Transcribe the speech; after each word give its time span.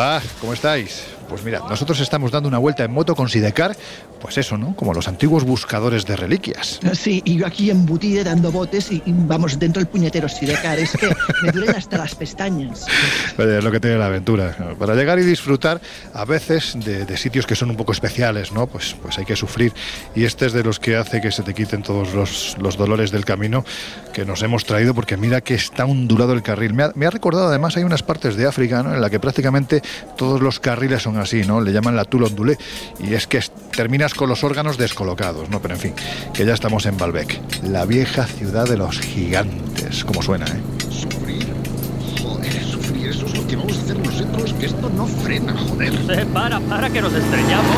Hola, 0.00 0.22
¿cómo 0.40 0.54
estáis? 0.54 1.04
Pues 1.28 1.44
mira, 1.44 1.58
nosotros 1.68 2.00
estamos 2.00 2.30
dando 2.30 2.48
una 2.48 2.56
vuelta 2.56 2.82
en 2.82 2.90
moto 2.90 3.14
con 3.14 3.28
Sidecar, 3.28 3.76
pues 4.20 4.38
eso, 4.38 4.56
¿no? 4.56 4.74
Como 4.76 4.92
los 4.94 5.08
antiguos 5.08 5.44
buscadores 5.44 6.04
de 6.06 6.16
reliquias. 6.16 6.78
Sí, 6.92 7.22
y 7.24 7.36
yo 7.38 7.46
aquí 7.46 7.70
embutida 7.70 8.22
dando 8.24 8.52
botes 8.52 8.92
y, 8.92 8.96
y 9.06 9.12
vamos 9.12 9.58
dentro 9.58 9.80
del 9.80 9.88
puñetero 9.88 10.28
Sidecar. 10.28 10.78
Es 10.78 10.92
que 10.92 11.08
me 11.42 11.52
duelen 11.52 11.74
hasta 11.74 11.98
las 11.98 12.14
pestañas. 12.14 12.86
Es 13.38 13.64
lo 13.64 13.70
que 13.70 13.80
tiene 13.80 13.96
la 13.98 14.06
aventura. 14.06 14.54
¿no? 14.58 14.74
Para 14.76 14.94
llegar 14.94 15.18
y 15.18 15.22
disfrutar 15.24 15.80
a 16.14 16.24
veces 16.24 16.74
de, 16.84 17.04
de 17.06 17.16
sitios 17.16 17.46
que 17.46 17.54
son 17.56 17.70
un 17.70 17.76
poco 17.76 17.92
especiales, 17.92 18.52
¿no? 18.52 18.66
Pues, 18.66 18.94
pues 19.02 19.18
hay 19.18 19.24
que 19.24 19.36
sufrir. 19.36 19.72
Y 20.14 20.24
este 20.24 20.46
es 20.46 20.52
de 20.52 20.62
los 20.62 20.78
que 20.78 20.96
hace 20.96 21.20
que 21.20 21.32
se 21.32 21.42
te 21.42 21.54
quiten 21.54 21.82
todos 21.82 22.12
los, 22.14 22.56
los 22.60 22.76
dolores 22.76 23.10
del 23.10 23.24
camino 23.24 23.64
que 24.12 24.24
nos 24.24 24.42
hemos 24.42 24.64
traído, 24.64 24.94
porque 24.94 25.16
mira 25.16 25.40
que 25.40 25.54
está 25.54 25.84
ondulado 25.84 26.32
el 26.32 26.42
carril. 26.42 26.74
Me 26.74 26.82
ha, 26.84 26.92
me 26.94 27.06
ha 27.06 27.10
recordado 27.10 27.48
además, 27.48 27.76
hay 27.76 27.84
unas 27.84 28.02
partes 28.02 28.36
de 28.36 28.46
África, 28.46 28.82
¿no? 28.82 28.94
En 28.94 29.00
la 29.00 29.08
que 29.10 29.20
prácticamente 29.20 29.82
todos 30.16 30.40
los 30.40 30.60
carriles 30.60 31.02
son 31.02 31.16
así, 31.18 31.42
¿no? 31.44 31.60
Le 31.60 31.72
llaman 31.72 31.96
la 31.96 32.04
tul 32.04 32.24
ondulé. 32.24 32.58
Y 32.98 33.14
es 33.14 33.26
que 33.26 33.38
es- 33.38 33.52
con 34.14 34.28
los 34.28 34.44
órganos 34.44 34.76
descolocados, 34.76 35.48
¿no? 35.48 35.60
Pero 35.60 35.74
en 35.74 35.80
fin, 35.80 35.94
que 36.32 36.44
ya 36.44 36.54
estamos 36.54 36.86
en 36.86 36.96
Balbec, 36.96 37.40
la 37.62 37.84
vieja 37.84 38.26
ciudad 38.26 38.68
de 38.68 38.76
los 38.76 39.00
gigantes, 39.00 40.04
como 40.04 40.22
suena, 40.22 40.46
¿eh? 40.46 40.60
Sufrir. 40.90 41.46
Joder, 42.22 42.64
sufrir. 42.64 43.08
Eso 43.08 43.26
es 43.26 43.36
lo 43.36 43.46
que 43.46 43.56
vamos 43.56 43.76
a 43.76 43.80
hacer 43.80 43.98
nosotros. 43.98 44.54
Que 44.54 44.66
esto 44.66 44.90
no 44.90 45.06
frena, 45.06 45.56
joder. 45.56 45.94
Eh, 46.10 46.26
para, 46.32 46.60
para, 46.60 46.90
que 46.90 47.00
nos 47.00 47.12
estrellamos. 47.12 47.76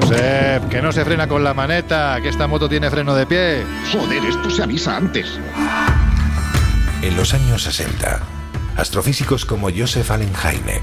Josep, 0.00 0.68
que 0.68 0.82
no 0.82 0.92
se 0.92 1.04
frena 1.04 1.28
con 1.28 1.44
la 1.44 1.54
maneta, 1.54 2.18
que 2.22 2.28
esta 2.28 2.46
moto 2.46 2.68
tiene 2.68 2.90
freno 2.90 3.14
de 3.14 3.26
pie. 3.26 3.64
Joder, 3.92 4.24
esto 4.24 4.50
se 4.50 4.62
avisa 4.62 4.96
antes. 4.96 5.38
En 7.02 7.16
los 7.16 7.34
años 7.34 7.62
60, 7.62 8.20
astrofísicos 8.76 9.44
como 9.44 9.68
Joseph 9.70 10.10
Allen 10.10 10.32
Hynek, 10.32 10.82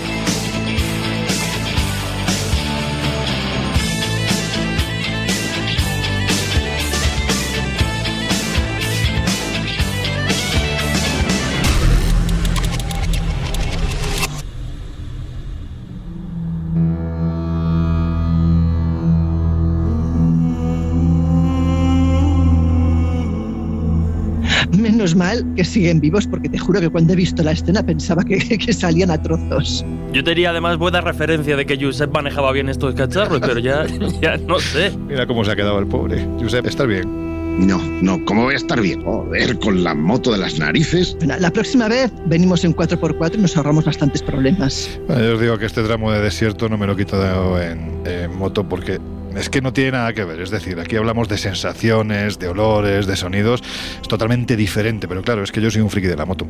Mal 25.21 25.45
que 25.55 25.63
siguen 25.63 25.99
vivos 25.99 26.25
porque 26.27 26.49
te 26.49 26.57
juro 26.57 26.79
que 26.81 26.89
cuando 26.89 27.13
he 27.13 27.15
visto 27.15 27.43
la 27.43 27.51
escena 27.51 27.83
pensaba 27.83 28.23
que, 28.23 28.37
que 28.65 28.73
salían 28.73 29.11
a 29.11 29.21
trozos. 29.21 29.85
Yo 30.13 30.23
tenía 30.23 30.49
además 30.49 30.77
buena 30.77 30.99
referencia 31.01 31.55
de 31.55 31.65
que 31.65 31.77
Josep 31.83 32.11
manejaba 32.11 32.51
bien 32.51 32.69
estos 32.69 32.95
cacharros, 32.95 33.39
pero 33.39 33.59
ya, 33.59 33.85
ya 34.21 34.37
no 34.37 34.59
sé. 34.59 34.91
Mira 35.07 35.27
cómo 35.27 35.45
se 35.45 35.51
ha 35.51 35.55
quedado 35.55 35.77
el 35.79 35.85
pobre. 35.87 36.25
Josep, 36.39 36.65
¿estás 36.65 36.87
bien? 36.87 37.21
No, 37.67 37.77
no, 38.01 38.23
¿cómo 38.25 38.43
voy 38.45 38.53
a 38.53 38.57
estar 38.57 38.79
bien? 38.81 39.03
Joder, 39.03 39.59
con 39.59 39.83
la 39.83 39.93
moto 39.93 40.31
de 40.31 40.37
las 40.39 40.57
narices. 40.57 41.15
Bueno, 41.19 41.35
La 41.39 41.51
próxima 41.51 41.87
vez 41.89 42.09
venimos 42.25 42.63
en 42.63 42.73
4x4 42.73 43.35
y 43.35 43.37
nos 43.39 43.57
ahorramos 43.57 43.83
bastantes 43.85 44.23
problemas. 44.23 44.89
Bueno, 45.07 45.21
yo 45.23 45.33
os 45.35 45.41
digo 45.41 45.57
que 45.57 45.65
este 45.65 45.83
tramo 45.83 46.11
de 46.11 46.21
desierto 46.21 46.69
no 46.69 46.77
me 46.77 46.87
lo 46.87 46.95
quito 46.95 47.19
de- 47.21 47.71
en, 47.71 48.01
en 48.07 48.35
moto 48.37 48.67
porque 48.67 48.99
es 49.35 49.49
que 49.49 49.61
no 49.61 49.73
tiene 49.73 49.91
nada 49.91 50.13
que 50.13 50.23
ver. 50.23 50.41
Es 50.41 50.49
decir, 50.49 50.79
aquí 50.79 50.95
hablamos 50.95 51.27
de 51.29 51.37
sensaciones, 51.37 52.39
de 52.39 52.47
olores, 52.47 53.07
de 53.07 53.15
sonidos. 53.15 53.61
Es 54.01 54.07
totalmente 54.07 54.55
diferente, 54.55 55.07
pero 55.07 55.21
claro, 55.21 55.43
es 55.43 55.51
que 55.51 55.61
yo 55.61 55.71
soy 55.71 55.81
un 55.81 55.89
friki 55.89 56.07
de 56.07 56.15
la 56.15 56.25
moto. 56.25 56.47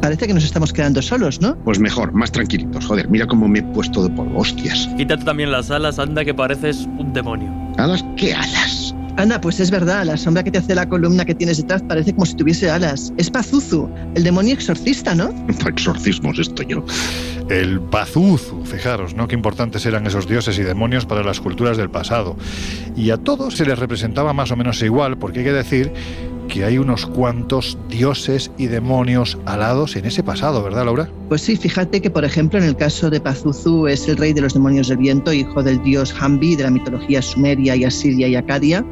Parece 0.00 0.26
que 0.26 0.32
nos 0.32 0.44
estamos 0.44 0.72
quedando 0.72 1.02
solos, 1.02 1.38
¿no? 1.42 1.54
Pues 1.64 1.78
mejor, 1.78 2.12
más 2.14 2.32
tranquilitos. 2.32 2.86
Joder, 2.86 3.10
mira 3.10 3.26
cómo 3.26 3.46
me 3.46 3.58
he 3.58 3.62
puesto 3.62 4.02
de 4.02 4.14
polvo. 4.14 4.38
Hostias. 4.38 4.88
Quítate 4.96 5.22
también 5.22 5.52
las 5.52 5.70
alas, 5.70 5.98
anda 5.98 6.24
que 6.24 6.32
pareces 6.32 6.88
un 6.98 7.12
demonio. 7.12 7.52
¿Alas? 7.76 8.02
¿Qué 8.16 8.32
alas? 8.32 8.94
Anda, 9.18 9.40
pues 9.40 9.58
es 9.58 9.72
verdad, 9.72 10.04
la 10.04 10.16
sombra 10.16 10.44
que 10.44 10.52
te 10.52 10.58
hace 10.58 10.76
la 10.76 10.88
columna 10.88 11.24
que 11.24 11.34
tienes 11.34 11.56
detrás 11.56 11.82
parece 11.82 12.12
como 12.12 12.24
si 12.24 12.36
tuviese 12.36 12.70
alas. 12.70 13.12
Es 13.16 13.28
Pazuzu, 13.28 13.90
el 14.14 14.22
demonio 14.22 14.54
exorcista, 14.54 15.12
¿no? 15.12 15.34
Exorcismos 15.66 16.38
esto 16.38 16.62
yo. 16.62 16.84
El 17.48 17.80
Pazuzu, 17.80 18.64
fijaros, 18.64 19.14
¿no? 19.14 19.26
Qué 19.26 19.34
importantes 19.34 19.84
eran 19.86 20.06
esos 20.06 20.28
dioses 20.28 20.56
y 20.60 20.62
demonios 20.62 21.04
para 21.04 21.24
las 21.24 21.40
culturas 21.40 21.76
del 21.76 21.90
pasado. 21.90 22.36
Y 22.94 23.10
a 23.10 23.16
todos 23.16 23.56
se 23.56 23.66
les 23.66 23.76
representaba 23.76 24.32
más 24.32 24.52
o 24.52 24.56
menos 24.56 24.80
igual, 24.82 25.18
porque 25.18 25.40
hay 25.40 25.46
que 25.46 25.52
decir 25.52 25.92
que 26.48 26.64
hay 26.64 26.78
unos 26.78 27.06
cuantos 27.06 27.78
dioses 27.88 28.50
y 28.58 28.66
demonios 28.66 29.38
alados 29.44 29.94
en 29.96 30.06
ese 30.06 30.22
pasado, 30.22 30.62
¿verdad, 30.62 30.84
Laura? 30.86 31.08
Pues 31.28 31.42
sí, 31.42 31.56
fíjate 31.56 32.00
que 32.00 32.10
por 32.10 32.24
ejemplo 32.24 32.58
en 32.58 32.64
el 32.64 32.74
caso 32.74 33.10
de 33.10 33.20
Pazuzu 33.20 33.86
es 33.86 34.08
el 34.08 34.16
rey 34.16 34.32
de 34.32 34.40
los 34.40 34.54
demonios 34.54 34.88
del 34.88 34.96
viento, 34.98 35.32
hijo 35.32 35.62
del 35.62 35.82
dios 35.82 36.14
Hambi 36.18 36.56
de 36.56 36.64
la 36.64 36.70
mitología 36.70 37.20
sumeria 37.22 37.76
y 37.76 37.84
asiria 37.84 38.26
y 38.28 38.34
acadia, 38.34 38.84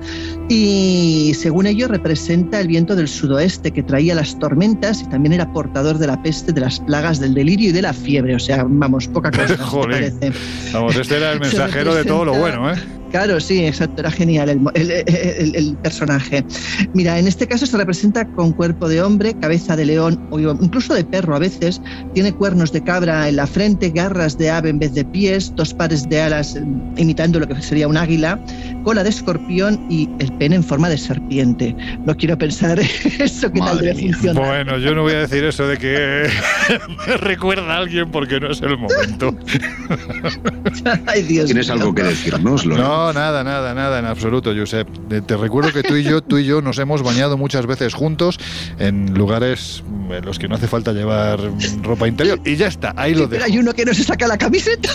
y 0.48 1.32
según 1.34 1.66
ello 1.66 1.88
representa 1.88 2.60
el 2.60 2.68
viento 2.68 2.94
del 2.94 3.08
sudoeste 3.08 3.72
que 3.72 3.82
traía 3.82 4.14
las 4.14 4.38
tormentas 4.38 5.02
y 5.02 5.06
también 5.08 5.32
era 5.32 5.52
portador 5.52 5.98
de 5.98 6.06
la 6.06 6.22
peste, 6.22 6.52
de 6.52 6.60
las 6.60 6.78
plagas, 6.80 7.18
del 7.18 7.34
delirio 7.34 7.70
y 7.70 7.72
de 7.72 7.82
la 7.82 7.92
fiebre, 7.92 8.34
o 8.34 8.38
sea, 8.38 8.64
vamos, 8.68 9.08
poca 9.08 9.30
cosa, 9.30 9.42
¿no 9.42 9.48
te 9.48 9.56
Jolín. 9.62 9.90
parece? 9.92 10.32
Vamos, 10.72 10.96
este 10.96 11.16
era 11.16 11.32
el 11.32 11.40
mensajero 11.46 11.94
de 11.94 12.04
todo 12.04 12.24
lo 12.26 12.34
bueno, 12.34 12.70
¿eh? 12.70 12.76
Claro, 13.10 13.40
sí, 13.40 13.64
exacto, 13.64 14.00
era 14.00 14.10
genial 14.10 14.48
el, 14.48 14.60
mo- 14.60 14.70
el- 14.74 14.90
el- 14.90 15.54
el 15.54 15.76
personaje. 15.78 16.44
Mira, 16.92 17.18
en 17.18 17.26
este 17.26 17.46
caso 17.46 17.64
se 17.66 17.76
representa 17.76 18.26
con 18.32 18.52
cuerpo 18.52 18.88
de 18.88 19.00
hombre, 19.00 19.34
cabeza 19.40 19.76
de 19.76 19.86
león 19.86 20.26
o 20.30 20.38
incluso 20.40 20.92
de 20.94 21.04
perro 21.04 21.34
a 21.36 21.38
veces. 21.38 21.80
Tiene 22.14 22.32
cuernos 22.32 22.72
de 22.72 22.82
cabra 22.82 23.28
en 23.28 23.36
la 23.36 23.46
frente, 23.46 23.90
garras 23.90 24.36
de 24.38 24.50
ave 24.50 24.70
en 24.70 24.78
vez 24.78 24.92
de 24.94 25.04
pies, 25.04 25.52
dos 25.56 25.72
pares 25.72 26.08
de 26.08 26.20
alas 26.20 26.56
eh, 26.56 26.62
imitando 26.96 27.38
lo 27.40 27.46
que 27.46 27.60
sería 27.62 27.88
un 27.88 27.96
águila, 27.96 28.38
cola 28.84 29.02
de 29.02 29.10
escorpión 29.10 29.80
y 29.88 30.08
el 30.18 30.32
pene 30.38 30.56
en 30.56 30.64
forma 30.64 30.88
de 30.88 30.98
serpiente. 30.98 31.74
No 32.04 32.16
quiero 32.16 32.36
pensar 32.36 32.78
eso 33.18 33.50
que 33.52 33.60
tal 33.60 33.78
debe 33.78 33.94
funcionar. 33.94 34.44
Bueno, 34.46 34.78
yo 34.78 34.94
no 34.94 35.02
voy 35.02 35.12
a 35.14 35.20
decir 35.20 35.44
eso 35.44 35.66
de 35.66 35.78
que 35.78 36.28
me 37.06 37.16
recuerda 37.16 37.74
a 37.74 37.78
alguien 37.78 38.10
porque 38.10 38.40
no 38.40 38.50
es 38.50 38.60
el 38.62 38.76
momento. 38.76 39.34
Ay, 41.06 41.22
Dios 41.22 41.46
¿Tienes 41.46 41.66
mío. 41.68 41.74
algo 41.74 41.94
que 41.94 42.02
decirnos, 42.02 42.64
Lorenzo? 42.66 42.95
No, 42.96 43.12
nada, 43.12 43.44
nada, 43.44 43.74
nada, 43.74 43.98
en 43.98 44.06
absoluto, 44.06 44.52
Josep. 44.56 44.88
Te- 45.08 45.20
Te 45.20 45.36
recuerdo 45.36 45.72
que 45.72 45.82
tú 45.82 45.96
y 45.96 46.02
yo, 46.02 46.22
tú 46.22 46.38
y 46.38 46.44
yo 46.44 46.62
nos 46.62 46.78
hemos 46.78 47.02
bañado 47.02 47.36
muchas 47.36 47.66
veces 47.66 47.92
juntos 47.94 48.38
en 48.78 49.12
lugares 49.14 49.82
en 50.10 50.24
los 50.24 50.38
que 50.38 50.48
no 50.48 50.54
hace 50.54 50.66
falta 50.68 50.92
llevar 50.92 51.38
ropa 51.82 52.08
interior. 52.08 52.40
Y 52.44 52.56
ya 52.56 52.68
está, 52.68 52.94
ahí 52.96 53.12
lo 53.14 53.28
pero 53.28 53.42
dejo. 53.42 53.52
hay 53.52 53.58
uno 53.58 53.72
que 53.74 53.84
no 53.84 53.92
se 53.94 54.02
saca 54.04 54.26
la 54.26 54.38
camiseta. 54.38 54.88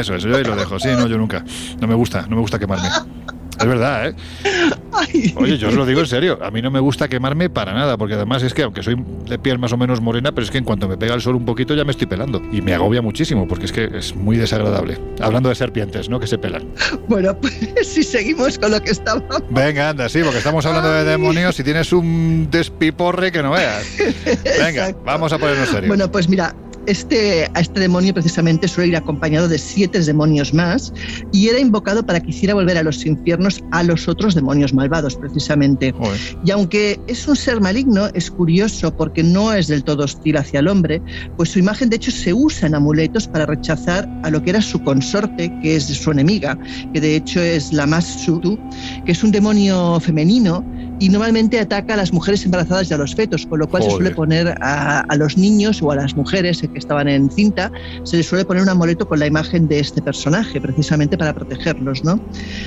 Eso, 0.00 0.14
eso, 0.14 0.28
yo 0.28 0.36
ahí 0.36 0.44
lo 0.44 0.56
dejo. 0.56 0.78
Sí, 0.80 0.88
no, 0.96 1.06
yo 1.06 1.18
nunca. 1.18 1.44
No 1.80 1.86
me 1.86 1.94
gusta, 1.94 2.22
no 2.22 2.36
me 2.36 2.42
gusta 2.42 2.58
quemarme. 2.58 2.88
Es 3.62 3.68
verdad, 3.68 4.08
¿eh? 4.08 4.14
Oye, 5.36 5.58
yo 5.58 5.68
os 5.68 5.74
lo 5.74 5.86
digo 5.86 6.00
en 6.00 6.06
serio. 6.06 6.38
A 6.42 6.50
mí 6.50 6.60
no 6.60 6.70
me 6.70 6.80
gusta 6.80 7.08
quemarme 7.08 7.48
para 7.48 7.72
nada, 7.72 7.96
porque 7.96 8.14
además 8.14 8.42
es 8.42 8.52
que, 8.54 8.62
aunque 8.62 8.82
soy 8.82 8.96
de 9.28 9.38
piel 9.38 9.58
más 9.58 9.72
o 9.72 9.76
menos 9.76 10.00
morena, 10.00 10.32
pero 10.32 10.44
es 10.44 10.50
que 10.50 10.58
en 10.58 10.64
cuanto 10.64 10.88
me 10.88 10.96
pega 10.96 11.14
el 11.14 11.20
sol 11.20 11.34
un 11.36 11.44
poquito 11.44 11.74
ya 11.74 11.84
me 11.84 11.92
estoy 11.92 12.06
pelando. 12.06 12.42
Y 12.52 12.60
me 12.60 12.74
agobia 12.74 13.00
muchísimo, 13.02 13.48
porque 13.48 13.66
es 13.66 13.72
que 13.72 13.84
es 13.96 14.14
muy 14.14 14.36
desagradable. 14.36 14.98
Hablando 15.20 15.48
de 15.48 15.54
serpientes, 15.54 16.08
¿no? 16.08 16.20
Que 16.20 16.26
se 16.26 16.38
pelan. 16.38 16.68
Bueno, 17.08 17.36
pues 17.38 17.54
si 17.82 18.02
seguimos 18.02 18.58
con 18.58 18.70
lo 18.70 18.80
que 18.82 18.90
estábamos. 18.90 19.42
Venga, 19.50 19.90
anda, 19.90 20.08
sí, 20.08 20.20
porque 20.22 20.38
estamos 20.38 20.64
hablando 20.66 20.90
de 20.92 21.04
demonios 21.04 21.58
y 21.58 21.64
tienes 21.64 21.92
un 21.92 22.48
despiporre 22.50 23.32
que 23.32 23.42
no 23.42 23.52
veas. 23.52 23.86
Venga, 24.44 24.88
Exacto. 24.88 25.02
vamos 25.04 25.32
a 25.32 25.38
ponernos 25.38 25.68
serios. 25.68 25.88
Bueno, 25.88 26.10
pues 26.10 26.28
mira, 26.28 26.54
este, 26.86 27.50
a 27.54 27.60
este 27.60 27.80
demonio 27.80 28.14
precisamente 28.14 28.68
suele 28.68 28.88
ir 28.88 28.96
acompañado 28.96 29.48
de 29.48 29.58
siete 29.58 30.00
demonios 30.00 30.52
más 30.54 30.92
y 31.32 31.48
era 31.48 31.58
invocado 31.58 32.04
para 32.04 32.20
que 32.20 32.30
hiciera 32.30 32.54
volver 32.54 32.76
a 32.78 32.82
los 32.82 33.04
infiernos 33.06 33.62
a 33.70 33.82
los 33.82 34.08
otros 34.08 34.34
demonios 34.34 34.74
malvados, 34.74 35.16
precisamente. 35.16 35.94
Y 36.44 36.50
aunque 36.50 37.00
es 37.06 37.26
un 37.28 37.36
ser 37.36 37.60
maligno, 37.60 38.06
es 38.14 38.30
curioso 38.30 38.94
porque 38.96 39.22
no 39.22 39.52
es 39.52 39.68
del 39.68 39.84
todo 39.84 40.04
hostil 40.04 40.36
hacia 40.36 40.60
el 40.60 40.68
hombre, 40.68 41.02
pues 41.36 41.50
su 41.50 41.58
imagen 41.58 41.90
de 41.90 41.96
hecho 41.96 42.10
se 42.10 42.32
usa 42.32 42.68
en 42.68 42.74
amuletos 42.74 43.28
para 43.28 43.46
rechazar 43.46 44.08
a 44.22 44.30
lo 44.30 44.42
que 44.42 44.50
era 44.50 44.62
su 44.62 44.82
consorte, 44.82 45.52
que 45.62 45.76
es 45.76 45.84
su 45.84 46.10
enemiga, 46.10 46.58
que 46.92 47.00
de 47.00 47.16
hecho 47.16 47.40
es 47.40 47.72
la 47.72 47.86
más 47.86 48.04
Sutu, 48.04 48.58
que 49.04 49.12
es 49.12 49.22
un 49.22 49.30
demonio 49.30 50.00
femenino 50.00 50.64
y 50.98 51.08
normalmente 51.08 51.58
ataca 51.58 51.94
a 51.94 51.96
las 51.96 52.12
mujeres 52.12 52.44
embarazadas 52.44 52.90
y 52.90 52.94
a 52.94 52.98
los 52.98 53.14
fetos, 53.14 53.46
con 53.46 53.58
lo 53.58 53.68
cual 53.68 53.82
se 53.82 53.90
suele 53.90 54.10
poner 54.10 54.54
a, 54.60 55.04
los 55.16 55.36
niños 55.36 55.82
o 55.82 55.90
a 55.90 55.96
las 55.96 56.16
mujeres 56.16 56.60
que 56.60 56.78
estaban 56.78 57.08
en 57.08 57.30
cinta, 57.30 57.70
se 58.04 58.16
les 58.16 58.26
suele 58.26 58.44
poner 58.44 58.62
un 58.62 58.68
amuleto 58.68 59.06
con 59.08 59.18
la 59.18 59.26
imagen 59.26 59.68
de 59.68 59.80
este 59.80 60.00
personaje, 60.00 60.60
precisamente 60.60 61.18
para 61.18 61.34
protegerlos, 61.34 62.04
¿no? 62.04 62.20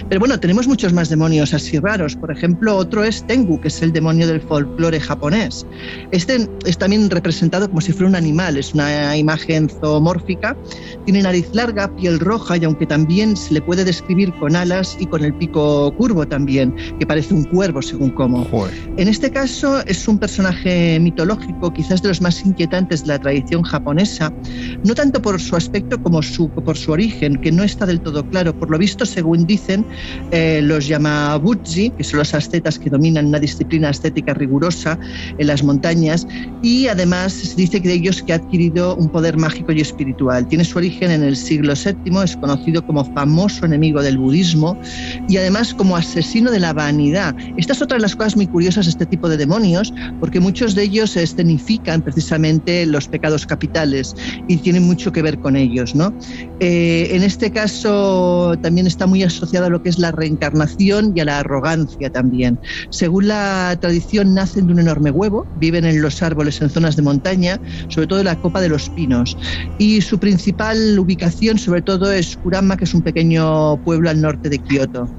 Pero 0.10 0.20
bueno, 0.20 0.40
tenemos 0.40 0.68
muchos 0.68 0.94
más 0.94 1.10
demonios 1.10 1.54
así 1.54 1.80
raros. 1.80 2.16
Por 2.16 2.32
ejemplo, 2.32 2.76
otro 2.76 3.04
es 3.04 3.26
Tengu, 3.26 3.60
que 3.60 3.70
es 3.70 3.82
el 3.82 3.94
demonio 3.94 4.28
del 4.28 4.42
folclore 4.42 5.00
japonés. 5.00 5.66
Este 6.12 6.48
es 6.66 6.78
también 6.78 7.10
representado 7.10 7.70
como 7.70 7.82
si 7.82 7.92
fuera 7.92 8.10
un 8.10 8.16
animal, 8.16 8.58
es 8.58 8.74
una 8.74 9.16
imagen 9.18 9.70
zoomórfica, 9.70 10.56
tiene 11.06 11.22
nariz 11.22 11.48
larga, 11.54 11.94
piel 11.96 12.20
roja 12.20 12.58
y 12.58 12.66
aunque 12.66 12.86
también 12.86 13.36
se 13.38 13.54
le 13.54 13.62
puede 13.62 13.84
describir 13.84 14.34
con 14.34 14.56
alas 14.56 14.98
y 15.00 15.06
con 15.06 15.24
el 15.24 15.34
pico 15.34 15.94
curvo 15.96 16.28
también, 16.28 16.76
que 17.00 17.06
parece 17.06 17.34
un 17.34 17.44
cuervo 17.46 17.82
según 17.82 18.10
cómo. 18.16 18.46
En 18.98 19.08
este 19.08 19.30
caso 19.30 19.86
es 19.86 20.08
un 20.08 20.18
personaje 20.18 21.00
mitológico, 21.00 21.72
quizás 21.74 22.02
de 22.02 22.10
los 22.10 22.22
más 22.22 22.46
inquietantes 22.46 23.02
de 23.02 23.10
la 23.10 23.20
tradición 23.20 23.62
japonesa, 23.64 24.32
no 24.84 24.96
tanto 24.96 25.22
por 25.22 25.40
su 25.40 25.56
aspecto 25.56 26.02
como 26.02 26.22
su, 26.24 26.50
por 26.50 26.78
su 26.78 26.92
origen, 26.92 27.36
que 27.42 27.52
no 27.52 27.64
está 27.64 27.86
del 27.86 28.02
todo 28.02 28.28
claro. 28.30 28.58
Por 28.58 28.72
lo 28.72 28.78
visto, 28.78 29.06
según 29.06 29.46
dicen 29.46 29.86
eh, 30.32 30.62
los 30.64 30.88
Yamabuchi, 30.88 31.92
que 31.92 32.04
son 32.04 32.20
los 32.20 32.34
ascetas 32.34 32.80
que 32.80 32.90
dominan 32.90 33.28
una 33.28 33.40
disciplina 33.40 33.90
estética 33.90 34.34
rigurosa 34.34 34.98
en 35.38 35.48
las 35.48 35.64
montañas, 35.64 36.26
y 36.62 36.88
además 36.88 37.34
se 37.34 37.56
dice 37.56 37.82
que 37.82 37.90
de 37.90 37.96
ellos 37.96 38.24
que 38.24 38.34
ha 38.34 38.38
adquirido 38.38 38.96
un 38.96 39.10
poder 39.10 39.38
mágico 39.38 39.72
y 39.72 39.82
espiritual. 39.82 40.48
Tiene 40.48 40.64
su 40.64 40.78
origen 40.78 41.12
en 41.12 41.24
el 41.24 41.36
siglo 41.36 41.74
VII, 41.74 42.24
es 42.24 42.38
conocido 42.38 42.86
como 42.86 43.04
famoso 43.14 43.66
enemigo 43.66 44.02
del 44.02 44.18
budismo 44.18 44.78
y 45.28 45.38
además 45.38 45.74
como 45.74 45.98
asesino 45.98 46.52
de 46.52 46.60
la 46.60 46.74
vanidad. 46.74 47.36
Esta 47.58 47.74
es 47.74 47.82
otra 47.82 48.00
las 48.06 48.16
cosas 48.16 48.36
muy 48.36 48.48
curiosas 48.48 48.88
este 48.88 49.06
tipo 49.06 49.28
de 49.28 49.38
demonios, 49.38 49.92
porque 50.20 50.40
muchos 50.40 50.76
de 50.76 50.84
ellos 50.84 51.18
escenifican 51.18 52.02
precisamente 52.02 52.86
los 52.86 53.08
pecados 53.08 53.46
capitales 53.46 54.16
y 54.48 54.58
tienen 54.58 54.84
mucho 54.84 55.12
que 55.12 55.24
ver 55.24 55.40
con 55.40 55.56
ellos. 55.56 55.96
¿no? 55.96 56.14
Eh, 56.60 57.08
en 57.12 57.24
este 57.24 57.52
caso 57.52 58.56
también 58.62 58.86
está 58.86 59.08
muy 59.08 59.24
asociado 59.24 59.66
a 59.66 59.70
lo 59.70 59.82
que 59.82 59.90
es 59.90 59.98
la 59.98 60.12
reencarnación 60.12 61.14
y 61.16 61.22
a 61.22 61.26
la 61.26 61.40
arrogancia 61.40 62.12
también. 62.12 62.60
Según 62.92 63.28
la 63.28 63.76
tradición, 63.82 64.36
nacen 64.36 64.68
de 64.68 64.74
un 64.74 64.80
enorme 64.80 65.10
huevo, 65.10 65.48
viven 65.60 65.86
en 65.86 66.02
los 66.02 66.22
árboles 66.22 66.62
en 66.62 66.70
zonas 66.70 66.96
de 66.96 67.02
montaña, 67.02 67.60
sobre 67.88 68.08
todo 68.08 68.20
en 68.20 68.26
la 68.26 68.40
copa 68.40 68.62
de 68.62 68.70
los 68.70 68.90
pinos, 68.90 69.36
y 69.80 70.02
su 70.02 70.20
principal 70.20 71.00
ubicación 71.00 71.58
sobre 71.58 71.82
todo 71.82 72.12
es 72.12 72.38
Kurama, 72.38 72.78
que 72.78 72.84
es 72.84 72.94
un 72.94 73.02
pequeño 73.02 73.78
pueblo 73.84 74.10
al 74.10 74.22
norte 74.22 74.50
de 74.50 74.60
Kioto. 74.60 75.10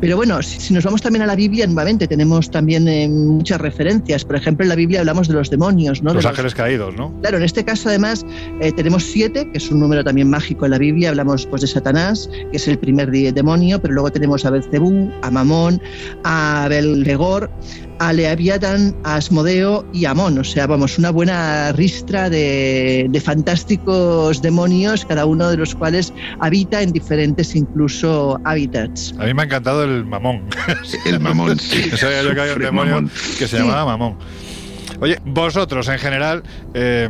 Pero 0.00 0.16
bueno, 0.16 0.42
si, 0.42 0.74
nos 0.74 0.84
vamos 0.84 1.02
también 1.02 1.22
a 1.22 1.26
la 1.26 1.36
Biblia, 1.36 1.66
nuevamente 1.66 2.06
tenemos 2.06 2.33
también 2.42 2.88
eh, 2.88 3.08
muchas 3.08 3.60
referencias. 3.60 4.24
Por 4.24 4.36
ejemplo, 4.36 4.64
en 4.64 4.68
la 4.68 4.74
Biblia 4.74 5.00
hablamos 5.00 5.28
de 5.28 5.34
los 5.34 5.50
demonios, 5.50 6.02
¿no? 6.02 6.14
Los 6.14 6.26
ángeles 6.26 6.54
caídos, 6.54 6.94
¿no? 6.96 7.12
Claro, 7.20 7.36
en 7.36 7.42
este 7.42 7.64
caso 7.64 7.88
además 7.88 8.26
eh, 8.60 8.72
tenemos 8.72 9.04
siete, 9.04 9.50
que 9.50 9.58
es 9.58 9.70
un 9.70 9.80
número 9.80 10.02
también 10.04 10.28
mágico 10.28 10.64
en 10.64 10.72
la 10.72 10.78
Biblia. 10.78 11.10
Hablamos 11.10 11.46
pues 11.46 11.62
de 11.62 11.68
Satanás, 11.68 12.28
que 12.50 12.56
es 12.56 12.68
el 12.68 12.78
primer 12.78 13.10
demonio, 13.10 13.80
pero 13.80 13.94
luego 13.94 14.10
tenemos 14.10 14.44
a 14.44 14.50
Belcebú, 14.50 15.10
a 15.22 15.30
Mamón, 15.30 15.80
a 16.24 16.66
Belregor, 16.68 17.50
a 17.98 18.12
Leaviathan, 18.12 18.94
a 19.04 19.16
Asmodeo 19.16 19.86
y 19.92 20.04
a 20.04 20.10
Amón. 20.10 20.38
O 20.38 20.44
sea, 20.44 20.66
vamos, 20.66 20.98
una 20.98 21.10
buena 21.10 21.72
ristra 21.72 22.28
de, 22.30 23.22
fantásticos 23.24 24.42
demonios, 24.42 25.04
cada 25.04 25.26
uno 25.26 25.50
de 25.50 25.56
los 25.56 25.74
cuales 25.74 26.12
habita 26.40 26.82
en 26.82 26.92
diferentes 26.92 27.54
incluso 27.54 28.40
hábitats. 28.44 29.14
A 29.18 29.24
mí 29.24 29.34
me 29.34 29.42
ha 29.42 29.44
encantado 29.44 29.84
el 29.84 30.04
Mamón. 30.04 30.44
el 31.06 31.20
Mamón, 31.20 31.58
sí. 31.58 31.90
yo 32.24 32.34
que 32.34 32.40
había 32.40 32.54
un 32.54 32.62
demonio 32.62 33.04
que 33.38 33.48
se 33.48 33.58
llamaba 33.58 33.84
Mamón. 33.84 34.18
Oye, 35.00 35.18
vosotros 35.24 35.88
en 35.88 35.98
general, 35.98 36.42
eh, 36.74 37.08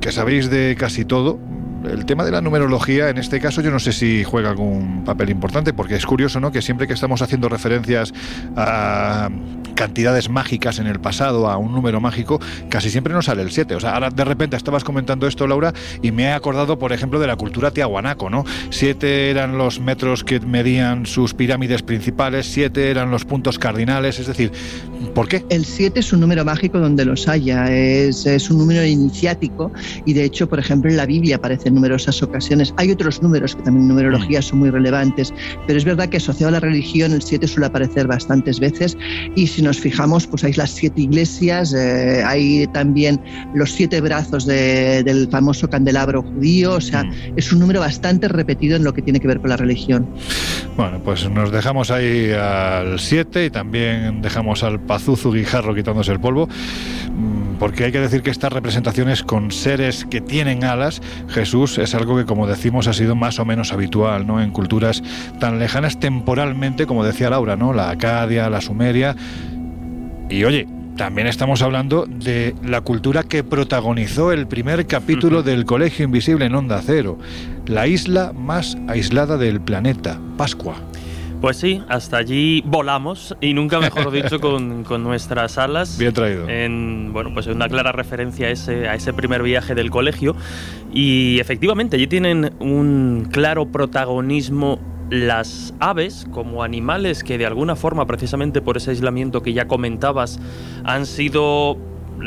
que 0.00 0.12
sabéis 0.12 0.50
de 0.50 0.76
casi 0.78 1.04
todo, 1.04 1.38
el 1.86 2.04
tema 2.06 2.24
de 2.24 2.30
la 2.30 2.40
numerología, 2.40 3.08
en 3.08 3.18
este 3.18 3.40
caso, 3.40 3.60
yo 3.60 3.70
no 3.70 3.78
sé 3.78 3.92
si 3.92 4.24
juega 4.24 4.50
algún 4.50 5.04
papel 5.04 5.30
importante, 5.30 5.72
porque 5.72 5.96
es 5.96 6.06
curioso, 6.06 6.40
¿no? 6.40 6.52
Que 6.52 6.62
siempre 6.62 6.86
que 6.86 6.92
estamos 6.92 7.22
haciendo 7.22 7.48
referencias 7.48 8.12
a 8.56 9.28
cantidades 9.74 10.28
mágicas 10.28 10.78
en 10.78 10.86
el 10.86 10.98
pasado, 10.98 11.48
a 11.48 11.56
un 11.58 11.72
número 11.72 12.00
mágico, 12.00 12.40
casi 12.68 12.90
siempre 12.90 13.12
nos 13.12 13.26
sale 13.26 13.42
el 13.42 13.52
7. 13.52 13.74
O 13.76 13.80
sea, 13.80 13.94
ahora 13.94 14.10
de 14.10 14.24
repente 14.24 14.56
estabas 14.56 14.82
comentando 14.82 15.26
esto, 15.26 15.46
Laura, 15.46 15.72
y 16.02 16.10
me 16.10 16.24
he 16.24 16.32
acordado, 16.32 16.78
por 16.78 16.92
ejemplo, 16.92 17.20
de 17.20 17.26
la 17.26 17.36
cultura 17.36 17.70
tiahuanaco, 17.70 18.30
¿no? 18.30 18.44
Siete 18.70 19.30
eran 19.30 19.58
los 19.58 19.78
metros 19.78 20.24
que 20.24 20.40
medían 20.40 21.06
sus 21.06 21.34
pirámides 21.34 21.82
principales, 21.82 22.46
siete 22.46 22.90
eran 22.90 23.10
los 23.10 23.24
puntos 23.24 23.58
cardinales, 23.58 24.18
es 24.18 24.26
decir, 24.26 24.50
¿por 25.14 25.28
qué? 25.28 25.44
El 25.50 25.64
7 25.64 26.00
es 26.00 26.12
un 26.12 26.20
número 26.20 26.44
mágico 26.44 26.78
donde 26.78 27.04
los 27.04 27.28
haya, 27.28 27.70
es, 27.70 28.26
es 28.26 28.50
un 28.50 28.58
número 28.58 28.84
iniciático, 28.84 29.70
y 30.04 30.14
de 30.14 30.24
hecho, 30.24 30.48
por 30.48 30.58
ejemplo, 30.58 30.90
en 30.90 30.96
la 30.96 31.06
Biblia 31.06 31.36
aparece 31.36 31.68
en 31.68 31.74
numerosas 31.76 32.22
ocasiones. 32.22 32.74
Hay 32.76 32.90
otros 32.90 33.22
números 33.22 33.54
que 33.54 33.62
también 33.62 33.82
en 33.82 33.88
numerología 33.88 34.42
son 34.42 34.58
muy 34.58 34.70
relevantes, 34.70 35.32
pero 35.66 35.78
es 35.78 35.84
verdad 35.84 36.08
que 36.08 36.16
asociado 36.16 36.48
a 36.48 36.52
la 36.52 36.60
religión 36.60 37.12
el 37.12 37.22
7 37.22 37.46
suele 37.46 37.66
aparecer 37.66 38.06
bastantes 38.06 38.58
veces 38.58 38.96
y 39.34 39.46
si 39.46 39.62
nos 39.62 39.78
fijamos, 39.78 40.26
pues 40.26 40.44
hay 40.44 40.52
las 40.54 40.70
siete 40.70 41.02
iglesias, 41.02 41.72
eh, 41.74 42.22
hay 42.24 42.66
también 42.68 43.20
los 43.54 43.72
siete 43.72 44.00
brazos 44.00 44.46
del 44.46 45.28
famoso 45.30 45.68
candelabro 45.68 46.22
judío, 46.22 46.74
o 46.74 46.80
sea, 46.80 47.04
mm. 47.04 47.12
es 47.36 47.52
un 47.52 47.60
número 47.60 47.80
bastante 47.80 48.28
repetido 48.28 48.76
en 48.76 48.84
lo 48.84 48.92
que 48.92 49.02
tiene 49.02 49.20
que 49.20 49.28
ver 49.28 49.40
con 49.40 49.50
la 49.50 49.56
religión. 49.56 50.06
Bueno, 50.76 51.00
pues 51.02 51.28
nos 51.30 51.50
dejamos 51.52 51.90
ahí 51.90 52.32
al 52.32 52.98
7 52.98 53.46
y 53.46 53.50
también 53.50 54.22
dejamos 54.22 54.62
al 54.62 54.80
Pazuzu 54.80 55.32
Guijarro 55.32 55.74
quitándose 55.74 56.12
el 56.12 56.20
polvo, 56.20 56.48
mm, 56.48 57.45
porque 57.58 57.84
hay 57.84 57.92
que 57.92 58.00
decir 58.00 58.22
que 58.22 58.30
estas 58.30 58.52
representaciones 58.52 59.22
con 59.22 59.50
seres 59.50 60.06
que 60.08 60.20
tienen 60.20 60.64
alas, 60.64 61.00
Jesús, 61.28 61.78
es 61.78 61.94
algo 61.94 62.16
que, 62.16 62.24
como 62.24 62.46
decimos, 62.46 62.86
ha 62.86 62.92
sido 62.92 63.14
más 63.14 63.38
o 63.38 63.44
menos 63.44 63.72
habitual 63.72 64.26
¿no? 64.26 64.40
en 64.40 64.50
culturas 64.50 65.02
tan 65.40 65.58
lejanas 65.58 65.98
temporalmente, 65.98 66.86
como 66.86 67.04
decía 67.04 67.30
Laura, 67.30 67.56
¿no? 67.56 67.72
la 67.72 67.90
Acadia, 67.90 68.50
la 68.50 68.60
Sumeria. 68.60 69.16
Y 70.28 70.44
oye, 70.44 70.66
también 70.96 71.26
estamos 71.26 71.62
hablando 71.62 72.06
de 72.06 72.54
la 72.64 72.80
cultura 72.80 73.22
que 73.22 73.44
protagonizó 73.44 74.32
el 74.32 74.46
primer 74.46 74.86
capítulo 74.86 75.42
del 75.42 75.64
Colegio 75.64 76.04
Invisible 76.04 76.46
en 76.46 76.54
Onda 76.54 76.80
Cero, 76.84 77.18
la 77.66 77.86
isla 77.86 78.32
más 78.32 78.78
aislada 78.88 79.36
del 79.36 79.60
planeta, 79.60 80.18
Pascua. 80.36 80.76
Pues 81.46 81.58
sí, 81.58 81.80
hasta 81.88 82.16
allí 82.16 82.60
volamos 82.66 83.36
y 83.40 83.54
nunca 83.54 83.78
mejor 83.78 84.10
dicho 84.10 84.40
con, 84.40 84.82
con 84.82 85.04
nuestras 85.04 85.58
alas. 85.58 85.96
Bien 85.96 86.12
traído. 86.12 86.48
En, 86.48 87.12
bueno, 87.12 87.32
pues 87.32 87.46
una 87.46 87.68
clara 87.68 87.92
referencia 87.92 88.48
a 88.48 88.50
ese, 88.50 88.88
a 88.88 88.96
ese 88.96 89.12
primer 89.12 89.44
viaje 89.44 89.76
del 89.76 89.88
colegio. 89.88 90.34
Y 90.92 91.38
efectivamente, 91.38 91.94
allí 91.94 92.08
tienen 92.08 92.52
un 92.58 93.28
claro 93.30 93.70
protagonismo 93.70 94.80
las 95.08 95.72
aves 95.78 96.26
como 96.32 96.64
animales 96.64 97.22
que 97.22 97.38
de 97.38 97.46
alguna 97.46 97.76
forma, 97.76 98.08
precisamente 98.08 98.60
por 98.60 98.76
ese 98.76 98.90
aislamiento 98.90 99.44
que 99.44 99.52
ya 99.52 99.68
comentabas, 99.68 100.40
han 100.82 101.06
sido 101.06 101.78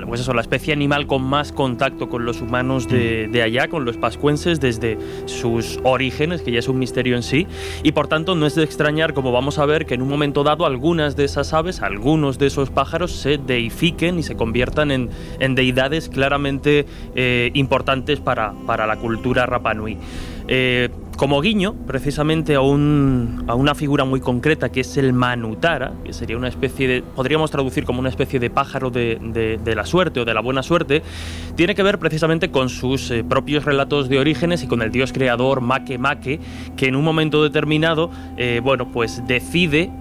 pues 0.08 0.22
eso, 0.22 0.34
la 0.34 0.42
especie 0.42 0.74
animal 0.74 1.08
con 1.08 1.24
más 1.24 1.52
contacto 1.52 2.10
con 2.10 2.26
los 2.26 2.42
humanos 2.42 2.88
de, 2.88 3.28
mm. 3.28 3.32
de, 3.32 3.42
allá, 3.42 3.68
con 3.68 3.86
los 3.86 3.98
pascuenses, 3.98 4.60
desde 4.60 4.98
sus 5.26 5.80
orígenes, 5.84 6.42
que 6.42 6.52
ya 6.52 6.60
es 6.60 6.68
un 6.68 6.80
misterio 6.80 7.16
en 7.16 7.24
sí, 7.24 7.48
y 7.84 7.92
por 7.92 8.08
tanto 8.08 8.36
no 8.36 8.46
es 8.46 8.56
de 8.56 8.64
extrañar, 8.64 9.14
como 9.14 9.32
vamos 9.32 9.60
a 9.60 9.66
ver, 9.66 9.86
que 9.86 9.96
en 9.96 10.02
un 10.02 10.10
momento 10.10 10.44
dado 10.44 10.66
algunas 10.66 11.16
de 11.16 11.26
esas 11.26 11.54
aves, 11.54 11.82
algunos 11.82 12.38
de 12.40 12.48
esos 12.48 12.70
pájaros 12.70 13.12
se 13.12 13.38
deifiquen 13.38 14.20
y 14.20 14.24
se 14.24 14.36
conviertan 14.36 14.92
en, 14.92 15.10
en 15.40 15.56
deidades 15.56 16.10
claramente 16.10 16.86
eh, 17.16 17.52
importantes 17.54 18.20
para, 18.20 18.54
para 18.66 18.88
la 18.88 18.98
cultura 18.98 19.46
Rapanui. 19.46 19.98
Eh, 20.52 20.90
como 21.16 21.42
guiño 21.42 21.76
precisamente 21.86 22.56
a, 22.56 22.62
un, 22.62 23.44
a, 23.48 23.54
una 23.54 23.76
figura 23.76 24.04
muy 24.04 24.20
concreta 24.20 24.70
que 24.70 24.80
es 24.80 24.98
el 24.98 25.14
manutara, 25.14 25.94
que 26.04 26.12
sería 26.12 26.38
una 26.38 26.48
especie 26.48 26.88
de, 26.88 27.02
podríamos 27.04 27.52
traducir 27.52 27.84
como 27.84 28.00
una 28.00 28.10
especie 28.10 28.40
de 28.40 28.50
pájaro 28.50 28.90
de, 28.90 29.60
la 29.64 29.86
suerte 29.86 30.22
o 30.22 30.26
de 30.26 30.34
la 30.34 30.42
buena 30.42 30.64
suerte, 30.64 31.04
tiene 31.56 31.76
que 31.76 31.84
ver 31.84 32.00
precisamente 32.00 32.50
con 32.50 32.70
sus 32.70 33.12
eh, 33.12 33.24
propios 33.24 33.64
relatos 33.64 34.10
de 34.10 34.18
orígenes 34.18 34.64
y 34.64 34.68
con 34.68 34.82
el 34.82 34.92
dios 34.92 35.14
creador 35.14 35.62
Make 35.62 36.00
Make, 36.00 36.40
que 36.76 36.88
en 36.88 36.96
un 36.96 37.04
momento 37.04 37.44
determinado, 37.44 38.10
eh, 38.36 38.60
bueno, 38.64 38.92
pues 38.92 39.22
decide 39.28 39.92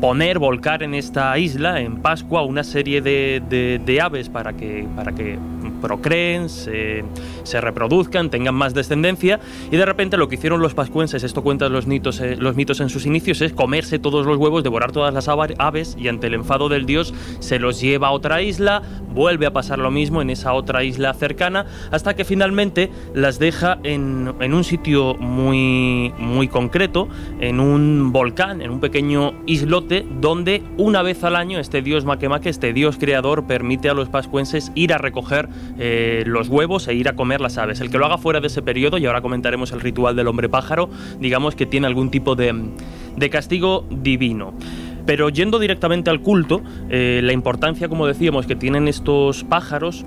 poner, 0.00 0.38
volcar 0.38 0.82
en 0.82 0.94
esta 0.94 1.36
isla, 1.38 1.80
en 1.80 2.00
Pascua, 2.00 2.42
una 2.42 2.64
serie 2.64 3.00
de, 3.00 3.42
de, 3.84 4.00
aves 4.00 4.28
para 4.28 4.52
que, 4.52 4.86
para 4.94 5.12
que 5.12 5.38
procreen, 5.78 6.48
se, 6.48 7.04
se, 7.42 7.60
reproduzcan, 7.60 8.30
tengan 8.30 8.54
más 8.54 8.74
descendencia 8.74 9.40
y 9.70 9.76
de 9.76 9.86
repente 9.86 10.16
lo 10.16 10.28
que 10.28 10.36
hicieron 10.36 10.60
los 10.60 10.74
pascuenses, 10.74 11.24
esto 11.24 11.42
cuentan 11.42 11.72
los 11.72 11.86
mitos, 11.86 12.20
eh, 12.20 12.36
los 12.36 12.56
mitos 12.56 12.80
en 12.80 12.88
sus 12.88 13.06
inicios, 13.06 13.40
es 13.40 13.52
comerse 13.52 13.98
todos 13.98 14.26
los 14.26 14.36
huevos, 14.36 14.62
devorar 14.62 14.92
todas 14.92 15.14
las 15.14 15.28
aves 15.28 15.96
y 15.98 16.08
ante 16.08 16.26
el 16.26 16.34
enfado 16.34 16.68
del 16.68 16.86
dios 16.86 17.14
se 17.40 17.58
los 17.58 17.80
lleva 17.80 18.08
a 18.08 18.10
otra 18.12 18.42
isla, 18.42 18.82
vuelve 19.14 19.46
a 19.46 19.52
pasar 19.52 19.78
lo 19.78 19.90
mismo 19.90 20.22
en 20.22 20.30
esa 20.30 20.52
otra 20.52 20.84
isla 20.84 21.14
cercana 21.14 21.66
hasta 21.90 22.14
que 22.14 22.24
finalmente 22.24 22.90
las 23.14 23.38
deja 23.38 23.78
en, 23.82 24.34
en 24.40 24.54
un 24.54 24.64
sitio 24.64 25.14
muy, 25.14 26.12
muy 26.18 26.48
concreto, 26.48 27.08
en 27.40 27.60
un 27.60 28.12
volcán, 28.12 28.62
en 28.62 28.70
un 28.70 28.80
pequeño 28.80 29.34
islote 29.46 30.06
donde 30.20 30.62
una 30.76 31.02
vez 31.02 31.24
al 31.24 31.36
año 31.36 31.58
este 31.58 31.82
dios 31.82 32.04
Makemake, 32.04 32.48
este 32.48 32.72
dios 32.72 32.96
creador, 32.98 33.46
permite 33.46 33.88
a 33.88 33.94
los 33.94 34.08
pascuenses 34.08 34.72
ir 34.74 34.92
a 34.92 34.98
recoger 34.98 35.48
eh, 35.78 36.24
los 36.26 36.48
huevos 36.48 36.88
e 36.88 36.94
ir 36.94 37.08
a 37.08 37.14
comer 37.14 37.40
las 37.40 37.58
aves. 37.58 37.80
El 37.80 37.90
que 37.90 37.98
lo 37.98 38.06
haga 38.06 38.18
fuera 38.18 38.40
de 38.40 38.48
ese 38.48 38.62
periodo, 38.62 38.98
y 38.98 39.06
ahora 39.06 39.20
comentaremos 39.20 39.72
el 39.72 39.80
ritual 39.80 40.16
del 40.16 40.26
hombre 40.28 40.48
pájaro, 40.48 40.88
digamos 41.20 41.54
que 41.54 41.66
tiene 41.66 41.86
algún 41.86 42.10
tipo 42.10 42.34
de, 42.34 42.54
castigo 43.30 43.86
divino. 43.90 44.54
Pero 45.06 45.30
yendo 45.30 45.58
directamente 45.58 46.10
al 46.10 46.20
culto, 46.20 46.62
eh, 46.90 47.20
la 47.22 47.32
importancia, 47.32 47.88
como 47.88 48.06
decíamos, 48.06 48.46
que 48.46 48.56
tienen 48.56 48.88
estos 48.88 49.44
pájaros 49.44 50.04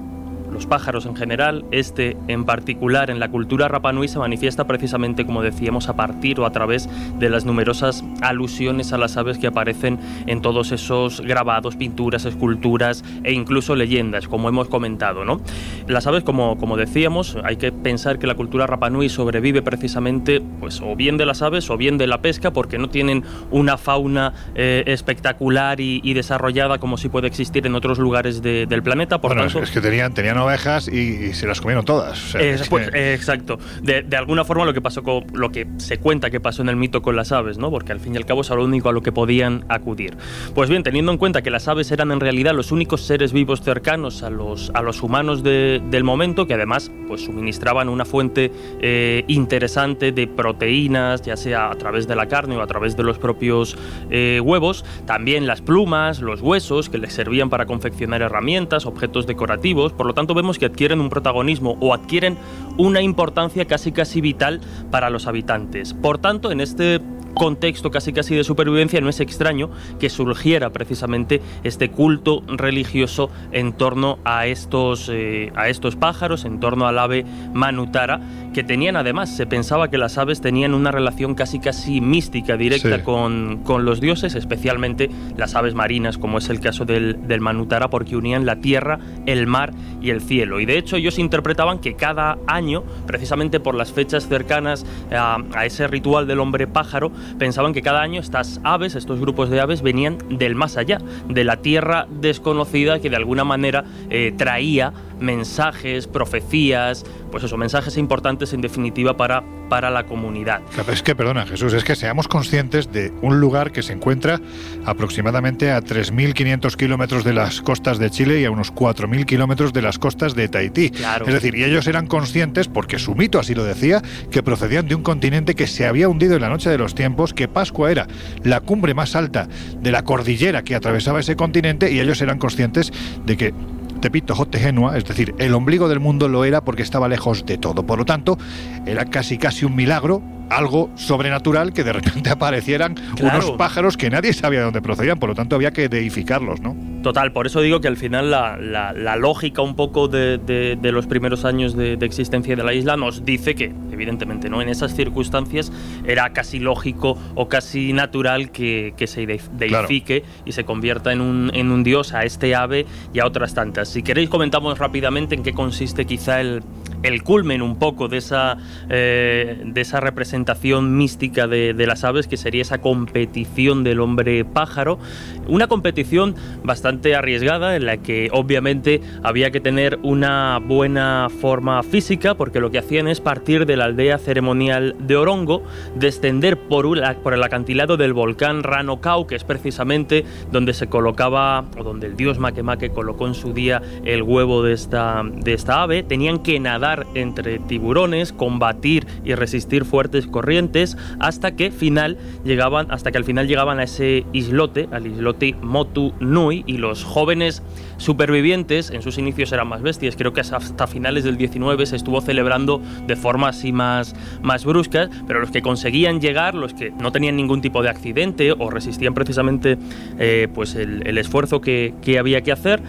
los 0.52 0.66
pájaros 0.66 1.06
en 1.06 1.16
general, 1.16 1.66
este 1.72 2.18
en 2.28 2.46
particular 2.46 3.10
en 3.10 3.20
la 3.20 3.30
cultura 3.30 3.68
Rapanui 3.68 4.08
se 4.08 4.20
manifiesta 4.20 4.66
precisamente, 4.66 5.26
como 5.26 5.42
decíamos, 5.42 5.90
a 5.90 5.96
partir 5.96 6.40
o 6.40 6.46
a 6.46 6.52
través 6.52 6.90
de 7.20 7.30
las 7.30 7.46
numerosas 7.46 8.04
alusiones 8.22 8.94
a 8.94 8.98
las 8.98 9.18
aves 9.18 9.38
que 9.38 9.48
aparecen 9.48 10.00
en 10.28 10.42
todos 10.42 10.72
esos 10.72 11.22
grabados, 11.22 11.76
pinturas, 11.76 12.26
esculturas 12.26 13.04
e 13.24 13.34
incluso 13.34 13.76
leyendas, 13.76 14.28
como 14.28 14.50
hemos 14.50 14.68
comentado. 14.68 15.26
¿no? 15.26 15.42
Las 15.88 16.08
aves, 16.08 16.24
como, 16.24 16.58
como 16.58 16.78
decíamos, 16.78 17.38
hay 17.44 17.58
que 17.58 17.72
pensar 17.72 18.20
que 18.20 18.28
la 18.28 18.36
cultura 18.36 18.68
Rapanui 18.68 19.10
sobrevive 19.10 19.62
precisamente 19.62 20.42
pues, 20.60 20.82
o 20.82 20.96
bien 20.96 21.18
de 21.18 21.26
las 21.26 21.42
aves 21.42 21.70
o 21.70 21.78
bien 21.78 21.98
de 21.98 22.08
la 22.08 22.22
pesca, 22.22 22.52
porque 22.52 22.78
no 22.78 22.90
tienen 22.90 23.24
una 23.52 23.78
fauna 23.78 24.34
eh, 24.56 24.84
espectacular 24.88 25.80
y, 25.80 26.12
desarrollada 26.12 26.78
como 26.78 26.98
si 26.98 27.08
puede 27.08 27.28
existir 27.28 27.66
en 27.66 27.74
otros 27.74 27.98
lugares 27.98 28.42
del 28.42 28.84
planeta. 28.84 29.22
Por 29.22 29.34
bueno, 29.34 29.46
es 29.62 29.72
que 29.72 29.80
tenían, 29.80 30.14
tenían 30.14 30.38
ovejas 30.42 30.88
y, 30.88 31.34
se 31.34 31.48
las 31.48 31.62
comieron 31.62 31.86
todas. 31.86 32.36
Pues, 32.70 32.90
exacto. 32.94 33.60
De, 33.82 34.06
alguna 34.16 34.44
forma 34.46 34.66
lo 34.66 34.74
que 34.74 34.82
pasó 34.82 35.04
con 35.04 35.26
lo 35.34 35.52
que 35.52 35.68
se 35.78 35.98
cuenta 35.98 36.30
que 36.30 36.40
pasó 36.40 36.62
en 36.62 36.70
el 36.70 36.76
mito 36.76 37.02
con 37.02 37.16
las 37.16 37.32
aves, 37.32 37.58
¿no? 37.58 37.72
Porque 37.72 37.92
al 37.92 38.00
fin 38.00 38.14
y 38.14 38.18
al 38.18 38.26
cabo 38.26 38.42
es 38.42 38.50
lo 38.50 38.64
único 38.64 38.90
a 38.90 38.92
lo 38.92 39.02
que 39.02 39.12
podían 39.12 39.66
acudir. 39.70 40.18
Pues 40.54 40.70
bien, 40.70 40.84
teniendo 40.84 41.12
en 41.12 41.18
cuenta 41.18 41.42
que 41.42 41.50
las 41.50 41.68
aves 41.68 41.92
eran 41.92 42.12
en 42.12 42.20
realidad 42.20 42.54
los 42.54 42.72
únicos 42.72 43.02
seres 43.02 43.34
vivos 43.34 43.62
cercanos 43.62 44.24
a 44.24 44.30
los, 44.30 44.72
a 44.74 44.82
los 44.82 45.02
humanos 45.04 45.44
del 45.44 46.04
momento, 46.04 46.48
que 46.48 46.54
además 46.54 46.92
pues 47.08 47.26
suministraban 47.26 47.90
una 47.90 48.06
fuente 48.06 48.52
eh, 48.82 49.24
interesante 49.28 50.12
de 50.12 50.28
proteínas, 50.28 51.22
ya 51.22 51.38
sea 51.38 51.72
a 51.72 51.76
través 51.76 52.08
de 52.08 52.16
la 52.16 52.28
carne 52.28 52.58
o 52.58 52.62
a 52.62 52.68
través 52.68 52.96
de 52.96 53.04
los 53.04 53.18
propios 53.18 53.78
eh, 54.10 54.40
huevos, 54.44 54.86
también 55.06 55.48
las 55.48 55.62
plumas, 55.62 56.22
los 56.22 56.42
huesos 56.42 56.90
que 56.90 56.98
les 56.98 57.14
servían 57.14 57.50
para 57.50 57.66
confeccionar 57.66 58.22
herramientas, 58.22 58.86
objetos 58.86 59.28
decorativos, 59.28 59.94
por 59.94 60.06
lo 60.06 60.14
tanto 60.14 60.31
vemos 60.34 60.60
que 60.60 60.66
adquieren 60.66 61.02
un 61.02 61.10
protagonismo 61.10 61.78
o 61.80 61.94
adquieren 61.94 62.38
una 62.78 63.02
importancia 63.02 63.66
casi 63.66 63.92
casi 63.92 64.22
vital 64.22 64.62
para 64.90 65.10
los 65.10 65.28
habitantes. 65.28 65.94
Por 65.94 66.18
tanto, 66.18 66.52
en 66.52 66.62
este 66.62 67.02
contexto 67.34 67.92
casi 67.92 68.14
casi 68.14 68.36
de 68.36 68.44
supervivencia, 68.44 69.02
no 69.02 69.10
es 69.10 69.20
extraño 69.20 69.70
que 70.00 70.10
surgiera 70.10 70.72
precisamente 70.72 71.42
este 71.64 71.90
culto 71.90 72.44
religioso 72.48 73.30
en 73.52 73.74
torno 73.74 74.20
a 74.24 74.48
estos, 74.48 75.10
eh, 75.12 75.52
a 75.56 75.70
estos 75.70 75.96
pájaros, 75.96 76.46
en 76.46 76.60
torno 76.60 76.88
al 76.88 77.00
ave 77.00 77.26
Manutara, 77.54 78.22
que 78.54 78.64
tenían 78.64 78.96
además, 78.96 79.36
se 79.36 79.46
pensaba 79.46 79.90
que 79.90 79.98
las 79.98 80.18
aves 80.18 80.42
tenían 80.42 80.74
una 80.74 80.92
relación 80.92 81.36
casi 81.36 81.60
casi 81.60 82.02
mística, 82.02 82.58
directa 82.58 83.04
con, 83.04 83.62
con, 83.64 83.86
los 83.86 84.02
dioses, 84.02 84.36
especialmente 84.36 85.10
las 85.38 85.56
aves 85.56 85.74
marinas, 85.74 86.18
como 86.18 86.38
es 86.38 86.50
el 86.50 86.60
caso 86.60 86.86
del, 86.86 87.28
del 87.28 87.42
Manutara, 87.42 87.90
porque 87.90 88.16
unían 88.16 88.46
la 88.46 88.58
tierra, 88.58 89.00
el 89.26 89.48
mar 89.48 89.74
y 90.02 90.10
el 90.10 90.22
cielo. 90.22 90.60
Y 90.60 90.66
de 90.66 90.78
hecho 90.78 90.98
ellos 90.98 91.20
interpretaban 91.20 91.80
que 91.80 91.96
cada 91.96 92.38
año, 92.48 92.84
precisamente 93.08 93.60
por 93.60 93.76
las 93.76 93.92
fechas 93.92 94.28
cercanas 94.28 94.86
a, 95.12 95.38
a 95.56 95.66
ese 95.66 95.88
ritual 95.88 96.28
del 96.28 96.40
hombre 96.40 96.68
pájaro, 96.68 97.12
pensaban 97.38 97.74
que 97.74 97.82
cada 97.82 98.02
año 98.02 98.20
estas 98.20 98.60
aves, 98.64 98.96
estos 98.96 99.20
grupos 99.20 99.50
de 99.50 99.60
aves, 99.60 99.82
venían 99.82 100.18
del 100.30 100.56
más 100.56 100.78
allá, 100.78 101.00
de 101.28 101.44
la 101.44 101.58
tierra 101.58 102.08
desconocida 102.10 103.00
que 103.00 103.10
de 103.10 103.16
alguna 103.16 103.44
manera 103.44 103.84
eh, 104.10 104.34
traía 104.38 104.94
mensajes, 105.22 106.08
profecías, 106.08 107.06
pues 107.32 107.44
eso, 107.44 107.58
mensajes 107.58 107.98
importantes 107.98 108.54
en 108.54 108.62
definitiva 108.62 109.16
para, 109.16 109.44
para 109.70 109.90
la 109.90 110.04
comunidad. 110.04 110.62
Es 110.92 111.02
que, 111.02 111.16
perdona 111.16 111.46
Jesús, 111.46 111.74
es 111.74 111.84
que 111.84 111.96
seamos 111.96 112.28
conscientes 112.28 112.92
de 112.92 113.14
un 113.22 113.40
lugar 113.40 113.72
que 113.72 113.82
se 113.82 113.94
encuentra 113.94 114.42
aproximadamente 114.86 115.72
a 115.72 115.82
3.500 115.82 116.76
kilómetros 116.76 117.24
de 117.24 117.34
las 117.34 117.62
costas 117.62 118.00
de 118.00 118.10
Chile 118.10 118.42
y 118.42 118.46
a 118.46 118.52
unos 118.52 118.74
4.000 118.74 119.26
kilómetros 119.26 119.74
de 119.74 119.82
las 119.82 119.98
costas 119.98 120.36
de 120.36 120.48
Tahití. 120.50 120.92
Es 121.26 121.34
decir, 121.34 121.56
y 121.56 121.64
ellos 121.64 121.88
eran 121.88 122.08
conscientes, 122.08 122.68
porque 122.68 123.00
su 123.00 123.16
mito 123.16 123.40
así 123.40 123.56
lo 123.56 123.64
decía, 123.64 124.02
que 124.30 124.44
procedían 124.44 124.88
de 124.88 124.96
un 124.96 125.04
continente 125.04 125.56
que 125.56 125.68
se 125.68 125.86
había 125.86 126.10
hundido 126.10 126.36
en 126.36 126.42
la 126.42 126.50
noche 126.50 126.70
de 126.70 126.78
los 126.78 126.96
tiempos, 126.96 127.34
que 127.34 127.48
Pascua 127.48 127.92
era 127.92 128.08
la 128.44 128.62
cumbre 128.62 128.94
más 128.94 129.16
alta 129.16 129.48
de 129.80 129.92
la 129.92 130.04
cordillera 130.04 130.64
que 130.64 130.76
atravesaba 130.76 131.20
ese 131.20 131.36
continente 131.36 131.92
y 131.92 132.00
ellos 132.00 132.22
eran 132.22 132.40
conscientes 132.40 132.92
de 133.26 133.38
que 133.38 133.54
Tepito 134.02 134.36
Genua, 134.52 134.98
es 134.98 135.06
decir, 135.06 135.36
el 135.38 135.54
ombligo 135.54 135.88
del 135.88 136.00
mundo 136.00 136.28
lo 136.28 136.44
era 136.44 136.62
porque 136.62 136.82
estaba 136.82 137.08
lejos 137.08 137.46
de 137.46 137.58
todo. 137.58 137.86
Por 137.86 138.00
lo 138.00 138.06
tanto, 138.06 138.38
era 138.86 139.06
casi 139.06 139.38
casi 139.38 139.64
un 139.64 139.76
milagro 139.76 140.22
algo 140.52 140.90
sobrenatural 140.96 141.72
que 141.72 141.84
de 141.84 141.94
repente 141.94 142.30
aparecieran 142.32 142.96
unos 143.22 143.52
pájaros 143.52 143.98
que 143.98 144.10
nadie 144.10 144.34
sabía 144.34 144.60
de 144.60 144.66
dónde 144.66 144.82
procedían, 144.82 145.18
por 145.18 145.30
lo 145.30 145.36
tanto 145.36 145.56
había 145.56 145.72
que 145.72 145.88
deificarlos, 145.88 146.60
¿no? 146.60 146.76
Total, 147.02 147.32
por 147.32 147.48
eso 147.48 147.62
digo 147.62 147.82
que 147.82 147.88
al 147.88 147.98
final 147.98 148.30
la, 148.30 149.16
lógica 149.18 149.64
un 149.64 149.76
poco 149.76 150.08
de, 150.08 150.78
los 150.84 151.08
primeros 151.08 151.46
años 151.46 151.76
de, 151.76 151.94
existencia 152.02 152.56
de 152.56 152.64
la 152.64 152.74
isla 152.74 152.96
nos 152.96 153.26
dice 153.26 153.56
que, 153.56 153.74
evidentemente, 153.92 154.50
¿no? 154.50 154.62
en 154.62 154.70
esas 154.70 154.94
circunstancias 154.94 155.72
era 156.06 156.32
casi 156.32 156.60
lógico 156.60 157.18
o 157.34 157.48
casi 157.48 157.94
natural 157.94 158.52
que, 158.52 158.94
se 159.06 159.26
deifique 159.26 160.24
y 160.46 160.52
se 160.52 160.64
convierta 160.64 161.12
en 161.12 161.22
un, 161.22 161.52
en 161.56 161.72
un 161.72 161.84
dios 161.84 162.14
a 162.14 162.24
este 162.24 162.54
ave 162.56 162.86
y 163.14 163.20
a 163.20 163.26
otras 163.26 163.56
tantas. 163.56 163.91
Si 163.92 164.04
queréis 164.04 164.30
comentamos 164.30 164.80
rápidamente 164.80 165.36
en 165.36 165.44
qué 165.44 165.52
consiste 165.52 166.06
quizá 166.06 166.40
el, 166.40 166.64
el 167.04 167.24
culmen 167.24 167.62
un 167.62 167.78
poco 167.78 168.08
de 168.08 168.18
esa, 168.18 168.58
eh, 168.90 169.62
de 169.66 169.82
esa 169.82 170.00
representación 170.00 170.98
mística 170.98 171.48
de, 171.48 171.74
las 171.86 172.04
aves, 172.04 172.28
que 172.28 172.38
sería 172.38 172.62
esa 172.62 172.80
competición 172.80 173.84
del 173.84 174.00
hombre 174.00 174.46
pájaro. 174.46 175.00
Una 175.48 175.68
competición 175.68 176.36
bastante 176.64 177.16
arriesgada 177.16 177.76
en 177.76 177.86
la 177.86 177.98
que 177.98 178.30
obviamente 178.32 179.02
había 179.24 179.52
que 179.52 179.60
tener 179.60 180.00
una 180.04 180.60
buena 180.60 181.28
forma 181.42 181.82
física, 181.84 182.36
porque 182.36 182.60
lo 182.60 182.70
que 182.72 182.78
hacían 182.78 183.08
es 183.08 183.20
partir 183.20 183.66
de 183.66 183.78
la 183.78 183.86
aldea 183.86 184.18
ceremonial 184.18 184.96
de 185.00 185.16
Orongo, 185.16 185.64
descender 185.96 186.58
por, 186.58 186.86
por 187.24 187.34
el 187.34 187.44
acantilado 187.44 187.98
del 187.98 188.14
volcán 188.14 188.64
Ranocau, 188.64 189.26
que 189.28 189.36
es 189.36 189.44
precisamente 189.44 190.24
donde 190.52 190.74
se 190.74 190.88
colocaba, 190.88 191.66
o 191.78 191.84
donde 191.84 192.08
el 192.08 192.16
dios 192.16 192.38
Makemake 192.38 192.92
colocó 192.92 193.28
en 193.28 193.34
su 193.34 193.54
día 193.54 193.81
el 194.06 194.24
huevo 194.24 194.64
de 194.64 194.74
esta, 194.74 195.24
de 195.24 195.54
esta 195.54 195.84
ave. 195.84 196.04
Tenían 196.04 196.40
que 196.40 196.60
nadar 196.60 197.08
entre 197.16 197.60
tiburones, 197.60 198.34
combatir 198.34 199.08
y 199.24 199.36
resistir 199.36 199.86
fuertes 199.86 200.28
corrientes 200.28 200.98
hasta 201.20 201.56
que 201.56 201.72
final 201.72 202.18
llegaban 202.44 202.92
hasta 202.92 203.12
que 203.12 203.18
al 203.18 203.24
final 203.24 203.48
llegaban 203.48 203.80
a 203.80 203.84
ese 203.84 204.26
islote, 204.34 204.88
al 204.92 205.08
islote 205.08 205.56
Motu 205.62 206.14
Nui 206.20 206.64
y 206.68 206.78
los 206.78 207.04
jóvenes 207.04 207.64
supervivientes 207.98 208.90
en 208.90 209.02
sus 209.02 209.18
inicios 209.18 209.52
eran 209.52 209.68
más 209.68 209.82
bestias, 209.82 210.16
creo 210.16 210.34
que 210.34 210.42
hasta 210.42 210.88
finales 210.88 211.24
del 211.24 211.38
19 211.38 211.86
se 211.86 211.96
estuvo 211.96 212.22
celebrando 212.22 212.82
de 213.06 213.16
forma 213.16 213.50
así 213.50 213.72
más 213.72 214.16
más 214.42 214.66
bruscas, 214.66 215.10
pero 215.28 215.40
los 215.40 215.52
que 215.52 215.62
conseguían 215.62 216.22
llegar, 216.22 216.56
los 216.56 216.74
que 216.74 216.92
no 216.92 217.12
tenían 217.12 217.36
ningún 217.36 217.62
tipo 217.62 217.82
de 217.82 217.90
accidente 217.90 218.52
o 218.58 218.70
resistían 218.70 219.14
precisamente 219.14 219.78
eh, 220.20 220.48
pues 220.54 220.76
el, 220.76 221.18
esfuerzo 221.18 221.62
que, 221.62 221.94
que 222.02 222.18
había 222.18 222.42
que 222.42 222.52
hacer, 222.52 222.82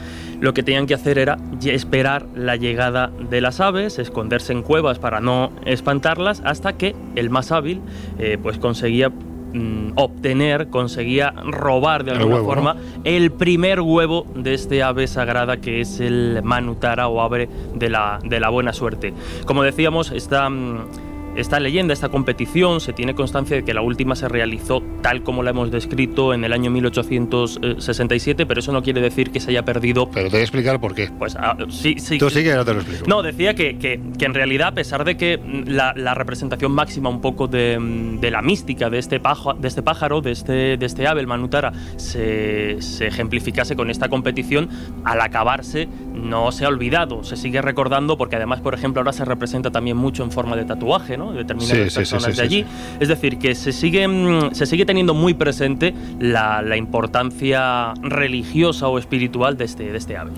lo 0.42 0.52
que 0.52 0.64
tenían 0.64 0.86
que 0.86 0.94
hacer 0.94 1.18
era 1.18 1.38
esperar 1.64 2.26
la 2.34 2.56
llegada 2.56 3.12
de 3.30 3.40
las 3.40 3.60
aves, 3.60 4.00
esconderse 4.00 4.52
en 4.52 4.62
cuevas 4.62 4.98
para 4.98 5.20
no 5.20 5.52
espantarlas, 5.64 6.42
hasta 6.44 6.72
que 6.72 6.96
el 7.14 7.30
más 7.30 7.52
hábil 7.52 7.80
eh, 8.18 8.38
pues 8.42 8.58
conseguía 8.58 9.08
mm, 9.08 9.92
obtener, 9.94 10.66
conseguía 10.66 11.32
robar 11.44 12.02
de 12.02 12.10
alguna 12.10 12.38
forma 12.38 12.76
el 13.04 13.30
primer 13.30 13.82
huevo 13.82 14.26
de 14.34 14.54
este 14.54 14.82
ave 14.82 15.06
sagrada 15.06 15.58
que 15.58 15.80
es 15.80 16.00
el 16.00 16.40
manutara 16.42 17.06
o 17.06 17.20
ave 17.20 17.48
de 17.76 17.88
la, 17.88 18.18
de 18.24 18.40
la 18.40 18.48
buena 18.48 18.72
suerte. 18.72 19.14
Como 19.46 19.62
decíamos, 19.62 20.10
esta... 20.10 20.50
Mm, 20.50 21.11
esta 21.36 21.60
leyenda, 21.60 21.92
esta 21.92 22.08
competición, 22.08 22.80
se 22.80 22.92
tiene 22.92 23.14
constancia 23.14 23.56
de 23.56 23.64
que 23.64 23.74
la 23.74 23.82
última 23.82 24.14
se 24.14 24.28
realizó 24.28 24.82
tal 25.02 25.22
como 25.22 25.42
la 25.42 25.50
hemos 25.50 25.70
descrito 25.70 26.34
en 26.34 26.44
el 26.44 26.52
año 26.52 26.70
1867, 26.70 28.46
pero 28.46 28.60
eso 28.60 28.72
no 28.72 28.82
quiere 28.82 29.00
decir 29.00 29.30
que 29.30 29.40
se 29.40 29.50
haya 29.50 29.64
perdido. 29.64 30.10
Pero 30.10 30.26
te 30.26 30.32
voy 30.32 30.40
a 30.40 30.44
explicar 30.44 30.80
por 30.80 30.94
qué. 30.94 31.10
Pues 31.18 31.36
ah, 31.36 31.56
sí, 31.68 31.96
sí. 31.98 32.18
Tú 32.18 32.30
sí 32.30 32.42
que 32.42 32.54
no 32.54 32.64
te 32.64 32.74
lo 32.74 32.80
explico. 32.80 33.06
No, 33.06 33.22
decía 33.22 33.54
que, 33.54 33.78
que, 33.78 34.24
en 34.24 34.34
realidad, 34.34 34.68
a 34.68 34.72
pesar 34.72 35.04
de 35.04 35.16
que 35.16 35.40
la, 35.66 35.94
la 35.96 36.14
representación 36.14 36.72
máxima 36.72 37.08
un 37.08 37.20
poco 37.20 37.48
de, 37.48 37.78
de, 38.20 38.30
la 38.30 38.42
mística 38.42 38.90
de 38.90 38.98
este, 38.98 39.20
pájaro, 39.20 39.58
de 39.58 39.68
este 39.68 39.82
pájaro, 39.82 40.20
de 40.20 40.32
este, 40.32 40.76
de 40.76 40.86
este 40.86 41.06
ave, 41.06 41.20
el 41.20 41.26
Manutara, 41.26 41.72
se, 41.96 42.80
se 42.80 43.06
ejemplificase 43.06 43.76
con 43.76 43.90
esta 43.90 44.08
competición, 44.08 44.68
al 45.04 45.20
acabarse 45.20 45.88
no 46.12 46.52
se 46.52 46.64
ha 46.64 46.68
olvidado, 46.68 47.24
se 47.24 47.36
sigue 47.36 47.60
recordando 47.62 48.16
porque 48.16 48.36
además, 48.36 48.60
por 48.60 48.74
ejemplo, 48.74 49.00
ahora 49.00 49.12
se 49.12 49.24
representa 49.24 49.70
también 49.70 49.96
mucho 49.96 50.22
en 50.22 50.30
forma 50.30 50.56
de 50.56 50.64
tatuaje, 50.64 51.16
¿no? 51.16 51.21
De 51.30 51.38
determinadas 51.38 51.94
personas 51.94 52.36
de 52.36 52.42
allí. 52.42 52.66
Es 53.00 53.08
decir, 53.08 53.38
que 53.38 53.54
se 53.54 53.72
sigue, 53.72 54.06
mm, 54.08 54.54
se 54.54 54.66
sigue 54.66 54.84
teniendo 54.84 55.14
muy 55.14 55.34
presente 55.34 55.94
la, 56.18 56.62
la, 56.62 56.76
importancia 56.76 57.94
religiosa 58.02 58.88
o 58.88 58.98
espiritual 58.98 59.56
de 59.56 59.64
este, 59.64 59.92
de 59.92 59.98
este 59.98 60.16
ave. 60.16 60.32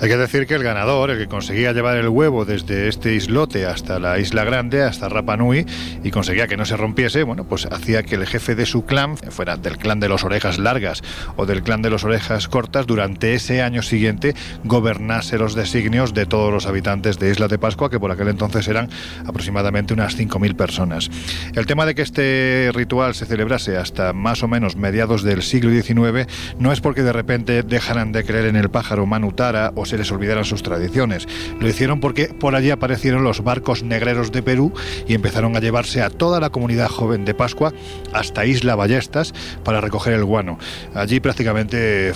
Hay 0.00 0.08
que 0.08 0.16
decir 0.16 0.46
que 0.46 0.54
el 0.54 0.62
ganador, 0.62 1.10
el 1.10 1.18
que 1.18 1.26
conseguía 1.26 1.72
llevar 1.72 1.96
el 1.96 2.08
huevo 2.08 2.44
desde 2.44 2.88
este 2.88 3.14
islote 3.14 3.66
hasta 3.66 3.98
la 3.98 4.18
isla 4.18 4.44
grande, 4.44 4.82
hasta 4.82 5.08
Rapa 5.08 5.36
Nui, 5.36 5.66
y 6.02 6.10
conseguía 6.10 6.46
que 6.46 6.56
no 6.56 6.64
se 6.64 6.76
rompiese, 6.76 7.22
bueno, 7.22 7.44
pues 7.44 7.66
hacía 7.66 8.02
que 8.02 8.14
el 8.14 8.26
jefe 8.26 8.54
de 8.54 8.66
su 8.66 8.84
clan, 8.84 9.16
fuera 9.16 9.56
del 9.56 9.78
clan 9.78 10.00
de 10.00 10.08
los 10.08 10.24
orejas 10.24 10.58
largas 10.58 11.02
o 11.36 11.46
del 11.46 11.62
clan 11.62 11.82
de 11.82 11.90
los 11.90 12.04
orejas 12.04 12.48
cortas, 12.48 12.86
durante 12.86 13.34
ese 13.34 13.62
año 13.62 13.82
siguiente 13.82 14.34
gobernase 14.64 15.38
los 15.38 15.54
designios 15.54 16.14
de 16.14 16.26
todos 16.26 16.52
los 16.52 16.66
habitantes 16.66 17.18
de 17.18 17.30
Isla 17.30 17.48
de 17.48 17.58
Pascua, 17.58 17.90
que 17.90 18.00
por 18.00 18.10
aquel 18.10 18.28
entonces 18.28 18.68
eran 18.68 18.88
aproximadamente 19.26 19.94
unas 19.94 20.16
5.000 20.20 20.54
personas. 20.54 21.10
El 21.54 21.66
tema 21.66 21.86
de 21.86 21.94
que 21.94 22.02
este 22.02 22.70
ritual 22.74 23.14
se 23.14 23.26
celebrase 23.26 23.76
hasta 23.76 24.12
más 24.12 24.42
o 24.42 24.48
menos 24.48 24.76
mediados 24.76 25.22
del 25.22 25.42
siglo 25.42 25.70
XIX 25.70 26.26
no 26.58 26.72
es 26.72 26.80
porque 26.80 27.02
de 27.02 27.12
repente 27.12 27.62
dejaran 27.62 28.12
de 28.12 28.24
creer 28.24 28.46
en 28.46 28.56
el 28.56 28.70
pájaro 28.70 29.06
Manutara 29.06 29.72
o 29.74 29.86
se 29.86 29.98
les 29.98 30.10
olvidaran 30.12 30.44
sus 30.44 30.62
tradiciones. 30.62 31.26
Lo 31.58 31.68
hicieron 31.68 32.00
porque 32.00 32.26
por 32.26 32.54
allí 32.54 32.70
aparecieron 32.70 33.24
los 33.24 33.42
barcos 33.42 33.82
negreros 33.82 34.32
de 34.32 34.42
Perú 34.42 34.72
y 35.06 35.14
empezaron 35.14 35.56
a 35.56 35.60
llevarse 35.60 36.02
a 36.02 36.10
toda 36.10 36.40
la 36.40 36.50
comunidad 36.50 36.88
joven 36.88 37.24
de 37.24 37.34
Pascua 37.34 37.72
hasta 38.12 38.44
Isla 38.44 38.74
Ballestas 38.74 39.32
para 39.64 39.80
recoger 39.80 40.14
el 40.14 40.24
guano. 40.24 40.58
Allí 40.94 41.20
prácticamente 41.20 42.12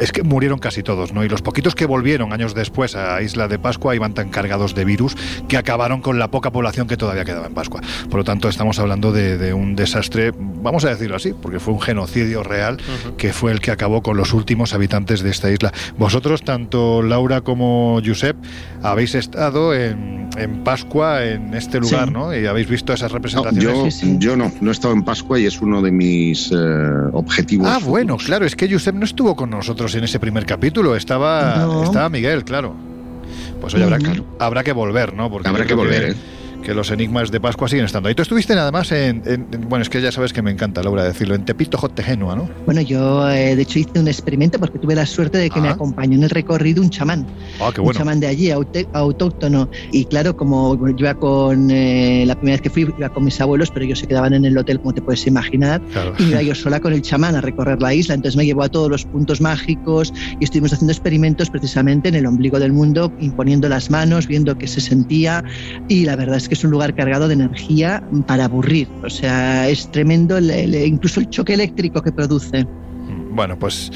es 0.00 0.12
que 0.12 0.22
murieron 0.22 0.58
casi 0.58 0.82
todos, 0.82 1.12
¿no? 1.12 1.24
Y 1.24 1.28
los 1.28 1.42
poquitos 1.42 1.74
que 1.74 1.86
volvieron 1.86 2.32
años 2.32 2.54
después 2.54 2.96
a 2.96 3.20
Isla 3.22 3.48
de 3.48 3.58
Pascua 3.58 3.94
iban 3.94 4.14
tan 4.14 4.28
cargados 4.28 4.74
de 4.74 4.84
virus 4.84 5.16
que 5.48 5.56
acabaron 5.56 6.00
con 6.00 6.18
la 6.18 6.30
poca 6.30 6.50
población 6.50 6.86
que 6.86 6.96
todavía 6.96 7.24
quedaba 7.24 7.46
en 7.46 7.54
Pascua. 7.54 7.80
Por 8.10 8.18
lo 8.18 8.24
tanto, 8.24 8.48
estamos 8.48 8.78
hablando 8.78 9.12
de, 9.12 9.54
un 9.54 9.76
desastre, 9.76 10.32
vamos 10.36 10.84
a 10.84 10.90
decirlo 10.90 11.16
así, 11.16 11.32
porque 11.32 11.60
fue 11.60 11.74
un 11.74 11.80
genocidio 11.80 12.42
real 12.42 12.78
que 13.16 13.32
fue 13.32 13.52
el 13.52 13.60
que 13.60 13.70
acabó 13.70 14.02
con 14.02 14.16
los 14.16 14.32
últimos 14.32 14.74
habitantes 14.74 15.22
de 15.22 15.30
esta 15.30 15.50
isla. 15.50 15.72
Vosotros, 15.98 16.42
tanto 16.42 17.02
Laura 17.02 17.42
como 17.42 18.00
Josep, 18.04 18.36
habéis 18.82 19.14
estado 19.14 19.74
en, 19.74 20.28
Pascua, 20.64 21.24
en 21.24 21.54
este 21.54 21.78
lugar, 21.78 22.10
¿no? 22.10 22.36
Y 22.36 22.46
habéis 22.46 22.68
visto 22.68 22.92
esas 22.92 23.12
representaciones. 23.12 24.00
yo, 24.00 24.18
yo 24.18 24.36
no, 24.36 24.52
no 24.60 24.70
he 24.70 24.72
estado 24.72 24.94
en 24.94 25.04
Pascua 25.04 25.38
y 25.38 25.46
es 25.46 25.60
uno 25.60 25.82
de 25.82 25.92
mis 25.92 26.50
eh, 26.52 26.56
objetivos. 27.12 27.68
Ah, 27.68 27.78
bueno, 27.84 28.16
claro, 28.16 28.44
es 28.44 28.56
que 28.56 28.70
Josep 28.70 28.94
no 28.94 29.04
estuvo 29.04 29.36
con 29.36 29.50
nosotros 29.50 29.83
en 29.92 30.04
ese 30.04 30.18
primer 30.18 30.46
capítulo. 30.46 30.96
Estaba, 30.96 31.82
estaba 31.84 32.08
Miguel, 32.08 32.44
claro. 32.44 32.74
Pues 33.60 33.74
hoy 33.74 33.82
habrá, 33.82 33.98
que, 33.98 34.22
habrá 34.38 34.64
que 34.64 34.72
volver, 34.72 35.14
¿no? 35.14 35.30
Porque 35.30 35.48
habrá 35.48 35.66
que 35.66 35.74
volver, 35.74 36.10
¿eh? 36.10 36.14
Que 36.64 36.74
los 36.74 36.90
enigmas 36.90 37.30
de 37.30 37.40
Pascua 37.40 37.68
siguen 37.68 37.84
estando 37.84 38.08
ahí. 38.08 38.14
Tú 38.14 38.22
estuviste 38.22 38.54
nada 38.54 38.72
más 38.72 38.90
en, 38.90 39.22
bueno, 39.68 39.82
es 39.82 39.90
que 39.90 40.00
ya 40.00 40.10
sabes 40.10 40.32
que 40.32 40.42
me 40.42 40.50
encanta, 40.50 40.82
Laura, 40.82 41.04
decirlo, 41.04 41.34
en 41.34 41.44
Tepito 41.44 41.78
Genua, 41.78 42.34
¿no? 42.34 42.48
Bueno, 42.64 42.80
yo 42.80 43.28
eh, 43.30 43.54
de 43.54 43.62
hecho 43.62 43.78
hice 43.78 44.00
un 44.00 44.08
experimento 44.08 44.58
porque 44.58 44.78
tuve 44.78 44.94
la 44.94 45.06
suerte 45.06 45.38
de 45.38 45.50
que 45.50 45.60
me 45.60 45.68
ah. 45.68 45.72
acompañó 45.72 46.16
en 46.16 46.24
el 46.24 46.30
recorrido 46.30 46.82
un 46.82 46.90
chamán. 46.90 47.26
Ah, 47.60 47.70
qué 47.72 47.80
bueno. 47.80 47.90
Un 47.90 47.98
chamán 47.98 48.20
de 48.20 48.26
allí, 48.26 48.50
autóctono. 48.50 49.68
Y 49.92 50.06
claro, 50.06 50.36
como 50.36 50.74
yo 50.88 50.96
iba 50.98 51.14
con, 51.14 51.70
eh, 51.70 52.24
la 52.26 52.34
primera 52.34 52.54
vez 52.54 52.62
que 52.62 52.70
fui, 52.70 52.82
iba 52.96 53.08
con 53.10 53.24
mis 53.24 53.40
abuelos, 53.40 53.70
pero 53.70 53.84
ellos 53.84 53.98
se 53.98 54.06
quedaban 54.06 54.32
en 54.32 54.46
el 54.46 54.56
hotel, 54.56 54.80
como 54.80 54.94
te 54.94 55.02
puedes 55.02 55.26
imaginar. 55.26 55.82
Y 56.18 56.24
iba 56.24 56.42
yo 56.42 56.54
sola 56.54 56.80
con 56.80 56.94
el 56.94 57.02
chamán 57.02 57.36
a 57.36 57.42
recorrer 57.42 57.80
la 57.82 57.92
isla. 57.92 58.14
Entonces 58.14 58.36
me 58.36 58.46
llevó 58.46 58.62
a 58.62 58.70
todos 58.70 58.90
los 58.90 59.04
puntos 59.04 59.40
mágicos 59.40 60.12
y 60.40 60.44
estuvimos 60.44 60.72
haciendo 60.72 60.92
experimentos 60.92 61.50
precisamente 61.50 62.08
en 62.08 62.14
el 62.14 62.26
ombligo 62.26 62.58
del 62.58 62.72
mundo, 62.72 63.12
imponiendo 63.20 63.68
las 63.68 63.90
manos, 63.90 64.26
viendo 64.26 64.56
qué 64.56 64.66
se 64.66 64.80
sentía. 64.80 65.44
Y 65.88 66.06
la 66.06 66.16
verdad 66.16 66.38
es 66.38 66.48
que 66.48 66.53
es 66.54 66.64
un 66.64 66.70
lugar 66.70 66.94
cargado 66.94 67.28
de 67.28 67.34
energía 67.34 68.02
para 68.26 68.46
aburrir. 68.46 68.88
O 69.02 69.10
sea, 69.10 69.68
es 69.68 69.90
tremendo 69.90 70.38
incluso 70.38 71.20
el 71.20 71.28
choque 71.28 71.54
eléctrico 71.54 72.02
que 72.02 72.12
produce. 72.12 72.66
Bueno, 73.30 73.58
pues 73.58 73.90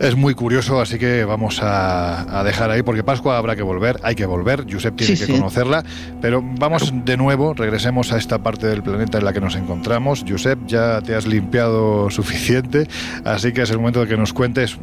es 0.00 0.14
muy 0.14 0.34
curioso, 0.34 0.80
así 0.80 0.98
que 0.98 1.24
vamos 1.24 1.58
a, 1.60 2.42
dejar 2.44 2.70
ahí, 2.70 2.82
porque 2.82 3.02
Pascua 3.02 3.36
habrá 3.36 3.56
que 3.56 3.62
volver, 3.62 3.98
hay 4.04 4.14
que 4.14 4.26
volver, 4.26 4.64
Josep 4.70 4.94
tiene 4.94 5.16
que 5.16 5.26
conocerla, 5.26 5.84
pero 6.20 6.42
vamos 6.42 6.92
de 7.04 7.16
nuevo, 7.16 7.52
regresemos 7.54 8.12
a 8.12 8.16
esta 8.16 8.40
parte 8.40 8.68
del 8.68 8.82
planeta 8.82 9.18
en 9.18 9.24
la 9.24 9.32
que 9.32 9.40
nos 9.40 9.56
encontramos. 9.56 10.24
Josep, 10.26 10.66
ya 10.66 11.00
te 11.00 11.16
has 11.16 11.26
limpiado 11.26 12.10
suficiente, 12.10 12.86
así 13.24 13.52
que 13.52 13.62
es 13.62 13.70
el 13.70 13.78
momento 13.78 14.00
de 14.00 14.06
que 14.06 14.16
nos 14.16 14.32
cuentes 14.32 14.78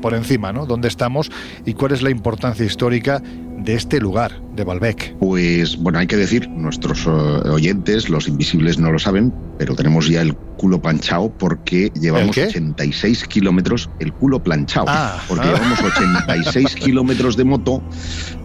por 0.00 0.14
encima, 0.14 0.52
¿no? 0.52 0.66
¿Dónde 0.66 0.88
estamos 0.88 1.30
y 1.64 1.74
cuál 1.74 1.92
es 1.92 2.02
la 2.02 2.10
importancia 2.10 2.64
histórica 2.64 3.22
de 3.64 3.74
este 3.74 4.00
lugar, 4.00 4.40
de 4.54 4.64
Balbec? 4.64 5.16
Pues 5.18 5.76
bueno, 5.76 5.98
hay 5.98 6.06
que 6.06 6.16
decir, 6.16 6.48
nuestros 6.48 7.06
eh, 7.06 7.10
oyentes, 7.10 8.08
los 8.08 8.28
invisibles 8.28 8.78
no 8.78 8.92
lo 8.92 8.98
saben, 8.98 9.32
pero 9.58 9.74
tenemos 9.74 10.08
ya 10.08 10.22
el 10.22 10.34
culo 10.34 10.80
planchado 10.80 11.30
porque 11.38 11.90
llevamos 12.00 12.36
86 12.36 13.24
kilómetros, 13.24 13.90
el 14.00 14.12
culo 14.12 14.42
planchado, 14.42 14.86
ah, 14.88 15.22
porque 15.28 15.46
llevamos 15.46 15.80
86 15.80 16.74
kilómetros 16.84 17.36
de 17.36 17.44
moto 17.44 17.82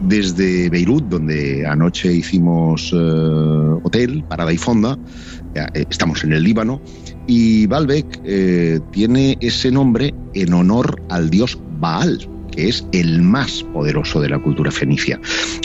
desde 0.02 0.70
Beirut, 0.70 1.04
donde 1.06 1.66
anoche 1.68 2.12
hicimos 2.12 2.92
eh, 2.94 2.98
hotel, 3.84 4.24
parada 4.28 4.54
y 4.54 4.58
fonda, 4.58 4.98
eh, 5.56 5.86
estamos 5.90 6.24
en 6.24 6.34
el 6.34 6.44
Líbano, 6.44 6.82
y 7.28 7.68
Baalbek 7.68 8.22
eh, 8.24 8.80
tiene 8.92 9.38
ese 9.42 9.72
nombre 9.72 10.14
en 10.34 10.54
honor 10.54 11.02
al 11.10 11.30
dios 11.30 11.60
Baal, 11.80 12.28
que 12.52 12.70
es 12.70 12.86
el 12.92 13.22
más 13.22 13.64
poderoso 13.74 14.22
de 14.22 14.30
la 14.30 14.40
cultura 14.40 14.72
fenicia. 14.72 15.20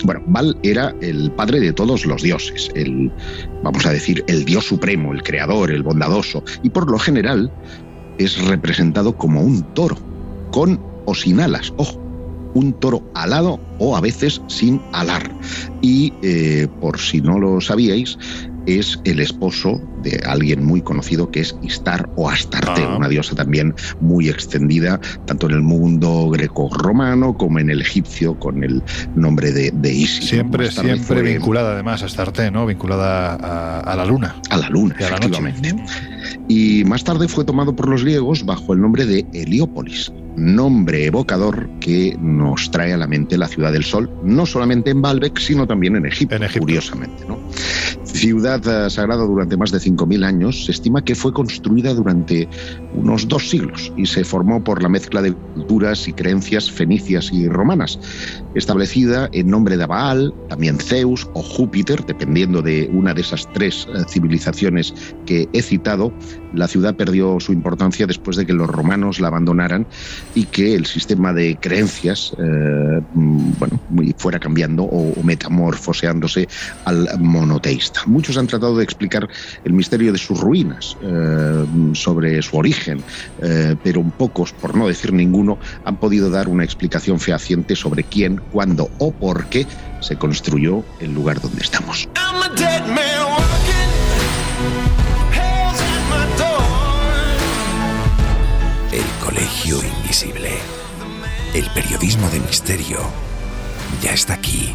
Bueno, 0.05 0.23
Baal 0.27 0.57
era 0.63 0.95
el 1.01 1.31
padre 1.33 1.61
de 1.61 1.73
todos 1.73 2.07
los 2.07 2.23
dioses, 2.23 2.71
el, 2.75 3.13
vamos 3.63 3.87
a 3.87 3.93
decir, 3.93 4.25
el 4.29 4.45
dios 4.45 4.65
supremo, 4.65 5.13
el 5.13 5.23
creador, 5.23 5.71
el 5.71 5.83
bondadoso, 5.83 6.45
y 6.63 6.71
por 6.71 6.91
lo 6.91 6.99
general 6.99 7.53
es 8.19 8.39
representado 8.47 9.17
como 9.17 9.43
un 9.43 9.63
toro, 9.75 9.97
con 10.51 10.81
o 11.07 11.15
sin 11.15 11.41
alas, 11.41 11.73
ojo, 11.77 12.01
un 12.55 12.73
toro 12.75 13.03
alado 13.15 13.61
o 13.79 13.97
a 13.97 14.01
veces 14.01 14.41
sin 14.47 14.81
alar. 14.93 15.31
Y 15.83 16.13
eh, 16.23 16.69
por 16.81 16.99
si 16.99 17.21
no 17.21 17.39
lo 17.39 17.61
sabíais, 17.61 18.17
es 18.67 18.99
el 19.05 19.21
esposo 19.21 19.81
de 20.05 20.21
alguien 20.25 20.65
muy 20.65 20.83
conocido 20.83 21.31
que 21.31 21.41
es 21.41 21.57
Istar 21.63 22.09
o 22.17 22.29
Astarte, 22.29 22.83
ah. 22.85 22.97
una 22.97 23.09
diosa 23.09 23.35
también 23.35 23.75
muy 24.01 24.29
extendida, 24.29 25.01
tanto 25.27 25.47
en 25.47 25.55
el 25.55 25.63
mundo 25.63 26.31
greco-romano 26.31 27.37
como 27.37 27.59
en 27.59 27.71
el 27.71 27.81
egipcio, 27.81 28.39
con 28.39 28.63
el 28.63 28.83
nombre 29.17 29.51
de, 29.53 29.93
Isis. 29.93 30.29
Siempre, 30.29 30.71
siempre 30.71 31.23
vinculada 31.23 31.73
además 31.73 32.03
a 32.03 32.07
Astarte, 32.07 32.51
¿no? 32.51 32.67
Vinculada 32.67 33.81
a, 33.81 33.97
la 33.97 34.05
luna. 34.05 34.37
A 34.51 34.57
la 34.57 34.69
luna, 34.69 34.95
efectivamente. 34.99 35.75
Y 36.49 36.85
más 36.85 37.05
tarde 37.05 37.29
fue 37.29 37.45
tomado 37.45 37.75
por 37.75 37.89
los 37.89 38.05
griegos 38.05 38.45
bajo 38.45 38.75
el 38.75 38.81
nombre 38.81 39.07
de 39.07 39.27
Heliópolis, 39.33 40.13
nombre 40.37 41.07
evocador 41.07 41.69
que 41.81 42.17
nos 42.21 42.71
trae 42.71 42.93
a 42.93 42.97
la 42.97 43.07
mente 43.07 43.39
la 43.39 43.49
ciudad 43.49 43.73
del 43.73 43.85
sol, 43.85 44.11
no 44.25 44.47
solamente 44.47 44.91
en 44.91 45.01
Baalbek, 45.01 45.39
sino 45.39 45.67
también 45.67 45.97
en 45.97 46.07
Egipto, 46.07 46.37
curiosamente. 46.59 47.25
¿no? 47.29 47.39
Ciudad 48.05 48.61
eh, 48.67 48.91
sagrada 48.91 49.25
durante 49.25 49.57
más 49.57 49.71
de 49.71 49.81
5.000 49.97 50.25
años, 50.25 50.65
se 50.65 50.73
estima 50.73 51.05
que 51.05 51.15
fue 51.15 51.33
construida 51.33 51.95
durante 51.95 52.49
unos 52.95 53.29
dos 53.29 53.51
siglos 53.51 53.93
y 53.97 54.07
se 54.07 54.25
formó 54.25 54.63
por 54.63 54.83
la 54.83 54.89
mezcla 54.89 55.23
de 55.23 55.33
culturas 55.33 56.09
y 56.09 56.13
creencias 56.13 56.71
fenicias 56.71 57.33
y 57.33 57.49
romanas. 57.49 57.99
Establecida 58.55 59.29
en 59.33 59.49
nombre 59.49 59.77
de 59.77 59.87
Baal, 59.87 60.35
también 60.49 60.79
Zeus 60.79 61.29
o 61.35 61.43
Júpiter, 61.43 62.05
dependiendo 62.07 62.63
de 62.63 62.91
una 62.93 63.15
de 63.15 63.21
esas 63.21 63.51
tres 63.53 63.87
eh, 63.95 64.05
civilizaciones 64.09 64.95
que 65.27 65.49
he 65.53 65.63
citado, 65.63 66.13
la 66.53 66.69
ciudad 66.69 66.95
perdió 66.95 67.41
su 67.41 67.53
importancia 67.53 68.07
después 68.07 68.37
de 68.37 68.47
que 68.47 68.53
los 68.53 68.69
romanos 68.69 69.21
la 69.21 69.29
abandonaran 69.29 69.87
y 70.35 70.45
que 70.45 70.75
el 70.75 70.87
sistema 70.87 71.33
de 71.33 71.57
creencias 71.61 72.35
eh, 72.39 73.01
mm, 73.15 73.53
bueno, 73.59 73.81
fuera 74.25 74.39
cambiando 74.39 74.85
o, 74.85 75.23
metamorfoseándose 75.23 76.49
al 76.87 77.07
monoteísta. 77.21 78.01
Muchos 78.07 78.39
han 78.39 78.47
tratado 78.47 78.79
de 78.79 78.83
explicar 78.83 79.29
el 79.65 79.75
misterio 79.75 80.13
de 80.13 80.19
sus 80.19 80.41
ruinas, 80.41 80.97
eh, 81.03 81.67
sobre 81.93 82.41
su 82.41 82.57
origen, 82.57 83.03
eh, 83.43 83.77
pero 83.85 84.03
pocos, 84.03 84.55
por 84.55 84.75
no 84.75 84.89
decir 84.89 85.13
ninguno, 85.13 85.59
han 85.85 85.99
podido 85.99 86.31
dar 86.31 86.49
una 86.49 86.65
explicación 86.65 87.21
fehaciente 87.21 87.77
sobre 87.77 88.03
quién, 88.03 88.41
cuándo 88.51 88.89
o 88.97 89.13
por 89.13 89.45
qué 89.51 89.67
se 90.01 90.17
construyó 90.17 90.83
el 91.01 91.13
lugar 91.13 91.43
donde 91.43 91.61
estamos. 91.61 92.09
El 98.91 99.05
Colegio 99.23 99.77
Invisible. 99.99 100.53
El 101.53 101.67
periodismo 101.75 102.27
de 102.31 102.41
misterio 102.41 103.34
ya 104.03 104.13
está 104.13 104.35
aquí, 104.35 104.75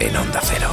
en 0.00 0.16
Onda 0.16 0.40
Cero. 0.42 0.70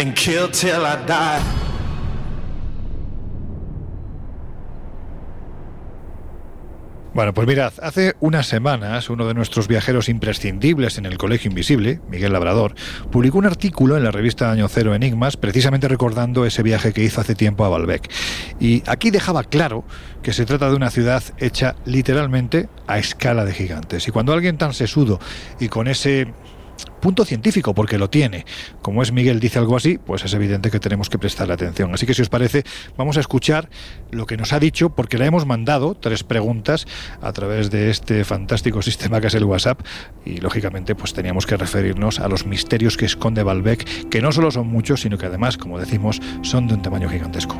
and 0.00 0.14
kill 0.14 0.48
till 0.48 0.84
I 0.86 0.94
die. 1.06 1.57
Bueno, 7.18 7.34
pues 7.34 7.48
mirad, 7.48 7.72
hace 7.82 8.14
unas 8.20 8.46
semanas 8.46 9.10
uno 9.10 9.26
de 9.26 9.34
nuestros 9.34 9.66
viajeros 9.66 10.08
imprescindibles 10.08 10.98
en 10.98 11.04
el 11.04 11.18
Colegio 11.18 11.48
Invisible, 11.48 12.00
Miguel 12.08 12.32
Labrador, 12.32 12.76
publicó 13.10 13.38
un 13.38 13.46
artículo 13.46 13.96
en 13.96 14.04
la 14.04 14.12
revista 14.12 14.52
Año 14.52 14.68
Cero 14.68 14.94
Enigmas, 14.94 15.36
precisamente 15.36 15.88
recordando 15.88 16.46
ese 16.46 16.62
viaje 16.62 16.92
que 16.92 17.02
hizo 17.02 17.20
hace 17.20 17.34
tiempo 17.34 17.64
a 17.64 17.70
Balbec. 17.70 18.08
Y 18.60 18.84
aquí 18.86 19.10
dejaba 19.10 19.42
claro 19.42 19.82
que 20.22 20.32
se 20.32 20.46
trata 20.46 20.70
de 20.70 20.76
una 20.76 20.90
ciudad 20.90 21.24
hecha 21.38 21.74
literalmente 21.86 22.68
a 22.86 23.00
escala 23.00 23.44
de 23.44 23.52
gigantes. 23.52 24.06
Y 24.06 24.12
cuando 24.12 24.32
alguien 24.32 24.56
tan 24.56 24.72
sesudo 24.72 25.18
y 25.58 25.68
con 25.68 25.88
ese 25.88 26.28
punto 27.00 27.24
científico, 27.24 27.74
porque 27.74 27.98
lo 27.98 28.10
tiene. 28.10 28.44
Como 28.82 29.02
es 29.02 29.12
Miguel 29.12 29.40
dice 29.40 29.58
algo 29.58 29.76
así, 29.76 29.98
pues 29.98 30.24
es 30.24 30.34
evidente 30.34 30.70
que 30.70 30.80
tenemos 30.80 31.08
que 31.08 31.18
prestarle 31.18 31.54
atención. 31.54 31.92
Así 31.94 32.06
que 32.06 32.14
si 32.14 32.22
os 32.22 32.28
parece, 32.28 32.64
vamos 32.96 33.16
a 33.16 33.20
escuchar 33.20 33.68
lo 34.10 34.26
que 34.26 34.36
nos 34.36 34.52
ha 34.52 34.60
dicho, 34.60 34.90
porque 34.90 35.18
le 35.18 35.26
hemos 35.26 35.46
mandado 35.46 35.94
tres 35.94 36.24
preguntas 36.24 36.86
a 37.20 37.32
través 37.32 37.70
de 37.70 37.90
este 37.90 38.24
fantástico 38.24 38.82
sistema 38.88 39.20
que 39.20 39.28
es 39.28 39.34
el 39.34 39.44
WhatsApp, 39.44 39.80
y 40.24 40.38
lógicamente 40.38 40.94
pues 40.94 41.12
teníamos 41.12 41.46
que 41.46 41.56
referirnos 41.56 42.20
a 42.20 42.28
los 42.28 42.46
misterios 42.46 42.96
que 42.96 43.06
esconde 43.06 43.42
Balbec, 43.42 44.08
que 44.08 44.20
no 44.20 44.32
solo 44.32 44.50
son 44.50 44.66
muchos, 44.66 45.02
sino 45.02 45.18
que 45.18 45.26
además, 45.26 45.56
como 45.56 45.78
decimos, 45.78 46.20
son 46.42 46.66
de 46.68 46.74
un 46.74 46.82
tamaño 46.82 47.08
gigantesco. 47.08 47.56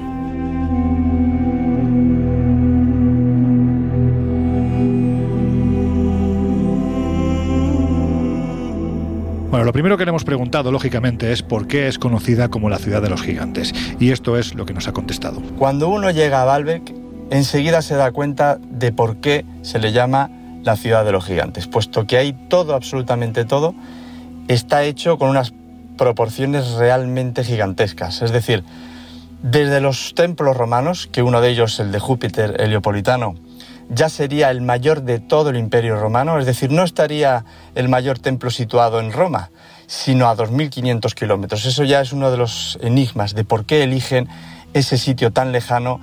Bueno, 9.51 9.65
lo 9.65 9.73
primero 9.73 9.97
que 9.97 10.05
le 10.05 10.11
hemos 10.11 10.25
preguntado, 10.25 10.71
lógicamente, 10.71 11.33
es 11.33 11.43
por 11.43 11.67
qué 11.67 11.89
es 11.89 11.99
conocida 11.99 12.51
como 12.51 12.69
la 12.69 12.77
ciudad 12.77 13.01
de 13.01 13.09
los 13.09 13.23
gigantes. 13.23 13.73
Y 13.99 14.11
esto 14.11 14.37
es 14.37 14.55
lo 14.55 14.67
que 14.67 14.75
nos 14.75 14.89
ha 14.89 14.93
contestado. 14.93 15.41
Cuando 15.59 15.89
uno 15.89 16.11
llega 16.11 16.43
a 16.43 16.45
Baalbek, 16.45 16.93
enseguida 17.31 17.81
se 17.81 17.95
da 17.95 18.13
cuenta 18.13 18.59
de 18.71 18.93
por 18.93 19.17
qué 19.17 19.47
se 19.63 19.79
le 19.79 19.93
llama 19.93 20.31
la 20.65 20.77
ciudad 20.77 21.03
de 21.03 21.13
los 21.13 21.25
gigantes, 21.25 21.67
puesto 21.67 22.07
que 22.07 22.19
ahí 22.19 22.37
todo, 22.49 22.75
absolutamente 22.75 23.47
todo, 23.47 23.75
está 24.49 24.85
hecho 24.85 25.17
con 25.17 25.31
unas 25.31 25.55
proporciones 25.97 26.73
realmente 26.73 27.43
gigantescas. 27.43 28.21
Es 28.21 28.33
decir, 28.33 28.65
desde 29.43 29.81
los 29.81 30.13
templos 30.15 30.59
romanos, 30.59 31.09
que 31.11 31.23
uno 31.23 31.41
de 31.41 31.49
ellos, 31.49 31.81
el 31.81 31.91
de 31.91 31.99
Júpiter 31.99 32.61
Heliopolitano, 32.61 33.35
ya 33.89 34.09
sería 34.09 34.51
el 34.51 34.61
mayor 34.61 35.03
de 35.03 35.19
todo 35.19 35.51
el 35.51 35.57
imperio 35.57 35.97
romano, 35.99 36.39
es 36.39 36.47
decir, 36.47 36.71
no 36.71 36.85
estaría 36.85 37.45
el 37.75 37.89
mayor 37.89 38.19
templo 38.19 38.51
situado 38.51 39.01
en 39.01 39.13
Roma, 39.13 39.51
sino 39.87 40.29
a 40.29 40.37
2.500 40.37 41.15
kilómetros. 41.15 41.65
Eso 41.65 41.85
ya 41.85 42.01
es 42.01 42.13
uno 42.13 42.31
de 42.31 42.37
los 42.37 42.79
enigmas 42.83 43.35
de 43.35 43.45
por 43.45 43.65
qué 43.65 43.83
eligen 43.83 44.29
ese 44.75 44.99
sitio 44.99 45.33
tan 45.33 45.53
lejano, 45.53 46.01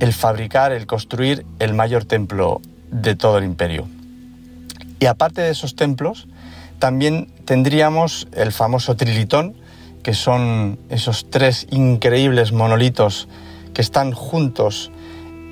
el 0.00 0.12
fabricar, 0.12 0.72
el 0.72 0.86
construir 0.86 1.44
el 1.58 1.74
mayor 1.74 2.04
templo 2.04 2.60
de 2.90 3.14
todo 3.14 3.38
el 3.38 3.44
imperio. 3.44 3.86
Y 5.00 5.06
aparte 5.06 5.42
de 5.42 5.50
esos 5.50 5.76
templos, 5.76 6.26
también 6.78 7.28
tendríamos 7.44 8.28
el 8.32 8.52
famoso 8.52 8.96
Trilitón, 8.96 9.56
que 10.02 10.14
son 10.14 10.78
esos 10.88 11.28
tres 11.30 11.66
increíbles 11.70 12.52
monolitos 12.52 13.28
que 13.74 13.82
están 13.82 14.12
juntos 14.12 14.90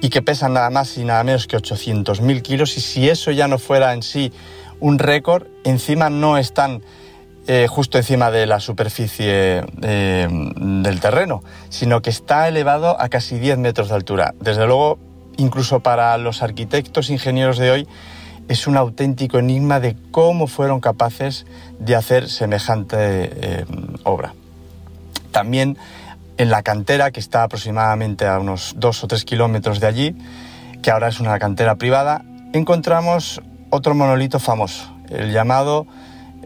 y 0.00 0.09
que 0.11 0.22
pesan 0.22 0.54
nada 0.54 0.70
más 0.70 0.96
y 0.98 1.04
nada 1.04 1.24
menos 1.24 1.46
que 1.46 1.57
800.000 1.57 2.42
kilos 2.42 2.76
y 2.76 2.80
si 2.80 3.09
eso 3.09 3.30
ya 3.30 3.48
no 3.48 3.59
fuera 3.59 3.94
en 3.94 4.02
sí 4.02 4.33
un 4.80 4.98
récord, 4.98 5.46
encima 5.64 6.11
no 6.11 6.37
están 6.37 6.83
eh, 7.46 7.66
justo 7.68 7.98
encima 7.98 8.30
de 8.30 8.46
la 8.46 8.59
superficie 8.59 9.62
eh, 9.83 10.28
del 10.57 11.00
terreno, 11.00 11.42
sino 11.68 12.00
que 12.00 12.09
está 12.09 12.48
elevado 12.48 12.98
a 12.98 13.09
casi 13.11 13.38
10 13.38 13.59
metros 13.59 13.90
de 13.90 13.94
altura. 13.96 14.35
Desde 14.40 14.66
luego, 14.66 14.98
incluso 15.37 15.80
para 15.80 16.16
los 16.16 16.42
arquitectos 16.42 17.11
ingenieros 17.11 17.59
de 17.59 17.70
hoy, 17.70 17.88
es 18.48 18.66
un 18.66 18.76
auténtico 18.76 19.38
enigma 19.38 19.78
de 19.78 19.96
cómo 20.11 20.46
fueron 20.46 20.80
capaces 20.80 21.46
de 21.78 21.96
hacer 21.96 22.28
semejante 22.30 22.96
eh, 22.98 23.64
obra. 24.04 24.35
También 25.30 25.76
en 26.36 26.50
la 26.50 26.62
cantera, 26.62 27.10
que 27.10 27.20
está 27.20 27.44
aproximadamente 27.44 28.26
a 28.26 28.38
unos 28.38 28.74
dos 28.76 29.04
o 29.04 29.06
tres 29.06 29.24
kilómetros 29.24 29.80
de 29.80 29.86
allí, 29.86 30.16
que 30.82 30.90
ahora 30.90 31.08
es 31.08 31.20
una 31.20 31.38
cantera 31.38 31.76
privada, 31.76 32.24
encontramos 32.52 33.40
otro 33.70 33.94
monolito 33.94 34.38
famoso, 34.38 34.94
el 35.08 35.32
llamado, 35.32 35.86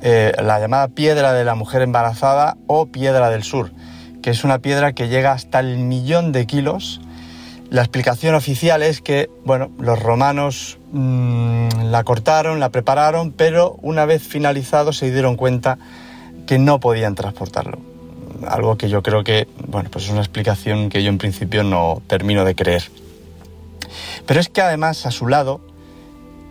eh, 0.03 0.33
la 0.42 0.61
llamada 0.61 0.88
piedra 0.88 1.33
de 1.33 1.44
la 1.44 1.55
mujer 1.55 1.83
embarazada 1.83 2.57
o 2.66 2.87
piedra 2.87 3.31
del 3.31 3.42
sur, 3.42 3.72
que 4.22 4.31
es 4.31 4.44
una 4.44 4.59
piedra 4.61 4.92
que 4.92 5.09
llega 5.09 5.33
hasta 5.33 5.61
el 5.61 5.79
millón 5.79 6.33
de 6.33 6.46
kilos. 6.46 7.01
La 7.70 7.83
explicación 7.83 8.35
oficial 8.35 8.83
es 8.83 9.03
que, 9.03 9.29
bueno, 9.44 9.70
los 9.79 10.01
romanos 10.01 10.79
mm, 10.92 11.90
la 11.90 12.03
cortaron, 12.05 12.61
la 12.61 12.70
prepararon, 12.70 13.33
pero 13.33 13.77
una 13.83 14.07
vez 14.07 14.22
finalizado 14.22 14.92
se 14.92 15.11
dieron 15.11 15.37
cuenta 15.37 15.79
que 16.46 16.59
no 16.59 16.81
podían 16.81 17.14
transportarlo 17.14 17.88
algo 18.46 18.77
que 18.77 18.88
yo 18.88 19.03
creo 19.03 19.24
que, 19.24 19.48
bueno, 19.66 19.90
pues 19.90 20.05
es 20.05 20.11
una 20.11 20.20
explicación 20.20 20.88
que 20.88 21.03
yo 21.03 21.09
en 21.09 21.18
principio 21.18 21.62
no 21.64 22.03
termino 22.07 22.44
de 22.44 22.55
creer. 22.55 22.85
Pero 24.27 24.40
es 24.40 24.48
que 24.48 24.61
además 24.61 25.07
a 25.07 25.11
su 25.11 25.27
lado 25.27 25.61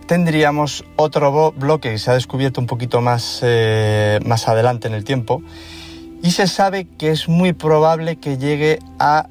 tendríamos 0.08 0.86
otro 0.96 1.52
bloque 1.52 1.92
que 1.92 1.98
se 1.98 2.10
ha 2.12 2.14
descubierto 2.14 2.62
un 2.62 2.68
poquito 2.68 3.02
más, 3.02 3.42
eh, 3.44 4.20
más 4.26 4.48
adelante 4.48 4.88
en 4.88 4.94
el 4.94 5.04
tiempo 5.04 5.42
y 6.24 6.32
se 6.32 6.48
sabe 6.48 6.88
que 6.98 7.12
es 7.12 7.28
muy 7.28 7.54
probable 7.54 8.16
que 8.16 8.38
llegue 8.38 8.80
a 9.00 9.28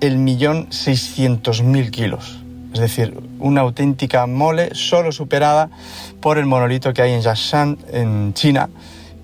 el 0.00 0.16
millón 0.16 0.68
seiscientos 0.70 1.62
mil 1.62 1.90
kilos. 1.90 2.40
Es 2.72 2.80
decir, 2.80 3.18
una 3.40 3.62
auténtica 3.62 4.26
mole 4.26 4.74
solo 4.74 5.12
superada 5.12 5.68
por 6.20 6.38
el 6.38 6.46
monolito 6.46 6.92
que 6.94 7.02
hay 7.02 7.12
en 7.12 7.20
Yashan, 7.20 7.78
en 7.92 8.32
China, 8.32 8.70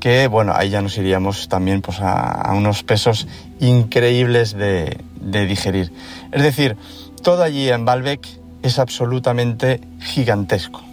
que 0.07 0.29
bueno, 0.29 0.53
ahí 0.55 0.71
ya 0.71 0.83
nos 0.83 0.97
iríamos 0.99 1.49
también 1.49 1.83
pues, 1.83 1.99
a, 2.01 2.53
unos 2.55 2.85
pesos 2.85 3.27
increíbles 3.59 4.53
de, 4.53 4.97
digerir. 5.21 5.90
Es 6.31 6.45
decir, 6.45 6.77
todo 7.25 7.42
allí 7.42 7.69
en 7.71 7.85
Baalbek 7.85 8.25
es 8.62 8.79
absolutamente 8.79 9.81
gigantesco. 9.99 10.85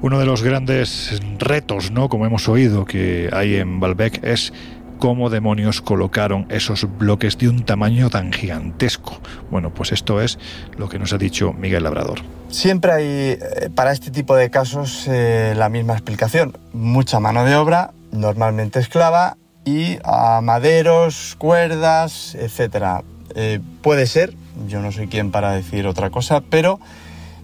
Uno 0.00 0.18
de 0.18 0.24
los 0.24 0.42
grandes 0.42 1.20
retos, 1.38 1.90
¿no? 1.90 2.08
Como 2.08 2.24
hemos 2.24 2.48
oído 2.48 2.86
que 2.86 3.28
hay 3.34 3.56
en 3.56 3.80
Baalbek 3.80 4.24
es 4.24 4.54
cómo 4.98 5.28
demonios 5.28 5.82
colocaron 5.82 6.46
esos 6.48 6.88
bloques 6.98 7.36
de 7.36 7.50
un 7.50 7.66
tamaño 7.66 8.08
tan 8.08 8.32
gigantesco. 8.32 9.20
Bueno, 9.50 9.74
pues 9.74 9.92
esto 9.92 10.22
es 10.22 10.38
lo 10.78 10.88
que 10.88 10.98
nos 10.98 11.12
ha 11.12 11.18
dicho 11.18 11.52
Miguel 11.52 11.82
Labrador. 11.82 12.20
Siempre 12.48 12.92
hay 12.92 13.04
eh, 13.04 13.38
para 13.74 13.92
este 13.92 14.10
tipo 14.10 14.34
de 14.34 14.48
casos 14.48 15.06
eh, 15.06 15.52
la 15.54 15.68
misma 15.68 15.92
explicación. 15.92 16.56
Mucha 16.72 17.20
mano 17.20 17.44
de 17.44 17.56
obra, 17.56 17.90
normalmente 18.14 18.80
esclava, 18.80 19.36
y 19.64 19.98
a 20.04 20.40
maderos, 20.40 21.36
cuerdas, 21.38 22.34
etc. 22.34 23.02
Eh, 23.34 23.60
puede 23.82 24.06
ser, 24.06 24.34
yo 24.68 24.80
no 24.80 24.92
soy 24.92 25.08
quien 25.08 25.30
para 25.30 25.52
decir 25.52 25.86
otra 25.86 26.10
cosa, 26.10 26.42
pero 26.42 26.78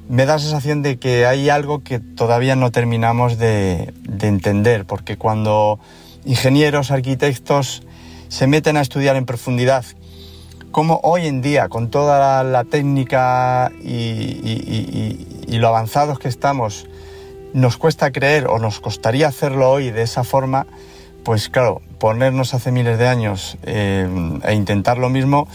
me 0.08 0.26
da 0.26 0.34
la 0.34 0.38
sensación 0.40 0.82
de 0.82 0.98
que 0.98 1.26
hay 1.26 1.48
algo 1.48 1.82
que 1.82 1.98
todavía 1.98 2.56
no 2.56 2.70
terminamos 2.70 3.38
de, 3.38 3.94
entender, 4.20 4.84
porque 4.84 5.16
cuando 5.16 5.78
ingenieros, 6.24 6.90
arquitectos 6.90 7.82
se 8.28 8.46
meten 8.46 8.76
a 8.76 8.80
estudiar 8.80 9.16
en 9.16 9.24
profundidad 9.24 9.84
cómo 10.72 11.00
hoy 11.02 11.26
en 11.26 11.42
día, 11.42 11.68
con 11.68 11.90
toda 11.90 12.44
la, 12.44 12.64
técnica 12.64 13.72
y, 13.82 13.96
y, 15.48 15.58
lo 15.58 15.68
avanzados 15.68 16.18
que 16.20 16.28
estamos, 16.28 16.86
nos 17.52 17.76
cuesta 17.76 18.12
creer 18.12 18.46
o 18.46 18.58
nos 18.58 18.80
costaría 18.80 19.28
hacerlo 19.28 19.70
hoy 19.70 19.90
de 19.90 20.02
esa 20.02 20.24
forma, 20.24 20.66
pues 21.24 21.48
claro, 21.48 21.82
ponernos 21.98 22.54
hace 22.54 22.72
miles 22.72 22.98
de 22.98 23.08
años 23.08 23.58
eh, 23.64 24.08
e 24.44 24.54
intentar 24.54 24.98
lo 24.98 25.08
mismo, 25.08 25.48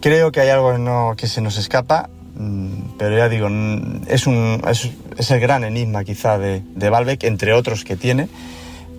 creo 0.00 0.32
que 0.32 0.40
hay 0.40 0.50
algo 0.50 1.14
que 1.16 1.26
se 1.26 1.40
nos 1.40 1.56
escapa, 1.56 2.10
mm, 2.36 2.96
pero 2.98 3.16
ya 3.16 3.28
digo, 3.28 3.48
es, 4.08 4.26
un, 4.26 4.62
es, 4.68 5.30
el 5.30 5.40
gran 5.40 5.64
enigma 5.64 6.04
quizá 6.04 6.38
de, 6.38 6.62
de 6.74 7.18
entre 7.22 7.52
otros 7.52 7.84
que 7.84 7.96
tiene, 7.96 8.28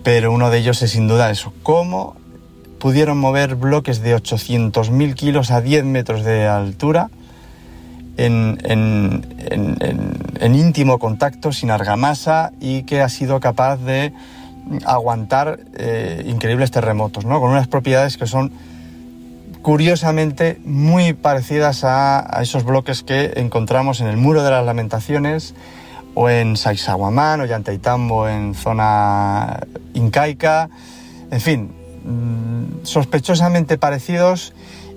pero 0.02 0.32
uno 0.32 0.50
de 0.50 0.58
ellos 0.58 0.82
es 0.82 0.92
sin 0.92 1.08
duda 1.08 1.30
eso, 1.30 1.52
cómo 1.62 2.16
pudieron 2.78 3.18
mover 3.18 3.54
bloques 3.54 4.02
de 4.02 4.14
800.000 4.16 5.14
kilos 5.14 5.50
a 5.50 5.60
10 5.60 5.84
metros 5.84 6.24
de 6.24 6.46
altura 6.46 7.10
en, 8.16 9.22
íntimo 10.54 10.98
contacto, 10.98 11.52
sin 11.52 11.70
argamasa 11.70 12.52
y 12.60 12.82
que 12.84 13.00
ha 13.02 13.08
sido 13.08 13.40
capaz 13.40 13.76
de 13.76 14.12
aguantar 14.84 15.60
eh, 15.74 16.24
increíbles 16.26 16.70
terremotos, 16.70 17.24
¿no? 17.24 17.40
con 17.40 17.50
unas 17.50 17.68
propiedades 17.68 18.16
que 18.16 18.26
son 18.26 18.52
curiosamente 19.62 20.60
muy 20.64 21.12
parecidas 21.12 21.82
a, 21.84 22.38
esos 22.40 22.64
bloques 22.64 23.02
que 23.02 23.32
encontramos 23.36 24.00
en 24.00 24.06
el 24.06 24.16
Muro 24.16 24.44
de 24.44 24.50
las 24.50 24.64
Lamentaciones 24.64 25.54
o 26.14 26.30
en 26.30 26.56
Saixahuamán 26.56 27.40
o 27.40 27.46
Yantaitambo 27.46 28.28
en 28.28 28.54
zona 28.54 29.60
incaica, 29.92 30.70
en 31.32 31.40
fin, 31.40 31.72
mm, 32.04 32.84
sospechosamente 32.84 33.76
parecidos 33.76 34.54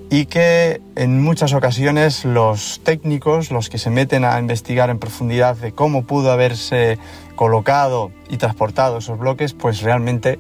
y 0.10 0.26
que 0.26 0.82
en 0.96 1.22
muchas 1.22 1.54
ocasiones 1.54 2.26
los 2.26 2.82
técnicos, 2.84 3.52
los 3.52 3.70
que 3.70 3.78
se 3.78 3.90
meten 3.90 4.26
a 4.26 4.40
investigar 4.40 4.90
en 4.90 4.98
profundidad 4.98 5.56
de 5.56 5.72
cómo 5.72 6.04
pudo 6.04 6.32
haberse 6.32 6.98
colocado 7.36 8.12
y 8.30 8.38
transportado 8.38 8.98
esos 8.98 9.20
bloques, 9.20 9.54
pues 9.54 9.82
realmente 9.82 10.40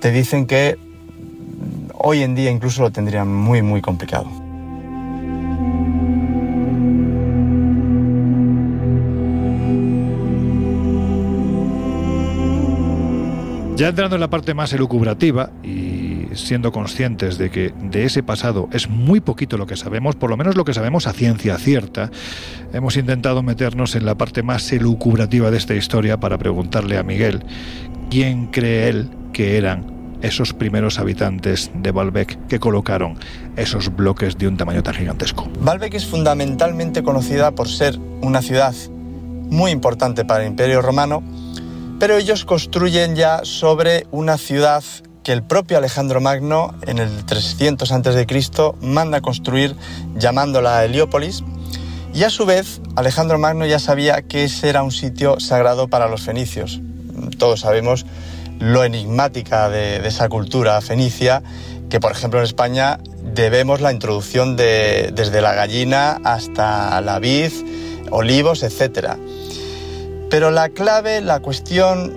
te 0.00 0.10
dicen 0.10 0.46
que 0.46 0.78
hoy 1.94 2.22
en 2.22 2.34
día 2.34 2.50
incluso 2.50 2.82
lo 2.82 2.90
tendrían 2.90 3.32
muy 3.32 3.60
muy 3.62 3.82
complicado. 3.82 4.28
Ya 13.76 13.88
entrando 13.88 14.16
en 14.16 14.20
la 14.20 14.30
parte 14.30 14.54
más 14.54 14.72
elucubrativa 14.72 15.50
siendo 16.36 16.72
conscientes 16.72 17.38
de 17.38 17.50
que 17.50 17.72
de 17.82 18.04
ese 18.04 18.22
pasado 18.22 18.68
es 18.72 18.88
muy 18.88 19.20
poquito 19.20 19.56
lo 19.56 19.66
que 19.66 19.76
sabemos, 19.76 20.16
por 20.16 20.30
lo 20.30 20.36
menos 20.36 20.56
lo 20.56 20.64
que 20.64 20.74
sabemos 20.74 21.06
a 21.06 21.12
ciencia 21.12 21.58
cierta, 21.58 22.10
hemos 22.72 22.96
intentado 22.96 23.42
meternos 23.42 23.94
en 23.94 24.06
la 24.06 24.16
parte 24.16 24.42
más 24.42 24.72
elucubrativa 24.72 25.50
de 25.50 25.58
esta 25.58 25.74
historia 25.74 26.18
para 26.18 26.38
preguntarle 26.38 26.98
a 26.98 27.02
Miguel 27.02 27.44
quién 28.10 28.46
cree 28.46 28.88
él 28.88 29.10
que 29.32 29.56
eran 29.56 29.96
esos 30.22 30.52
primeros 30.52 30.98
habitantes 30.98 31.70
de 31.74 31.90
Baalbek 31.90 32.46
que 32.46 32.58
colocaron 32.58 33.18
esos 33.56 33.94
bloques 33.94 34.38
de 34.38 34.48
un 34.48 34.56
tamaño 34.56 34.82
tan 34.82 34.94
gigantesco. 34.94 35.48
Baalbek 35.60 35.94
es 35.94 36.06
fundamentalmente 36.06 37.02
conocida 37.02 37.50
por 37.52 37.68
ser 37.68 37.98
una 38.22 38.42
ciudad 38.42 38.74
muy 39.50 39.70
importante 39.70 40.24
para 40.24 40.42
el 40.42 40.50
Imperio 40.50 40.82
Romano, 40.82 41.22
pero 41.98 42.16
ellos 42.16 42.44
construyen 42.44 43.14
ya 43.14 43.40
sobre 43.44 44.06
una 44.10 44.38
ciudad 44.38 44.82
que 45.26 45.32
el 45.32 45.42
propio 45.42 45.76
Alejandro 45.76 46.20
Magno 46.20 46.72
en 46.86 46.98
el 46.98 47.26
300 47.26 47.90
a.C. 47.90 48.26
manda 48.80 49.20
construir 49.20 49.74
llamándola 50.14 50.84
Heliópolis 50.84 51.42
y 52.14 52.22
a 52.22 52.30
su 52.30 52.46
vez 52.46 52.80
Alejandro 52.94 53.36
Magno 53.36 53.66
ya 53.66 53.80
sabía 53.80 54.22
que 54.22 54.44
ese 54.44 54.68
era 54.68 54.84
un 54.84 54.92
sitio 54.92 55.40
sagrado 55.40 55.88
para 55.88 56.06
los 56.06 56.22
fenicios. 56.22 56.80
Todos 57.38 57.58
sabemos 57.58 58.06
lo 58.60 58.84
enigmática 58.84 59.68
de, 59.68 59.96
esa 60.06 60.28
cultura 60.28 60.80
fenicia 60.80 61.42
que 61.90 61.98
por 61.98 62.12
ejemplo 62.12 62.38
en 62.38 62.44
España 62.44 63.00
debemos 63.34 63.80
la 63.80 63.90
introducción 63.90 64.54
de, 64.54 65.10
desde 65.12 65.40
la 65.40 65.54
gallina 65.54 66.20
hasta 66.22 67.00
la 67.00 67.18
vid, 67.18 67.50
olivos, 68.12 68.62
etc. 68.62 69.16
Pero 70.30 70.52
la 70.52 70.68
clave, 70.68 71.20
la 71.20 71.40
cuestión, 71.40 72.16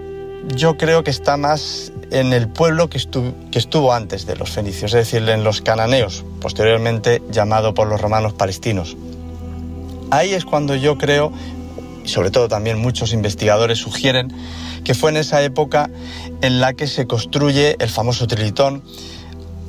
yo 0.55 0.77
creo 0.77 1.03
que 1.03 1.09
está 1.09 1.37
más 1.37 1.91
en 2.11 2.33
el 2.33 2.47
pueblo 2.47 2.89
que, 2.89 2.97
estuvo 2.97 3.93
antes 3.93 4.25
de 4.25 4.35
los 4.35 4.49
fenicios, 4.49 4.93
es 4.93 5.11
decir, 5.11 5.27
en 5.29 5.43
los 5.43 5.61
cananeos, 5.61 6.23
posteriormente 6.41 7.21
llamado 7.31 7.73
por 7.73 7.87
los 7.87 8.01
romanos 8.01 8.33
palestinos. 8.33 8.97
Ahí 10.11 10.33
es 10.33 10.45
cuando 10.45 10.75
yo 10.75 10.97
creo, 10.97 11.31
y 12.03 12.07
sobre 12.07 12.31
todo 12.31 12.47
también 12.47 12.79
muchos 12.79 13.13
investigadores 13.13 13.77
sugieren, 13.79 14.33
que 14.83 14.95
fue 14.95 15.11
en 15.11 15.17
esa 15.17 15.41
época 15.43 15.89
en 16.41 16.59
la 16.59 16.73
que 16.73 16.87
se 16.87 17.05
construye 17.05 17.75
el 17.79 17.89
famoso 17.89 18.27
Trilitón, 18.27 18.83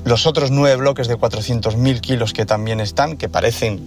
los 0.05 0.27
otros 0.27 0.51
nueve 0.51 0.77
bloques 0.77 1.09
de 1.09 1.19
400.000 1.19 2.01
kilos 2.01 2.33
que 2.33 2.47
también 2.47 2.81
están, 2.81 3.17
que 3.17 3.29
parecen 3.29 3.81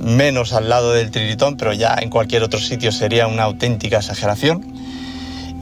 menos 0.00 0.52
al 0.52 0.68
lado 0.68 0.92
del 0.92 1.10
trilitón, 1.10 1.56
pero 1.56 1.72
ya 1.72 1.96
en 2.00 2.10
cualquier 2.10 2.42
otro 2.42 2.60
sitio 2.60 2.92
sería 2.92 3.26
una 3.26 3.44
auténtica 3.44 3.98
exageración. 3.98 4.81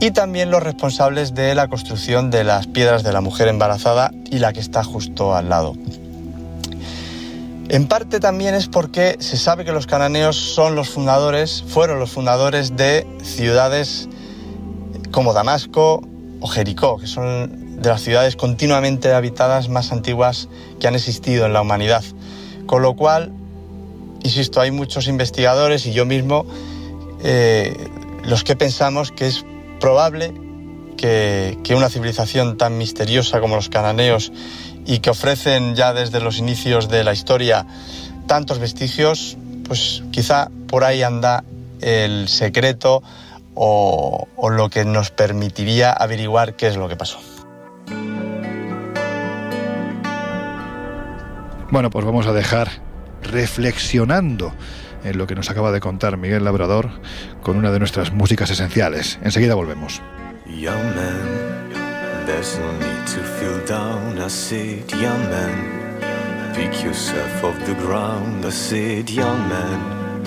Y 0.01 0.11
también 0.11 0.51
los 0.51 0.61
responsables 0.61 1.33
de 1.33 1.55
la 1.55 1.69
construcción 1.69 2.31
de 2.31 2.43
las 2.43 2.67
piedras 2.67 3.03
de 3.03 3.13
la 3.13 3.21
mujer 3.21 3.47
embarazada 3.47 4.11
y 4.29 4.39
la 4.39 4.51
que 4.51 4.59
está 4.59 4.83
justo 4.83 5.33
al 5.35 5.47
lado. 5.47 5.75
En 7.69 7.87
parte 7.87 8.19
también 8.19 8.53
es 8.53 8.67
porque 8.67 9.15
se 9.19 9.37
sabe 9.37 9.63
que 9.63 9.71
los 9.71 9.87
cananeos 9.87 10.35
son 10.35 10.75
los 10.75 10.89
fundadores, 10.89 11.63
fueron 11.65 11.99
los 11.99 12.11
fundadores 12.11 12.75
de 12.75 13.07
ciudades 13.23 14.09
como 15.11 15.31
Damasco 15.31 16.01
o 16.41 16.47
Jericó, 16.47 16.97
que 16.97 17.07
son 17.07 17.79
de 17.81 17.87
las 17.87 18.01
ciudades 18.01 18.35
continuamente 18.35 19.13
habitadas 19.13 19.69
más 19.69 19.93
antiguas 19.93 20.49
que 20.81 20.87
han 20.87 20.95
existido 20.95 21.45
en 21.45 21.53
la 21.53 21.61
humanidad. 21.61 22.03
Con 22.65 22.81
lo 22.81 22.95
cual 22.95 23.31
insisto, 24.23 24.61
hay 24.61 24.71
muchos 24.71 25.07
investigadores 25.07 25.85
y 25.85 25.93
yo 25.93 26.05
mismo 26.05 26.45
eh, 27.23 27.75
los 28.23 28.43
que 28.43 28.55
pensamos 28.55 29.11
que 29.11 29.27
es 29.27 29.45
probable 29.81 30.33
que, 30.95 31.57
una 31.75 31.89
civilización 31.89 32.57
tan 32.57 32.77
misteriosa 32.77 33.41
como 33.41 33.55
los 33.57 33.67
cananeos 33.67 34.31
y 34.85 34.99
que 34.99 35.09
ofrecen 35.09 35.75
ya 35.75 35.93
desde 35.93 36.21
los 36.21 36.37
inicios 36.37 36.87
de 36.87 37.03
la 37.03 37.11
historia 37.11 37.65
tantos 38.27 38.59
vestigios, 38.59 39.37
pues 39.67 40.03
quizá 40.11 40.49
por 40.67 40.85
ahí 40.85 41.03
anda 41.03 41.43
el 41.81 42.29
secreto 42.29 43.03
o 43.55 44.49
lo 44.49 44.69
que 44.69 44.85
nos 44.85 45.11
permitiría 45.11 45.91
averiguar 45.91 46.55
qué 46.55 46.67
es 46.67 46.77
lo 46.77 46.87
que 46.87 46.95
pasó. 46.95 47.19
Bueno, 51.71 51.89
pues 51.89 52.05
vamos 52.05 52.27
a 52.27 52.33
dejar 52.33 52.90
reflexionando 53.31 54.53
en 55.03 55.17
lo 55.17 55.27
que 55.27 55.35
nos 55.35 55.49
acaba 55.49 55.71
de 55.71 55.79
contar 55.79 56.17
Miguel 56.17 56.43
Labrador 56.43 56.89
con 57.41 57.57
una 57.57 57.71
de 57.71 57.79
nuestras 57.79 58.11
músicas 58.11 58.49
esenciales. 58.51 59.19
Enseguida 59.23 59.55
volvemos. 59.55 60.01
Young 60.45 60.95
man, 60.95 62.25
there's 62.25 62.57
no 62.59 62.71
need 62.73 63.05
to 63.07 63.21
feel 63.39 63.65
down. 63.65 64.17
I 64.19 64.29
said, 64.29 64.89
young 64.91 65.29
man, 65.29 66.53
pick 66.53 66.83
yourself 66.83 67.43
off 67.43 67.57
the 67.65 67.73
ground. 67.85 68.45
I 68.45 68.51
said, 68.51 69.09
young 69.09 69.47
man, 69.47 70.23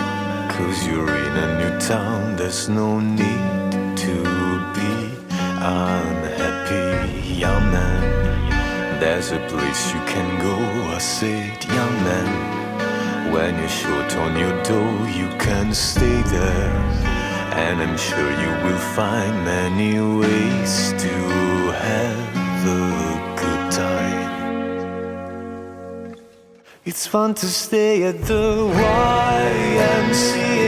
cause 0.48 0.86
you're 0.86 1.08
in 1.08 1.36
a 1.36 1.58
new 1.60 1.78
town. 1.80 2.36
There's 2.36 2.68
no 2.68 3.00
need 3.00 3.96
to 3.98 4.22
be 4.74 5.10
unhappy, 5.60 7.38
young 7.38 7.70
man. 7.70 8.98
There's 8.98 9.32
a 9.32 9.38
place 9.48 9.92
you 9.92 10.00
can 10.06 10.40
go. 10.40 10.56
I 10.94 10.98
said, 10.98 11.64
young 11.64 12.04
man. 12.04 12.63
When 13.34 13.58
you're 13.58 13.68
short 13.68 14.16
on 14.16 14.36
your 14.38 14.62
dough, 14.62 15.06
you 15.06 15.28
can 15.40 15.74
stay 15.74 16.22
there. 16.22 16.70
And 17.66 17.82
I'm 17.82 17.96
sure 17.98 18.30
you 18.30 18.50
will 18.64 18.78
find 18.94 19.44
many 19.44 19.98
ways 20.20 20.92
to 21.04 21.14
have 21.88 22.64
a 22.64 22.84
good 23.42 23.72
time. 23.72 24.30
It's 26.84 27.08
fun 27.08 27.34
to 27.34 27.46
stay 27.46 28.04
at 28.04 28.22
the 28.22 28.70
YMCA. 29.32 30.63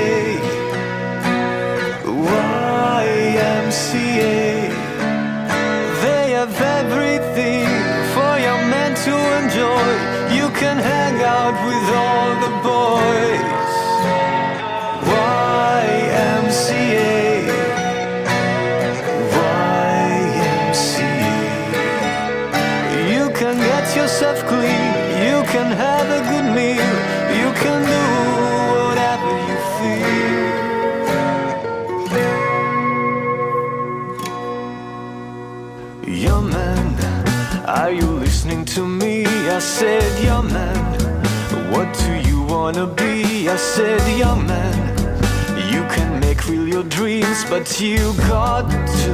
Said, 39.80 40.24
young 40.24 40.50
man, 40.50 40.84
what 41.70 41.88
do 41.98 42.12
you 42.28 42.40
wanna 42.44 42.86
be? 42.86 43.46
I 43.46 43.56
said, 43.56 44.00
young 44.16 44.46
man, 44.46 44.76
you 45.70 45.82
can 45.94 46.18
make 46.18 46.48
real 46.48 46.66
your 46.66 46.84
dreams, 46.84 47.44
but 47.50 47.78
you 47.78 48.14
got 48.26 48.70
to 49.02 49.10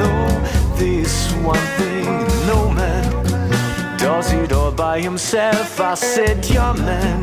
know 0.00 0.26
this 0.74 1.32
one 1.52 1.66
thing. 1.78 2.06
No 2.52 2.68
man 2.72 3.04
does 3.98 4.32
it 4.32 4.52
all 4.52 4.72
by 4.72 5.00
himself. 5.00 5.80
I 5.80 5.94
said, 5.94 6.44
young 6.48 6.78
man, 6.78 7.20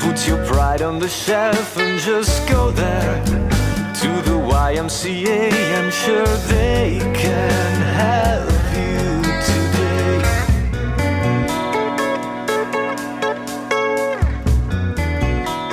Put 0.00 0.28
your 0.28 0.44
pride 0.44 0.82
on 0.82 0.98
the 0.98 1.08
shelf 1.08 1.78
and 1.78 1.98
just 1.98 2.46
go 2.46 2.70
there 2.72 3.24
to 4.00 4.10
the 4.28 4.36
YMCA. 4.66 5.50
I'm 5.78 5.90
sure 5.90 6.26
they 6.52 6.98
can 7.14 7.82
help 8.02 8.51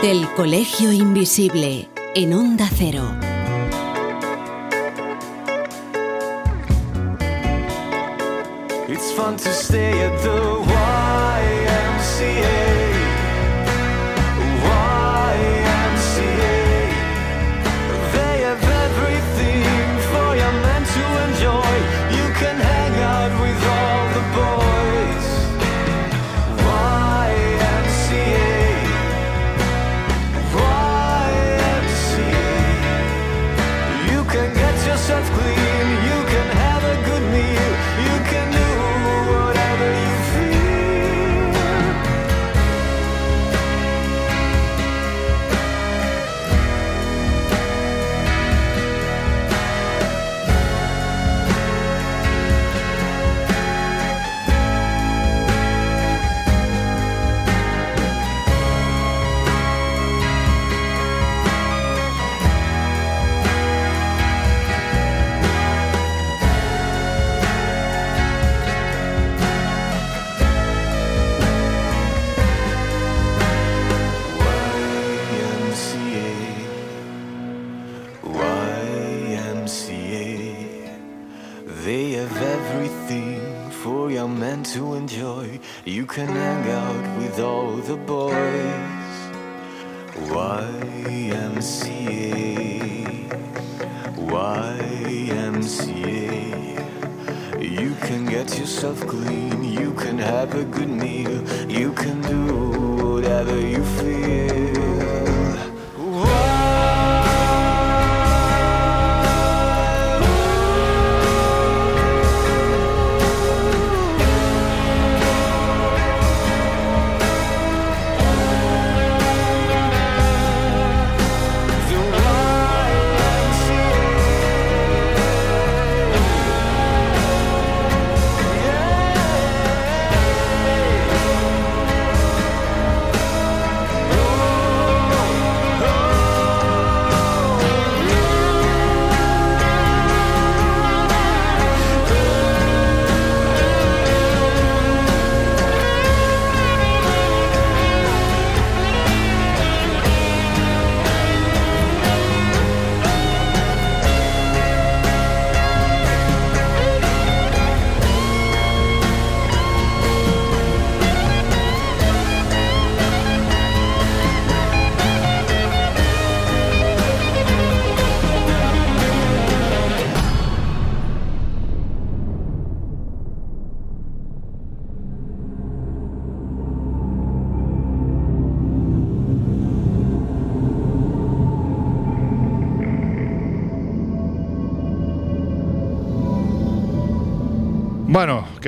Del 0.02 0.34
Colegio 0.34 0.94
Invisible 0.94 1.90
en 2.16 2.34
Onda 2.34 2.70
Cero. 2.74 3.04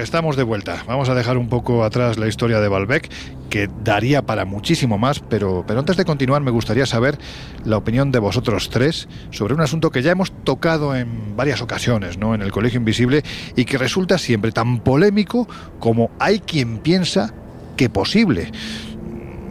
Estamos 0.02 0.36
de 0.36 0.44
vuelta. 0.44 0.84
Vamos 0.88 1.10
a 1.10 1.16
dejar 1.16 1.38
un 1.38 1.48
poco 1.48 1.84
atrás 1.84 2.18
la 2.18 2.28
historia 2.28 2.60
de 2.60 2.68
Balbec, 2.68 3.10
que 3.50 3.70
daría 3.84 4.22
para 4.24 4.46
muchísimo 4.46 4.98
más, 4.98 5.20
pero, 5.20 5.64
pero 5.68 5.80
antes 5.80 5.98
de 5.98 6.06
continuar 6.06 6.42
me 6.42 6.52
gustaría 6.52 6.86
saber 6.86 7.18
la 7.66 7.78
opinión 7.78 8.12
de 8.12 8.20
vosotros 8.20 8.70
tres 8.70 9.08
sobre 9.32 9.54
un 9.54 9.62
asunto 9.62 9.92
que 9.92 10.02
ya 10.02 10.12
hemos 10.12 10.32
tocado 10.44 10.96
en 10.96 11.36
varias 11.36 11.62
ocasiones, 11.62 12.18
¿no? 12.18 12.34
En 12.34 12.42
el 12.42 12.52
Colegio 12.52 12.80
Invisible 12.80 13.24
y 13.56 13.66
que 13.66 13.78
resulta 13.78 14.18
siempre 14.18 14.52
tan 14.52 14.80
polémico 14.80 15.48
como 15.80 16.12
hay 16.20 16.40
quien 16.40 16.80
piensa 16.80 17.34
que 17.78 17.90
posible. 17.90 18.52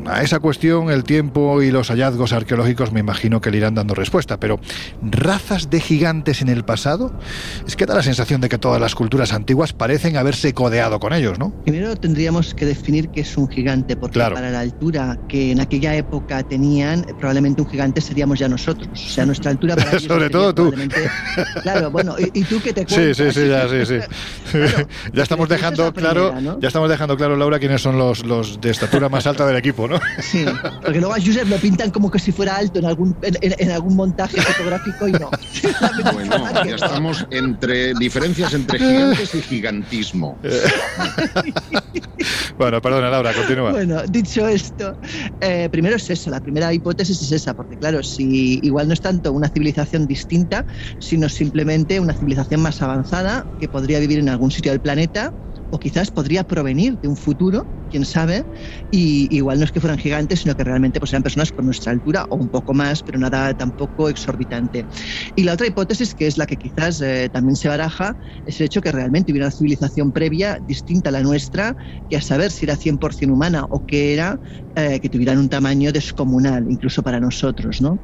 A 0.07 0.23
esa 0.23 0.41
cuestión 0.41 0.91
el 0.91 1.05
tiempo 1.05 1.63
y 1.63 1.71
los 1.71 1.89
hallazgos 1.91 2.33
arqueológicos 2.33 2.91
me 2.93 3.01
imagino 3.01 3.41
que 3.41 3.51
le 3.51 3.59
irán 3.59 3.75
dando 3.75 3.95
respuesta, 3.95 4.41
pero 4.41 4.59
¿razas 5.03 5.71
de 5.71 5.81
gigantes 5.81 6.41
en 6.43 6.49
el 6.49 6.65
pasado? 6.65 7.13
Es 7.67 7.77
que 7.77 7.87
da 7.87 7.95
la 7.95 8.03
sensación 8.03 8.41
de 8.41 8.49
que 8.49 8.59
todas 8.59 8.81
las 8.81 8.95
culturas 8.95 9.33
antiguas 9.33 9.73
parecen 9.73 10.17
haberse 10.17 10.53
codeado 10.55 10.99
con 11.01 11.13
ellos, 11.13 11.39
¿no? 11.39 11.53
Primero 11.65 11.95
tendríamos 11.97 12.55
que 12.55 12.67
definir 12.67 13.09
qué 13.11 13.21
es 13.21 13.37
un 13.37 13.49
gigante, 13.49 13.97
porque 13.97 14.15
Claro. 14.15 14.35
para 14.35 14.51
la 14.51 14.61
altura 14.61 15.19
que 15.29 15.53
en 15.53 15.61
aquella 15.61 15.95
época 15.95 16.43
tenían, 16.43 17.05
probablemente 17.19 17.63
un 17.63 17.69
gigante 17.69 18.01
seríamos 18.01 18.39
ya 18.39 18.49
nosotros. 18.49 18.89
O 18.93 19.09
sea, 19.09 19.27
nuestra 19.27 19.51
altura 19.51 19.77
para 19.77 19.91
ellos 19.91 20.05
Sobre 20.05 20.31
todo 20.31 20.55
tú. 20.55 20.73
Claro, 21.63 21.91
bueno, 21.91 22.17
¿y, 22.19 22.41
y 22.41 22.45
tú 22.45 22.61
qué 22.63 22.73
te 22.73 22.81
Sí, 22.89 22.95
cuentas? 22.95 23.17
sí, 23.17 23.31
sí, 23.33 23.49
ya, 23.49 23.69
sí, 23.69 23.87
sí. 23.87 23.99
Claro, 24.51 24.89
ya 25.13 25.23
estamos 25.23 25.49
dejando 25.49 25.93
primera, 25.93 26.13
claro, 26.15 26.41
¿no? 26.41 26.61
ya 26.61 26.69
estamos 26.69 26.89
dejando 26.89 27.17
claro, 27.17 27.37
Laura, 27.37 27.59
quiénes 27.59 27.81
son 27.81 27.97
los, 27.99 28.25
los 28.25 28.61
de 28.61 28.71
estatura 28.71 29.09
más 29.09 29.27
alta 29.27 29.47
del 29.47 29.57
equipo, 29.57 29.87
¿no? 29.91 30.01
Sí, 30.23 30.45
porque 30.83 31.01
luego 31.01 31.15
a 31.15 31.19
Josep 31.21 31.47
lo 31.49 31.57
pintan 31.59 31.91
como 31.91 32.11
que 32.11 32.19
si 32.19 32.33
fuera 32.33 32.57
alto 32.57 32.79
en 32.79 32.87
algún, 32.87 33.17
en, 33.23 33.37
en- 33.43 33.55
en 33.59 33.71
algún 33.71 33.95
montaje 33.97 34.41
fotográfico 34.41 35.09
y 35.09 35.13
no. 35.13 35.31
Bueno, 36.13 36.65
ya 36.65 36.77
estamos 36.77 37.27
entre 37.31 37.93
diferencias 37.95 38.55
entre 38.55 38.79
gigantes 38.79 39.35
y 39.35 39.43
gigantismo. 39.43 40.39
Bueno, 42.57 42.81
perdona, 42.83 43.09
Laura, 43.09 43.33
continúa. 43.33 43.71
Bueno, 43.71 44.03
dicho 44.07 44.47
esto, 44.47 44.99
eh, 45.41 45.69
primero 45.73 45.97
es 45.97 46.11
eso, 46.11 46.29
la 46.31 46.41
primera 46.41 46.73
hipótesis 46.75 47.21
es 47.23 47.33
esa, 47.33 47.55
porque 47.55 47.79
claro, 47.79 48.03
si 48.03 48.61
igual 48.63 48.87
no 48.89 48.93
es 48.95 49.01
tanto 49.01 49.33
una 49.33 49.49
civilización 49.49 50.07
distinta, 50.07 50.67
sino 50.99 51.29
simplemente 51.31 51.99
una 51.99 52.13
civilización 52.13 52.61
más 52.61 52.83
avanzada 52.83 53.47
que 53.59 53.69
podría 53.69 53.99
vivir 53.99 54.19
en 54.19 54.29
algún 54.29 54.51
sitio 54.51 54.73
del 54.73 54.81
planeta 54.81 55.33
o 55.71 55.79
quizás 55.79 56.11
podría 56.11 56.45
provenir 56.45 56.99
de 57.01 57.09
un 57.09 57.17
futuro 57.17 57.67
quién 57.91 58.07
sabe, 58.07 58.45
y 58.91 59.35
igual 59.37 59.59
no 59.59 59.65
es 59.65 59.73
que 59.73 59.81
fueran 59.81 59.99
gigantes, 59.99 60.41
sino 60.41 60.55
que 60.55 60.65
realmente 60.65 61.01
pues 61.01 61.13
eran 61.13 61.23
personas 61.23 61.53
con 61.53 61.67
nuestra 61.67 61.93
altura 61.93 62.25
o 62.31 62.37
un 62.37 62.49
poco 62.49 62.73
más, 62.73 63.03
pero 63.03 63.19
nada 63.19 63.53
tampoco 63.53 64.09
exorbitante. 64.09 64.87
Y 65.37 65.43
la 65.43 65.53
otra 65.53 65.67
hipótesis, 65.67 66.15
que 66.15 66.27
es 66.27 66.39
la 66.39 66.47
que 66.47 66.57
quizás 66.57 67.01
eh, 67.01 67.29
también 67.31 67.57
se 67.57 67.69
baraja, 67.69 68.17
es 68.47 68.61
el 68.61 68.67
hecho 68.67 68.81
que 68.81 68.93
realmente 68.93 69.33
hubiera 69.33 69.47
una 69.47 69.53
civilización 69.53 70.13
previa 70.13 70.59
distinta 70.67 71.11
a 71.11 71.13
la 71.13 71.21
nuestra, 71.21 71.75
que 72.09 72.17
a 72.17 72.23
saber 72.23 72.51
si 72.51 72.65
era 72.65 72.77
100% 72.77 73.31
humana 73.31 73.65
o 73.69 73.85
que 73.85 74.15
era, 74.15 74.39
eh, 74.77 75.01
que 75.01 75.09
tuvieran 75.09 75.39
un 75.39 75.49
tamaño 75.49 75.93
descomunal, 75.93 76.67
incluso 76.71 77.03
para 77.03 77.19
nosotros, 77.19 77.81
¿no? 77.81 77.99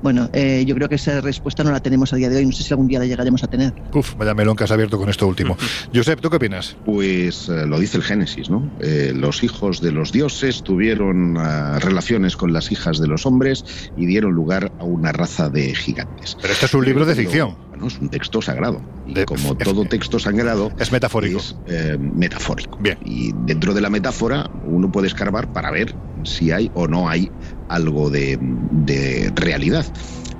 Bueno, 0.00 0.30
eh, 0.32 0.64
yo 0.66 0.74
creo 0.76 0.88
que 0.88 0.94
esa 0.94 1.20
respuesta 1.20 1.64
no 1.64 1.72
la 1.72 1.80
tenemos 1.80 2.12
a 2.12 2.16
día 2.16 2.30
de 2.30 2.36
hoy, 2.36 2.46
no 2.46 2.52
sé 2.52 2.62
si 2.62 2.72
algún 2.72 2.86
día 2.86 3.00
la 3.00 3.06
llegaremos 3.06 3.42
a 3.42 3.48
tener. 3.48 3.72
Uf, 3.92 4.14
vaya 4.16 4.34
melón 4.34 4.56
que 4.56 4.64
has 4.64 4.70
abierto 4.70 4.98
con 4.98 5.08
esto 5.08 5.26
último. 5.26 5.56
Josep, 5.94 6.20
¿tú 6.20 6.30
qué 6.30 6.36
opinas? 6.36 6.76
Pues 6.84 7.11
eh, 7.20 7.66
lo 7.66 7.78
dice 7.78 7.96
el 7.96 8.02
Génesis, 8.02 8.48
¿no? 8.50 8.70
Eh, 8.80 9.12
los 9.14 9.42
hijos 9.42 9.80
de 9.80 9.92
los 9.92 10.12
dioses 10.12 10.62
tuvieron 10.62 11.36
ah, 11.38 11.78
relaciones 11.80 12.36
con 12.36 12.52
las 12.52 12.70
hijas 12.72 12.98
de 12.98 13.06
los 13.08 13.26
hombres 13.26 13.64
y 13.96 14.06
dieron 14.06 14.32
lugar 14.32 14.72
a 14.78 14.84
una 14.84 15.12
raza 15.12 15.48
de 15.50 15.74
gigantes. 15.74 16.36
Pero 16.40 16.52
este 16.52 16.66
es 16.66 16.74
un 16.74 16.84
libro 16.84 17.04
de 17.06 17.14
ficción. 17.14 17.56
Bueno, 17.70 17.86
es 17.86 17.98
un 17.98 18.08
texto 18.08 18.40
sagrado. 18.42 18.80
Y 19.06 19.14
De- 19.14 19.24
como 19.24 19.56
todo 19.56 19.84
texto 19.84 20.18
sagrado, 20.18 20.72
Es 20.78 20.92
metafórico. 20.92 21.38
es 21.38 21.56
eh, 21.66 21.96
metafórico. 21.98 22.78
Bien. 22.80 22.98
Y 23.04 23.32
dentro 23.46 23.74
de 23.74 23.80
la 23.80 23.90
metáfora 23.90 24.48
uno 24.64 24.90
puede 24.90 25.06
escarbar 25.08 25.52
para 25.52 25.70
ver 25.70 25.94
si 26.24 26.50
hay 26.50 26.70
o 26.74 26.86
no 26.88 27.08
hay 27.08 27.30
algo 27.68 28.10
de, 28.10 28.38
de 28.40 29.32
realidad. 29.34 29.86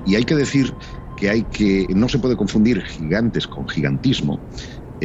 Y 0.06 0.14
hay 0.16 0.24
que 0.24 0.34
decir 0.34 0.72
que 1.16 1.30
hay 1.30 1.42
que 1.44 1.86
no 1.94 2.08
se 2.08 2.18
puede 2.18 2.36
confundir 2.36 2.82
gigantes 2.82 3.46
con 3.46 3.68
gigantismo. 3.68 4.40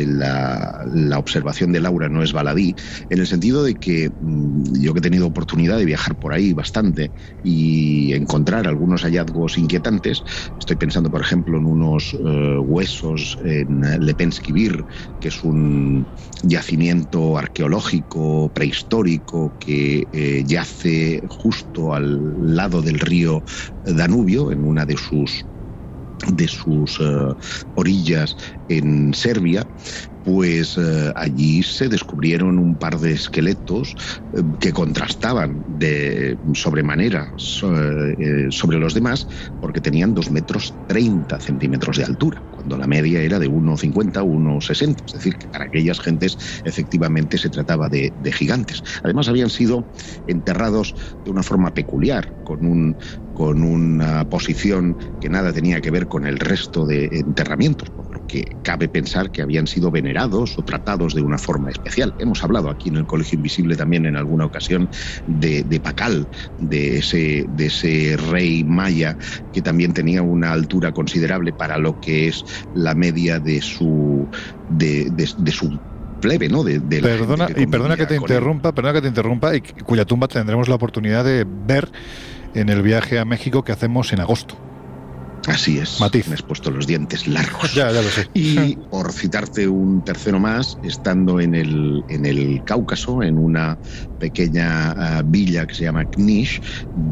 La, 0.06 0.84
la 0.86 1.20
observación 1.20 1.72
de 1.72 1.80
Laura 1.80 2.10
no 2.10 2.24
es 2.24 2.34
baladí, 2.34 2.76
en 3.10 3.20
el 3.20 3.28
sentido 3.28 3.64
de 3.64 3.76
que 3.76 4.12
mm, 4.20 4.82
yo 4.82 4.94
que 4.94 5.00
he 5.00 5.02
tenido 5.02 5.28
oportunidad 5.28 5.78
de 5.78 5.86
viajar 5.86 6.16
por 6.16 6.34
ahí 6.34 6.54
bastante 6.54 7.12
y 7.42 8.14
encontrar 8.14 8.68
algunos 8.68 9.04
hallazgos 9.04 9.58
inquietantes, 9.58 10.24
estoy 10.60 10.76
pensando 10.76 11.10
por 11.10 11.22
ejemplo 11.22 11.58
en 11.58 11.66
unos 11.66 12.14
eh, 12.14 12.58
huesos 12.60 13.38
en 13.44 13.82
Lepenskivir, 14.06 14.86
que 15.20 15.30
es 15.30 15.44
un 15.44 16.08
yacimiento 16.44 17.38
arqueológico 17.38 18.52
prehistórico 18.54 19.56
que 19.60 20.08
eh, 20.12 20.44
yace 20.46 21.22
justo 21.30 21.94
al 21.94 22.56
lado 22.56 22.82
del 22.82 23.00
río 23.00 23.44
Danubio, 23.84 24.52
en 24.52 24.64
una 24.64 24.86
de 24.86 24.98
sus 24.98 25.48
de 26.26 26.48
sus 26.48 27.00
eh, 27.00 27.34
orillas 27.76 28.36
en 28.68 29.14
Serbia, 29.14 29.68
pues 30.28 30.76
eh, 30.76 31.14
allí 31.16 31.64
se 31.64 31.88
descubrieron 31.88 32.60
un 32.60 32.78
par 32.78 33.00
de 33.00 33.14
esqueletos 33.14 33.96
eh, 34.34 34.42
que 34.60 34.74
contrastaban 34.74 35.64
de 35.66 36.38
sobremanera 36.54 37.32
so- 37.38 37.74
eh, 37.74 38.48
sobre 38.50 38.78
los 38.78 38.94
demás 38.94 39.26
porque 39.58 39.80
tenían 39.80 40.14
2 40.14 40.30
metros 40.30 40.80
30 40.86 41.40
centímetros 41.40 41.96
de 41.96 42.04
altura, 42.04 42.44
cuando 42.50 42.78
la 42.78 42.88
media 42.88 43.22
era 43.22 43.40
de 43.40 43.48
1,50, 43.50 44.22
1,60. 44.22 45.04
Es 45.06 45.14
decir, 45.14 45.38
que 45.38 45.48
para 45.48 45.64
aquellas 45.64 46.02
gentes 46.02 46.38
efectivamente 46.66 47.38
se 47.38 47.50
trataba 47.50 47.88
de, 47.88 48.14
gigantes. 48.34 48.82
Además 49.04 49.30
habían 49.30 49.50
sido 49.50 49.88
enterrados 50.26 50.94
de 51.24 51.32
una 51.32 51.44
forma 51.44 51.74
peculiar, 51.74 52.34
con 52.44 52.66
un 52.66 52.98
con 53.38 53.62
una 53.62 54.26
posición 54.26 54.98
que 55.20 55.30
nada 55.30 55.54
tenía 55.54 55.80
que 55.80 55.92
ver 55.92 56.08
con 56.08 56.26
el 56.26 56.40
resto 56.40 56.88
de 56.88 57.08
enterramientos, 57.12 57.92
que 58.28 58.44
cabe 58.64 58.90
pensar 58.90 59.32
que 59.32 59.42
habían 59.42 59.68
sido 59.68 59.90
venerados 59.92 60.58
o 60.58 60.64
tratados 60.64 61.14
de 61.16 61.22
una 61.22 61.38
forma 61.38 61.70
especial. 61.70 62.14
Hemos 62.20 62.44
hablado 62.44 62.70
aquí 62.70 62.90
en 62.90 62.98
el 62.98 63.06
Colegio 63.06 63.38
Invisible 63.38 63.76
también 63.76 64.06
en 64.06 64.16
alguna 64.18 64.46
ocasión 64.46 64.90
de, 65.26 65.64
de 65.64 65.80
Pacal, 65.80 66.28
de 66.60 66.98
ese, 66.98 67.46
de 67.50 67.66
ese 67.68 68.18
rey 68.30 68.64
maya 68.64 69.18
que 69.54 69.62
también 69.62 69.94
tenía 69.94 70.22
una 70.22 70.52
altura 70.52 70.92
considerable 70.92 71.54
para 71.54 71.78
lo 71.78 72.00
que 72.00 72.28
es 72.28 72.44
la 72.74 72.94
media 72.96 73.40
de 73.40 73.62
su, 73.62 74.28
de, 74.70 75.10
de- 75.12 75.30
de 75.38 75.52
su 75.52 75.80
plebe, 76.20 76.50
¿no? 76.50 76.64
De, 76.64 76.80
de 76.80 77.00
Perdona, 77.00 77.48
que 77.48 77.62
y 77.62 77.68
perdona 77.68 77.96
que 77.96 78.06
te 78.08 78.16
él. 78.16 78.22
interrumpa, 78.22 78.72
perdona 78.74 78.94
que 78.96 79.02
te 79.02 79.08
interrumpa, 79.08 79.56
y 79.56 79.62
cuya 79.62 80.04
tumba 80.04 80.28
tendremos 80.28 80.68
la 80.68 80.76
oportunidad 80.76 81.24
de 81.24 81.46
ver 81.48 81.90
en 82.56 82.70
el 82.70 82.82
viaje 82.82 83.20
a 83.20 83.26
México 83.26 83.64
que 83.64 83.72
hacemos 83.72 84.12
en 84.14 84.20
agosto. 84.22 84.58
Así 85.48 85.80
es. 85.80 86.00
Matiz. 86.02 86.28
Me 86.28 86.36
has 86.36 86.42
puesto 86.42 86.70
los 86.70 86.86
dientes 86.86 87.26
largos. 87.26 87.74
Ya, 87.74 87.90
ya 87.92 88.02
lo 88.02 88.10
sé. 88.10 88.30
Y 88.34 88.76
por 88.92 89.12
citarte 89.14 89.68
un 89.68 90.04
tercero 90.04 90.40
más, 90.40 90.78
estando 90.84 91.40
en 91.40 91.56
el, 91.56 92.04
en 92.10 92.26
el 92.26 92.62
Cáucaso, 92.66 93.24
en 93.24 93.38
una 93.38 93.78
pequeña 94.20 94.92
ah, 94.92 95.22
villa 95.26 95.66
que 95.66 95.74
se 95.74 95.84
llama 95.84 96.04
Knish, 96.04 96.62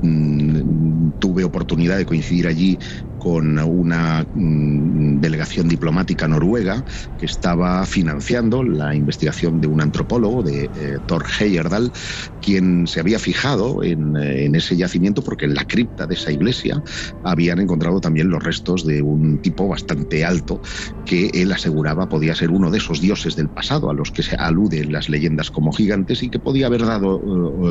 mm, 0.02 1.12
tuve 1.20 1.46
oportunidad 1.46 1.98
de 1.98 2.06
coincidir 2.06 2.48
allí 2.48 2.78
con 3.26 3.58
una 3.58 4.24
mm, 4.36 5.20
delegación 5.20 5.68
diplomática 5.68 6.28
noruega 6.28 6.86
que 7.18 7.26
estaba 7.26 7.84
financiando 7.88 8.64
la 8.64 8.94
investigación 8.94 9.60
de 9.60 9.66
un 9.66 9.82
antropólogo, 9.82 10.44
de 10.44 10.70
eh, 10.76 11.00
Thor 11.08 11.26
Heyerdahl, 11.40 11.92
quien 12.40 12.86
se 12.86 13.00
había 13.00 13.18
fijado 13.18 13.82
en, 13.82 14.16
eh, 14.16 14.46
en 14.46 14.54
ese 14.54 14.78
yacimiento 14.78 15.24
porque 15.24 15.46
en 15.46 15.56
la 15.56 15.66
cripta 15.66 16.06
de 16.06 16.14
esa 16.14 16.32
iglesia 16.32 16.80
habían 17.24 17.60
encontrado 17.60 18.00
también 18.00 18.30
los 18.30 18.44
restos 18.44 18.86
de 18.86 19.02
un 19.02 19.40
tipo 19.40 19.68
bastante 19.68 20.24
alto 20.24 20.62
que 21.04 21.32
él 21.34 21.52
aseguraba 21.52 22.08
podía 22.08 22.36
ser 22.36 22.52
uno 22.52 22.70
de 22.70 22.78
esos 22.78 23.02
dioses 23.02 23.36
del 23.36 23.50
pasado 23.50 23.90
a 23.90 23.96
los 23.96 24.12
que 24.12 24.22
se 24.22 24.36
aluden 24.36 24.92
las 24.92 25.10
leyendas 25.10 25.50
como 25.50 25.72
gigantes 25.72 26.22
y 26.22 26.30
que 26.30 26.38
podía 26.38 26.68
haber 26.68 26.86
dado 26.86 27.18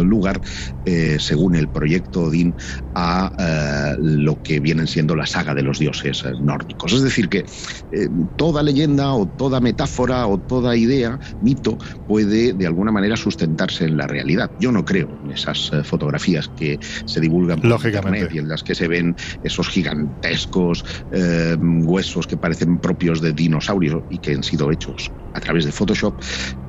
eh, 0.01 0.05
lugar, 0.05 0.41
eh, 0.85 1.19
según 1.21 1.55
el 1.55 1.69
proyecto 1.69 2.23
Odín, 2.23 2.57
a 2.97 3.95
lo 3.99 4.41
que 4.41 4.61
vienen 4.61 4.87
siendo 4.87 5.17
la 5.17 5.27
saga 5.45 5.55
de 5.55 5.63
los 5.63 5.79
dioses 5.79 6.25
eh, 6.25 6.33
nórdicos. 6.41 6.93
Es 6.93 7.03
decir, 7.03 7.29
que 7.29 7.45
eh, 7.91 8.09
toda 8.37 8.63
leyenda 8.63 9.13
o 9.15 9.29
toda 9.29 9.61
metáfora 9.61 10.27
o 10.27 10.41
toda 10.41 10.77
idea, 10.77 11.19
mito, 11.41 11.79
puede 12.07 12.53
de 12.55 12.67
alguna 12.67 12.93
manera 12.93 13.17
sustentarse 13.17 13.85
en 13.85 13.97
la 13.97 14.07
realidad. 14.07 14.53
Yo 14.57 14.73
no 14.73 14.85
creo 14.85 15.19
en 15.23 15.31
esas 15.31 15.71
eh, 15.73 15.85
fotografías 15.85 16.49
que 16.49 16.79
se 17.05 17.21
divulgan 17.21 17.61
por 17.61 17.71
Lógicamente. 17.71 18.19
internet 18.19 18.35
y 18.35 18.39
en 18.39 18.49
las 18.49 18.63
que 18.63 18.75
se 18.75 18.89
ven 18.89 19.15
esos 19.43 19.69
gigantescos 19.69 20.85
eh, 21.11 21.57
huesos 21.61 22.27
que 22.27 22.37
parecen 22.37 22.79
propios 22.81 23.21
de 23.21 23.33
dinosaurios 23.33 24.05
y 24.09 24.19
que 24.19 24.33
han 24.33 24.43
sido 24.43 24.71
hechos 24.71 25.13
a 25.33 25.41
través 25.41 25.65
de 25.65 25.73
Photoshop. 25.73 26.21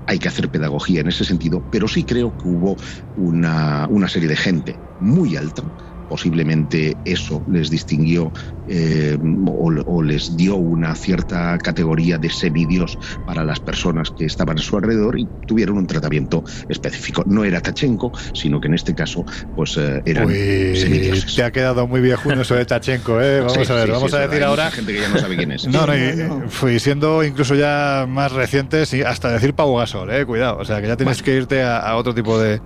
Hay 0.08 0.20
que 0.20 0.28
hacer 0.28 0.50
pedagogía 0.50 1.02
en 1.02 1.08
ese 1.08 1.26
sentido, 1.26 1.66
pero 1.70 1.88
sí 1.88 2.06
creo 2.06 2.32
que 2.32 2.48
hubo 2.48 2.78
una, 3.16 3.88
una 3.90 4.08
serie 4.08 4.30
de 4.30 4.36
gente 4.36 4.82
muy 5.00 5.36
alta. 5.36 5.64
Posiblemente 6.08 6.98
eso 7.06 7.44
les 7.48 7.70
distinguió 7.70 8.32
eh, 8.68 9.18
o, 9.48 9.72
o 9.86 10.02
les 10.04 10.36
dio 10.36 10.56
una 10.56 10.96
cierta 10.96 11.58
categoría 11.60 12.18
de 12.18 12.30
semidios 12.30 12.98
para 13.26 13.44
las 13.44 13.60
personas 13.60 14.10
que 14.18 14.26
estaban 14.26 14.58
a 14.58 14.62
su 14.62 14.76
alrededor 14.78 15.20
y 15.20 15.28
tuvieron 15.46 15.78
un 15.78 15.86
tratamiento 15.88 16.44
específico. 16.68 17.24
No 17.26 17.44
era 17.44 17.62
Tachenko, 17.62 18.12
sino 18.34 18.60
que 18.60 18.68
en 18.68 18.74
este 18.74 18.96
caso 18.96 19.24
pues 19.56 19.78
eh, 19.78 20.02
eran 20.06 20.28
Uy, 20.28 20.76
semidioses. 20.76 21.36
te 21.36 21.44
ha 21.44 21.52
quedado 21.52 21.88
muy 21.88 22.02
viejuno 22.02 22.42
eso 22.42 22.56
de 22.56 22.66
Tachenko, 22.66 23.22
¿eh? 23.22 23.40
Vamos 23.46 23.54
Sí, 23.68 23.72
a 23.72 23.76
ver, 23.76 23.86
sí, 23.86 23.92
vamos 23.92 24.12
sí, 24.12 24.18
a 24.18 24.20
decir 24.22 24.38
hay 24.38 24.44
ahora... 24.50 24.72
gente 24.72 24.94
que 24.94 25.00
ya 25.02 25.10
no 25.10 25.18
sabe 25.20 25.36
quién 25.38 25.52
es. 25.52 25.68
No, 25.76 25.86
no, 25.86 25.96
y, 25.96 26.16
No, 26.16 26.40
no. 26.40 26.50
fui 26.50 26.80
siendo 26.80 27.24
incluso 27.24 27.56
ya 27.56 28.06
más 28.08 28.32
recientes, 28.32 28.94
y 28.94 29.02
hasta 29.02 29.32
decir 29.32 29.54
Pau 29.54 29.76
Gasol, 29.78 30.12
eh, 30.12 30.26
cuidado. 30.26 30.58
O 30.58 30.66
sea, 30.66 30.82
que 30.82 30.88
ya 30.88 30.98
tienes 30.98 31.22
que 31.22 31.36
irte 31.36 31.62
a, 31.64 31.78
a 31.80 31.96
otro 31.98 32.14
tipo 32.14 32.40
de, 32.40 32.62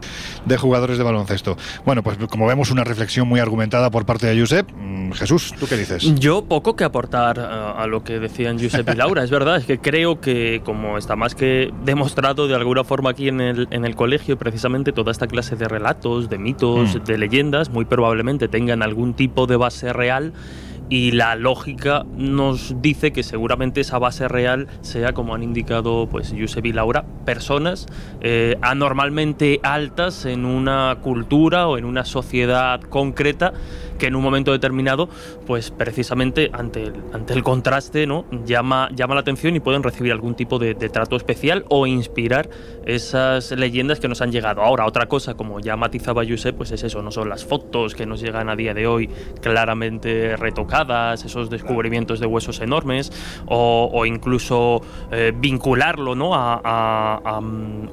de 0.46 0.58
jugadores 0.58 0.98
de 0.98 1.04
baloncesto. 1.04 1.58
Bueno, 1.86 2.04
pues 2.04 2.18
como 2.30 2.48
vemos, 2.48 2.72
una 2.72 2.84
reflexión 2.84 3.28
muy 3.30 3.40
argumentada 3.40 3.90
por 3.92 4.06
parte 4.06 4.28
de 4.28 4.38
Josep. 4.40 4.70
Mm, 4.76 5.12
Jesús, 5.12 5.54
¿tú 5.58 5.66
qué 5.68 5.78
dices? 5.78 6.04
Yo 6.16 6.44
poco 6.44 6.76
que 6.76 6.84
aportar 6.84 7.40
a, 7.40 7.72
a 7.72 7.88
lo 7.88 8.04
que 8.04 8.20
decían 8.20 8.60
Josep 8.60 8.90
y 8.90 8.96
Laura, 8.98 9.24
es 9.24 9.30
verdad, 9.32 9.58
es 9.58 9.66
que 9.66 9.80
creo 9.80 10.20
que 10.20 10.62
como 10.66 10.98
está 10.98 11.16
más 11.16 11.36
que 11.36 11.72
demostrado 11.86 12.48
de 12.48 12.56
alguna 12.56 12.84
forma 12.84 13.12
aquí 13.12 13.30
en 13.30 13.40
el, 13.40 13.68
en 13.72 13.86
el 13.86 13.96
colegio, 13.96 14.38
precisamente 14.38 14.92
toda 14.92 15.12
esta 15.12 15.28
clase 15.28 15.56
de 15.56 15.68
relatos, 15.68 16.30
de 16.30 16.38
mitos, 16.38 16.96
Mm. 16.96 17.04
de 17.06 17.18
leyendas, 17.18 17.70
muy 17.70 17.86
probablemente 17.86 18.48
tengan 18.48 18.82
algún 18.82 19.14
tipo 19.14 19.46
de 19.48 19.56
base 19.56 19.94
real 19.94 20.34
y 20.90 21.12
la 21.12 21.36
lógica 21.36 22.06
nos 22.18 22.82
dice 22.82 23.12
que 23.12 23.24
seguramente 23.24 23.82
esa 23.82 24.00
base 24.00 24.28
real 24.28 24.68
sea, 24.82 25.14
como 25.14 25.36
han 25.36 25.44
indicado 25.44 26.08
pues 26.10 26.34
Josep 26.38 26.66
y 26.66 26.74
Laura, 26.74 27.06
personas 27.26 27.86
eh, 28.22 28.58
anormalmente 28.62 29.60
altas 29.64 30.26
en 30.26 30.46
una 30.46 30.98
cultura 31.02 31.68
o 31.68 31.78
en 31.78 31.86
una 31.86 32.06
sociedad 32.06 32.82
concreta 32.82 33.54
que 34.00 34.08
en 34.08 34.16
un 34.16 34.24
momento 34.24 34.52
determinado, 34.52 35.08
pues 35.46 35.70
precisamente 35.70 36.50
ante 36.54 36.84
el, 36.84 36.94
ante 37.14 37.34
el 37.34 37.44
contraste, 37.44 38.08
¿no? 38.08 38.26
llama, 38.46 38.90
llama 38.96 39.14
la 39.14 39.22
atención 39.22 39.56
y 39.56 39.60
pueden 39.60 39.84
recibir 39.84 40.12
algún 40.12 40.34
tipo 40.36 40.58
de, 40.58 40.74
trato 40.76 41.16
especial 41.16 41.66
o 41.70 41.86
inspirar 41.86 42.50
esas 42.86 43.52
leyendas 43.52 44.00
que 44.00 44.08
nos 44.08 44.22
han 44.22 44.32
llegado. 44.32 44.62
Ahora, 44.64 44.86
otra 44.88 45.06
cosa, 45.08 45.36
como 45.36 45.60
ya 45.60 45.76
matizaba 45.76 46.24
Josep, 46.28 46.56
pues 46.56 46.72
es 46.72 46.84
eso, 46.84 47.02
no 47.04 47.12
son 47.12 47.30
las 47.30 47.46
fotos 47.46 47.94
que 47.94 48.06
nos 48.08 48.22
llegan 48.22 48.50
a 48.50 48.56
día 48.56 48.74
de 48.74 48.88
hoy 48.88 49.10
claramente 49.42 50.38
retocadas 50.38 51.26
esos 51.26 51.50
descubrimientos 51.50 52.20
de 52.20 52.26
huesos 52.26 52.62
enormes, 52.62 53.12
o, 53.48 54.06
incluso 54.06 54.82
eh, 55.12 55.34
vincularlo 55.36 56.16
¿no? 56.16 56.34
a, 56.34 56.62
a- 56.64 57.42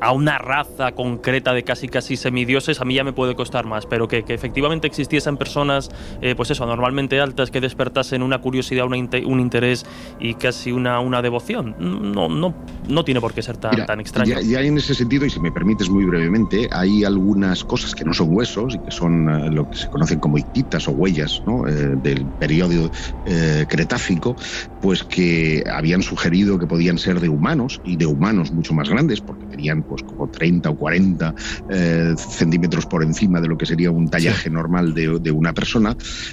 a 0.00 0.12
una 0.12 0.38
raza 0.38 0.92
concreta 0.92 1.52
de 1.52 1.64
casi 1.64 1.88
casi 1.88 2.16
semidioses, 2.16 2.80
a 2.80 2.84
mí 2.84 2.94
ya 2.94 3.04
me 3.04 3.12
puede 3.12 3.34
costar 3.34 3.66
más, 3.66 3.86
pero 3.86 4.06
que, 4.08 4.22
que 4.22 4.34
efectivamente 4.34 4.86
existiesen 4.86 5.36
personas, 5.36 5.90
eh, 6.20 6.34
pues 6.36 6.50
eso, 6.50 6.64
anormalmente 6.64 7.20
altas, 7.20 7.50
que 7.50 7.60
despertasen 7.60 8.22
una 8.22 8.38
curiosidad, 8.38 8.86
una 8.86 8.96
inte- 8.96 9.24
un 9.24 9.40
interés 9.40 9.84
y 10.18 10.34
casi 10.34 10.72
una, 10.72 11.00
una 11.00 11.22
devoción, 11.22 11.74
no, 11.78 12.28
no, 12.28 12.54
no 12.88 13.04
tiene 13.04 13.20
por 13.20 13.32
qué 13.34 13.42
ser 13.42 13.56
tan, 13.58 13.72
Mira, 13.72 13.86
tan 13.86 14.00
extraño. 14.00 14.34
Ya, 14.34 14.40
ya 14.40 14.60
en 14.62 14.78
ese 14.78 14.94
sentido, 14.94 15.26
y 15.26 15.30
si 15.30 15.40
me 15.40 15.52
permites 15.52 15.88
muy 15.90 16.04
brevemente, 16.04 16.68
hay 16.70 17.04
algunas 17.04 17.64
cosas 17.64 17.94
que 17.94 18.04
no 18.04 18.12
son 18.14 18.28
huesos 18.30 18.74
y 18.74 18.78
que 18.80 18.90
son 18.90 19.28
eh, 19.28 19.50
lo 19.50 19.66
que 19.68 19.76
se 19.78 19.88
conocen 19.88 20.18
como 20.20 20.38
ictitas 20.38 20.88
o 20.88 20.92
huellas 20.92 21.42
¿no? 21.46 21.66
Eh, 21.68 21.94
del 21.96 22.26
periodo 22.30 22.90
eh, 23.24 23.66
Cretácico, 23.68 24.36
pues 24.80 25.04
que 25.04 25.62
habían 25.70 26.02
sugerido 26.02 26.58
que 26.58 26.66
podían 26.66 26.98
ser 26.98 27.20
de 27.20 27.28
humanos 27.28 27.80
y 27.82 27.96
de 27.96 28.06
humanos 28.06 28.52
mucho 28.52 28.74
más 28.74 28.88
grandes, 28.88 29.20
porque 29.20 29.46
tenían 29.46 29.82
pues 29.82 30.02
como 30.02 30.28
30 30.28 30.70
o 30.70 30.76
40 30.76 31.34
eh, 31.68 32.14
centímetros 32.16 32.86
por 32.86 33.02
encima 33.02 33.40
de 33.40 33.48
lo 33.48 33.56
que 33.56 33.66
sería 33.66 33.90
un 33.90 34.08
tallaje 34.08 34.50
normal 34.50 34.94
de, 34.94 35.18
de 35.20 35.30
una 35.30 35.52
persona 35.52 35.85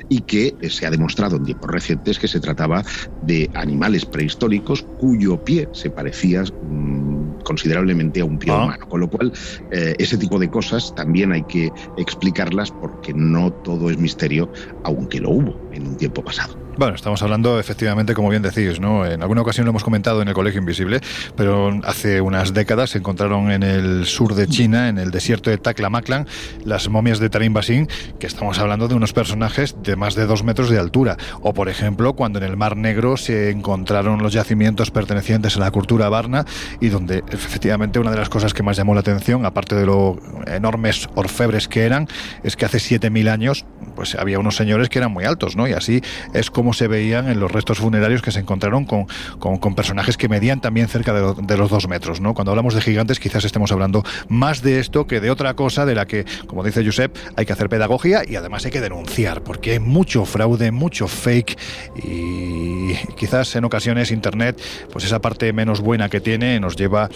y 0.07 0.21
que 0.21 0.55
eh, 0.61 0.69
se 0.69 0.85
ha 0.85 0.91
demostrado 0.91 1.35
en 1.35 1.43
tiempos 1.43 1.69
recientes 1.69 2.17
que 2.17 2.27
se 2.27 2.39
trataba 2.39 2.83
de 3.21 3.49
animales 3.53 4.05
prehistóricos 4.05 4.85
cuyo 4.97 5.37
pie 5.37 5.67
se 5.73 5.89
parecía 5.91 6.43
mm, 6.61 7.33
considerablemente 7.43 8.21
a 8.21 8.25
un 8.25 8.39
pie 8.39 8.51
Ah. 8.53 8.63
humano. 8.63 8.85
Con 8.87 8.99
lo 9.01 9.09
cual, 9.09 9.33
eh, 9.71 9.95
ese 9.97 10.17
tipo 10.17 10.39
de 10.39 10.49
cosas 10.49 10.93
también 10.95 11.31
hay 11.33 11.43
que 11.43 11.71
explicarlas 11.97 12.71
porque 12.71 13.13
no 13.13 13.51
todo 13.51 13.89
es 13.89 13.97
misterio, 13.97 14.49
aunque 14.83 15.19
lo 15.19 15.31
hubo 15.31 15.62
en 15.73 15.87
un 15.87 15.97
tiempo 15.97 16.23
pasado. 16.23 16.57
Bueno, 16.75 16.95
estamos 16.95 17.21
hablando 17.21 17.59
efectivamente, 17.59 18.15
como 18.15 18.29
bien 18.29 18.41
decís, 18.41 18.79
¿no? 18.79 19.05
En 19.05 19.21
alguna 19.21 19.41
ocasión 19.41 19.65
lo 19.65 19.69
hemos 19.69 19.83
comentado 19.83 20.23
en 20.23 20.27
el 20.27 20.33
Colegio 20.33 20.59
Invisible, 20.59 21.01
pero 21.35 21.79
hace 21.83 22.19
unas 22.19 22.53
décadas 22.55 22.91
se 22.91 22.97
encontraron 22.97 23.51
en 23.51 23.61
el 23.61 24.05
sur 24.05 24.33
de 24.33 24.47
China, 24.47 24.89
en 24.89 24.97
el 24.97 25.11
desierto 25.11 25.51
de 25.51 25.59
Taklamakan, 25.59 26.27
las 26.65 26.89
momias 26.89 27.19
de 27.19 27.29
Tarim 27.29 27.53
Basin, 27.53 27.87
que 28.19 28.25
estamos 28.25 28.57
hablando 28.57 28.87
de 28.87 28.95
unos 28.95 29.13
personajes 29.13 29.75
de 29.83 29.95
más 29.95 30.15
de 30.15 30.25
dos 30.25 30.43
metros 30.43 30.71
de 30.71 30.79
altura. 30.79 31.17
O, 31.41 31.53
por 31.53 31.69
ejemplo, 31.69 32.13
cuando 32.13 32.39
en 32.39 32.45
el 32.45 32.57
Mar 32.57 32.75
Negro 32.75 33.17
se 33.17 33.51
encontraron 33.51 34.23
los 34.23 34.33
yacimientos 34.33 34.89
pertenecientes 34.89 35.55
a 35.57 35.59
la 35.59 35.69
cultura 35.69 36.09
Varna 36.09 36.45
y 36.81 36.89
donde 36.89 37.23
efectivamente 37.29 37.99
una 37.99 38.09
de 38.09 38.17
las 38.17 38.29
cosas 38.29 38.53
que 38.53 38.63
más 38.63 38.77
llamó 38.77 38.95
la 38.95 39.01
atención, 39.01 39.45
aparte 39.45 39.75
de 39.75 39.85
lo 39.85 40.17
enormes 40.47 41.07
orfebres 41.13 41.67
que 41.67 41.83
eran, 41.83 42.07
es 42.43 42.55
que 42.55 42.65
hace 42.65 42.79
7.000 42.79 43.29
años 43.29 43.65
pues 43.95 44.15
había 44.15 44.39
unos 44.39 44.55
señores 44.55 44.89
que 44.89 44.97
eran 44.97 45.11
muy 45.11 45.25
altos, 45.25 45.55
¿no? 45.55 45.62
Y 45.67 45.73
así 45.73 46.01
es 46.33 46.49
como 46.51 46.73
se 46.73 46.87
veían 46.87 47.29
en 47.29 47.39
los 47.39 47.51
restos 47.51 47.79
funerarios 47.79 48.21
que 48.21 48.31
se 48.31 48.39
encontraron 48.39 48.85
con, 48.85 49.07
con, 49.39 49.75
personajes 49.75 50.17
que 50.17 50.29
medían 50.29 50.61
también 50.61 50.87
cerca 50.87 51.13
de, 51.13 51.33
de 51.41 51.57
los 51.57 51.69
dos 51.69 51.87
metros, 51.87 52.21
¿no? 52.21 52.33
Cuando 52.33 52.51
hablamos 52.51 52.75
de 52.75 52.81
gigantes 52.81 53.19
quizás 53.19 53.43
estemos 53.43 53.71
hablando 53.71 54.03
más 54.27 54.61
de 54.61 54.79
esto 54.79 55.07
que 55.07 55.19
de 55.19 55.31
otra 55.31 55.55
cosa 55.55 55.85
de 55.85 55.95
la 55.95 56.05
que, 56.05 56.25
como 56.47 56.63
dice 56.63 56.85
Josep, 56.85 57.15
hay 57.35 57.45
que 57.45 57.53
hacer 57.53 57.69
pedagogía 57.69 58.23
y 58.27 58.35
además 58.35 58.65
hay 58.65 58.71
que 58.71 58.81
denunciar, 58.81 59.43
porque 59.43 59.71
hay 59.71 59.79
mucho 59.79 60.25
fraude, 60.25 60.71
mucho 60.71 61.07
fake 61.07 61.57
y 62.03 62.93
quizás 63.15 63.55
en 63.55 63.65
ocasiones 63.65 64.11
Internet, 64.11 64.61
pues 64.91 65.05
esa 65.05 65.19
parte 65.19 65.51
menos 65.53 65.81
buena 65.81 66.09
que 66.09 66.21
tiene 66.21 66.59
nos 66.59 66.75
lleva 66.75 67.09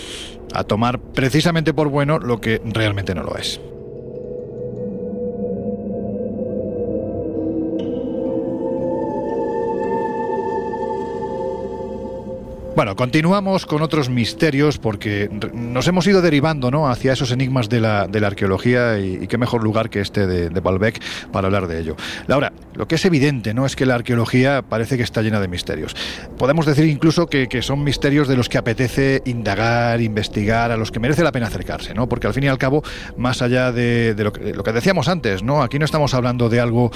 a 0.53 0.63
tomar 0.63 0.99
precisamente 0.99 1.73
por 1.73 1.89
bueno 1.89 2.19
lo 2.19 2.41
que 2.41 2.61
realmente 2.65 3.13
no 3.13 3.23
lo 3.23 3.37
es. 3.37 3.59
Bueno, 12.77 12.95
continuamos 12.95 13.65
con 13.65 13.81
otros 13.81 14.07
misterios 14.07 14.77
porque 14.77 15.31
nos 15.51 15.87
hemos 15.87 16.05
ido 16.05 16.21
derivando 16.21 16.69
¿no? 16.69 16.87
hacia 16.87 17.13
esos 17.13 17.31
enigmas 17.31 17.69
de 17.69 17.81
la, 17.81 18.05
de 18.05 18.21
la 18.21 18.27
arqueología 18.27 18.99
y, 18.99 19.25
qué 19.25 19.39
mejor 19.39 19.63
lugar 19.63 19.89
que 19.89 19.99
este 19.99 20.27
de, 20.27 20.59
Balbec 20.59 21.01
para 21.31 21.47
hablar 21.47 21.67
de 21.67 21.79
ello. 21.79 21.95
Laura, 22.27 22.53
lo 22.75 22.87
que 22.87 22.93
es 22.93 23.05
evidente 23.05 23.55
¿no? 23.55 23.65
es 23.65 23.75
que 23.75 23.87
la 23.87 23.95
arqueología 23.95 24.61
parece 24.61 24.95
que 24.95 25.01
está 25.01 25.23
llena 25.23 25.39
de 25.39 25.47
misterios. 25.47 25.95
Podemos 26.37 26.67
decir 26.67 26.85
incluso 26.85 27.25
que, 27.25 27.47
que 27.47 27.63
son 27.63 27.83
misterios 27.83 28.27
de 28.27 28.37
los 28.37 28.47
que 28.47 28.59
apetece 28.59 29.23
indagar, 29.25 29.99
investigar, 29.99 30.69
a 30.69 30.77
los 30.77 30.91
que 30.91 30.99
merece 30.99 31.23
la 31.23 31.31
pena 31.31 31.47
acercarse, 31.47 31.95
¿no? 31.95 32.07
porque 32.07 32.27
al 32.27 32.35
fin 32.35 32.43
y 32.43 32.47
al 32.47 32.59
cabo, 32.59 32.83
más 33.17 33.41
allá 33.41 33.71
de, 33.71 34.13
de 34.13 34.23
lo, 34.23 34.31
que, 34.31 34.53
lo 34.53 34.63
que 34.63 34.71
decíamos 34.71 35.07
antes, 35.07 35.41
¿no? 35.41 35.63
aquí 35.63 35.79
no 35.79 35.85
estamos 35.85 36.13
hablando 36.13 36.47
de 36.47 36.59
algo 36.59 36.91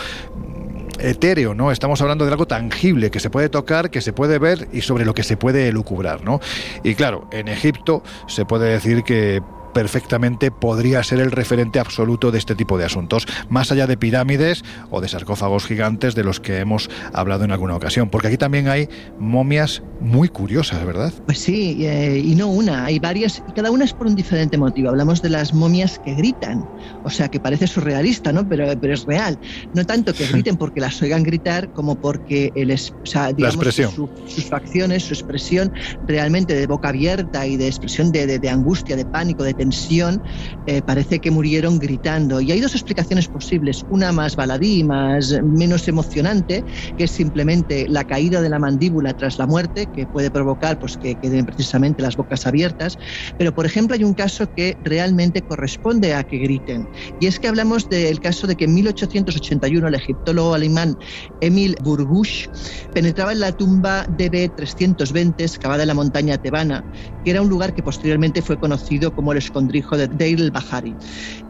etéreo, 1.02 1.54
¿no? 1.54 1.72
Estamos 1.72 2.02
hablando 2.02 2.26
de 2.26 2.32
algo 2.32 2.48
tangible 2.48 3.12
que 3.12 3.20
se 3.20 3.30
puede 3.30 3.50
tocar, 3.50 3.90
que 3.90 4.02
se 4.02 4.14
puede 4.14 4.40
ver 4.40 4.68
y 4.72 4.82
sobre 4.82 5.06
lo 5.06 5.14
que 5.14 5.24
se 5.24 5.38
puede 5.38 5.68
elucubrar, 5.68 6.24
¿no? 6.24 6.40
Y 6.84 6.96
claro, 6.96 7.28
en 7.32 7.48
Egipto 7.48 8.04
se 8.28 8.46
puede 8.46 8.72
decir 8.72 9.04
que 9.04 9.42
perfectamente 9.74 10.52
podría 10.52 11.04
ser 11.04 11.20
el 11.20 11.32
referente 11.32 11.80
absoluto 11.80 12.32
de 12.32 12.38
este 12.38 12.56
tipo 12.56 12.78
de 12.78 12.86
asuntos, 12.86 13.26
más 13.50 13.72
allá 13.72 13.88
de 13.88 13.98
pirámides 13.98 14.64
o 14.90 15.02
de 15.02 15.08
sarcófagos 15.08 15.66
gigantes 15.66 16.16
de 16.16 16.24
los 16.24 16.40
que 16.40 16.60
hemos 16.60 16.90
hablado 17.14 17.44
en 17.44 17.52
alguna 17.52 17.76
ocasión, 17.76 18.10
porque 18.10 18.28
aquí 18.28 18.38
también 18.38 18.68
hay 18.68 18.88
momias 19.18 19.84
muy 20.00 20.30
curiosas, 20.30 20.84
¿verdad? 20.86 21.14
Pues 21.26 21.40
sí, 21.40 21.86
eh, 21.86 22.22
y 22.24 22.36
no 22.36 22.48
una, 22.48 22.86
hay 22.86 23.00
varias, 23.00 23.44
y 23.48 23.52
cada 23.54 23.72
una 23.72 23.86
es 23.86 23.94
por 23.94 24.08
un 24.08 24.16
diferente 24.16 24.58
motivo. 24.58 24.90
Hablamos 24.90 25.22
de 25.22 25.30
las 25.30 25.54
momias 25.54 26.00
que 26.04 26.14
gritan, 26.16 26.66
o 27.04 27.10
sea, 27.10 27.30
que 27.30 27.40
parece 27.40 27.68
surrealista, 27.68 28.32
¿no? 28.34 28.48
Pero, 28.48 28.66
pero 28.80 28.94
es 28.94 29.06
real. 29.06 29.38
No 29.74 29.86
tanto 29.86 30.14
que 30.14 30.26
griten 30.28 30.58
porque 30.58 30.80
las 30.80 31.02
oigan 31.02 31.24
gritar, 31.24 31.72
como 31.74 31.96
porque 31.96 32.52
el, 32.56 32.72
es- 32.72 32.92
o 32.92 33.06
sea, 33.06 33.32
digamos, 33.32 33.56
expresión. 33.56 33.92
su- 33.92 34.10
sus 34.28 34.46
facciones, 34.46 35.04
su 35.04 35.14
expresión 35.14 35.72
realmente 36.08 36.56
de 36.56 36.68
boca 36.68 36.90
abierta 36.90 37.46
y 37.46 37.58
de 37.58 37.68
expresión 37.68 38.12
de, 38.12 38.26
de- 38.26 38.40
de 38.40 38.50
angustia, 38.50 38.96
de 38.96 39.06
pánico, 39.06 39.44
de 39.44 39.54
tensión, 39.62 40.24
eh, 40.66 40.82
parece 40.82 41.20
que 41.22 41.30
murieron 41.30 41.78
gritando. 41.78 42.42
Y 42.42 42.52
hay 42.52 42.60
dos 42.60 42.74
explicaciones 42.74 43.28
posibles, 43.28 43.86
una 43.90 44.12
más 44.12 44.36
baladí, 44.36 44.84
más 44.84 45.40
menos 45.44 45.88
emocionante, 45.88 46.66
que 46.98 47.04
es 47.04 47.12
simplemente 47.12 47.86
la 47.88 48.04
caída 48.06 48.42
de 48.42 48.50
la 48.50 48.58
mandíbula 48.58 49.14
tras 49.14 49.38
la 49.38 49.46
muerte, 49.46 49.88
que 49.94 50.08
puede 50.08 50.32
provocar 50.32 50.80
pues, 50.80 50.98
que 50.98 51.16
queden 51.16 51.46
precisamente 51.46 52.02
las 52.02 52.16
bocas 52.16 52.48
abiertas. 52.48 52.98
Pero, 53.38 53.54
por 53.54 53.68
ejemplo, 53.68 53.96
hay 53.96 54.04
un 54.04 54.16
caso 54.16 54.48
que 54.56 54.76
realmente 54.80 55.44
corresponde 55.44 56.16
a 56.16 56.24
que 56.24 56.38
griten. 56.40 56.88
Y 57.20 57.28
es 57.28 57.40
que 57.40 57.48
hablamos 57.48 57.88
del 57.88 58.20
caso 58.20 58.48
de 58.48 58.56
que 58.56 58.66
en 58.66 58.74
1881 58.74 59.88
el 59.88 59.96
egiptólogo 59.96 60.56
alemán 60.56 60.98
Emil 61.40 61.76
Burgusch 61.84 62.48
penetraba 62.94 63.32
en 63.32 63.42
la 63.42 63.52
tumba 63.52 64.06
DB320 64.08 65.36
excavada 65.38 65.84
en 65.84 65.88
la 65.88 65.94
montaña 65.94 66.38
tebana, 66.40 66.84
que 67.24 67.30
era 67.30 67.44
un 67.44 67.50
lugar 67.50 67.76
que 67.76 67.84
posteriormente 67.84 68.42
fue 68.42 68.58
conocido 68.58 69.14
como 69.14 69.32
el 69.32 69.38
escondrijo 69.52 69.98
de 69.98 70.08
Deir 70.08 70.40
el-Bahari. 70.40 70.98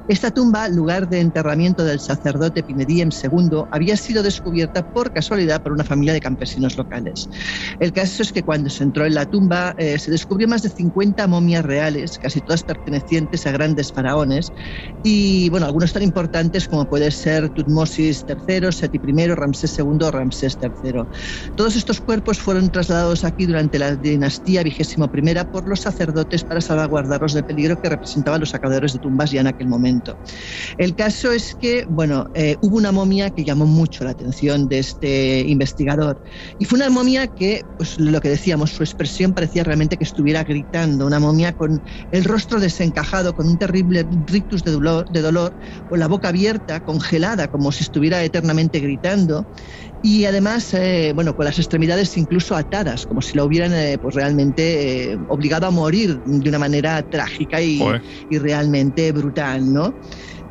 Esta 0.07 0.31
tumba, 0.31 0.67
lugar 0.67 1.07
de 1.07 1.19
enterramiento 1.19 1.83
del 1.85 1.99
sacerdote 1.99 2.63
Pinediem 2.63 3.09
II, 3.11 3.63
había 3.71 3.95
sido 3.97 4.23
descubierta 4.23 4.83
por 4.83 5.11
casualidad 5.11 5.61
por 5.61 5.71
una 5.71 5.83
familia 5.83 6.13
de 6.13 6.19
campesinos 6.19 6.77
locales. 6.77 7.29
El 7.79 7.93
caso 7.93 8.23
es 8.23 8.31
que 8.31 8.43
cuando 8.43 8.69
se 8.69 8.83
entró 8.83 9.05
en 9.05 9.13
la 9.13 9.25
tumba 9.25 9.73
eh, 9.77 9.99
se 9.99 10.11
descubrió 10.11 10.47
más 10.47 10.63
de 10.63 10.69
50 10.69 11.27
momias 11.27 11.63
reales, 11.63 12.17
casi 12.17 12.41
todas 12.41 12.63
pertenecientes 12.63 13.45
a 13.45 13.51
grandes 13.51 13.91
faraones, 13.91 14.51
y 15.03 15.49
bueno, 15.49 15.65
algunos 15.65 15.93
tan 15.93 16.03
importantes 16.03 16.67
como 16.67 16.87
puede 16.87 17.11
ser 17.11 17.49
Tutmosis 17.49 18.25
III, 18.27 18.71
Seti 18.71 18.99
I, 19.03 19.27
Ramsés 19.27 19.77
II 19.77 19.85
o 20.01 20.11
Ramsés 20.11 20.57
III. 20.61 21.03
Todos 21.55 21.75
estos 21.75 22.01
cuerpos 22.01 22.39
fueron 22.39 22.69
trasladados 22.69 23.23
aquí 23.23 23.45
durante 23.45 23.79
la 23.79 23.95
dinastía 23.95 24.63
primera 25.11 25.45
por 25.45 25.67
los 25.67 25.81
sacerdotes 25.81 26.43
para 26.43 26.61
salvaguardarlos 26.61 27.33
del 27.33 27.43
peligro 27.43 27.77
que 27.77 27.89
representaban 27.89 28.39
los 28.39 28.49
sacadores 28.49 28.93
de 28.93 28.99
tumbas 28.99 29.31
ya 29.31 29.41
en 29.41 29.47
aquel 29.47 29.67
momento. 29.67 29.90
El 30.77 30.95
caso 30.95 31.31
es 31.31 31.55
que, 31.55 31.85
bueno, 31.87 32.25
eh, 32.33 32.57
hubo 32.61 32.77
una 32.77 32.91
momia 32.91 33.31
que 33.31 33.43
llamó 33.43 33.65
mucho 33.65 34.03
la 34.03 34.11
atención 34.11 34.67
de 34.67 34.79
este 34.79 35.43
investigador. 35.47 36.19
Y 36.57 36.65
fue 36.65 36.77
una 36.77 36.89
momia 36.89 37.27
que, 37.27 37.65
pues 37.77 37.97
lo 37.97 38.19
que 38.21 38.29
decíamos, 38.29 38.71
su 38.71 38.83
expresión 38.83 39.33
parecía 39.33 39.63
realmente 39.63 39.97
que 39.97 40.03
estuviera 40.03 40.43
gritando, 40.43 41.05
una 41.05 41.19
momia 41.19 41.53
con 41.53 41.81
el 42.11 42.23
rostro 42.23 42.59
desencajado, 42.59 43.33
con 43.33 43.47
un 43.47 43.57
terrible 43.57 44.07
rictus 44.25 44.63
de 44.63 44.71
dolor, 44.71 45.05
de 45.09 45.21
dolor 45.21 45.55
con 45.87 45.99
la 45.99 46.07
boca 46.07 46.29
abierta, 46.29 46.81
congelada, 46.81 47.47
como 47.47 47.71
si 47.71 47.83
estuviera 47.83 48.23
eternamente 48.23 48.79
gritando 48.79 49.47
y 50.01 50.25
además, 50.25 50.73
eh, 50.73 51.11
bueno, 51.13 51.35
con 51.35 51.45
las 51.45 51.59
extremidades 51.59 52.17
incluso 52.17 52.55
atadas, 52.55 53.05
como 53.05 53.21
si 53.21 53.37
la 53.37 53.43
hubieran 53.43 53.73
eh, 53.73 53.99
pues 53.99 54.15
realmente 54.15 55.11
eh, 55.11 55.17
obligado 55.27 55.67
a 55.67 55.71
morir 55.71 56.21
de 56.23 56.49
una 56.49 56.57
manera 56.57 57.03
trágica 57.03 57.61
y, 57.61 57.79
y 58.27 58.37
realmente 58.39 59.11
brutal, 59.11 59.71
¿no? 59.71 59.97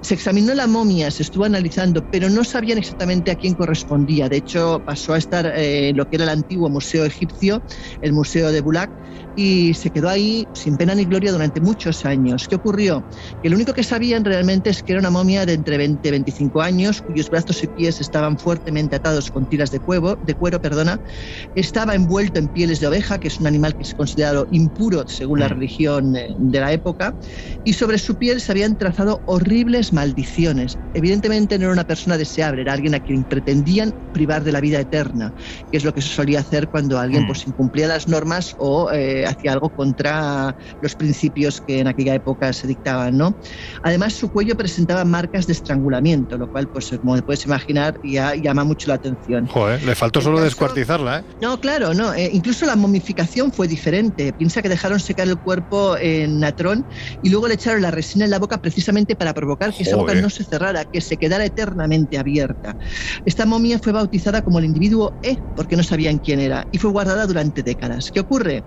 Se 0.02 0.14
examinó 0.14 0.54
la 0.54 0.66
momia, 0.66 1.10
se 1.10 1.24
estuvo 1.24 1.44
analizando, 1.44 2.06
pero 2.08 2.30
no 2.30 2.44
sabían 2.44 2.78
exactamente 2.78 3.30
a 3.30 3.36
quién 3.36 3.54
correspondía. 3.54 4.28
De 4.28 4.38
hecho, 4.38 4.82
pasó 4.86 5.14
a 5.14 5.18
estar 5.18 5.46
eh, 5.46 5.88
en 5.90 5.96
lo 5.96 6.06
que 6.06 6.16
era 6.16 6.24
el 6.24 6.30
antiguo 6.30 6.70
museo 6.70 7.04
egipcio, 7.04 7.64
el 8.00 8.12
museo 8.12 8.52
de 8.52 8.60
Bulak, 8.60 8.92
y 9.42 9.72
se 9.74 9.90
quedó 9.90 10.10
ahí 10.10 10.48
sin 10.52 10.76
pena 10.76 10.94
ni 10.94 11.06
gloria 11.06 11.32
durante 11.32 11.60
muchos 11.62 12.04
años. 12.04 12.46
¿Qué 12.46 12.56
ocurrió? 12.56 13.06
Que 13.40 13.48
lo 13.48 13.56
único 13.56 13.72
que 13.72 13.82
sabían 13.84 14.22
realmente 14.24 14.68
es 14.68 14.82
que 14.82 14.92
era 14.92 15.00
una 15.00 15.08
momia 15.10 15.46
de 15.46 15.54
entre 15.54 15.78
20 15.78 16.06
y 16.06 16.10
25 16.10 16.60
años, 16.60 17.00
cuyos 17.00 17.30
brazos 17.30 17.62
y 17.62 17.68
pies 17.68 18.00
estaban 18.02 18.36
fuertemente 18.38 18.96
atados 18.96 19.30
con 19.30 19.46
tiras 19.46 19.70
de 19.70 19.80
cuero, 19.80 20.18
de 20.20 20.34
cuero 20.34 20.60
perdona. 20.60 21.00
estaba 21.54 21.94
envuelto 21.94 22.38
en 22.38 22.48
pieles 22.50 22.80
de 22.80 22.86
oveja, 22.88 23.18
que 23.18 23.28
es 23.28 23.40
un 23.40 23.46
animal 23.46 23.74
que 23.76 23.84
es 23.84 23.94
considerado 23.94 24.46
impuro 24.50 25.04
según 25.06 25.40
la 25.40 25.48
religión 25.48 26.14
eh, 26.16 26.34
de 26.36 26.60
la 26.60 26.72
época, 26.72 27.16
y 27.64 27.72
sobre 27.74 27.98
su 27.98 28.16
piel 28.16 28.40
se 28.42 28.52
habían 28.52 28.76
trazado 28.76 29.22
horribles 29.24 29.92
maldiciones. 29.92 30.78
Evidentemente 30.92 31.58
no 31.58 31.64
era 31.64 31.72
una 31.72 31.84
persona 31.84 32.18
deseable, 32.18 32.62
era 32.62 32.72
alguien 32.74 32.94
a 32.94 33.00
quien 33.00 33.24
pretendían 33.24 33.94
privar 34.12 34.42
de 34.44 34.52
la 34.52 34.60
vida 34.60 34.80
eterna, 34.80 35.32
que 35.70 35.76
es 35.78 35.84
lo 35.84 35.94
que 35.94 36.02
se 36.02 36.08
solía 36.08 36.40
hacer 36.40 36.68
cuando 36.68 36.98
alguien 36.98 37.24
Mm. 37.24 37.26
pues, 37.26 37.46
incumplía 37.46 37.86
las 37.86 38.08
normas 38.08 38.54
o 38.58 38.90
eh, 38.92 39.24
hacía 39.30 39.52
algo 39.52 39.70
contra 39.70 40.56
los 40.80 40.94
principios 40.94 41.60
que 41.60 41.80
en 41.80 41.86
aquella 41.86 42.14
época 42.14 42.52
se 42.52 42.66
dictaban. 42.66 43.16
¿no? 43.16 43.38
Además, 43.82 44.14
su 44.14 44.30
cuello 44.30 44.56
presentaba 44.56 45.04
marcas 45.04 45.46
de 45.46 45.52
estrangulamiento, 45.52 46.38
lo 46.38 46.48
cual, 46.48 46.68
pues, 46.68 46.90
como 47.00 47.16
te 47.16 47.22
puedes 47.22 47.44
imaginar, 47.46 47.98
ya 48.02 48.34
llama 48.34 48.64
mucho 48.64 48.88
la 48.88 48.94
atención. 48.94 49.46
Joder, 49.46 49.82
le 49.82 49.94
faltó 49.94 50.20
solo 50.20 50.36
caso- 50.36 50.44
descuartizarla, 50.44 51.20
¿eh? 51.20 51.24
No, 51.40 51.58
claro, 51.60 51.94
no. 51.94 52.12
eh, 52.14 52.30
incluso 52.32 52.66
la 52.66 52.76
momificación 52.76 53.52
fue 53.52 53.68
diferente. 53.68 54.32
Piensa 54.32 54.62
que 54.62 54.68
dejaron 54.68 55.00
secar 55.00 55.28
el 55.28 55.38
cuerpo 55.38 55.96
en 55.96 56.38
natrón 56.38 56.86
y 57.20 57.30
luego 57.30 57.48
le 57.48 57.54
echaron 57.54 57.82
la 57.82 57.90
resina 57.90 58.24
en 58.24 58.30
la 58.30 58.38
boca 58.38 58.58
precisamente 58.58 59.16
para 59.16 59.32
provocar 59.34 59.72
que 59.74 59.82
esa 59.82 59.96
boca 59.96 60.14
no 60.14 60.30
se 60.30 60.44
cerrara, 60.44 60.84
que 60.84 61.00
se 61.00 61.16
quedara 61.16 61.44
eternamente 61.44 62.18
abierta. 62.18 62.76
Esta 63.24 63.46
momia 63.46 63.78
fue 63.78 63.92
bautizada 63.92 64.42
como 64.42 64.58
el 64.58 64.64
individuo 64.64 65.16
E 65.22 65.38
porque 65.54 65.76
no 65.76 65.82
sabían 65.82 66.18
quién 66.18 66.40
era 66.40 66.66
y 66.70 66.78
fue 66.78 66.90
guardada 66.90 67.26
durante 67.26 67.62
décadas. 67.62 68.10
¿Qué 68.10 68.20
ocurre? 68.20 68.64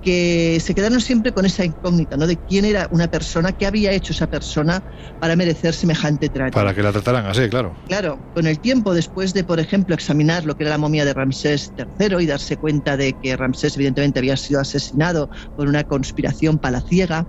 Que 0.00 0.58
se 0.60 0.74
quedaron 0.74 1.00
siempre 1.00 1.32
con 1.32 1.44
esa 1.46 1.64
incógnita, 1.64 2.16
¿no? 2.16 2.26
De 2.26 2.38
quién 2.38 2.64
era 2.64 2.88
una 2.90 3.08
persona, 3.08 3.52
qué 3.52 3.66
había 3.66 3.92
hecho 3.92 4.12
esa 4.12 4.26
persona 4.26 4.82
para 5.18 5.36
merecer 5.36 5.74
semejante 5.74 6.28
trato. 6.28 6.52
Para 6.52 6.74
que 6.74 6.82
la 6.82 6.92
trataran 6.92 7.26
así, 7.26 7.48
claro. 7.48 7.76
Claro, 7.86 8.20
con 8.32 8.46
el 8.46 8.60
tiempo, 8.60 8.94
después 8.94 9.32
de, 9.32 9.44
por 9.44 9.60
ejemplo, 9.60 9.94
examinar 9.94 10.44
lo 10.44 10.54
que 10.54 10.64
era 10.64 10.70
la 10.70 10.78
momia 10.78 11.04
de 11.04 11.14
Ramsés 11.14 11.72
III 11.76 12.16
y 12.20 12.26
darse 12.26 12.56
cuenta 12.56 12.96
de 12.96 13.14
que 13.14 13.36
Ramsés 13.36 13.76
evidentemente 13.76 14.18
había 14.18 14.36
sido 14.36 14.60
asesinado 14.60 15.28
por 15.54 15.68
una 15.68 15.84
conspiración 15.84 16.58
palaciega, 16.58 17.26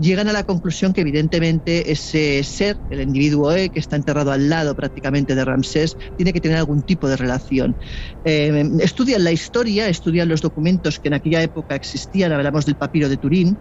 llegan 0.00 0.28
a 0.28 0.32
la 0.32 0.44
conclusión 0.44 0.92
que 0.92 1.02
evidentemente 1.02 1.92
ese 1.92 2.42
ser, 2.42 2.78
el 2.88 3.02
individuo 3.02 3.52
E, 3.52 3.70
que 3.70 3.78
está 3.78 3.96
enterrado 3.96 4.32
al 4.32 4.48
lado 4.48 4.74
prácticamente 4.74 5.34
de 5.34 5.44
Ramsés, 5.44 5.96
tiene 6.16 6.32
que 6.32 6.40
tener 6.40 6.56
algún 6.56 6.82
tipo 6.82 7.08
de 7.08 7.16
relación. 7.16 7.76
Eh, 8.24 8.68
estudian 8.80 9.24
la 9.24 9.32
historia, 9.32 9.88
estudian 9.88 10.28
los 10.28 10.40
documentos 10.40 10.98
que 10.98 11.08
en 11.08 11.14
aquella 11.14 11.42
época 11.42 11.74
existían, 11.74 12.32
hablamos 12.32 12.64
del 12.64 12.76
papiro 12.76 13.08
de 13.08 13.18
Turín, 13.18 13.58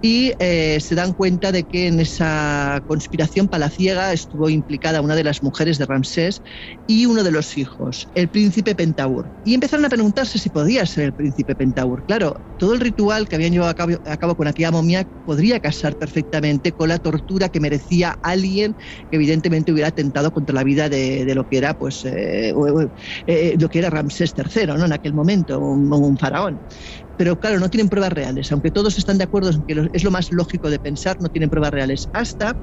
y 0.00 0.32
eh, 0.38 0.78
se 0.80 0.94
dan 0.94 1.12
cuenta 1.12 1.52
de 1.52 1.64
que 1.64 1.88
en 1.88 2.00
esa 2.00 2.82
conspiración 2.86 3.48
palaciega 3.48 4.12
estuvo 4.12 4.48
implicada 4.48 5.02
una 5.02 5.14
de 5.14 5.24
las 5.24 5.42
mujeres 5.42 5.78
de 5.78 5.86
Ramsés 5.86 6.42
y 6.86 7.06
uno 7.06 7.22
de 7.22 7.30
los 7.30 7.56
hijos, 7.58 8.08
el 8.14 8.28
príncipe 8.28 8.74
Pentaur. 8.74 9.30
Y 9.44 9.54
empezaron 9.54 9.84
a 9.84 9.90
preguntarse 9.90 10.38
si 10.38 10.48
podía 10.48 10.86
ser 10.86 11.04
el 11.04 11.12
príncipe 11.12 11.54
Pentaur. 11.54 12.04
Claro, 12.06 12.34
todo 12.56 12.74
el 12.74 12.80
ritual 12.80 13.28
que 13.28 13.36
habían 13.36 13.52
llevado 13.52 13.70
a 13.70 13.74
cabo, 13.74 13.92
a 14.04 14.16
cabo 14.16 14.36
con 14.36 14.46
aquella 14.46 14.70
momia 14.70 15.04
podría 15.24 15.60
perfectamente 15.90 16.72
con 16.72 16.88
la 16.88 16.98
tortura 16.98 17.48
que 17.48 17.60
merecía 17.60 18.16
alguien 18.22 18.76
que 19.10 19.16
evidentemente 19.16 19.72
hubiera 19.72 19.88
atentado 19.88 20.30
contra 20.32 20.54
la 20.54 20.64
vida 20.64 20.88
de, 20.88 21.24
de 21.24 21.34
lo 21.34 21.44
que 21.44 21.58
era 21.58 21.74
pues 21.74 22.04
eh, 22.04 22.52
eh, 23.26 23.56
lo 23.58 23.68
que 23.68 23.78
era 23.78 23.90
Ramsés 23.90 24.34
III, 24.36 24.66
¿no? 24.66 24.84
En 24.84 24.92
aquel 24.92 25.14
momento, 25.14 25.60
un 25.60 26.16
faraón 26.18 26.62
pero 27.16 27.38
claro, 27.38 27.60
no 27.60 27.68
tienen 27.70 27.88
pruebas 27.88 28.12
reales, 28.12 28.50
aunque 28.52 28.70
todos 28.70 28.98
están 28.98 29.18
de 29.18 29.24
acuerdo 29.24 29.50
en 29.50 29.62
que 29.62 29.88
es 29.92 30.04
lo 30.04 30.10
más 30.10 30.30
lógico 30.30 30.70
de 30.70 30.78
pensar, 30.78 31.16
no 31.20 31.28
tienen 31.28 31.50
pruebas 31.50 31.70
reales, 31.70 32.08
hasta 32.12 32.56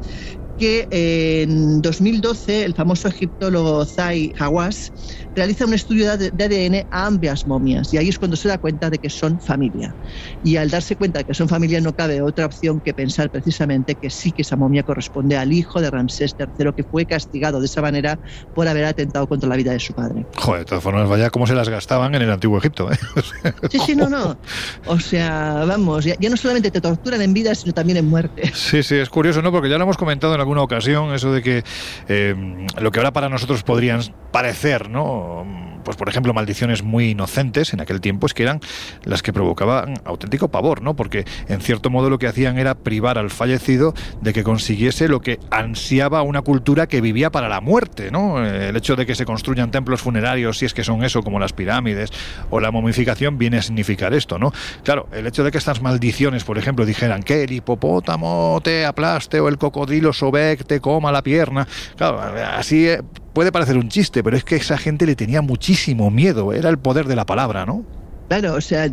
que 0.60 0.88
en 0.92 1.82
2012 1.82 2.66
el 2.66 2.76
famoso 2.76 3.08
egiptólogo 3.08 3.86
Zai 3.86 4.34
Hawass 4.38 4.92
realiza 5.34 5.66
un 5.66 5.74
estudio 5.74 6.18
de 6.18 6.44
ADN 6.44 6.86
a 6.92 7.06
ambas 7.08 7.48
momias 7.48 7.94
y 7.94 7.98
ahí 7.98 8.10
es 8.10 8.20
cuando 8.20 8.36
se 8.36 8.50
da 8.50 8.58
cuenta 8.58 8.90
de 8.90 9.00
que 9.00 9.10
son 9.10 9.40
familia. 9.40 9.96
Y 10.44 10.58
al 10.58 10.70
darse 10.70 10.98
cuenta 10.98 11.20
de 11.20 11.26
que 11.26 11.34
son 11.34 11.48
familia 11.48 11.80
no 11.80 11.94
cabe 11.94 12.22
otra 12.22 12.46
opción 12.46 12.82
que 12.82 12.94
pensar 12.94 13.30
precisamente 13.30 13.96
que 13.96 14.10
sí 14.10 14.34
que 14.34 14.42
esa 14.42 14.58
momia 14.58 14.84
corresponde 14.84 15.38
al 15.38 15.54
hijo 15.54 15.80
de 15.80 15.90
Ramsés 15.90 16.36
III 16.38 16.74
que 16.76 16.84
fue 16.84 17.06
castigado 17.06 17.62
de 17.62 17.66
esa 17.66 17.82
manera 17.82 18.20
por 18.54 18.68
haber 18.68 18.84
atentado 18.84 19.28
contra 19.28 19.48
la 19.48 19.56
vida 19.56 19.72
de 19.72 19.80
su 19.80 19.94
padre. 19.94 20.26
Joder, 20.36 20.60
de 20.60 20.66
todas 20.66 20.84
formas, 20.84 21.08
vaya 21.08 21.30
cómo 21.30 21.48
se 21.48 21.56
las 21.56 21.70
gastaban 21.70 22.14
en 22.16 22.22
el 22.22 22.32
antiguo 22.32 22.58
Egipto. 22.58 22.92
¿eh? 22.92 22.98
Sí, 23.70 23.80
sí, 23.86 23.96
no, 23.96 24.10
no. 24.10 24.39
O 24.86 25.00
sea, 25.00 25.66
vamos, 25.66 26.06
ya, 26.06 26.16
no 26.30 26.38
solamente 26.38 26.72
te 26.72 26.82
torturan 26.82 27.22
en 27.22 27.34
vida, 27.34 27.54
sino 27.56 27.74
también 27.74 27.98
en 27.98 28.08
muerte. 28.08 28.52
Sí, 28.54 28.84
sí, 28.84 28.96
es 28.96 29.10
curioso, 29.10 29.42
¿no? 29.42 29.52
Porque 29.52 29.70
ya 29.70 29.78
lo 29.78 29.84
hemos 29.84 29.98
comentado 29.98 30.34
en 30.34 30.40
alguna 30.40 30.62
ocasión, 30.62 31.14
eso 31.14 31.32
de 31.32 31.42
que 31.42 31.64
eh, 32.08 32.36
lo 32.80 32.92
que 32.92 33.00
ahora 33.00 33.12
para 33.12 33.30
nosotros 33.30 33.64
podrían 33.64 34.02
parecer, 34.32 34.90
¿no? 34.90 35.46
Pues 35.90 35.98
por 35.98 36.08
ejemplo, 36.08 36.36
maldiciones 36.36 36.84
muy 36.84 37.10
inocentes 37.10 37.74
en 37.74 37.82
aquel 37.82 38.00
tiempo 38.00 38.28
es 38.28 38.36
que 38.36 38.44
eran 38.44 38.60
las 39.06 39.24
que 39.24 39.34
provocaban 39.34 39.96
auténtico 40.06 40.50
pavor, 40.50 40.84
¿no? 40.84 40.96
Porque 40.96 41.26
en 41.48 41.62
cierto 41.62 41.90
modo 41.90 42.12
lo 42.12 42.20
que 42.20 42.28
hacían 42.28 42.60
era 42.60 42.76
privar 42.76 43.18
al 43.18 43.32
fallecido 43.32 43.96
de 44.22 44.32
que 44.32 44.44
consiguiese 44.44 45.08
lo 45.08 45.20
que 45.20 45.40
ansiaba 45.50 46.22
una 46.22 46.44
cultura 46.44 46.86
que 46.86 47.02
vivía 47.02 47.32
para 47.32 47.50
la 47.50 47.60
muerte, 47.60 48.12
¿no? 48.12 48.46
El 48.46 48.76
hecho 48.76 48.96
de 48.96 49.08
que 49.08 49.16
se 49.16 49.26
construyan 49.26 49.72
templos 49.72 50.00
funerarios, 50.00 50.60
si 50.60 50.68
es 50.68 50.76
que 50.76 50.84
son 50.84 51.04
eso, 51.04 51.24
como 51.24 51.40
las 51.40 51.54
pirámides 51.54 52.12
o 52.52 52.60
la 52.60 52.70
momificación, 52.70 53.40
viene 53.40 53.58
a 53.58 53.64
significar 53.64 54.14
esto, 54.14 54.38
¿no? 54.38 54.54
Claro, 54.84 55.08
el 55.12 55.26
hecho 55.26 55.44
de 55.44 55.50
que 55.50 55.58
estas 55.58 55.82
maldiciones, 55.82 56.44
por 56.44 56.60
ejemplo, 56.60 56.86
dijeran 56.86 57.24
que 57.24 57.46
el 57.46 57.52
hipopótamo 57.52 58.62
te 58.64 58.86
aplaste 58.86 59.40
o 59.40 59.48
el 59.48 59.58
cocodrilo 59.58 60.14
sobek 60.14 60.68
te 60.68 60.82
coma 60.82 61.12
la 61.12 61.24
pierna, 61.24 61.68
claro, 61.98 62.22
así 62.22 62.90
puede 63.34 63.52
parecer 63.52 63.78
un 63.78 63.90
chiste, 63.90 64.24
pero 64.24 64.38
es 64.38 64.44
que 64.44 64.56
esa 64.56 64.78
gente 64.78 65.06
le 65.06 65.16
tenía 65.16 65.42
muchísimo 65.42 66.10
miedo, 66.12 66.54
era 66.54 66.70
el 66.70 66.78
poder 66.78 67.08
de 67.08 67.16
la 67.16 67.26
palabra, 67.26 67.66
¿no? 67.66 67.84
Claro, 68.30 68.54
o 68.54 68.62
sea, 68.62 68.88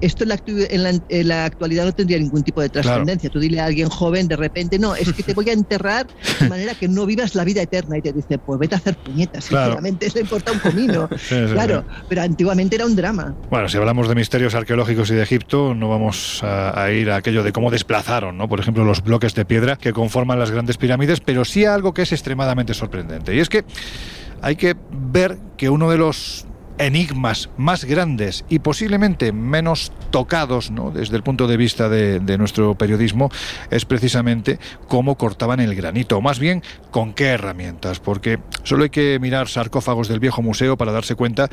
esto 0.00 0.24
en 0.24 0.28
la, 0.30 0.38
en, 0.46 0.82
la, 0.82 0.90
en 1.10 1.28
la, 1.28 1.44
actualidad 1.44 1.84
no 1.84 1.92
tendría 1.92 2.18
ningún 2.18 2.42
tipo 2.42 2.62
de 2.62 2.70
trascendencia. 2.70 3.28
Claro. 3.28 3.34
Tú 3.34 3.40
dile 3.40 3.60
a 3.60 3.66
alguien 3.66 3.90
joven 3.90 4.26
de 4.26 4.36
repente, 4.36 4.78
no, 4.78 4.96
es 4.96 5.12
que 5.12 5.22
te 5.22 5.34
voy 5.34 5.50
a 5.50 5.52
enterrar 5.52 6.06
de 6.40 6.48
manera 6.48 6.74
que 6.74 6.88
no 6.88 7.04
vivas 7.04 7.34
la 7.34 7.44
vida 7.44 7.60
eterna. 7.60 7.98
Y 7.98 8.00
te 8.00 8.14
dice, 8.14 8.38
pues 8.38 8.58
vete 8.58 8.76
a 8.76 8.78
hacer 8.78 8.96
puñetas, 8.96 9.48
claro. 9.48 9.66
sinceramente, 9.66 10.06
eso 10.06 10.18
importa 10.18 10.52
un 10.52 10.60
comino. 10.60 11.10
sí, 11.18 11.34
sí, 11.46 11.52
claro, 11.52 11.84
sí. 11.86 12.04
pero 12.08 12.22
antiguamente 12.22 12.76
era 12.76 12.86
un 12.86 12.96
drama. 12.96 13.34
Bueno, 13.50 13.68
si 13.68 13.76
hablamos 13.76 14.08
de 14.08 14.14
misterios 14.14 14.54
arqueológicos 14.54 15.10
y 15.10 15.14
de 15.14 15.24
Egipto, 15.24 15.74
no 15.74 15.90
vamos 15.90 16.42
a, 16.42 16.82
a 16.82 16.90
ir 16.90 17.10
a 17.10 17.16
aquello 17.16 17.42
de 17.42 17.52
cómo 17.52 17.70
desplazaron, 17.70 18.38
¿no? 18.38 18.48
Por 18.48 18.60
ejemplo, 18.60 18.82
los 18.84 19.02
bloques 19.04 19.34
de 19.34 19.44
piedra 19.44 19.76
que 19.76 19.92
conforman 19.92 20.38
las 20.38 20.50
grandes 20.50 20.78
pirámides, 20.78 21.20
pero 21.20 21.44
sí 21.44 21.66
a 21.66 21.74
algo 21.74 21.92
que 21.92 22.00
es 22.00 22.12
extremadamente 22.12 22.72
sorprendente. 22.72 23.34
Y 23.34 23.40
es 23.40 23.50
que 23.50 23.66
hay 24.40 24.56
que 24.56 24.74
ver 24.90 25.36
que 25.58 25.68
uno 25.68 25.90
de 25.90 25.98
los 25.98 26.46
enigmas 26.80 27.50
más 27.56 27.84
grandes 27.84 28.44
y 28.48 28.58
posiblemente 28.60 29.32
menos 29.32 29.92
tocados 30.10 30.70
¿no? 30.70 30.90
desde 30.90 31.16
el 31.16 31.22
punto 31.22 31.46
de 31.46 31.56
vista 31.56 31.88
de, 31.88 32.20
de, 32.20 32.38
nuestro 32.38 32.74
periodismo 32.74 33.30
es 33.70 33.84
precisamente 33.84 34.58
cómo 34.88 35.16
cortaban 35.16 35.60
el 35.60 35.74
granito, 35.74 36.16
o 36.16 36.20
más 36.20 36.38
bien 36.38 36.62
con 36.90 37.12
qué 37.12 37.26
herramientas, 37.26 38.00
porque 38.00 38.38
solo 38.62 38.84
hay 38.84 38.90
que 38.90 39.18
mirar 39.20 39.48
sarcófagos 39.48 40.08
del 40.08 40.20
viejo 40.20 40.42
museo 40.42 40.76
para 40.76 40.92
darse 40.92 41.14
cuenta 41.14 41.48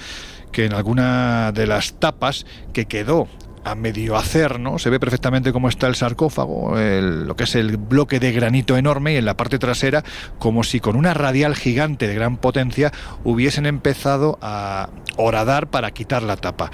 que 0.51 0.65
en 0.65 0.73
alguna 0.73 1.51
de 1.51 1.67
las 1.67 1.93
tapas 1.99 2.45
que 2.73 2.85
quedó 2.85 3.27
a 3.67 3.75
medio 3.75 4.15
hacer, 4.15 4.59
¿no? 4.59 4.79
Se 4.79 4.89
ve 4.89 4.99
perfectamente 4.99 5.51
cómo 5.51 5.69
está 5.69 5.87
el 5.87 5.95
sarcófago, 5.95 6.77
el, 6.79 7.25
lo 7.25 7.35
que 7.35 7.43
es 7.43 7.55
el 7.55 7.77
bloque 7.77 8.19
de 8.19 8.31
granito 8.31 8.77
enorme 8.77 9.13
y 9.13 9.17
en 9.17 9.25
la 9.25 9.35
parte 9.35 9.59
trasera 9.59 10.03
como 10.39 10.63
si 10.63 10.79
con 10.79 10.95
una 10.95 11.13
radial 11.13 11.55
gigante 11.55 12.07
de 12.07 12.15
gran 12.15 12.37
potencia 12.37 12.91
hubiesen 13.23 13.65
empezado 13.65 14.37
a 14.41 14.89
horadar 15.17 15.67
para 15.67 15.91
quitar 15.91 16.23
la 16.23 16.37
tapa. 16.37 16.71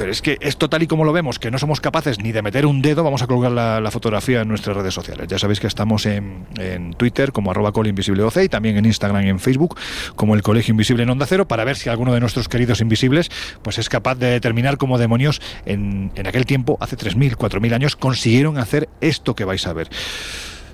Pero 0.00 0.12
es 0.12 0.22
que 0.22 0.38
esto 0.40 0.70
tal 0.70 0.82
y 0.82 0.86
como 0.86 1.04
lo 1.04 1.12
vemos, 1.12 1.38
que 1.38 1.50
no 1.50 1.58
somos 1.58 1.82
capaces 1.82 2.20
ni 2.20 2.32
de 2.32 2.40
meter 2.40 2.64
un 2.64 2.80
dedo, 2.80 3.04
vamos 3.04 3.20
a 3.20 3.26
colgar 3.26 3.52
la, 3.52 3.90
fotografía 3.90 4.40
en 4.40 4.48
nuestras 4.48 4.74
redes 4.74 4.94
sociales. 4.94 5.26
Ya 5.28 5.38
sabéis 5.38 5.60
que 5.60 5.66
estamos 5.66 6.06
en, 6.06 6.46
en 6.56 6.94
Twitter 6.94 7.32
como 7.32 7.50
arroba 7.50 7.72
colinvisibleoc 7.72 8.34
y 8.38 8.48
también 8.48 8.78
en 8.78 8.86
Instagram 8.86 9.26
y 9.26 9.28
en 9.28 9.38
Facebook 9.38 9.76
como 10.16 10.34
el 10.34 10.40
Colegio 10.40 10.72
Invisible 10.72 11.02
en 11.02 11.10
Onda 11.10 11.26
Cero 11.26 11.46
para 11.46 11.64
ver 11.64 11.76
si 11.76 11.90
alguno 11.90 12.14
de 12.14 12.20
nuestros 12.20 12.48
queridos 12.48 12.80
invisibles 12.80 13.30
pues 13.60 13.76
es 13.76 13.90
capaz 13.90 14.14
de 14.14 14.30
determinar 14.30 14.78
cómo 14.78 14.96
demonios 14.96 15.42
en, 15.66 16.12
en 16.14 16.26
aquel 16.26 16.46
tiempo, 16.46 16.78
hace 16.80 16.96
3.000, 16.96 17.36
4.000 17.36 17.74
años, 17.74 17.94
consiguieron 17.94 18.56
hacer 18.56 18.88
esto 19.02 19.36
que 19.36 19.44
vais 19.44 19.66
a 19.66 19.74
ver. 19.74 19.90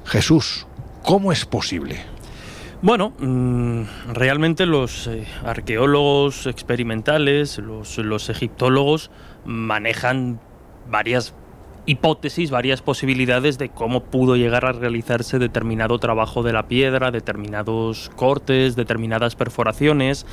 Jesús, 0.05 0.69
¿cómo 1.03 1.33
es 1.33 1.47
posible? 1.47 1.99
Bueno, 2.87 3.13
mmm, 3.19 3.83
realmente 4.13 4.65
los 4.65 5.09
eh, 5.09 5.27
arqueólogos 5.45 6.47
experimentales, 6.47 7.59
los, 7.59 7.99
los 7.99 8.29
egiptólogos 8.29 9.11
manejan 9.45 10.39
varias 10.89 11.35
hipótesis, 11.87 12.53
varias 12.53 12.83
posibilidades 12.83 13.59
de 13.59 13.71
cómo 13.71 14.05
pudo 14.05 14.37
llegar 14.37 14.67
a 14.67 14.71
realizarse 14.71 15.41
determinado 15.41 15.99
trabajo 15.99 16.45
de 16.45 16.53
la 16.53 16.69
piedra, 16.69 17.11
determinados 17.11 18.09
cortes, 18.15 18.77
determinadas 18.77 19.35
perforaciones. 19.35 20.25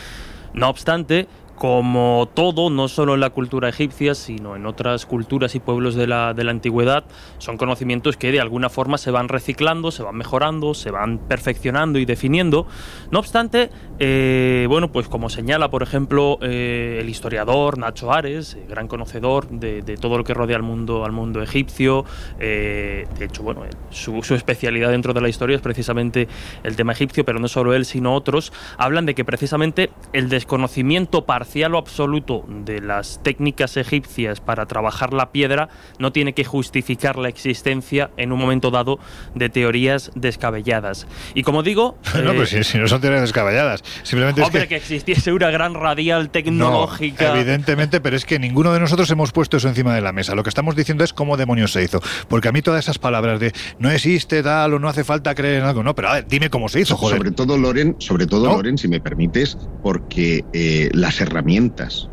No 0.54 0.70
obstante, 0.70 1.28
como 1.64 2.28
todo, 2.34 2.70
no 2.70 2.90
solo 2.90 3.14
en 3.14 3.22
la 3.22 3.30
cultura 3.30 3.70
egipcia, 3.70 4.16
sino 4.16 4.58
en 4.58 4.66
otras 4.66 5.06
culturas 5.06 5.56
y 5.56 5.62
pueblos 5.62 5.96
de 5.96 6.08
la, 6.08 6.34
de 6.34 6.44
la 6.44 6.52
antigüedad, 6.52 7.06
son 7.38 7.56
conocimientos 7.56 8.18
que 8.18 8.34
de 8.34 8.42
alguna 8.42 8.68
forma 8.68 8.98
se 8.98 9.12
van 9.12 9.30
reciclando, 9.30 9.90
se 9.90 10.04
van 10.04 10.18
mejorando, 10.18 10.74
se 10.74 10.92
van 10.92 11.20
perfeccionando 11.20 12.00
y 12.00 12.06
definiendo. 12.06 12.68
No 13.12 13.20
obstante, 13.20 13.70
eh, 13.98 14.66
bueno, 14.68 14.92
pues 14.92 15.08
como 15.08 15.30
señala, 15.30 15.70
por 15.70 15.84
ejemplo, 15.84 16.38
eh, 16.42 16.98
el 17.00 17.08
historiador 17.08 17.78
Nacho 17.78 18.12
Ares, 18.12 18.56
eh, 18.56 18.66
gran 18.68 18.90
conocedor 18.90 19.48
de, 19.48 19.82
todo 20.02 20.18
lo 20.18 20.26
que 20.26 20.34
rodea 20.34 20.58
al 20.58 20.64
mundo, 20.64 21.06
al 21.06 21.14
mundo 21.14 21.42
egipcio, 21.42 22.04
de 22.38 23.06
hecho, 23.22 23.42
bueno, 23.42 23.62
su, 23.90 24.22
su 24.22 24.36
especialidad 24.36 24.90
dentro 24.90 25.14
de 25.14 25.22
la 25.22 25.30
historia 25.30 25.56
es 25.56 25.62
precisamente 25.62 26.28
el 26.64 26.76
tema 26.76 26.92
egipcio, 26.92 27.24
pero 27.24 27.40
no 27.40 27.48
solo 27.48 27.74
él, 27.74 27.86
sino 27.86 28.14
otros, 28.14 28.52
hablan 28.78 29.06
de 29.06 29.16
que 29.16 29.24
precisamente 29.24 29.92
el 30.12 30.28
desconocimiento 30.28 31.24
parcial 31.24 31.53
o 31.56 31.78
absoluto 31.78 32.46
de 32.48 32.82
las 32.82 33.22
técnicas 33.22 33.78
egipcias 33.78 34.42
para 34.42 34.66
trabajar 34.66 35.14
la 35.14 35.32
piedra 35.32 35.70
no 36.00 36.12
tiene 36.12 36.34
que 36.34 36.44
justificar 36.44 37.18
la 37.18 37.30
existencia 37.30 38.10
en 38.18 38.32
un 38.32 38.40
momento 38.40 38.72
dado 38.72 39.00
de 39.36 39.50
teorías 39.50 40.12
descabelladas. 40.16 41.08
Y 41.36 41.44
como 41.44 41.64
digo, 41.64 41.98
No, 42.24 42.32
eh, 42.32 42.36
pues 42.36 42.50
si, 42.50 42.64
si 42.64 42.78
no 42.78 42.88
son 42.88 43.02
teorías 43.02 43.22
descabelladas. 43.22 43.84
Simplemente 44.04 44.42
es 44.42 44.50
que. 44.50 44.68
que 44.68 44.76
existiese 44.76 45.32
una 45.34 45.50
gran 45.52 45.74
radial 45.74 46.30
tecnológica. 46.30 47.30
No, 47.30 47.36
evidentemente, 47.36 48.02
pero 48.02 48.16
es 48.16 48.26
que 48.26 48.40
ninguno 48.40 48.74
de 48.74 48.80
nosotros 48.80 49.10
hemos 49.12 49.32
puesto 49.32 49.58
eso 49.58 49.68
encima 49.68 49.94
de 49.94 50.02
la 50.02 50.12
mesa. 50.12 50.36
Lo 50.36 50.44
que 50.44 50.50
estamos 50.50 50.76
diciendo 50.76 51.04
es 51.04 51.14
cómo 51.14 51.38
demonios 51.38 51.72
se 51.72 51.84
hizo. 51.84 52.02
Porque 52.28 52.48
a 52.48 52.52
mí 52.52 52.62
todas 52.62 52.84
esas 52.84 53.00
palabras 53.00 53.40
de 53.40 53.54
no 53.80 53.90
existe 53.90 54.44
tal 54.44 54.74
o 54.74 54.80
no 54.80 54.90
hace 54.90 55.04
falta 55.04 55.36
creer 55.36 55.62
en 55.62 55.66
algo, 55.66 55.84
no, 55.84 55.96
pero 55.96 56.10
a 56.10 56.14
ver, 56.16 56.28
dime 56.28 56.50
cómo 56.50 56.70
se 56.70 56.82
hizo, 56.82 56.96
joder. 56.98 57.18
Sobre 57.18 57.32
todo, 57.32 57.58
Loren, 57.58 57.96
sobre 58.00 58.28
todo, 58.28 58.48
¿No? 58.48 58.56
Loren, 58.56 58.78
si 58.78 58.88
me 58.88 59.00
permites, 59.00 59.58
porque 59.82 60.44
eh, 60.54 60.90
las 60.94 61.20
herramientas 61.22 61.33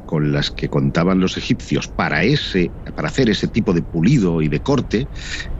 con 0.04 0.32
las 0.32 0.50
que 0.50 0.68
contaban 0.68 1.20
los 1.20 1.36
egipcios 1.36 1.88
para 1.88 2.24
ese, 2.24 2.72
para 2.94 3.08
hacer 3.08 3.28
ese 3.30 3.48
tipo 3.48 3.72
de 3.72 3.82
pulido 3.82 4.42
y 4.42 4.48
de 4.48 4.60
corte 4.60 5.08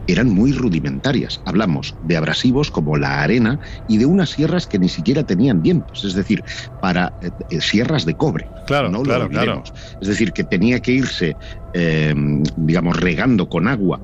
eran 0.07 0.29
muy 0.29 0.53
rudimentarias. 0.53 1.41
Hablamos 1.45 1.97
de 2.01 2.17
abrasivos 2.17 2.71
como 2.71 2.97
la 2.97 3.23
arena 3.23 3.61
y 3.87 3.99
de 3.99 4.07
unas 4.07 4.31
sierras 4.31 4.67
que 4.67 4.79
ni 4.79 4.89
siquiera 4.89 5.25
tenían 5.25 5.63
dientes, 5.63 6.05
es 6.05 6.15
decir, 6.15 6.45
para 6.81 7.15
eh, 7.21 7.31
eh, 7.49 7.61
sierras 7.61 8.05
de 8.05 8.17
cobre. 8.17 8.51
Claro, 8.67 8.91
no 8.91 9.05
lo 9.05 9.29
claro. 9.29 9.63
Es 10.01 10.09
decir, 10.09 10.33
que 10.33 10.45
tenía 10.45 10.81
que 10.81 10.93
irse, 10.93 11.37
eh, 11.73 12.15
digamos, 12.57 12.97
regando 12.97 13.49
con 13.49 13.69
agua 13.69 14.03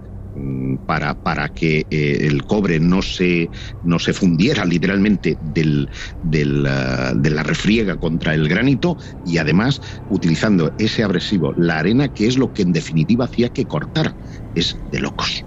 para, 0.78 1.14
para 1.14 1.48
que 1.48 1.86
eh, 1.90 2.18
el 2.22 2.44
cobre 2.44 2.80
no 2.80 3.02
se, 3.02 3.50
no 3.82 3.98
se 3.98 4.12
fundiera 4.12 4.64
literalmente 4.64 5.36
del, 5.40 5.90
del, 6.20 6.66
ah, 6.66 7.12
de 7.14 7.30
la 7.30 7.42
refriega 7.42 7.98
contra 7.98 8.34
el 8.34 8.48
granito 8.48 8.96
y 9.22 9.38
además 9.38 9.80
utilizando 10.08 10.74
ese 10.78 11.02
abrasivo, 11.02 11.52
la 11.56 11.78
arena, 11.78 12.08
que 12.08 12.26
es 12.26 12.36
lo 12.38 12.52
que 12.52 12.62
en 12.62 12.72
definitiva 12.72 13.24
hacía 13.26 13.50
que 13.50 13.66
cortar. 13.66 14.16
Es 14.54 14.78
de 14.84 15.00
locos. 15.00 15.46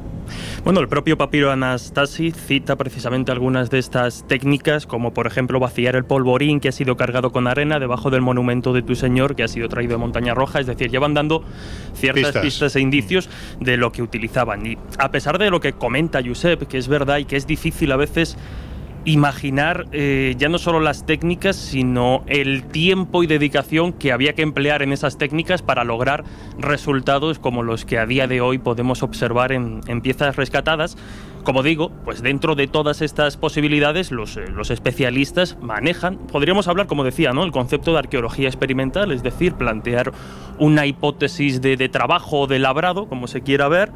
Bueno, 0.63 0.81
el 0.81 0.89
propio 0.89 1.17
papiro 1.17 1.51
Anastasi 1.51 2.31
cita 2.31 2.75
precisamente 2.75 3.31
algunas 3.31 3.69
de 3.69 3.79
estas 3.79 4.27
técnicas, 4.27 4.85
como 4.85 5.13
por 5.13 5.25
ejemplo 5.25 5.59
vaciar 5.59 5.95
el 5.95 6.03
polvorín 6.03 6.59
que 6.59 6.67
ha 6.67 6.71
sido 6.73 6.97
cargado 6.97 7.31
con 7.31 7.47
arena 7.47 7.79
debajo 7.79 8.09
del 8.09 8.21
monumento 8.21 8.73
de 8.73 8.81
tu 8.81 8.95
señor 8.95 9.35
que 9.35 9.43
ha 9.43 9.47
sido 9.47 9.69
traído 9.69 9.93
de 9.93 9.99
Montaña 9.99 10.33
Roja, 10.33 10.59
es 10.59 10.67
decir, 10.67 10.91
llevan 10.91 11.13
dando 11.13 11.43
ciertas 11.93 12.25
Pistas. 12.25 12.43
pistas, 12.43 12.75
e 12.75 12.81
indicios 12.81 13.29
de 13.61 13.77
lo 13.77 13.91
que 13.93 14.01
utilizaban. 14.01 14.65
Y 14.65 14.77
a 14.97 15.09
pesar 15.11 15.39
de 15.39 15.49
lo 15.49 15.61
que 15.61 15.73
comenta 15.73 16.21
Josep, 16.23 16.67
que 16.67 16.77
es 16.77 16.89
verdad 16.89 17.19
y 17.19 17.25
que 17.25 17.37
es 17.37 17.47
difícil 17.47 17.91
a 17.93 17.95
veces 17.95 18.37
imaginar 19.05 19.85
eh, 19.91 20.35
ya 20.37 20.49
no 20.49 20.57
solo 20.57 20.79
las 20.79 21.05
técnicas, 21.05 21.55
sino 21.55 22.23
el 22.27 22.63
tiempo 22.63 23.23
y 23.23 23.27
dedicación 23.27 23.93
que 23.93 24.11
había 24.11 24.33
que 24.33 24.41
emplear 24.41 24.81
en 24.81 24.91
esas 24.91 25.17
técnicas 25.17 25.61
para 25.61 25.83
lograr 25.83 26.23
resultados 26.57 27.39
como 27.39 27.63
los 27.63 27.85
que 27.85 27.97
a 27.97 28.05
día 28.05 28.27
de 28.27 28.41
hoy 28.41 28.57
podemos 28.57 29.03
observar 29.03 29.51
en, 29.51 29.81
piezas 30.01 30.35
rescatadas. 30.35 30.97
Como 31.43 31.63
digo, 31.63 31.91
pues 32.03 32.21
dentro 32.21 32.55
de 32.55 32.67
todas 32.67 33.01
estas 33.01 33.37
posibilidades 33.37 34.11
los, 34.11 34.35
eh, 34.37 34.45
los 34.53 34.69
especialistas 34.69 35.57
manejan, 35.61 36.17
podríamos 36.17 36.67
hablar, 36.67 36.87
como 36.87 37.03
decía, 37.03 37.31
¿no? 37.31 37.43
el 37.43 37.51
concepto 37.51 37.93
de 37.93 37.99
arqueología 37.99 38.47
experimental, 38.47 39.11
es 39.11 39.23
decir, 39.23 39.53
plantear 39.53 40.11
una 40.59 40.85
hipótesis 40.85 41.61
de, 41.61 41.77
de 41.77 41.89
trabajo 41.89 42.41
o 42.41 42.47
de 42.47 42.59
labrado, 42.59 43.07
como 43.07 43.27
se 43.27 43.41
quiera 43.41 43.69
ver, 43.69 43.91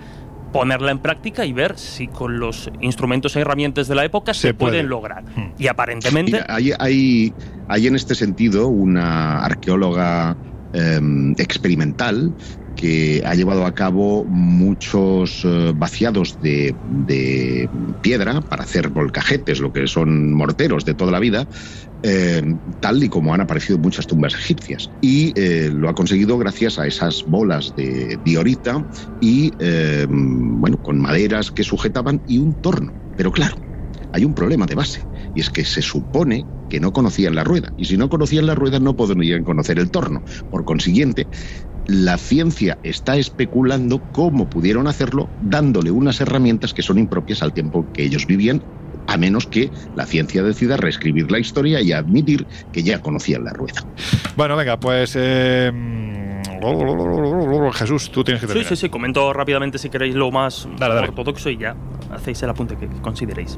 ponerla 0.54 0.91
en 0.91 0.99
práctica 0.99 1.45
y 1.45 1.51
ver 1.51 1.78
si 1.78 2.08
con 2.08 2.39
los 2.39 2.72
instrumentos 2.80 3.36
e 3.36 3.41
herramientas 3.41 3.89
de 3.89 3.95
la 3.95 4.06
época 4.06 4.34
se, 4.34 4.47
Se 4.49 4.54
puede. 4.54 4.74
pueden 4.74 4.88
lograr. 4.88 5.24
Hmm. 5.36 5.51
Y 5.60 5.68
aparentemente... 5.68 6.32
Mira, 6.32 6.45
hay, 6.47 6.72
hay, 6.80 7.34
hay 7.68 7.88
en 7.88 7.95
este 7.95 8.16
sentido 8.16 8.70
una 8.70 9.43
arqueóloga 9.43 10.38
eh, 10.72 11.01
experimental 11.38 12.34
que 12.76 13.22
ha 13.26 13.36
llevado 13.36 13.66
a 13.66 13.74
cabo 13.76 14.24
muchos 14.26 15.43
eh, 15.45 15.74
vaciados 15.76 16.41
de, 16.41 16.76
de 17.06 17.70
piedra 18.01 18.41
para 18.41 18.64
hacer 18.64 18.89
volcajetes, 18.89 19.60
lo 19.60 19.72
que 19.72 19.88
son 19.88 20.34
morteros 20.34 20.84
de 20.86 20.93
toda 20.93 21.12
la 21.12 21.20
vida, 21.20 21.47
eh, 22.04 22.43
tal 22.80 23.04
y 23.04 23.10
como 23.10 23.34
han 23.34 23.41
aparecido 23.41 23.80
muchas 23.80 24.06
tumbas 24.06 24.36
egipcias. 24.36 24.91
Y 25.01 25.34
eh, 25.39 25.70
lo 25.74 25.89
ha 25.89 25.95
conseguido 25.95 26.38
gracias 26.38 26.78
a 26.78 26.86
esas 26.86 27.24
bolas 27.26 27.74
de 27.76 28.20
diorita 28.22 28.86
y, 29.20 29.54
eh, 29.58 30.06
bueno, 30.10 30.78
con 30.78 30.99
maderas 30.99 31.51
que 31.51 31.64
sujetaban 31.64 32.22
y 32.26 32.38
un 32.38 32.56
torno. 32.56 32.95
Pero 33.16 33.32
claro, 33.32 33.56
hay 34.12 34.26
un 34.26 34.36
problema 34.36 34.66
de 34.66 34.76
base, 34.76 34.99
y 35.34 35.39
es 35.41 35.49
que 35.49 35.66
se 35.66 35.82
supone 35.82 36.47
que 36.68 36.80
no 36.80 36.91
conocían 36.91 37.36
la 37.36 37.43
rueda, 37.43 37.74
y 37.76 37.86
si 37.86 37.97
no 37.97 38.10
conocían 38.10 38.45
la 38.45 38.56
rueda 38.56 38.80
no 38.80 38.95
podrían 38.95 39.43
conocer 39.43 39.80
el 39.80 39.91
torno. 39.91 40.24
Por 40.49 40.66
consiguiente, 40.66 41.30
la 41.86 42.18
ciencia 42.18 42.80
está 42.84 43.18
especulando 43.18 44.06
cómo 44.12 44.49
pudieron 44.49 44.88
hacerlo 44.88 45.34
dándole 45.39 45.91
unas 45.91 46.22
herramientas 46.22 46.74
que 46.74 46.84
son 46.84 46.97
impropias 46.97 47.43
al 47.43 47.54
tiempo 47.54 47.89
que 47.93 48.04
ellos 48.04 48.26
vivían, 48.26 48.64
a 49.08 49.18
menos 49.18 49.47
que 49.47 49.70
la 49.95 50.06
ciencia 50.06 50.43
decida 50.43 50.78
reescribir 50.78 51.32
la 51.32 51.39
historia 51.39 51.82
y 51.82 51.91
admitir 51.91 52.45
que 52.72 52.84
ya 52.84 52.99
conocían 52.99 53.43
la 53.43 53.54
rueda. 53.54 53.86
Bueno, 54.36 54.56
venga, 54.56 54.80
pues. 54.80 55.14
eh, 55.16 55.72
Jesús, 57.74 58.12
tú 58.12 58.24
tienes 58.24 58.41
que 58.41 58.47
Sí, 58.47 58.54
terminar. 58.54 58.70
sí, 58.70 58.76
sí, 58.76 58.89
comento 58.89 59.34
rápidamente 59.34 59.78
si 59.78 59.89
queréis 59.89 60.16
lo 60.16 60.32
más 60.32 60.68
Dale, 60.78 60.95
dale. 60.95 61.08
ortodoxo 61.10 61.49
y 61.49 61.58
ya 61.58 61.76
hacéis 62.14 62.41
el 62.43 62.49
apunte 62.49 62.76
que 62.78 62.88
consideréis. 63.01 63.58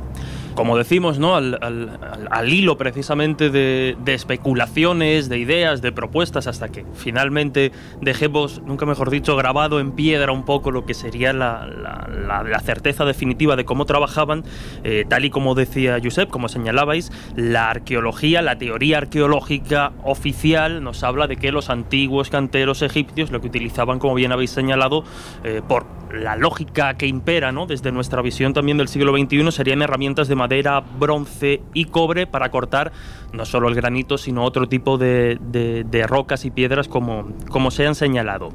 Como 0.55 0.77
decimos, 0.77 1.19
¿no? 1.19 1.35
Al, 1.35 1.57
al- 1.61 1.89
al- 2.01 2.27
al 2.31 2.53
hilo 2.53 2.77
precisamente 2.77 3.49
de, 3.49 3.97
de 4.03 4.13
especulaciones, 4.13 5.27
de 5.29 5.37
ideas, 5.39 5.81
de 5.81 5.91
propuestas, 5.91 6.47
hasta 6.47 6.69
que 6.69 6.85
finalmente 6.93 7.71
dejemos, 8.01 8.61
nunca 8.65 8.85
mejor 8.85 9.09
dicho, 9.09 9.35
grabado 9.35 9.79
en 9.79 9.91
piedra 9.91 10.31
un 10.31 10.45
poco 10.45 10.71
lo 10.71 10.85
que 10.85 10.93
sería 10.93 11.33
la, 11.33 11.67
la- 11.67 12.07
la- 12.09 12.43
la 12.43 12.59
certeza 12.59 13.03
definitiva 13.05 13.55
de 13.55 13.65
cómo 13.65 13.85
trabajaban, 13.85 14.43
eh, 14.83 15.05
tal 15.09 15.25
y 15.25 15.29
como 15.29 15.55
decía 15.55 15.99
Josep, 16.01 16.29
como 16.29 16.47
señalabais, 16.47 17.11
la 17.35 17.69
arqueología, 17.69 18.41
la 18.41 18.57
teoría 18.57 18.99
arqueológica 18.99 19.91
oficial 20.03 20.83
nos 20.83 21.03
habla 21.03 21.27
de 21.27 21.35
que 21.35 21.51
los 21.51 21.69
antiguos 21.69 22.29
canteros 22.29 22.81
egipcios 22.85 23.31
lo 23.31 23.41
que 23.41 23.47
utilizaban, 23.47 23.99
como 23.99 24.15
bien 24.15 24.31
habéis 24.31 24.51
señalado, 24.51 25.03
eh, 25.43 25.61
por 25.67 25.85
la 26.13 26.35
lógica 26.35 26.93
que 26.95 27.07
impera 27.07 27.51
¿no? 27.51 27.65
desde 27.65 27.91
nuestra 27.91 28.21
visión 28.21 28.53
también 28.53 28.77
del 28.77 28.87
siglo 28.87 29.15
XXI, 29.15 29.51
serían 29.51 29.81
herramientas 29.81 30.27
de 30.27 30.35
madera, 30.35 30.79
bronce 30.79 31.61
y 31.73 31.85
cobre 31.85 32.27
para 32.27 32.49
cortar 32.49 32.91
no 33.35 33.45
solo 33.45 33.67
el 33.67 33.75
granito, 33.75 34.17
sino 34.17 34.43
otro 34.43 34.67
tipo 34.67 34.97
de, 34.97 35.37
de- 35.41 36.05
rocas 36.07 36.45
y 36.45 36.51
piedras 36.51 36.87
como, 36.87 37.29
como 37.49 37.71
se 37.71 37.87
han 37.87 37.95
señalado. 37.95 38.49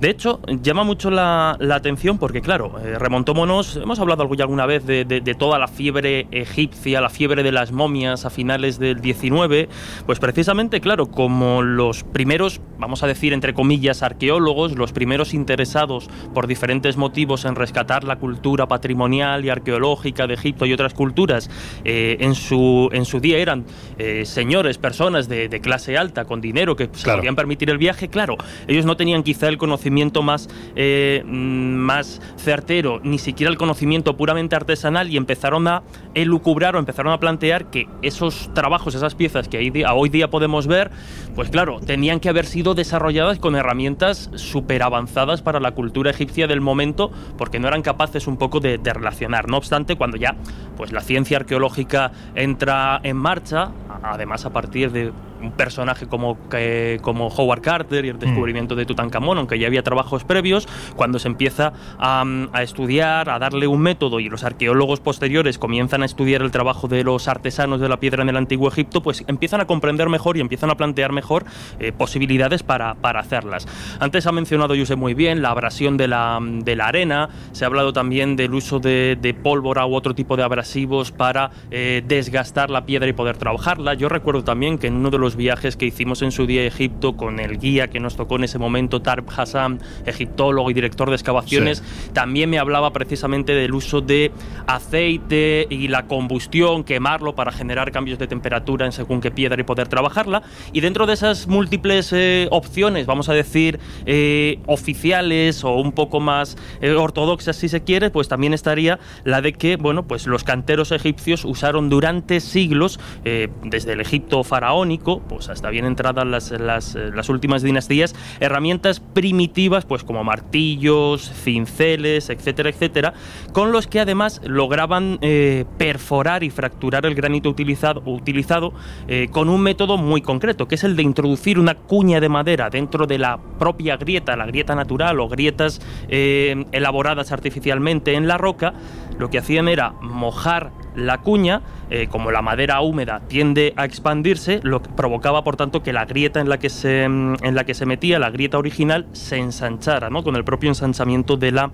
De 0.00 0.10
hecho, 0.10 0.40
llama 0.62 0.84
mucho 0.84 1.10
la, 1.10 1.56
atención 1.72 2.18
porque, 2.18 2.40
claro, 2.40 2.78
eh, 2.80 2.98
remontómonos, 2.98 3.76
hemos 3.76 3.98
hablado 3.98 4.32
ya 4.34 4.44
alguna 4.44 4.66
vez 4.66 4.86
de, 4.86 5.04
de- 5.04 5.20
de 5.20 5.34
toda 5.34 5.58
la 5.58 5.66
fiebre 5.68 6.28
egipcia, 6.30 7.00
la 7.00 7.10
fiebre 7.10 7.42
de 7.42 7.50
las 7.52 7.72
momias 7.72 8.24
a 8.24 8.30
finales 8.30 8.78
del 8.78 9.00
19, 9.00 9.68
pues 10.06 10.18
precisamente, 10.18 10.80
claro, 10.80 11.06
como 11.06 11.62
los 11.62 12.04
primeros, 12.04 12.60
vamos 12.78 13.02
a 13.02 13.06
decir, 13.06 13.32
entre 13.32 13.52
comillas, 13.54 14.02
arqueólogos, 14.02 14.76
los 14.76 14.92
primeros 14.92 15.34
interesados 15.34 16.08
por 16.34 16.46
diferentes 16.46 16.96
motivos 16.96 17.44
en 17.44 17.56
rescatar 17.56 18.04
la 18.04 18.16
cultura 18.16 18.68
patrimonial 18.68 19.44
y 19.44 19.50
arqueológica 19.50 20.26
de 20.26 20.34
Egipto 20.34 20.66
y 20.66 20.72
otras 20.72 20.94
culturas, 20.94 21.50
eh, 21.84 22.16
en, 22.20 22.34
su, 22.34 22.88
en 22.92 23.04
su 23.04 23.18
día 23.20 23.38
eran 23.38 23.64
eh, 23.98 24.21
señores, 24.26 24.78
personas 24.78 25.28
de, 25.28 25.48
de 25.48 25.60
clase 25.60 25.96
alta, 25.96 26.24
con 26.24 26.40
dinero, 26.40 26.76
que 26.76 26.88
se 26.92 27.02
Claro. 27.04 27.18
podían 27.20 27.36
permitir 27.36 27.70
el 27.70 27.78
viaje, 27.78 28.08
claro, 28.08 28.36
ellos 28.68 28.84
no 28.84 28.96
tenían 28.96 29.22
quizá 29.22 29.48
el 29.48 29.58
conocimiento 29.58 30.22
más, 30.22 30.48
eh, 30.76 31.22
mm, 31.24 31.74
más 31.76 32.20
certero, 32.36 33.00
ni 33.02 33.18
siquiera 33.18 33.50
el 33.50 33.58
conocimiento 33.58 34.16
puramente 34.16 34.56
artesanal 34.56 35.10
y 35.10 35.16
empezaron 35.16 35.66
a 35.68 35.82
elucubrar 36.14 36.76
o 36.76 36.78
empezaron 36.78 37.12
a 37.12 37.18
plantear 37.18 37.70
que 37.70 37.88
esos 38.02 38.50
trabajos, 38.54 38.94
esas 38.94 39.14
piezas 39.14 39.48
que 39.48 39.58
hoy 39.58 39.70
día, 39.70 39.92
hoy 39.94 40.08
día 40.08 40.28
podemos 40.30 40.66
ver, 40.66 40.90
pues 41.34 41.50
claro, 41.50 41.80
tenían 41.80 42.20
que 42.20 42.28
haber 42.28 42.46
sido 42.46 42.74
desarrolladas 42.74 43.38
con 43.38 43.56
herramientas 43.56 44.30
súper 44.34 44.82
avanzadas 44.82 45.42
para 45.42 45.60
la 45.60 45.72
cultura 45.72 46.10
egipcia 46.10 46.46
del 46.46 46.60
momento, 46.60 47.10
porque 47.38 47.58
no 47.58 47.68
eran 47.68 47.82
capaces 47.82 48.26
un 48.26 48.36
poco 48.36 48.60
de, 48.60 48.78
de 48.78 48.92
relacionar. 48.92 49.48
No 49.48 49.56
obstante, 49.56 49.96
cuando 49.96 50.16
ya 50.16 50.34
pues, 50.76 50.92
la 50.92 51.00
ciencia 51.00 51.38
arqueológica 51.38 52.12
entra 52.34 53.00
en 53.02 53.16
marcha, 53.16 53.70
además 54.12 54.44
a 54.44 54.50
partir 54.50 54.90
de 54.90 55.12
un 55.42 55.52
personaje 55.52 56.06
como, 56.06 56.36
que- 56.48 56.98
como 57.02 57.28
Howard 57.28 57.60
Carter 57.62 58.04
y 58.04 58.08
el 58.10 58.18
descubrimiento 58.18 58.74
de 58.74 58.86
Tutankamón, 58.86 59.38
aunque 59.38 59.58
ya 59.58 59.66
había 59.66 59.82
trabajos 59.82 60.24
previos, 60.24 60.68
cuando 60.96 61.18
se 61.18 61.28
empieza 61.28 61.72
a, 61.98 62.24
a 62.52 62.62
estudiar, 62.62 63.28
a 63.30 63.38
darle 63.38 63.66
un 63.66 63.80
método 63.80 64.20
y 64.20 64.28
los 64.28 64.44
arqueólogos 64.44 65.00
posteriores 65.00 65.58
comienzan 65.58 66.02
a 66.02 66.06
estudiar 66.06 66.42
el 66.42 66.50
trabajo 66.50 66.88
de 66.88 67.04
los 67.04 67.28
artesanos 67.28 67.80
de 67.80 67.88
la 67.88 67.98
piedra 67.98 68.22
en 68.22 68.28
el 68.28 68.36
antiguo 68.36 68.68
Egipto, 68.68 69.02
pues 69.02 69.24
empiezan 69.26 69.60
a 69.60 69.66
comprender 69.66 70.08
mejor 70.08 70.36
y 70.36 70.40
empiezan 70.40 70.70
a 70.70 70.76
plantear 70.76 71.12
mejor 71.12 71.44
eh, 71.78 71.92
posibilidades 71.92 72.62
para, 72.62 72.94
para 72.94 73.20
hacerlas. 73.20 73.66
Antes 74.00 74.26
ha 74.26 74.32
mencionado 74.32 74.74
José 74.76 74.96
muy 74.96 75.14
bien 75.14 75.42
la 75.42 75.50
abrasión 75.50 75.96
de 75.96 76.08
la, 76.08 76.38
de 76.40 76.76
la 76.76 76.86
arena, 76.86 77.28
se 77.52 77.64
ha 77.64 77.68
hablado 77.68 77.92
también 77.92 78.36
del 78.36 78.54
uso 78.54 78.78
de, 78.78 79.16
de 79.20 79.34
pólvora 79.34 79.86
u 79.86 79.94
otro 79.94 80.14
tipo 80.14 80.36
de 80.36 80.42
abrasivos 80.42 81.10
para 81.12 81.50
eh, 81.70 82.02
desgastar 82.06 82.70
la 82.70 82.84
piedra 82.86 83.08
y 83.08 83.12
poder 83.12 83.36
trabajarla. 83.36 83.94
Yo 83.94 84.08
recuerdo 84.08 84.44
también 84.44 84.78
que 84.78 84.86
en 84.86 84.94
uno 84.96 85.10
de 85.10 85.18
los 85.18 85.31
viajes 85.36 85.76
que 85.76 85.86
hicimos 85.86 86.22
en 86.22 86.32
su 86.32 86.46
día 86.46 86.62
a 86.62 86.64
Egipto 86.64 87.16
con 87.16 87.40
el 87.40 87.58
guía 87.58 87.88
que 87.88 88.00
nos 88.00 88.16
tocó 88.16 88.36
en 88.36 88.44
ese 88.44 88.58
momento, 88.58 89.02
Tarb 89.02 89.24
Hassan, 89.34 89.80
egiptólogo 90.06 90.70
y 90.70 90.74
director 90.74 91.08
de 91.08 91.16
excavaciones, 91.16 91.82
también 92.12 92.50
me 92.50 92.58
hablaba 92.58 92.92
precisamente 92.92 93.54
del 93.54 93.74
uso 93.74 94.00
de 94.00 94.32
aceite 94.66 95.66
y 95.70 95.88
la 95.88 96.06
combustión, 96.06 96.84
quemarlo 96.84 97.34
para 97.34 97.52
generar 97.52 97.92
cambios 97.92 98.18
de 98.18 98.26
temperatura 98.26 98.86
en 98.86 98.92
según 98.92 99.20
qué 99.20 99.30
piedra 99.30 99.60
y 99.60 99.64
poder 99.64 99.88
trabajarla. 99.88 100.42
Y 100.72 100.80
dentro 100.80 101.06
de 101.06 101.14
esas 101.14 101.46
múltiples 101.46 102.12
eh, 102.12 102.48
opciones, 102.50 103.06
vamos 103.06 103.28
a 103.28 103.34
decir, 103.34 103.78
eh, 104.06 104.58
oficiales 104.66 105.64
o 105.64 105.74
un 105.76 105.92
poco 105.92 106.20
más 106.20 106.56
eh, 106.80 106.90
ortodoxas 106.92 107.56
si 107.56 107.68
se 107.68 107.82
quiere, 107.82 108.10
pues 108.10 108.28
también 108.28 108.54
estaría 108.54 108.98
la 109.24 109.40
de 109.40 109.52
que, 109.52 109.76
bueno, 109.76 110.06
pues 110.06 110.26
los 110.26 110.44
canteros 110.44 110.92
egipcios 110.92 111.44
usaron 111.44 111.88
durante 111.88 112.40
siglos, 112.40 112.98
desde 113.22 113.92
el 113.92 114.00
Egipto 114.00 114.44
faraónico, 114.44 115.21
pues 115.28 115.48
hasta 115.48 115.70
bien 115.70 115.84
entradas 115.84 116.26
las, 116.26 116.94
eh, 116.94 117.10
las 117.14 117.28
últimas 117.28 117.62
dinastías, 117.62 118.14
herramientas 118.40 119.00
primitivas, 119.00 119.84
pues 119.84 120.04
como 120.04 120.24
martillos, 120.24 121.30
cinceles, 121.42 122.30
etcétera, 122.30 122.70
etcétera, 122.70 123.14
con 123.52 123.72
los 123.72 123.86
que 123.86 124.00
además 124.00 124.40
lograban 124.44 125.18
eh, 125.20 125.64
perforar 125.78 126.42
y 126.42 126.50
fracturar 126.50 127.06
el 127.06 127.14
granito 127.14 127.48
utilizado, 127.48 128.02
utilizado 128.04 128.72
eh, 129.08 129.28
con 129.30 129.48
un 129.48 129.60
método 129.60 129.96
muy 129.96 130.22
concreto, 130.22 130.68
que 130.68 130.74
es 130.74 130.84
el 130.84 130.96
de 130.96 131.02
introducir 131.02 131.58
una 131.58 131.74
cuña 131.74 132.20
de 132.20 132.28
madera 132.28 132.70
dentro 132.70 133.06
de 133.06 133.18
la 133.18 133.38
propia 133.58 133.96
grieta, 133.96 134.36
la 134.36 134.46
grieta 134.46 134.74
natural 134.74 135.20
o 135.20 135.28
grietas 135.28 135.80
elaboradas 136.08 137.32
artificialmente 137.32 138.14
en 138.14 138.28
la 138.28 138.38
roca. 138.38 138.74
Lo 139.18 139.30
que 139.30 139.38
hacían 139.38 139.68
era 139.68 139.92
mojar 140.00 140.72
la 140.94 141.18
cuña, 141.18 141.62
eh, 141.90 142.08
como 142.10 142.30
la 142.30 142.42
madera 142.42 142.80
húmeda 142.80 143.20
tiende 143.28 143.72
a 143.76 143.84
expandirse, 143.84 144.60
lo 144.62 144.82
que 144.82 144.90
provocaba 144.90 145.44
por 145.44 145.56
tanto 145.56 145.82
que 145.82 145.92
la 145.92 146.04
grieta 146.04 146.40
en 146.40 146.48
la 146.48 146.58
que 146.58 146.70
se, 146.70 147.08
mm, 147.08 147.36
en 147.42 147.54
la 147.54 147.64
que 147.64 147.74
se 147.74 147.86
metía, 147.86 148.18
la 148.18 148.30
grieta 148.30 148.58
original, 148.58 149.06
se 149.12 149.36
ensanchara, 149.36 150.10
¿no? 150.10 150.22
con 150.22 150.36
el 150.36 150.44
propio 150.44 150.70
ensanchamiento 150.70 151.36
de 151.36 151.52
la, 151.52 151.70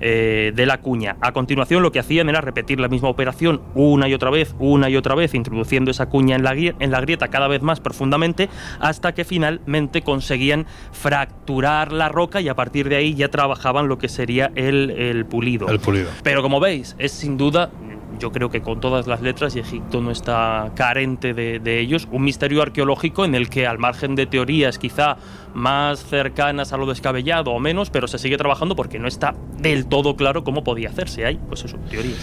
eh, 0.00 0.52
de 0.54 0.66
la 0.66 0.80
cuña. 0.80 1.16
A 1.20 1.32
continuación 1.32 1.82
lo 1.82 1.92
que 1.92 1.98
hacían 1.98 2.28
era 2.28 2.40
repetir 2.40 2.80
la 2.80 2.88
misma 2.88 3.08
operación 3.08 3.62
una 3.74 4.08
y 4.08 4.14
otra 4.14 4.30
vez, 4.30 4.54
una 4.58 4.88
y 4.90 4.96
otra 4.96 5.14
vez, 5.14 5.34
introduciendo 5.34 5.90
esa 5.90 6.06
cuña 6.06 6.36
en 6.36 6.42
la, 6.42 6.52
en 6.52 6.90
la 6.90 7.00
grieta 7.00 7.28
cada 7.28 7.48
vez 7.48 7.62
más 7.62 7.80
profundamente, 7.80 8.48
hasta 8.80 9.12
que 9.12 9.24
finalmente 9.24 10.02
conseguían 10.02 10.66
fracturar 10.92 11.92
la 11.92 12.08
roca 12.08 12.40
y 12.40 12.48
a 12.48 12.54
partir 12.54 12.88
de 12.88 12.96
ahí 12.96 13.14
ya 13.14 13.28
trabajaban 13.28 13.88
lo 13.88 13.98
que 13.98 14.08
sería 14.08 14.50
el, 14.54 14.90
el 14.90 15.26
pulido. 15.26 15.68
El 15.68 15.80
pulido. 15.80 16.10
Pero 16.22 16.42
como 16.42 16.60
veis, 16.60 16.96
es 16.98 17.12
sin 17.12 17.36
duda, 17.36 17.70
yo 18.22 18.30
creo 18.30 18.50
que 18.50 18.62
con 18.62 18.78
todas 18.78 19.08
las 19.08 19.20
letras, 19.20 19.56
y 19.56 19.58
Egipto 19.58 20.00
no 20.00 20.12
está 20.12 20.70
carente 20.76 21.34
de, 21.34 21.80
ellos, 21.80 22.06
un 22.12 22.22
misterio 22.22 22.62
arqueológico 22.62 23.24
en 23.24 23.34
el 23.34 23.50
que, 23.50 23.66
al 23.66 23.78
margen 23.78 24.14
de 24.14 24.26
teorías 24.26 24.78
quizá 24.78 25.16
más 25.54 26.04
cercanas 26.04 26.72
a 26.72 26.76
lo 26.76 26.86
descabellado 26.86 27.50
o 27.50 27.58
menos, 27.58 27.90
pero 27.90 28.06
se 28.06 28.18
sigue 28.18 28.38
trabajando 28.38 28.76
porque 28.76 29.00
no 29.00 29.08
está 29.08 29.34
del 29.58 29.86
todo 29.86 30.14
claro 30.14 30.44
cómo 30.44 30.62
podía 30.62 30.88
hacerse. 30.88 31.26
Hay, 31.26 31.36
pues 31.48 31.64
eso, 31.64 31.78
teorías. 31.90 32.16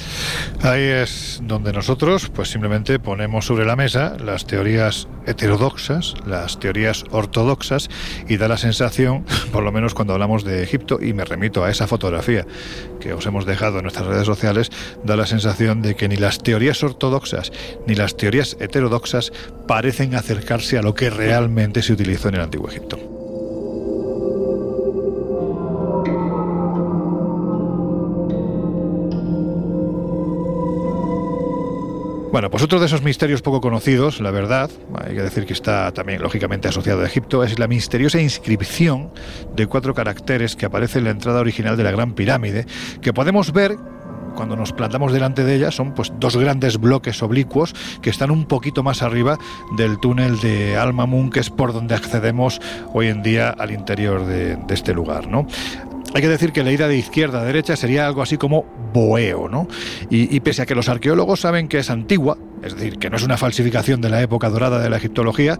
Ahí 0.64 0.84
es 0.84 1.41
donde 1.43 1.74
nosotros 1.74 2.30
pues 2.30 2.50
simplemente 2.50 2.97
ponemos 2.97 3.45
sobre 3.45 3.66
la 3.66 3.76
mesa 3.76 4.16
las 4.20 4.47
teorías 4.47 5.10
heterodoxas, 5.26 6.16
las 6.26 6.60
teorías 6.60 7.04
ortodoxas 7.12 7.89
y 8.28 8.38
da 8.38 8.47
la 8.47 8.58
sensación, 8.58 9.26
por 9.52 9.64
lo 9.64 9.72
menos 9.72 9.93
cuando 9.93 10.14
hablamos 10.14 10.45
de 10.45 10.64
Egipto, 10.64 11.00
y 11.02 11.14
me 11.14 11.26
remito 11.26 11.64
a 11.64 11.70
esa 11.70 11.88
fotografía 11.88 12.45
que 13.00 13.14
os 13.14 13.26
hemos 13.26 13.45
dejado 13.45 13.78
en 13.78 13.84
nuestras 13.84 14.08
redes 14.08 14.26
sociales, 14.26 14.70
da 15.04 15.16
la 15.16 15.26
sensación 15.26 15.82
de 15.82 15.88
que 15.95 16.07
ni 16.07 16.15
las 16.15 16.39
teorías 16.39 16.83
ortodoxas 16.83 17.51
ni 17.87 17.95
las 17.95 18.17
teorías 18.17 18.57
heterodoxas 18.59 19.31
parecen 19.67 20.15
acercarse 20.15 20.77
a 20.77 20.81
lo 20.81 20.93
que 20.93 21.09
realmente 21.09 21.81
se 21.81 21.93
utilizó 21.93 22.29
en 22.29 22.35
el 22.35 22.41
Antiguo 22.41 22.69
Egipto. 22.69 22.99
Bueno, 32.31 32.51
pues 32.51 32.61
otro 32.61 32.79
de 32.79 32.85
esos 32.85 33.01
misterios 33.01 33.41
poco 33.41 33.59
conocidos, 33.59 34.21
la 34.21 34.29
verdad, 34.29 34.69
hay 35.03 35.15
que 35.15 35.23
decir 35.23 35.47
que 35.47 35.53
está 35.53 35.91
también 35.91 36.21
lógicamente 36.21 36.67
asociado 36.67 37.01
a 37.01 37.05
Egipto, 37.07 37.43
es 37.43 37.57
la 37.57 37.67
misteriosa 37.67 38.21
inscripción 38.21 39.09
de 39.55 39.65
cuatro 39.65 39.95
caracteres 39.95 40.55
que 40.55 40.67
aparece 40.67 40.99
en 40.99 41.05
la 41.05 41.09
entrada 41.09 41.39
original 41.39 41.75
de 41.75 41.83
la 41.83 41.91
Gran 41.91 42.13
Pirámide, 42.13 42.67
que 43.01 43.13
podemos 43.13 43.51
ver 43.51 43.77
cuando 44.36 44.55
nos 44.55 44.73
plantamos 44.73 45.11
delante 45.13 45.43
de 45.43 45.55
ella 45.55 45.71
son 45.71 45.93
pues 45.93 46.11
dos 46.19 46.38
grandes 46.38 46.80
bloques 46.80 47.21
oblicuos 47.23 47.75
que 48.01 48.09
están 48.09 48.32
un 48.32 48.45
poquito 48.45 48.84
más 48.84 49.01
arriba 49.01 49.38
del 49.77 49.99
túnel 49.99 50.39
de 50.39 50.77
Almamun, 50.77 51.30
que 51.30 51.39
es 51.39 51.49
por 51.49 51.73
donde 51.73 51.95
accedemos 51.95 52.61
hoy 52.93 53.07
en 53.07 53.21
día 53.23 53.49
al 53.49 53.71
interior 53.71 54.25
de, 54.25 54.55
de 54.55 54.73
este 54.73 54.93
lugar, 54.93 55.27
¿no? 55.27 55.47
Hay 56.14 56.22
que 56.22 56.28
decir 56.28 56.51
que 56.51 56.64
la 56.64 56.72
ida 56.72 56.88
de 56.88 56.97
izquierda 56.97 57.41
a 57.41 57.43
derecha 57.43 57.76
sería 57.76 58.07
algo 58.07 58.24
así 58.24 58.38
como 58.38 58.66
boeo, 58.93 59.47
¿no? 59.47 59.68
Y, 60.10 60.39
pese 60.39 60.64
a 60.64 60.66
que 60.66 60.74
los 60.74 60.89
arqueólogos 60.89 61.41
saben 61.41 61.68
que 61.68 61.78
es 61.78 61.91
antigua, 61.91 62.38
es 62.64 62.76
decir, 62.76 62.97
que 62.97 63.12
no 63.12 63.18
es 63.18 63.24
una 63.24 63.38
falsificación 63.38 64.01
de 64.01 64.10
la 64.10 64.22
época 64.22 64.49
dorada 64.49 64.80
de 64.80 64.89
la 64.89 64.97
egiptología, 64.97 65.60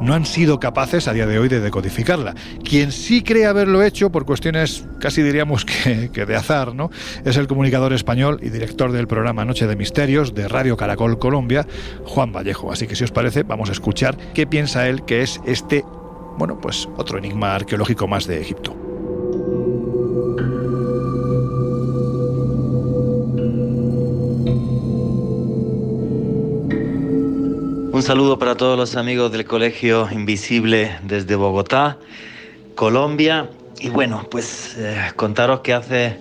no 0.00 0.14
han 0.14 0.24
sido 0.24 0.58
capaces 0.58 1.06
a 1.06 1.12
día 1.12 1.26
de 1.26 1.38
hoy 1.38 1.48
de 1.48 1.60
decodificarla. 1.60 2.34
Quien 2.64 2.92
sí 2.92 3.22
cree 3.22 3.44
haberlo 3.44 3.82
hecho 3.82 4.10
por 4.10 4.24
cuestiones 4.24 4.86
casi 5.00 5.22
diríamos 5.22 5.66
que, 5.66 6.10
que 6.10 6.24
de 6.24 6.34
azar, 6.34 6.74
¿no? 6.74 6.90
Es 7.26 7.36
el 7.36 7.46
comunicador 7.46 7.92
español 7.92 8.38
y 8.42 8.48
director 8.48 8.92
del 8.92 9.06
programa 9.06 9.44
Noche 9.44 9.66
de 9.66 9.76
Misterios 9.76 10.34
de 10.34 10.48
Radio 10.48 10.78
Caracol 10.78 11.18
Colombia, 11.18 11.66
Juan 12.04 12.32
Vallejo. 12.32 12.72
Así 12.72 12.86
que 12.86 12.96
si 12.96 13.04
os 13.04 13.12
parece, 13.12 13.42
vamos 13.42 13.68
a 13.68 13.72
escuchar 13.72 14.16
qué 14.32 14.46
piensa 14.46 14.88
él 14.88 15.04
que 15.04 15.22
es 15.22 15.40
este, 15.44 15.84
bueno, 16.38 16.58
pues 16.58 16.88
otro 16.96 17.18
enigma 17.18 17.54
arqueológico 17.54 18.08
más 18.08 18.26
de 18.26 18.40
Egipto. 18.40 18.89
Un 28.00 28.06
saludo 28.06 28.38
para 28.38 28.54
todos 28.54 28.78
los 28.78 28.96
amigos 28.96 29.30
del 29.30 29.44
Colegio 29.44 30.08
Invisible 30.10 30.96
desde 31.02 31.34
Bogotá, 31.34 31.98
Colombia. 32.74 33.50
Y 33.78 33.90
bueno, 33.90 34.26
pues 34.30 34.74
eh, 34.78 35.12
contaros 35.16 35.60
que 35.60 35.74
hace 35.74 36.16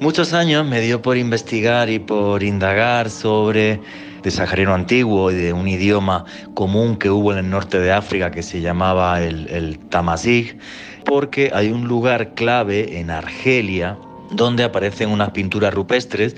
muchos 0.00 0.32
años 0.32 0.66
me 0.66 0.80
dio 0.80 1.02
por 1.02 1.18
investigar 1.18 1.90
y 1.90 1.98
por 1.98 2.42
indagar 2.42 3.10
sobre 3.10 3.78
de 4.22 4.30
sahariano 4.30 4.72
antiguo 4.72 5.30
y 5.30 5.34
de 5.34 5.52
un 5.52 5.68
idioma 5.68 6.24
común 6.54 6.96
que 6.96 7.10
hubo 7.10 7.30
en 7.30 7.40
el 7.40 7.50
norte 7.50 7.78
de 7.78 7.92
África 7.92 8.30
que 8.30 8.42
se 8.42 8.62
llamaba 8.62 9.22
el, 9.22 9.50
el 9.50 9.78
Tamazigh, 9.90 10.56
porque 11.04 11.50
hay 11.52 11.72
un 11.72 11.86
lugar 11.86 12.32
clave 12.32 12.98
en 12.98 13.10
Argelia 13.10 13.98
donde 14.30 14.64
aparecen 14.64 15.10
unas 15.10 15.30
pinturas 15.30 15.72
rupestres, 15.72 16.36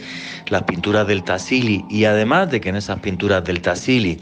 las 0.48 0.62
pinturas 0.64 1.06
del 1.06 1.24
Tassili, 1.24 1.84
y 1.90 2.04
además 2.04 2.50
de 2.50 2.60
que 2.60 2.68
en 2.68 2.76
esas 2.76 3.00
pinturas 3.00 3.44
del 3.44 3.60
Tassili 3.60 4.20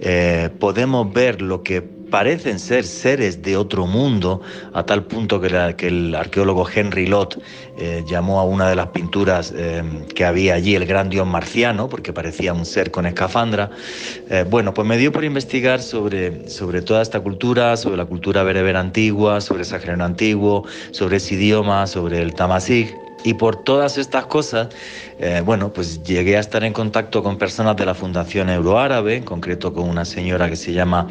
eh, 0.00 0.50
podemos 0.58 1.12
ver 1.12 1.42
lo 1.42 1.62
que 1.62 2.01
parecen 2.12 2.58
ser 2.58 2.84
seres 2.84 3.40
de 3.40 3.56
otro 3.56 3.86
mundo, 3.86 4.42
a 4.74 4.84
tal 4.84 5.04
punto 5.04 5.40
que, 5.40 5.46
el 5.88 6.14
arqueólogo 6.14 6.68
Henry 6.68 7.06
Lott 7.06 7.38
eh, 7.78 8.04
llamó 8.06 8.38
a 8.38 8.44
una 8.44 8.68
de 8.68 8.76
las 8.76 8.88
pinturas 8.88 9.50
eh, 9.56 9.82
que 10.14 10.26
había 10.26 10.52
allí 10.54 10.74
el 10.74 10.84
gran 10.84 11.08
dios 11.08 11.26
marciano, 11.26 11.88
porque 11.88 12.12
parecía 12.12 12.52
un 12.52 12.66
ser 12.66 12.90
con 12.90 13.06
escafandra. 13.06 13.70
Eh, 14.28 14.44
bueno, 14.48 14.74
pues 14.74 14.86
me 14.86 14.98
dio 14.98 15.10
por 15.10 15.24
investigar 15.24 15.80
sobre, 15.80 16.50
sobre 16.50 16.82
toda 16.82 17.00
esta 17.00 17.18
cultura, 17.20 17.78
sobre 17.78 17.96
la 17.96 18.04
cultura 18.04 18.42
bereber 18.42 18.76
antigua, 18.76 19.40
sobre 19.40 19.62
el 19.62 20.00
antiguo, 20.02 20.66
sobre 20.90 21.16
ese 21.16 21.34
idioma, 21.34 21.86
sobre 21.86 22.20
el 22.20 22.34
tamazigh. 22.34 22.94
Y 23.24 23.34
por 23.34 23.56
todas 23.56 23.98
estas 23.98 24.26
cosas, 24.26 24.68
eh, 25.18 25.42
bueno, 25.44 25.72
pues 25.72 26.02
llegué 26.02 26.36
a 26.36 26.40
estar 26.40 26.64
en 26.64 26.72
contacto 26.72 27.22
con 27.22 27.38
personas 27.38 27.76
de 27.76 27.86
la 27.86 27.94
Fundación 27.94 28.50
Euroárabe, 28.50 29.16
en 29.16 29.24
concreto 29.24 29.72
con 29.72 29.88
una 29.88 30.04
señora 30.04 30.50
que 30.50 30.56
se 30.56 30.72
llama 30.72 31.08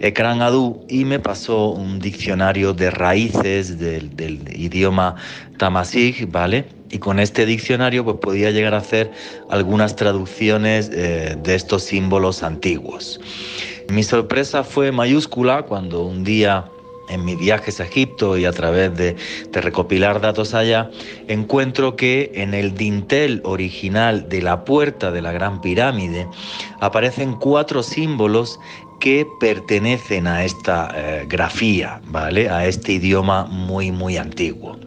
Ekran 0.00 0.42
Adu, 0.42 0.84
y 0.88 1.04
me 1.04 1.18
pasó 1.18 1.70
un 1.70 1.98
diccionario 1.98 2.72
de 2.74 2.90
raíces 2.90 3.78
del, 3.78 4.12
idioma 4.54 5.16
tamasig, 5.56 6.30
¿vale? 6.30 6.66
Y 6.90 6.98
con 6.98 7.18
este 7.18 7.46
diccionario 7.46 8.04
pues 8.04 8.18
podía 8.18 8.50
llegar 8.50 8.74
a 8.74 8.78
hacer 8.78 9.10
algunas 9.50 9.96
traducciones 9.96 10.90
eh, 10.92 11.36
de 11.42 11.54
estos 11.54 11.82
símbolos 11.84 12.42
antiguos. 12.42 13.20
Mi 13.88 14.02
sorpresa 14.02 14.64
fue 14.64 14.92
mayúscula 14.92 15.62
cuando 15.62 16.04
un 16.04 16.24
día 16.24 16.66
en 17.08 17.24
mis 17.24 17.38
viajes 17.38 17.80
a 17.80 17.84
Egipto 17.84 18.36
y 18.36 18.44
a 18.44 18.52
través 18.52 18.96
de, 18.96 19.16
de, 19.50 19.60
recopilar 19.60 20.20
datos 20.20 20.54
allá, 20.54 20.90
encuentro 21.28 21.96
que 21.96 22.32
en 22.34 22.54
el 22.54 22.74
dintel 22.74 23.40
original 23.44 24.28
de 24.28 24.42
la 24.42 24.64
puerta 24.64 25.10
de 25.10 25.22
la 25.22 25.32
Gran 25.32 25.60
Pirámide 25.60 26.26
aparecen 26.80 27.34
cuatro 27.34 27.82
símbolos 27.82 28.58
que 28.98 29.26
pertenecen 29.38 30.26
a 30.26 30.44
esta 30.44 30.90
eh, 30.94 31.26
grafía, 31.28 32.00
¿vale? 32.06 32.48
A 32.48 32.66
este 32.66 32.92
idioma 32.92 33.44
muy, 33.44 33.92
muy 33.92 34.16
antiguo. 34.16 34.78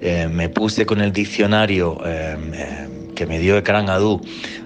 Eh, 0.00 0.28
me 0.30 0.48
puse 0.48 0.86
con 0.86 1.00
el 1.00 1.12
diccionario 1.12 1.98
eh, 2.04 2.88
que 3.20 3.26
me 3.26 3.38
dio 3.38 3.58
Ekran 3.58 3.90
Adu 3.90 4.18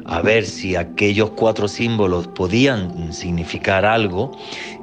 a 0.05 0.21
ver 0.23 0.47
si 0.47 0.77
aquellos 0.77 1.31
cuatro 1.31 1.67
símbolos 1.67 2.29
podían 2.29 3.13
significar 3.13 3.85
algo 3.85 4.31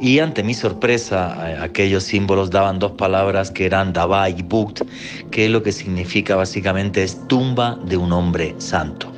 y 0.01 0.19
ante 0.19 0.43
mi 0.43 0.53
sorpresa 0.53 1.63
aquellos 1.63 2.03
símbolos 2.03 2.49
daban 2.49 2.79
dos 2.79 2.91
palabras 2.91 3.49
que 3.49 3.65
eran 3.65 3.93
Daba 3.93 4.29
y 4.29 4.41
Bukt, 4.41 4.81
que 5.31 5.47
lo 5.47 5.63
que 5.63 5.71
significa 5.71 6.35
básicamente 6.35 7.01
es 7.01 7.25
tumba 7.29 7.79
de 7.85 7.95
un 7.95 8.11
hombre 8.11 8.55
santo. 8.57 9.09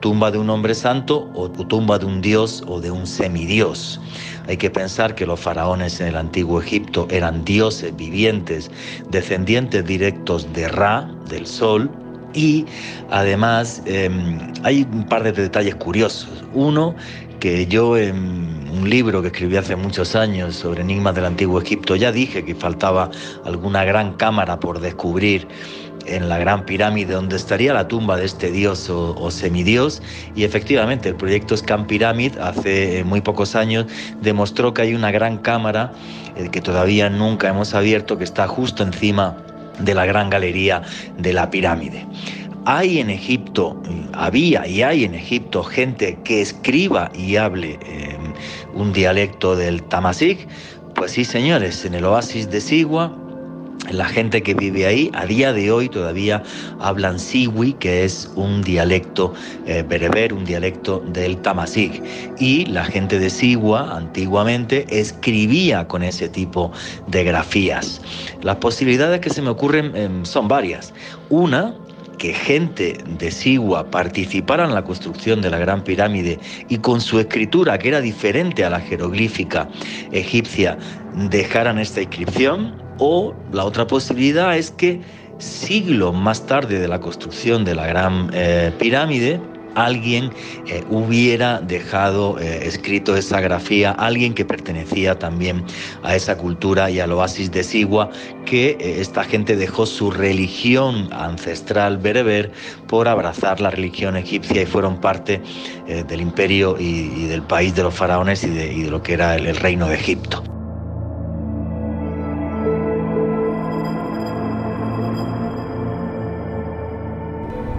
Tumba 0.00 0.32
de 0.32 0.38
un 0.38 0.50
hombre 0.50 0.74
santo 0.74 1.30
o 1.32 1.48
tumba 1.48 1.96
de 2.00 2.06
un 2.06 2.20
dios 2.20 2.64
o 2.66 2.80
de 2.80 2.90
un 2.90 3.06
semidios. 3.06 4.00
Hay 4.48 4.56
que 4.56 4.70
pensar 4.70 5.14
que 5.14 5.24
los 5.24 5.38
faraones 5.38 6.00
en 6.00 6.08
el 6.08 6.16
antiguo 6.16 6.60
Egipto 6.60 7.06
eran 7.12 7.44
dioses 7.44 7.94
vivientes, 7.96 8.72
descendientes 9.08 9.86
directos 9.86 10.52
de 10.52 10.66
Ra, 10.66 11.08
del 11.28 11.46
sol, 11.46 11.88
y 12.34 12.66
además 13.10 13.82
eh, 13.86 14.10
hay 14.62 14.86
un 14.92 15.04
par 15.04 15.22
de 15.22 15.32
detalles 15.32 15.76
curiosos. 15.76 16.44
Uno, 16.52 16.94
que 17.40 17.66
yo 17.66 17.96
en 17.96 18.70
un 18.72 18.88
libro 18.88 19.20
que 19.20 19.28
escribí 19.28 19.56
hace 19.56 19.76
muchos 19.76 20.16
años 20.16 20.56
sobre 20.56 20.80
enigmas 20.80 21.14
del 21.14 21.26
antiguo 21.26 21.60
Egipto 21.60 21.94
ya 21.94 22.10
dije 22.10 22.44
que 22.44 22.54
faltaba 22.54 23.10
alguna 23.44 23.84
gran 23.84 24.14
cámara 24.14 24.58
por 24.58 24.80
descubrir 24.80 25.46
en 26.06 26.28
la 26.28 26.38
gran 26.38 26.64
pirámide 26.64 27.14
donde 27.14 27.36
estaría 27.36 27.72
la 27.72 27.88
tumba 27.88 28.16
de 28.16 28.24
este 28.24 28.50
dios 28.50 28.88
o, 28.90 29.30
semidios 29.30 30.02
y 30.34 30.44
efectivamente 30.44 31.10
el 31.10 31.16
proyecto 31.16 31.56
Scan 31.56 31.86
Pyramid 31.86 32.38
hace 32.38 33.04
muy 33.04 33.20
pocos 33.20 33.54
años 33.54 33.86
demostró 34.20 34.74
que 34.74 34.82
hay 34.82 34.94
una 34.94 35.10
gran 35.10 35.38
cámara 35.38 35.92
eh, 36.36 36.48
que 36.50 36.60
todavía 36.60 37.10
nunca 37.10 37.48
hemos 37.48 37.74
abierto 37.74 38.18
que 38.18 38.24
está 38.24 38.48
justo 38.48 38.82
encima 38.82 39.36
de 39.78 39.94
la 39.94 40.06
gran 40.06 40.30
galería 40.30 40.82
de 41.18 41.32
la 41.32 41.50
pirámide. 41.50 42.06
Hay 42.66 42.98
en 42.98 43.10
Egipto, 43.10 43.80
había 44.12 44.66
y 44.66 44.82
hay 44.82 45.04
en 45.04 45.14
Egipto 45.14 45.62
gente 45.62 46.18
que 46.24 46.40
escriba 46.40 47.10
y 47.14 47.36
hable 47.36 47.78
eh, 47.86 48.16
un 48.72 48.92
dialecto 48.92 49.54
del 49.54 49.82
Tamasig. 49.82 50.48
Pues 50.94 51.12
sí, 51.12 51.24
señores, 51.24 51.84
en 51.84 51.94
el 51.94 52.04
oasis 52.04 52.48
de 52.50 52.60
Sigua, 52.60 53.14
la 53.90 54.06
gente 54.06 54.42
que 54.42 54.54
vive 54.54 54.86
ahí 54.86 55.10
a 55.12 55.26
día 55.26 55.52
de 55.52 55.70
hoy 55.70 55.88
todavía 55.88 56.42
hablan 56.80 57.18
siwi, 57.18 57.74
que 57.74 58.04
es 58.04 58.30
un 58.34 58.62
dialecto 58.62 59.34
eh, 59.66 59.84
bereber, 59.86 60.32
un 60.32 60.44
dialecto 60.44 61.02
del 61.06 61.36
Tamasig. 61.38 62.02
Y 62.38 62.66
la 62.66 62.84
gente 62.84 63.18
de 63.18 63.30
Sigua 63.30 63.96
antiguamente 63.96 64.86
escribía 64.88 65.86
con 65.86 66.02
ese 66.02 66.28
tipo 66.28 66.72
de 67.08 67.24
grafías. 67.24 68.00
Las 68.42 68.56
posibilidades 68.56 69.20
que 69.20 69.30
se 69.30 69.42
me 69.42 69.50
ocurren 69.50 69.92
eh, 69.94 70.08
son 70.22 70.48
varias. 70.48 70.94
Una, 71.28 71.74
que 72.18 72.32
gente 72.32 72.98
de 73.18 73.30
Sigua 73.30 73.90
participara 73.90 74.64
en 74.64 74.74
la 74.74 74.84
construcción 74.84 75.42
de 75.42 75.50
la 75.50 75.58
Gran 75.58 75.82
Pirámide 75.84 76.38
y 76.68 76.78
con 76.78 77.00
su 77.00 77.18
escritura, 77.18 77.78
que 77.78 77.88
era 77.88 78.00
diferente 78.00 78.64
a 78.64 78.70
la 78.70 78.80
jeroglífica 78.80 79.68
egipcia, 80.12 80.78
dejaran 81.14 81.78
esta 81.78 82.00
inscripción. 82.00 82.83
O 82.98 83.34
la 83.52 83.64
otra 83.64 83.86
posibilidad 83.86 84.56
es 84.56 84.70
que 84.70 85.02
siglos 85.38 86.14
más 86.14 86.46
tarde 86.46 86.78
de 86.78 86.88
la 86.88 87.00
construcción 87.00 87.64
de 87.64 87.74
la 87.74 87.86
Gran 87.86 88.30
eh, 88.32 88.72
Pirámide, 88.78 89.40
alguien 89.74 90.30
eh, 90.68 90.84
hubiera 90.88 91.58
dejado 91.60 92.38
eh, 92.38 92.66
escrito 92.66 93.16
esa 93.16 93.40
grafía, 93.40 93.90
alguien 93.90 94.32
que 94.32 94.44
pertenecía 94.44 95.18
también 95.18 95.64
a 96.04 96.14
esa 96.14 96.38
cultura 96.38 96.92
y 96.92 97.00
al 97.00 97.10
oasis 97.10 97.50
de 97.50 97.64
Sigua, 97.64 98.10
que 98.46 98.76
esta 99.00 99.24
gente 99.24 99.56
dejó 99.56 99.86
su 99.86 100.12
religión 100.12 101.08
ancestral 101.12 101.98
bereber 101.98 102.52
por 102.86 103.08
abrazar 103.08 103.60
la 103.60 103.70
religión 103.70 104.16
egipcia 104.16 104.62
y 104.62 104.66
fueron 104.66 105.00
parte 105.00 105.42
del 105.88 106.20
imperio 106.20 106.76
y, 106.78 107.26
del 107.26 107.42
país 107.42 107.74
de 107.74 107.82
los 107.82 107.94
faraones 107.94 108.44
y 108.44 108.50
de, 108.50 108.88
lo 108.88 109.02
que 109.02 109.14
era 109.14 109.34
el 109.34 109.56
reino 109.56 109.88
de 109.88 109.96
Egipto. 109.96 110.44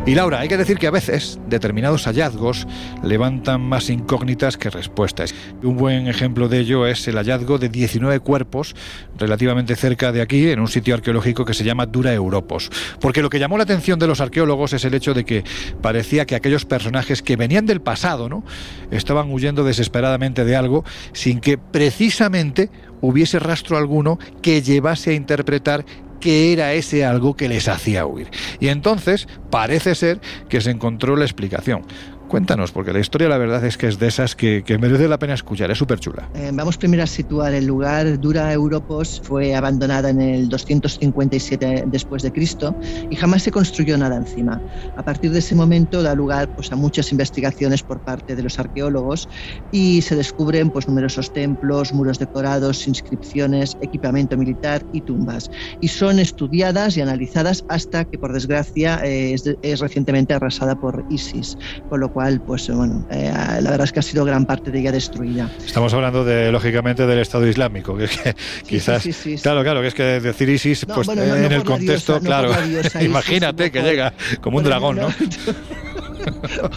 Y 0.08 0.14
Laura, 0.14 0.40
hay 0.40 0.48
que 0.48 0.58
decir 0.58 0.78
que 0.78 0.86
a 0.86 0.92
veces 0.92 1.40
determinados 1.50 2.06
hallazgos 2.06 2.68
levantan 3.02 3.62
más 3.62 3.90
incógnitas 3.90 4.56
que 4.56 4.70
respuestas. 4.70 5.34
Un 5.64 5.78
buen 5.78 6.08
ejemplo 6.08 6.48
de 6.48 6.60
ello 6.60 6.86
es 6.86 7.08
el 7.08 7.16
hallazgo 7.16 7.58
de 7.58 7.70
19 7.70 8.20
cuerpos 8.20 8.76
relativamente 9.18 9.76
cerca 9.76 10.12
de 10.12 10.22
aquí, 10.22 10.52
en 10.52 10.60
un 10.60 10.68
sitio 10.68 10.94
arqueológico 10.94 11.44
que 11.44 11.56
se 11.56 11.64
llama 11.64 11.88
Dura 11.88 12.14
Europos. 12.14 12.70
Porque 13.00 13.24
lo 13.24 13.32
que 13.32 13.40
llamó 13.40 13.58
la 13.58 13.64
atención 13.64 13.98
de 13.98 14.06
los 14.06 14.22
arqueólogos 14.22 14.74
es 14.74 14.86
el 14.86 14.94
hecho 14.94 15.16
de 15.16 15.26
que 15.26 15.44
parecía 15.82 16.28
que 16.28 16.36
aquellos 16.36 16.66
personajes 16.66 17.24
que 17.24 17.36
venían 17.36 17.66
del 17.66 17.82
pasado, 17.82 18.30
¿no? 18.30 18.44
estaban 18.92 19.32
huyendo 19.32 19.64
desesperadamente 19.64 20.46
de 20.46 20.56
algo 20.56 20.86
sin 21.14 21.40
que 21.40 21.58
precisamente 21.58 22.70
hubiese 23.02 23.40
rastro 23.40 23.76
alguno 23.78 24.20
que 24.44 24.62
llevase 24.62 25.12
a 25.12 25.14
interpretar 25.14 25.84
qué 26.20 26.54
era 26.54 26.74
ese 26.74 27.06
algo 27.06 27.36
que 27.36 27.50
les 27.50 27.68
hacía 27.68 28.06
huir. 28.06 28.28
Y 28.60 28.70
entonces 28.70 29.28
parece 29.50 29.96
ser 29.96 30.20
que 30.50 30.62
se 30.62 30.72
encontró 30.72 31.16
la 31.16 31.26
explicación. 31.26 31.84
Cuéntanos, 32.28 32.72
porque 32.72 32.92
la 32.92 33.00
historia 33.00 33.30
la 33.30 33.38
verdad 33.38 33.64
es 33.66 33.78
que 33.78 33.88
es 33.88 34.00
de 34.00 34.08
esas 34.08 34.36
que, 34.36 34.64
que 34.64 34.78
merece 34.78 35.08
la 35.08 35.20
pena 35.20 35.34
escuchar, 35.34 35.70
es 35.72 35.78
súper 35.78 36.00
chula. 36.00 36.28
Eh, 36.34 36.52
vamos 36.54 36.78
primero 36.78 37.04
a 37.04 37.08
situar 37.08 37.54
el 37.54 37.66
lugar. 37.66 38.20
Dura 38.20 38.52
Europos 38.52 39.22
fue 39.24 39.54
abandonada 39.54 40.10
en 40.10 40.22
el 40.22 40.50
257 40.50 41.86
después 41.88 42.24
de 42.24 42.32
Cristo 42.32 42.76
y 43.10 43.16
jamás 43.16 43.44
se 43.44 43.52
construyó 43.52 43.98
nada 43.98 44.18
encima. 44.18 44.62
A 44.98 45.04
partir 45.04 45.32
de 45.32 45.40
ese 45.40 45.56
momento 45.56 46.02
da 46.02 46.16
lugar 46.16 46.54
pues, 46.56 46.72
a 46.72 46.76
muchas 46.76 47.12
investigaciones 47.12 47.84
por 47.84 48.02
parte 48.02 48.36
de 48.36 48.44
los 48.44 48.58
arqueólogos 48.58 49.30
y 49.72 50.02
se 50.02 50.16
descubren 50.16 50.70
pues, 50.70 50.88
numerosos 50.88 51.32
templos, 51.32 51.94
muros 51.94 52.20
decorados, 52.20 52.88
inscripciones, 52.88 53.78
equipamiento 53.82 54.38
militar 54.38 54.84
y 54.94 55.02
tumbas. 55.02 55.52
Y 55.80 55.88
son 55.90 56.20
estudiadas 56.20 56.98
y 56.98 57.02
analizadas 57.02 57.64
hasta 57.70 58.06
que, 58.06 58.18
por 58.18 58.34
desgracia, 58.34 59.00
eh, 59.04 59.34
es, 59.34 59.44
es 59.62 59.80
recientemente 59.80 60.34
arrasada 60.34 60.80
por 60.80 61.06
ISIS, 61.10 61.58
con 61.90 62.00
lo 62.00 62.12
cual, 62.16 62.40
pues 62.40 62.70
bueno, 62.70 63.06
eh, 63.12 63.30
la 63.34 63.72
verdad 63.72 63.82
es 63.84 63.92
que 63.92 64.00
ha 64.00 64.02
sido 64.02 64.24
gran 64.24 64.46
parte 64.46 64.72
de 64.72 64.80
ella 64.80 64.92
destruida. 64.94 65.50
Estamos 65.66 65.94
hablando 65.94 66.24
de, 66.24 66.50
lógicamente, 66.50 67.06
del 67.06 67.20
Estado 67.20 67.46
Islámico, 67.46 67.98
que 67.98 68.06
es 68.06 68.18
que 68.18 68.34
quizás, 68.66 69.04
sí, 69.04 69.12
sí, 69.12 69.36
sí, 69.36 69.44
claro, 69.44 69.64
claro, 69.64 69.82
que 69.82 69.88
es 69.88 69.94
que 69.94 70.04
decir 70.22 70.48
ISIS, 70.48 70.88
No, 70.88 70.96
pues 70.96 71.08
bueno, 71.08 71.24
eh, 71.24 71.28
no- 71.28 71.36
no 71.36 71.44
en 71.46 71.52
el 71.52 71.58
por 71.62 71.70
la 71.72 71.76
contexto, 71.78 72.20
diosa, 72.20 72.24
no 72.42 72.48
claro, 72.50 72.68
diosa 72.68 73.04
imagínate 73.04 73.70
que 73.70 73.82
llega 73.82 74.14
como 74.40 74.58
un 74.60 74.64
el- 74.64 74.70
dragón, 74.70 74.96
¿no? 74.96 75.08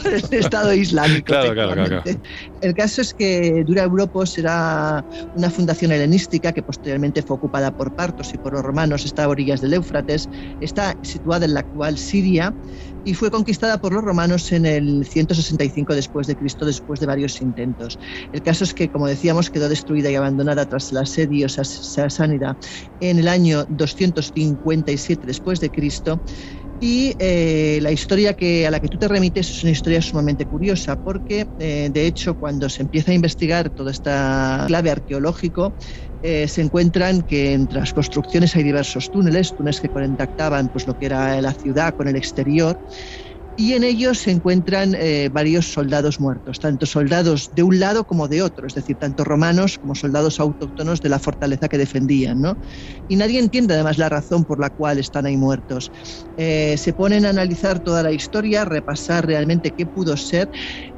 por 0.02 0.12
el 0.12 0.24
Estado 0.30 0.72
Islámico. 0.74 1.26
Claro, 1.26 1.52
claro, 1.54 1.84
claro. 1.84 2.02
El 2.60 2.74
caso 2.74 3.02
es 3.02 3.14
que 3.14 3.64
Dura 3.64 3.82
Europos 3.84 4.36
era 4.38 5.04
una 5.32 5.50
fundación 5.50 5.92
helenística 5.92 6.52
que 6.52 6.62
posteriormente 6.62 7.22
fue 7.22 7.36
ocupada 7.36 7.70
por 7.70 7.92
partos 7.92 8.32
y 8.34 8.38
por 8.38 8.52
los 8.52 8.62
romanos, 8.62 9.04
está 9.04 9.24
a 9.24 9.28
orillas 9.28 9.60
del 9.60 9.74
Éufrates, 9.74 10.28
está 10.60 10.96
situada 11.02 11.46
en 11.46 11.54
la 11.54 11.60
actual 11.60 11.98
Siria 11.98 12.54
y 13.04 13.14
fue 13.14 13.30
conquistada 13.30 13.78
por 13.78 13.92
los 13.92 14.02
romanos 14.02 14.50
en 14.52 14.66
el 14.66 15.06
165 15.06 15.94
después 15.94 16.26
de 16.26 16.36
Cristo, 16.36 16.66
después 16.66 17.00
de 17.00 17.06
varios 17.06 17.40
intentos. 17.40 17.98
El 18.32 18.42
caso 18.42 18.64
es 18.64 18.74
que, 18.74 18.90
como 18.90 19.06
decíamos, 19.06 19.50
quedó 19.50 19.68
destruida 19.68 20.10
y 20.10 20.14
abandonada 20.16 20.66
tras 20.66 20.90
el 20.92 20.98
asedio 20.98 21.48
sas- 21.48 21.78
sasánida 21.82 22.58
en 23.00 23.18
el 23.18 23.28
año 23.28 23.64
257 23.68 25.26
después 25.26 25.60
de 25.60 25.70
Cristo 25.70 26.22
Y 26.80 27.14
eh, 27.18 27.80
la 27.82 27.90
historia 27.90 28.34
que, 28.34 28.66
a 28.66 28.70
la 28.70 28.78
que 28.78 28.88
tú 28.88 28.98
te 28.98 29.08
remites 29.08 29.50
es 29.50 29.62
una 29.64 29.72
historia 29.72 30.00
sumamente 30.00 30.46
curiosa, 30.46 30.96
porque 30.96 31.46
eh, 31.58 31.88
de 31.90 32.06
hecho 32.06 32.36
cuando 32.36 32.68
se 32.68 32.82
empieza 32.82 33.10
a 33.10 33.14
investigar 33.14 33.70
toda 33.70 33.90
esta 33.90 34.64
clave 34.68 34.90
arqueológico, 34.90 35.74
eh, 36.22 36.48
se 36.48 36.62
encuentran 36.62 37.22
que 37.22 37.52
entre 37.52 37.80
las 37.80 37.92
construcciones 37.92 38.54
hay 38.56 38.62
diversos 38.62 39.10
túneles, 39.10 39.54
túneles 39.54 39.80
que 39.80 39.88
contactaban 39.88 40.68
pues, 40.68 40.86
lo 40.86 40.94
que 40.94 41.06
era 41.06 41.40
la 41.40 41.54
ciudad 41.54 41.94
con 41.94 42.08
el 42.08 42.16
exterior, 42.16 42.76
y 43.60 43.72
en 43.72 43.82
ellos 43.82 44.20
se 44.20 44.30
encuentran 44.30 44.94
eh, 44.94 45.30
varios 45.32 45.72
soldados 45.72 46.20
muertos, 46.20 46.60
tanto 46.60 46.86
soldados 46.86 47.48
de 47.50 47.64
un 47.64 47.80
lado 47.80 48.04
como 48.04 48.28
de 48.28 48.40
otro, 48.40 48.68
es 48.68 48.74
decir, 48.74 48.96
tanto 48.96 49.24
romanos 49.24 49.78
como 49.78 49.96
soldados 49.96 50.38
autóctonos 50.38 51.00
de 51.00 51.08
la 51.08 51.18
fortaleza 51.18 51.68
que 51.68 51.76
defendían. 51.76 52.40
¿no? 52.40 52.60
Y 53.08 53.16
nadie 53.16 53.40
entiende 53.40 53.74
además 53.74 53.98
la 53.98 54.08
razón 54.08 54.44
por 54.44 54.60
la 54.60 54.70
cual 54.70 55.00
están 55.00 55.26
ahí 55.26 55.36
muertos. 55.36 55.90
Eh, 56.36 56.76
se 56.78 56.92
ponen 56.92 57.26
a 57.26 57.30
analizar 57.30 57.80
toda 57.80 58.04
la 58.04 58.12
historia, 58.12 58.64
repasar 58.64 59.26
realmente 59.26 59.72
qué 59.72 59.86
pudo 59.86 60.16
ser, 60.16 60.48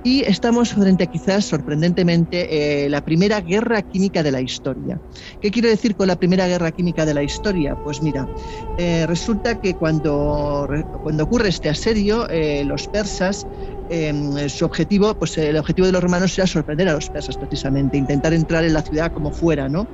y 0.02 0.22
estamos 0.22 0.72
frente 0.72 1.08
quizás 1.08 1.44
sorprendentemente 1.44 2.84
eh, 2.84 2.88
la 2.88 3.02
primera 3.02 3.40
guerra 3.40 3.82
química 3.82 4.22
de 4.22 4.32
la 4.32 4.40
historia. 4.40 4.98
¿Qué 5.40 5.50
quiero 5.50 5.68
decir 5.68 5.94
con 5.96 6.08
la 6.08 6.16
primera 6.16 6.46
guerra 6.46 6.72
química 6.72 7.04
de 7.04 7.14
la 7.14 7.22
historia? 7.22 7.76
Pues 7.76 8.02
mira, 8.02 8.28
eh, 8.76 9.06
resulta 9.06 9.56
que 9.56 9.76
cuando, 9.76 10.68
cuando 11.02 11.24
ocurre 11.24 11.48
este 11.48 11.68
asedio, 11.68 12.28
eh, 12.30 12.64
los 12.64 12.88
persas 12.88 13.46
eh, 13.92 14.48
su 14.48 14.64
objetivo, 14.64 15.16
pues 15.16 15.36
el 15.36 15.56
objetivo 15.56 15.84
de 15.86 15.92
los 15.92 16.02
romanos 16.02 16.38
era 16.38 16.46
sorprender 16.46 16.88
a 16.88 16.92
los 16.92 17.10
persas 17.10 17.36
precisamente, 17.36 17.98
intentar 17.98 18.32
entrar 18.32 18.62
en 18.64 18.72
la 18.72 18.82
ciudad 18.82 19.10
como 19.10 19.32
fuera, 19.32 19.68
¿no? 19.68 19.90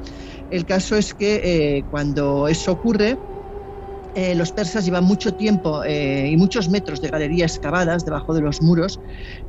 El 0.51 0.67
caso 0.67 0.97
es 0.97 1.15
que 1.15 1.41
eh, 1.79 1.85
cuando 1.89 2.47
eso 2.47 2.73
ocurre, 2.73 3.17
eh, 4.17 4.35
los 4.35 4.51
persas 4.51 4.87
llevan 4.87 5.05
mucho 5.05 5.35
tiempo 5.35 5.85
eh, 5.85 6.31
y 6.31 6.39
muchos 6.39 6.71
metros 6.71 7.03
de 7.03 7.11
galerías 7.11 7.53
excavadas 7.53 8.03
debajo 8.03 8.33
de 8.33 8.41
los 8.41 8.63
muros 8.63 8.99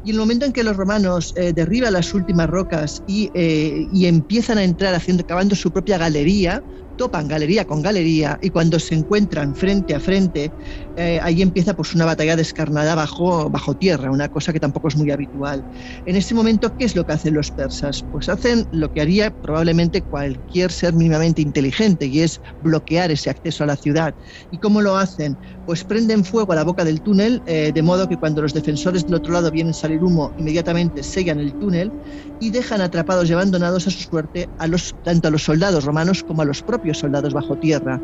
y 0.02 0.12
el 0.12 0.18
momento 0.18 0.46
en 0.46 0.52
que 0.52 0.64
los 0.64 0.76
romanos 0.76 1.32
eh, 1.36 1.54
derriban 1.54 1.94
las 1.94 2.14
últimas 2.14 2.50
rocas 2.50 3.02
y, 3.06 3.32
eh, 3.34 3.88
y 3.90 4.08
empiezan 4.08 4.58
a 4.58 4.66
entrar 4.66 4.94
haciendo, 4.94 5.24
cavando 5.24 5.56
su 5.56 5.72
propia 5.72 5.98
galería, 5.98 6.64
topan 6.98 7.28
galería 7.28 7.66
con 7.66 7.82
galería 7.82 8.38
y 8.42 8.50
cuando 8.50 8.80
se 8.80 8.96
encuentran 8.96 9.56
frente 9.56 9.96
a 9.96 10.00
frente, 10.00 10.54
eh, 10.96 11.20
ahí 11.22 11.42
empieza 11.42 11.76
pues 11.76 11.94
una 11.94 12.06
batalla 12.06 12.36
descarnada 12.36 12.96
bajo, 12.96 13.50
bajo 13.50 13.76
tierra, 13.76 14.12
una 14.12 14.30
cosa 14.30 14.52
que 14.52 14.60
tampoco 14.60 14.88
es 14.90 14.98
muy 14.98 15.12
habitual. 15.12 15.66
En 16.06 16.16
ese 16.16 16.34
momento, 16.34 16.74
¿qué 16.78 16.86
es 16.86 16.96
lo 16.96 17.06
que 17.06 17.14
hacen 17.14 17.34
los 17.36 17.52
persas? 17.52 18.04
Pues 18.10 18.30
hacen 18.30 18.66
lo 18.72 18.90
que 18.92 19.02
haría 19.02 19.32
probablemente 19.32 20.02
cualquier 20.02 20.72
ser 20.72 20.94
mínimamente 20.94 21.42
inteligente 21.42 22.08
y 22.08 22.22
es 22.22 22.42
bloquear 22.60 23.12
ese 23.12 23.30
acceso 23.30 23.64
a 23.64 23.68
la 23.68 23.78
ciudad. 23.78 24.16
¿Y 24.50 24.60
cómo 24.60 24.82
lo 24.82 24.98
hacen? 24.98 25.38
Pues 25.66 25.84
prenden 25.86 26.26
fuego 26.26 26.52
a 26.54 26.56
la 26.56 26.64
boca 26.64 26.84
del 26.84 27.02
túnel, 27.02 27.42
eh, 27.46 27.72
de 27.74 27.82
modo 27.82 28.08
que 28.08 28.18
cuando 28.18 28.42
los 28.42 28.54
defensores 28.54 29.06
del 29.06 29.16
otro 29.16 29.34
lado 29.34 29.52
vienen 29.52 29.72
a 29.72 29.74
salir 29.74 30.04
humo, 30.04 30.34
inmediatamente 30.36 31.04
sellan 31.04 31.40
el 31.40 31.56
túnel 31.56 31.94
y 32.40 32.52
dejan 32.52 32.82
atrapados 32.82 33.30
y 33.30 33.34
abandonados 33.34 33.88
a 33.88 33.92
su 33.92 34.02
suerte 34.04 34.50
a 34.58 34.68
los, 34.68 34.96
tanto 35.04 35.28
a 35.28 35.32
los 35.32 35.44
soldados 35.44 35.84
romanos 35.84 36.24
como 36.24 36.42
a 36.42 36.46
los 36.46 36.64
propios 36.64 36.87
soldados 36.94 37.34
bajo 37.34 37.58
tierra. 37.58 38.02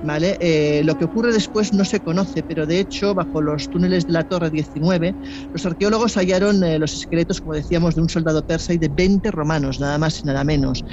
¿vale? 0.00 0.36
Eh, 0.40 0.82
lo 0.84 0.96
que 0.96 1.04
ocurre 1.04 1.32
después 1.32 1.72
no 1.72 1.84
se 1.84 2.00
conoce, 2.00 2.42
pero 2.42 2.66
de 2.66 2.80
hecho, 2.80 3.14
bajo 3.14 3.40
los 3.40 3.68
túneles 3.68 4.06
de 4.06 4.12
la 4.12 4.24
Torre 4.24 4.50
19, 4.50 5.16
los 5.52 5.66
arqueólogos 5.66 6.16
hallaron 6.16 6.62
eh, 6.62 6.78
los 6.78 6.94
esqueletos, 6.94 7.40
como 7.40 7.54
decíamos, 7.54 7.94
de 7.94 8.02
un 8.02 8.08
soldado 8.08 8.42
persa 8.42 8.72
y 8.72 8.78
de 8.78 8.88
20 8.88 9.30
romanos, 9.30 9.80
nada 9.80 9.98
más 9.98 10.22
y 10.22 10.26
nada 10.26 10.44
menos. 10.44 10.84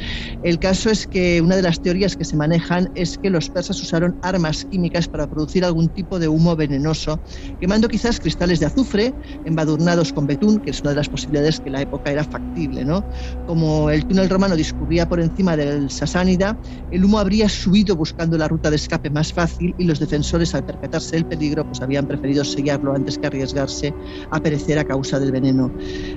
El 0.42 0.60
caso 0.60 0.90
es 0.90 1.08
que 1.08 1.42
una 1.42 1.56
de 1.56 1.62
las 1.62 1.82
teorías 1.82 2.16
que 2.16 2.26
se 2.26 2.38
manejan 2.38 2.90
es 2.94 3.18
que 3.18 3.30
los 3.30 3.50
persas 3.50 3.82
usaron 3.82 4.16
armas 4.22 4.66
químicas 4.66 5.08
para 5.08 5.28
producir 5.28 5.66
algún 5.66 5.90
tipo 5.90 6.20
de 6.20 6.28
humo 6.28 6.56
venenoso, 6.56 7.22
quemando 7.60 7.88
quizás 7.88 8.20
cristales 8.20 8.60
de 8.60 8.66
azufre 8.68 9.14
embadurnados 9.44 10.14
con 10.14 10.28
betún, 10.28 10.60
que 10.60 10.72
es 10.72 10.82
una 10.82 10.92
de 10.92 10.98
las 10.98 11.10
posibilidades 11.10 11.60
que 11.60 11.70
en 11.70 11.74
la 11.74 11.82
época 11.82 12.12
era 12.12 12.24
factible. 12.24 12.86
¿no? 12.86 13.06
Como 13.46 13.90
el 13.90 14.06
túnel 14.06 14.30
romano 14.30 14.56
discurría 14.56 15.06
por 15.06 15.20
encima 15.20 15.56
del 15.58 15.90
Sasánida, 15.90 16.58
el 16.90 17.04
humo 17.06 17.20
habría 17.32 17.48
subido 17.48 17.96
buscando 17.96 18.38
la 18.38 18.50
ruta 18.50 18.70
de 18.70 18.76
escape 18.76 19.10
más 19.10 19.32
fácil 19.32 19.74
y 19.78 19.86
los 19.86 20.02
defensores, 20.02 20.54
al 20.54 20.66
percatarse 20.66 21.16
del 21.16 21.26
peligro, 21.26 21.64
pues 21.64 21.80
habían 21.80 22.06
preferido 22.06 22.44
sellarlo 22.44 22.94
antes 22.94 23.18
que 23.18 23.28
arriesgarse 23.28 23.94
a 24.32 24.42
perecer 24.42 24.78
a 24.78 24.84
causa 24.84 25.18
del 25.18 25.32
veneno. 25.32 25.72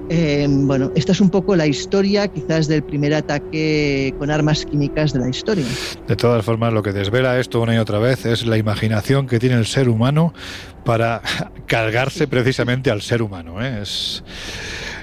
Eh, 0.09 0.45
bueno, 0.51 0.91
esta 0.97 1.13
es 1.13 1.21
un 1.21 1.31
poco 1.31 1.55
la 1.55 1.69
historia 1.69 2.27
quizás 2.27 2.67
del 2.67 2.83
primer 2.83 3.15
ataque 3.15 4.13
con 4.19 4.29
armas 4.29 4.67
químicas 4.67 5.13
de 5.13 5.21
la 5.21 5.29
historia. 5.29 5.65
De 6.09 6.17
todas 6.17 6.45
formas, 6.45 6.73
lo 6.73 6.83
que 6.83 6.93
desvela 6.93 7.39
esto 7.39 7.61
una 7.61 7.77
y 7.77 7.79
otra 7.79 8.01
vez 8.01 8.27
es 8.27 8.45
la 8.45 8.59
imaginación 8.59 9.29
que 9.29 9.39
tiene 9.39 9.55
el 9.55 9.67
ser 9.67 9.89
humano 9.89 10.35
para 10.85 11.23
cargarse 11.69 12.27
precisamente 12.27 12.91
al 12.91 13.03
ser 13.03 13.23
humano. 13.23 13.65
¿eh? 13.65 13.83
Es, 13.83 14.25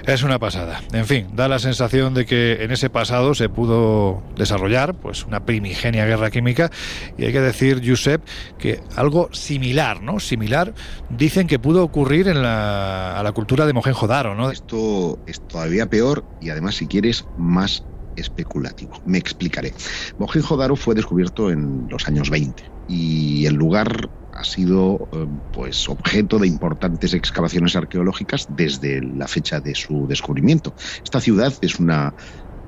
es 0.06 0.22
una 0.22 0.38
pasada. 0.38 0.80
En 0.92 1.06
fin, 1.06 1.28
da 1.34 1.48
la 1.48 1.58
sensación 1.58 2.14
de 2.14 2.26
que 2.26 2.64
en 2.64 2.72
ese 2.72 2.90
pasado 2.90 3.34
se 3.34 3.48
pudo 3.48 4.22
desarrollar 4.36 4.94
pues 4.94 5.24
una 5.24 5.44
primigenia 5.44 6.04
guerra 6.06 6.30
química 6.30 6.70
y 7.16 7.24
hay 7.24 7.32
que 7.32 7.40
decir, 7.40 7.82
Josep, 7.84 8.22
que 8.58 8.80
algo 8.96 9.28
similar, 9.32 10.02
¿no? 10.02 10.20
Similar, 10.20 10.74
dicen 11.10 11.46
que 11.46 11.58
pudo 11.58 11.84
ocurrir 11.84 12.28
en 12.28 12.42
la, 12.42 13.18
a 13.18 13.22
la 13.22 13.32
cultura 13.32 13.66
de 13.66 13.72
Mohenjo-Daro, 13.72 14.34
¿no? 14.34 14.50
Esto 14.50 15.18
es 15.26 15.46
todavía 15.46 15.88
peor 15.88 16.24
y 16.40 16.50
además, 16.50 16.76
si 16.76 16.86
quieres, 16.86 17.26
más 17.38 17.84
especulativo. 18.16 19.00
Me 19.06 19.18
explicaré. 19.18 19.72
Mohenjo-Daro 20.18 20.76
fue 20.76 20.94
descubierto 20.94 21.50
en 21.50 21.86
los 21.88 22.06
años 22.08 22.30
20 22.30 22.62
y 22.88 23.46
el 23.46 23.54
lugar 23.54 24.10
ha 24.32 24.44
sido 24.44 25.08
eh, 25.12 25.26
pues 25.50 25.88
objeto 25.88 26.38
de 26.38 26.48
importantes 26.48 27.14
excavaciones 27.14 27.76
arqueológicas 27.76 28.46
desde 28.48 29.00
la 29.02 29.28
fecha 29.28 29.60
de 29.60 29.74
su 29.74 30.06
descubrimiento. 30.08 30.74
Esta 31.04 31.20
ciudad 31.20 31.54
es 31.60 31.78
una 31.78 32.14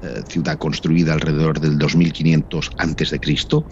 eh, 0.01 0.23
ciudad 0.29 0.59
construida 0.59 1.15
alrededor 1.15 1.61
del 1.61 1.79
2500 1.79 2.71
antes 2.77 3.11
de 3.11 3.21
Cristo 3.21 3.67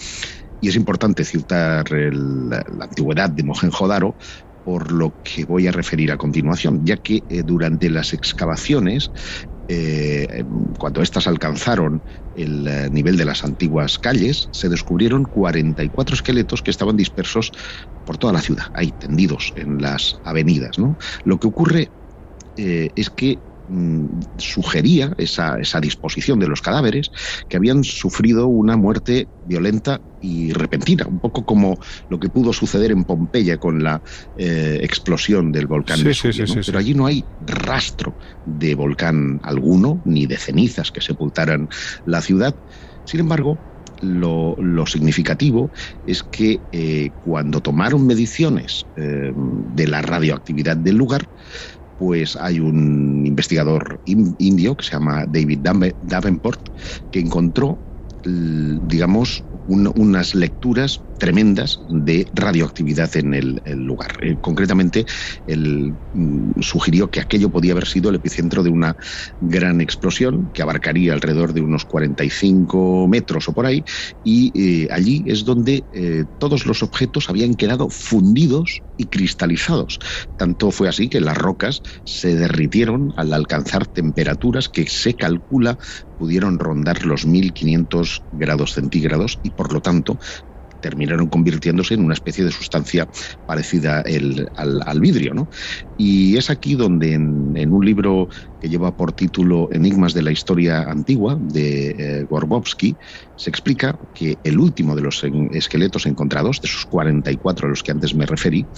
y 0.61 0.69
es 0.69 0.77
importante 0.77 1.25
citar 1.25 1.91
la 1.91 2.63
antigüedad 2.81 3.31
de 3.31 3.43
Mohenjo-Daro 3.43 4.17
por 4.63 4.93
lo 4.93 5.17
que 5.23 5.45
voy 5.45 5.67
a 5.67 5.73
referir 5.73 6.13
a 6.13 6.17
continuación, 6.17 6.85
ya 6.85 6.97
que 6.97 7.25
eh, 7.29 7.43
durante 7.43 7.91
las 7.91 8.13
excavaciones 8.13 9.11
eh, 9.69 10.45
cuando 10.79 11.03
éstas 11.03 11.27
alcanzaron 11.27 12.03
el 12.35 12.67
eh, 12.67 12.91
nivel 12.91 13.17
de 13.17 13.25
las 13.25 13.45
antiguas 13.45 13.99
calles, 13.99 14.49
se 14.53 14.69
descubrieron 14.69 15.25
44 15.25 16.15
esqueletos 16.15 16.63
que 16.63 16.71
estaban 16.71 16.97
dispersos 16.97 17.53
por 18.05 18.19
toda 18.19 18.33
la 18.33 18.43
ciudad, 18.43 18.65
ahí 18.75 18.93
tendidos 18.93 19.53
en 19.55 19.81
las 19.81 20.19
avenidas. 20.23 20.79
¿no? 20.79 20.97
Lo 21.25 21.39
que 21.39 21.47
ocurre 21.47 21.93
eh, 22.57 22.91
es 22.97 23.11
que 23.11 23.43
mm, 23.67 24.07
sugería 24.39 25.13
esa, 25.17 25.59
esa 25.59 25.81
disposición 25.81 26.39
de 26.39 26.49
los 26.49 26.61
cadáveres 26.61 27.11
que 27.49 27.57
habían 27.57 27.85
sufrido 27.85 28.47
una 28.47 28.77
muerte 28.77 29.29
violenta 29.43 30.01
y 30.21 30.53
repentina, 30.53 31.07
un 31.07 31.21
poco 31.21 31.45
como 31.45 31.79
lo 32.09 32.19
que 32.21 32.29
pudo 32.29 32.53
suceder 32.53 32.93
en 32.93 33.05
Pompeya 33.05 33.59
con 33.59 33.83
la 33.83 34.01
eh, 34.37 34.79
explosión 34.83 35.51
del 35.51 35.67
volcán 35.67 35.99
Sí, 35.99 36.05
Vesubio, 36.05 36.47
sí, 36.47 36.53
sí, 36.53 36.59
¿no? 36.59 36.63
Pero 36.65 36.79
allí 36.79 36.95
no 36.95 37.07
hay 37.07 37.29
rastro 37.41 38.17
de 38.45 38.75
volcán 38.75 39.41
alguno, 39.43 40.01
ni 40.05 40.27
de 40.27 40.39
cenizas 40.39 40.93
que 40.93 41.01
sepultaran 41.01 41.69
la 42.05 42.23
ciudad. 42.23 42.57
Sin 43.05 43.21
embargo, 43.21 43.61
lo, 44.01 44.55
lo 44.59 44.87
significativo 44.87 45.73
es 46.03 46.23
que 46.23 46.65
eh, 46.73 47.13
cuando 47.21 47.61
tomaron 47.61 48.07
mediciones 48.07 48.87
eh, 48.97 49.33
de 49.35 49.87
la 49.87 50.03
radioactividad 50.03 50.77
del 50.77 50.97
lugar, 50.97 51.27
pues 52.03 52.35
hay 52.35 52.59
un 52.59 53.23
investigador 53.25 54.01
in- 54.07 54.35
indio 54.39 54.77
que 54.77 54.83
se 54.85 54.91
llama 54.97 55.25
David 55.29 55.61
Dave- 55.63 55.97
Davenport 56.01 56.59
que 57.13 57.21
encontró, 57.21 57.81
digamos, 58.25 59.45
un- 59.65 59.93
unas 59.97 60.35
lecturas 60.35 61.05
tremendas 61.19 61.79
de 61.87 62.27
radioactividad 62.33 63.17
en 63.17 63.35
el, 63.35 63.61
el 63.65 63.79
lugar. 63.85 64.11
Eh, 64.23 64.39
concretamente, 64.41 65.07
él 65.47 65.99
mm, 66.13 66.61
sugirió 66.61 67.11
que 67.11 67.21
aquello 67.21 67.51
podía 67.51 67.73
haber 67.73 67.87
sido 67.87 68.11
el 68.11 68.17
epicentro 68.17 68.65
de 68.65 68.71
una 68.71 68.97
gran 69.39 69.81
explosión 69.81 70.51
que 70.53 70.63
abarcaría 70.63 71.13
alrededor 71.13 71.53
de 71.53 71.61
unos 71.61 71.85
45 71.85 73.07
metros 73.09 73.49
o 73.49 73.53
por 73.55 73.67
ahí, 73.67 73.85
y 74.23 74.53
eh, 74.85 74.89
allí 74.91 75.25
es 75.27 75.45
donde 75.45 75.87
eh, 75.93 76.25
todos 76.39 76.67
los 76.67 76.83
objetos 76.83 77.29
habían 77.29 77.55
quedado 77.55 77.89
fundidos 77.89 78.81
y 78.97 79.07
cristalizados. 79.07 79.99
Tanto 80.37 80.71
fue 80.71 80.89
así 80.89 81.09
que 81.09 81.21
las 81.21 81.37
rocas 81.39 81.83
se 82.05 82.35
derritieron 82.35 83.13
al 83.17 83.33
alcanzar 83.33 83.87
temperaturas 83.87 84.69
que 84.69 84.87
se 84.89 85.15
calcula 85.17 85.79
pudieron 86.23 86.61
rondar 86.61 87.05
los 87.05 87.27
1500 87.27 88.27
grados 88.31 88.75
centígrados 88.75 89.41
y 89.43 89.51
por 89.51 89.73
lo 89.73 89.81
tanto 89.81 90.21
terminaron 90.79 91.29
convirtiéndose 91.29 91.95
en 91.95 92.05
una 92.05 92.15
especie 92.15 92.45
de 92.45 92.53
sustancia 92.53 93.09
parecida 93.45 94.05
al, 94.55 95.01
vidrio. 95.01 95.35
¿no? 95.35 95.49
Y 95.97 96.37
es 96.37 96.49
aquí 96.49 96.77
donde 96.77 97.15
en 97.15 97.73
un 97.73 97.85
libro 97.85 98.29
que 98.63 98.69
lleva 98.69 98.95
por 98.95 99.13
título 99.13 99.69
Enigmas 99.73 100.15
de 100.15 100.23
la 100.23 100.31
historia 100.31 100.83
antigua 100.83 101.37
de 101.37 101.91
eh, 101.99 102.25
Gorbowski, 102.29 102.97
se 103.35 103.51
explica 103.51 103.99
que 104.15 104.39
el 104.45 104.61
último 104.61 104.95
de 104.95 105.03
los 105.03 105.21
esqueletos 105.51 106.07
encontrados, 106.07 106.61
de 106.61 106.69
esos 106.69 106.85
44 106.89 107.67
a 107.67 107.71
los 107.71 107.83
que 107.83 107.91
antes 107.91 108.15
me 108.15 108.25
referí, 108.25 108.69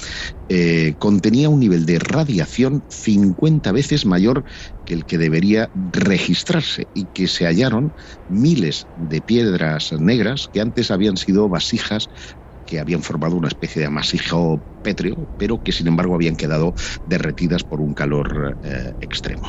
eh, 0.48 0.94
contenía 0.97 1.51
un 1.51 1.61
nivel 1.61 1.85
de 1.85 1.98
radiación 1.98 2.86
50 2.89 3.73
veces 3.73 4.06
mayor 4.06 4.44
que 4.86 4.94
el 4.94 5.05
que 5.05 5.19
debería 5.19 5.69
registrarse 5.74 6.89
y 6.94 7.09
que 7.09 7.28
se 7.28 7.44
hallaron 7.44 7.94
miles 8.27 8.89
de 8.94 9.20
piedras 9.20 9.93
negras 9.93 10.48
que 10.51 10.62
antes 10.62 10.90
habían 10.90 11.19
sido 11.19 11.51
vasijas 11.51 12.09
que 12.64 12.80
habían 12.80 13.02
formado 13.02 13.36
una 13.36 13.48
especie 13.48 13.80
de 13.80 13.86
amasijo 13.86 14.64
pétreo, 14.82 15.28
pero 15.36 15.62
que 15.62 15.72
sin 15.72 15.86
embargo 15.86 16.14
habían 16.14 16.36
quedado 16.36 16.74
derretidas 17.04 17.64
por 17.64 17.80
un 17.80 17.94
calor 17.94 18.58
eh, 18.62 18.94
extremo. 19.00 19.42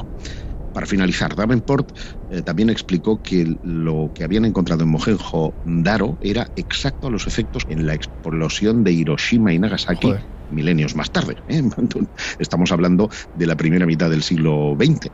Para 0.75 0.87
finalizar, 0.87 1.35
Davenport 1.35 1.91
eh, 2.27 2.41
también 2.41 2.69
explicó 2.69 3.21
que 3.21 3.55
lo 3.61 4.11
que 4.13 4.25
habían 4.25 4.43
encontrado 4.43 4.83
en 4.83 4.89
Mohenjo-Daro 4.89 6.17
era 6.19 6.51
exacto 6.57 7.07
a 7.07 7.11
los 7.11 7.27
efectos 7.27 7.63
en 7.67 7.85
la 7.85 7.93
explosión 7.93 8.83
de 8.83 8.91
Hiroshima 8.91 9.53
y 9.53 9.59
Nagasaki 9.59 10.07
Joder. 10.07 10.25
milenios 10.49 10.93
más 10.93 11.11
tarde. 11.11 11.37
¿eh? 11.47 11.63
Estamos 12.39 12.73
hablando 12.73 13.09
de 13.31 13.47
la 13.47 13.55
primera 13.55 13.85
mitad 13.85 14.09
del 14.09 14.21
siglo 14.21 14.75
XX. 14.77 15.11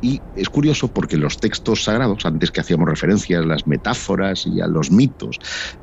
Y 0.00 0.22
es 0.34 0.48
curioso 0.48 0.88
porque 0.88 1.16
los 1.16 1.38
textos 1.38 1.84
sagrados, 1.84 2.24
antes 2.24 2.50
que 2.50 2.60
hacíamos 2.60 2.88
referencia 2.88 3.38
a 3.38 3.42
las 3.42 3.66
metáforas 3.66 4.46
y 4.46 4.60
a 4.60 4.68
los 4.68 4.90
mitos, 4.90 5.38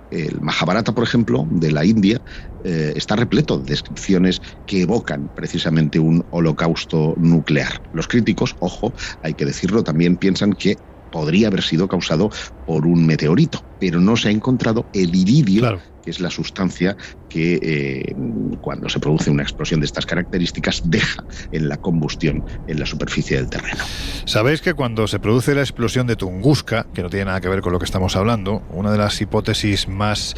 el 0.09 0.39
Mahabharata, 0.39 0.93
por 0.93 1.03
ejemplo, 1.03 1.45
de 1.49 1.71
la 1.71 1.83
India, 1.83 2.21
eh, 2.63 2.93
está 2.95 3.15
repleto 3.15 3.59
de 3.59 3.65
descripciones 3.65 4.39
que 4.65 4.81
evocan 4.81 5.29
precisamente 5.33 5.99
un 5.99 6.25
holocausto 6.29 7.13
nuclear. 7.17 7.81
Los 7.91 8.07
críticos, 8.07 8.55
ojo, 8.59 8.93
hay 9.21 9.33
que 9.33 9.45
decirlo, 9.45 9.83
también 9.83 10.17
piensan 10.17 10.53
que 10.53 10.77
podría 11.09 11.47
haber 11.47 11.63
sido 11.63 11.87
causado 11.87 12.29
por 12.65 12.85
un 12.85 13.05
meteorito, 13.05 13.65
pero 13.77 13.99
no 13.99 14.17
se 14.17 14.29
ha 14.29 14.31
encontrado 14.31 14.89
el 14.93 15.15
iridio. 15.15 15.79
Que 16.05 16.11
es 16.11 16.19
la 16.19 16.29
sustancia 16.29 16.95
que 17.27 17.59
eh, 17.61 18.15
cuando 18.61 18.87
se 18.87 18.99
produce 18.99 19.29
una 19.31 19.43
explosión 19.43 19.81
de 19.81 19.87
estas 19.87 20.05
características 20.05 20.83
deja 20.85 21.23
en 21.51 21.67
la 21.67 21.77
combustión 21.77 22.45
en 22.67 22.79
la 22.79 22.85
superficie 22.85 23.37
del 23.37 23.49
terreno. 23.49 23.83
Sabéis 24.25 24.61
que 24.61 24.73
cuando 24.73 25.07
se 25.07 25.19
produce 25.19 25.55
la 25.55 25.61
explosión 25.61 26.07
de 26.07 26.15
Tunguska, 26.15 26.85
que 26.93 27.01
no 27.01 27.09
tiene 27.09 27.25
nada 27.25 27.41
que 27.41 27.49
ver 27.49 27.61
con 27.61 27.73
lo 27.73 27.79
que 27.79 27.85
estamos 27.85 28.15
hablando, 28.15 28.63
una 28.69 28.91
de 28.91 28.99
las 28.99 29.19
hipótesis 29.19 29.87
más 29.87 30.35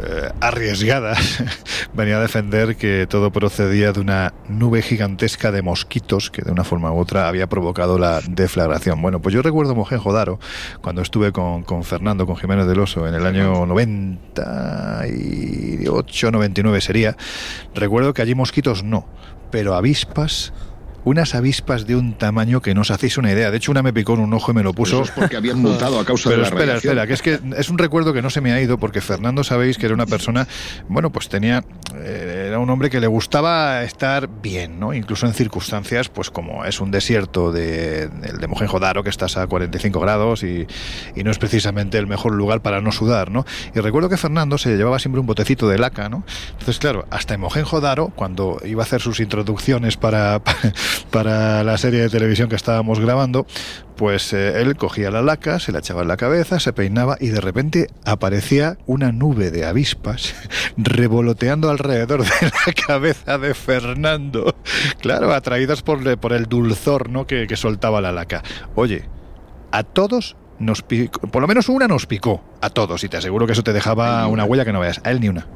eh, 0.00 0.30
arriesgadas 0.40 1.42
venía 1.94 2.18
a 2.18 2.20
defender 2.20 2.76
que 2.76 3.08
todo 3.08 3.32
procedía 3.32 3.92
de 3.92 3.98
una 4.00 4.32
nube 4.48 4.82
gigantesca 4.82 5.50
de 5.50 5.62
mosquitos 5.62 6.30
que 6.30 6.42
de 6.42 6.52
una 6.52 6.62
forma 6.62 6.92
u 6.92 6.98
otra 6.98 7.26
había 7.28 7.48
provocado 7.48 7.98
la 7.98 8.20
deflagración. 8.28 9.02
Bueno, 9.02 9.20
pues 9.20 9.34
yo 9.34 9.42
recuerdo 9.42 9.74
Mohenjo-Daro 9.74 10.38
cuando 10.80 11.02
estuve 11.02 11.32
con, 11.32 11.64
con 11.64 11.82
Fernando, 11.84 12.26
con 12.26 12.36
Jiménez 12.36 12.66
del 12.66 12.78
Oso 12.80 13.08
en 13.08 13.14
el 13.14 13.26
año 13.26 13.66
98, 13.66 16.30
99 16.30 16.80
sería. 16.80 17.16
Recuerdo 17.74 18.14
que 18.14 18.22
allí 18.22 18.34
mosquitos 18.34 18.82
no, 18.84 19.06
pero 19.50 19.74
avispas 19.74 20.52
unas 21.08 21.34
avispas 21.34 21.86
de 21.86 21.96
un 21.96 22.12
tamaño 22.14 22.60
que 22.60 22.74
no 22.74 22.82
os 22.82 22.90
hacéis 22.90 23.18
una 23.18 23.32
idea. 23.32 23.50
De 23.50 23.56
hecho, 23.56 23.70
una 23.72 23.82
me 23.82 23.92
picó 23.92 24.14
en 24.14 24.20
un 24.20 24.34
ojo 24.34 24.52
y 24.52 24.54
me 24.54 24.62
lo 24.62 24.72
puso. 24.72 25.02
Eso 25.02 25.04
es 25.04 25.10
porque 25.12 25.36
habían 25.36 25.58
multado 25.58 25.98
a 25.98 26.04
causa 26.04 26.28
Pero 26.30 26.42
de 26.42 26.42
la 26.42 26.48
espera, 26.48 26.66
radiación. 26.66 26.98
espera, 26.98 27.06
que 27.06 27.12
es 27.14 27.22
que 27.22 27.40
es 27.58 27.68
un 27.70 27.78
recuerdo 27.78 28.12
que 28.12 28.22
no 28.22 28.30
se 28.30 28.40
me 28.40 28.52
ha 28.52 28.60
ido 28.60 28.78
porque 28.78 29.00
Fernando 29.00 29.42
sabéis 29.44 29.78
que 29.78 29.86
era 29.86 29.94
una 29.94 30.06
persona, 30.06 30.46
bueno, 30.88 31.10
pues 31.10 31.28
tenía, 31.28 31.64
eh, 31.96 32.47
era 32.48 32.58
un 32.58 32.68
hombre 32.70 32.90
que 32.90 33.00
le 33.00 33.06
gustaba 33.06 33.82
estar 33.82 34.28
bien, 34.28 34.80
¿no? 34.80 34.94
Incluso 34.94 35.26
en 35.26 35.34
circunstancias, 35.34 36.08
pues 36.08 36.30
como 36.30 36.64
es 36.64 36.80
un 36.80 36.90
desierto 36.90 37.52
de, 37.52 38.04
el 38.04 38.38
de 38.38 38.48
Mohenjo-Daro, 38.48 39.02
que 39.02 39.10
estás 39.10 39.36
a 39.36 39.46
45 39.46 40.00
grados 40.00 40.42
y, 40.42 40.66
y 41.14 41.22
no 41.22 41.30
es 41.30 41.38
precisamente 41.38 41.98
el 41.98 42.06
mejor 42.06 42.32
lugar 42.32 42.60
para 42.62 42.80
no 42.80 42.92
sudar, 42.92 43.30
¿no? 43.30 43.44
Y 43.74 43.80
recuerdo 43.80 44.08
que 44.08 44.16
Fernando 44.16 44.58
se 44.58 44.76
llevaba 44.76 44.98
siempre 44.98 45.20
un 45.20 45.26
botecito 45.26 45.68
de 45.68 45.78
laca, 45.78 46.08
¿no? 46.08 46.24
Entonces, 46.52 46.78
claro, 46.78 47.06
hasta 47.10 47.34
en 47.34 47.40
Mohenjo-Daro, 47.40 48.08
cuando 48.14 48.58
iba 48.64 48.82
a 48.82 48.86
hacer 48.86 49.00
sus 49.00 49.20
introducciones 49.20 49.96
para, 49.96 50.42
para 51.10 51.62
la 51.62 51.78
serie 51.78 52.00
de 52.00 52.08
televisión 52.08 52.48
que 52.48 52.56
estábamos 52.56 53.00
grabando, 53.00 53.46
pues 53.98 54.32
eh, 54.32 54.62
él 54.62 54.76
cogía 54.76 55.10
la 55.10 55.22
laca, 55.22 55.58
se 55.58 55.72
la 55.72 55.80
echaba 55.80 56.02
en 56.02 56.08
la 56.08 56.16
cabeza, 56.16 56.60
se 56.60 56.72
peinaba 56.72 57.16
y 57.20 57.28
de 57.28 57.40
repente 57.40 57.88
aparecía 58.04 58.78
una 58.86 59.10
nube 59.10 59.50
de 59.50 59.66
avispas 59.66 60.34
revoloteando 60.76 61.68
alrededor 61.68 62.22
de 62.22 62.30
la 62.42 62.72
cabeza 62.86 63.38
de 63.38 63.54
Fernando. 63.54 64.54
Claro, 65.00 65.34
atraídas 65.34 65.82
por, 65.82 66.06
el 66.06 66.46
dulzor 66.46 67.10
¿no? 67.10 67.26
que, 67.26 67.48
que 67.48 67.56
soltaba 67.56 68.00
la 68.00 68.12
laca. 68.12 68.44
Oye, 68.76 69.02
a 69.72 69.82
todos 69.82 70.36
nos 70.60 70.82
picó, 70.82 71.20
por 71.20 71.42
lo 71.42 71.48
menos 71.48 71.68
una 71.68 71.88
nos 71.88 72.06
picó, 72.06 72.44
a 72.60 72.70
todos, 72.70 73.02
y 73.02 73.08
te 73.08 73.16
aseguro 73.16 73.46
que 73.46 73.52
eso 73.52 73.64
te 73.64 73.72
dejaba 73.72 74.26
una 74.28 74.44
huella 74.44 74.64
que 74.64 74.72
no 74.72 74.80
veas. 74.80 75.00
A 75.02 75.10
él 75.10 75.20
ni 75.20 75.28
una. 75.28 75.46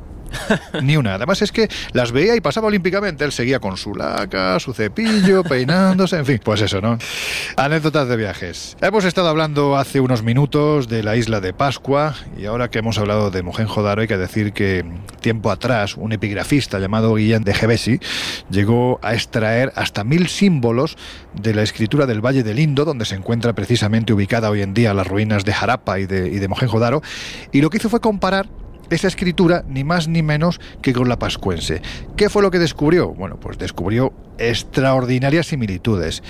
Ni 0.83 0.97
una. 0.97 1.15
Además 1.15 1.43
es 1.43 1.53
que 1.53 1.69
las 1.93 2.13
veía 2.13 2.37
y 2.37 2.41
pasaba 2.41 2.69
olímpicamente. 2.69 3.25
Él 3.25 3.33
seguía 3.33 3.61
con 3.61 3.77
su 3.77 3.95
laca, 3.95 4.59
su 4.61 4.73
cepillo, 4.73 5.43
peinándose, 5.49 6.17
en 6.17 6.27
fin, 6.27 6.41
pues 6.43 6.61
eso, 6.61 6.81
¿no? 6.81 6.99
Anécdotas 7.57 8.09
de 8.09 8.17
viajes. 8.17 8.77
Hemos 8.81 9.05
estado 9.05 9.29
hablando 9.29 9.77
hace 9.77 10.01
unos 10.01 10.23
minutos 10.23 10.89
de 10.89 11.03
la 11.03 11.17
isla 11.17 11.41
de 11.41 11.53
Pascua 11.53 12.15
y 12.37 12.47
ahora 12.47 12.69
que 12.69 12.79
hemos 12.79 12.99
hablado 12.99 13.31
de 13.31 13.43
Mohenjo-Daro 13.43 14.03
hay 14.03 14.09
que 14.09 14.19
decir 14.19 14.53
que 14.53 14.85
tiempo 15.21 15.51
atrás 15.51 15.97
un 15.97 16.13
epigrafista 16.13 16.79
llamado 16.79 17.15
Guillén 17.15 17.45
de 17.45 17.55
Gebesi 17.55 18.01
llegó 18.51 18.99
a 19.03 19.15
extraer 19.15 19.73
hasta 19.77 20.05
mil 20.05 20.29
símbolos 20.29 20.97
de 21.35 21.55
la 21.55 21.63
escritura 21.63 22.07
del 22.07 22.25
Valle 22.25 22.43
del 22.43 22.59
Indo, 22.59 22.85
donde 22.85 23.05
se 23.05 23.15
encuentra 23.15 23.53
precisamente 23.53 24.13
ubicada 24.13 24.51
hoy 24.51 24.63
en 24.63 24.75
día 24.75 24.95
las 24.95 25.07
ruinas 25.07 25.45
de 25.45 25.53
Harappa 25.53 26.01
y 26.01 26.07
de, 26.07 26.29
y 26.29 26.39
de 26.39 26.49
Mohenjo-Daro, 26.49 27.03
y 27.53 27.61
lo 27.61 27.71
que 27.71 27.79
hizo 27.79 27.89
fue 27.89 28.01
comparar 28.01 28.49
esa 28.91 29.09
escritura 29.09 29.65
ni 29.69 29.85
más 29.85 30.09
ni 30.09 30.23
menos 30.23 30.61
que 30.81 30.93
con 30.93 31.09
la 31.09 31.19
pascuense. 31.19 31.83
¿Qué 32.17 32.29
fue 32.29 32.43
lo 32.43 32.51
que 32.51 32.59
descubrió? 32.59 33.09
Bueno, 33.15 33.39
pues 33.41 33.59
descubrió 33.59 34.13
extraordinarias 34.39 35.47
similitudes. 35.47 36.23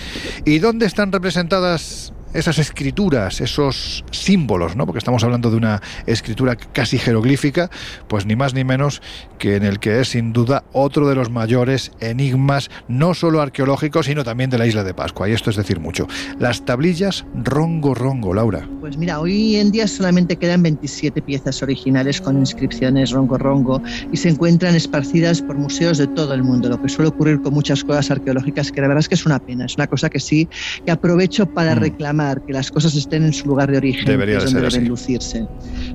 ¿Y 0.45 0.59
dónde 0.59 0.87
están 0.87 1.13
representadas 1.13 2.13
esas 2.35 2.59
escrituras, 2.59 3.41
esos 3.41 4.05
símbolos, 4.11 4.77
¿no? 4.77 4.87
Porque 4.87 4.99
estamos 4.99 5.23
hablando 5.25 5.51
de 5.51 5.57
una 5.57 5.83
escritura 6.07 6.57
casi 6.57 6.99
jeroglífica, 6.99 7.71
pues 8.09 8.27
ni 8.27 8.37
más 8.37 8.55
ni 8.55 8.65
menos 8.65 9.03
que 9.39 9.57
en 9.57 9.65
el 9.65 9.79
que 9.81 10.01
es 10.01 10.09
sin 10.11 10.33
duda 10.33 10.65
otro 10.73 11.09
de 11.09 11.15
los 11.15 11.31
mayores 11.31 11.93
enigmas, 12.01 12.71
no 12.89 13.15
solo 13.15 13.41
arqueológicos, 13.41 14.07
sino 14.07 14.25
también 14.25 14.51
de 14.51 14.59
la 14.59 14.67
isla 14.67 14.85
de 14.85 14.95
Pascua. 14.95 15.29
Y 15.29 15.33
esto 15.33 15.51
es 15.51 15.57
decir 15.57 15.81
mucho. 15.81 16.07
Las 16.39 16.65
tablillas 16.65 17.25
rongo 17.35 17.95
rongo, 17.95 18.35
Laura. 18.35 18.69
Pues 18.81 18.97
mira, 18.97 19.21
hoy 19.21 19.57
en 19.57 19.71
día 19.73 19.87
solamente 19.89 20.37
quedan 20.37 20.63
27 20.63 21.21
piezas 21.23 21.63
originales 21.63 22.21
con 22.21 22.39
inscripciones 22.39 23.11
rongo 23.11 23.39
rongo 23.39 23.83
y 24.13 24.17
se 24.17 24.29
encuentran 24.29 24.75
esparcidas 24.75 25.43
por 25.43 25.57
museos 25.57 25.99
de 25.99 26.07
todo 26.07 26.35
el 26.35 26.43
mundo, 26.43 26.69
lo 26.69 26.81
que 26.81 26.89
suele 26.89 27.09
ocurrir 27.09 27.41
con 27.43 27.55
muchas 27.55 27.85
cosas 27.85 28.11
arqueológicas 28.11 28.71
que 28.73 28.81
la 28.81 28.89
verdad 28.89 29.01
es 29.01 29.09
que 29.09 29.15
es 29.17 29.27
una 29.27 29.39
pena, 29.39 29.65
es 29.67 29.77
una 29.77 29.87
cosa 29.87 30.09
que 30.09 30.21
sí, 30.21 30.49
que 30.85 30.93
aprovecho 30.93 31.47
para 31.47 31.75
Mm. 31.75 31.79
reclamar 31.79 32.22
que 32.47 32.53
las 32.53 32.71
cosas 32.71 32.95
estén 32.95 33.25
en 33.25 33.33
su 33.33 33.49
lugar 33.49 33.71
de 33.71 33.79
origen, 33.79 34.05
Debería 34.05 34.39
que 34.39 34.45
de 34.45 34.47
es 34.47 34.53
donde 34.53 34.69
deben 34.69 34.89
lucirse. 34.89 35.47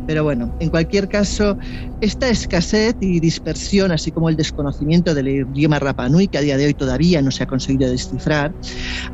Pero 0.05 0.23
bueno, 0.23 0.55
en 0.59 0.69
cualquier 0.69 1.07
caso, 1.07 1.57
esta 2.01 2.29
escasez 2.29 2.95
y 3.01 3.19
dispersión, 3.19 3.91
así 3.91 4.11
como 4.11 4.29
el 4.29 4.35
desconocimiento 4.35 5.13
del 5.13 5.27
idioma 5.27 5.79
Rapanui, 5.79 6.27
que 6.27 6.37
a 6.37 6.41
día 6.41 6.57
de 6.57 6.65
hoy 6.67 6.73
todavía 6.73 7.21
no 7.21 7.31
se 7.31 7.43
ha 7.43 7.47
conseguido 7.47 7.89
descifrar, 7.89 8.53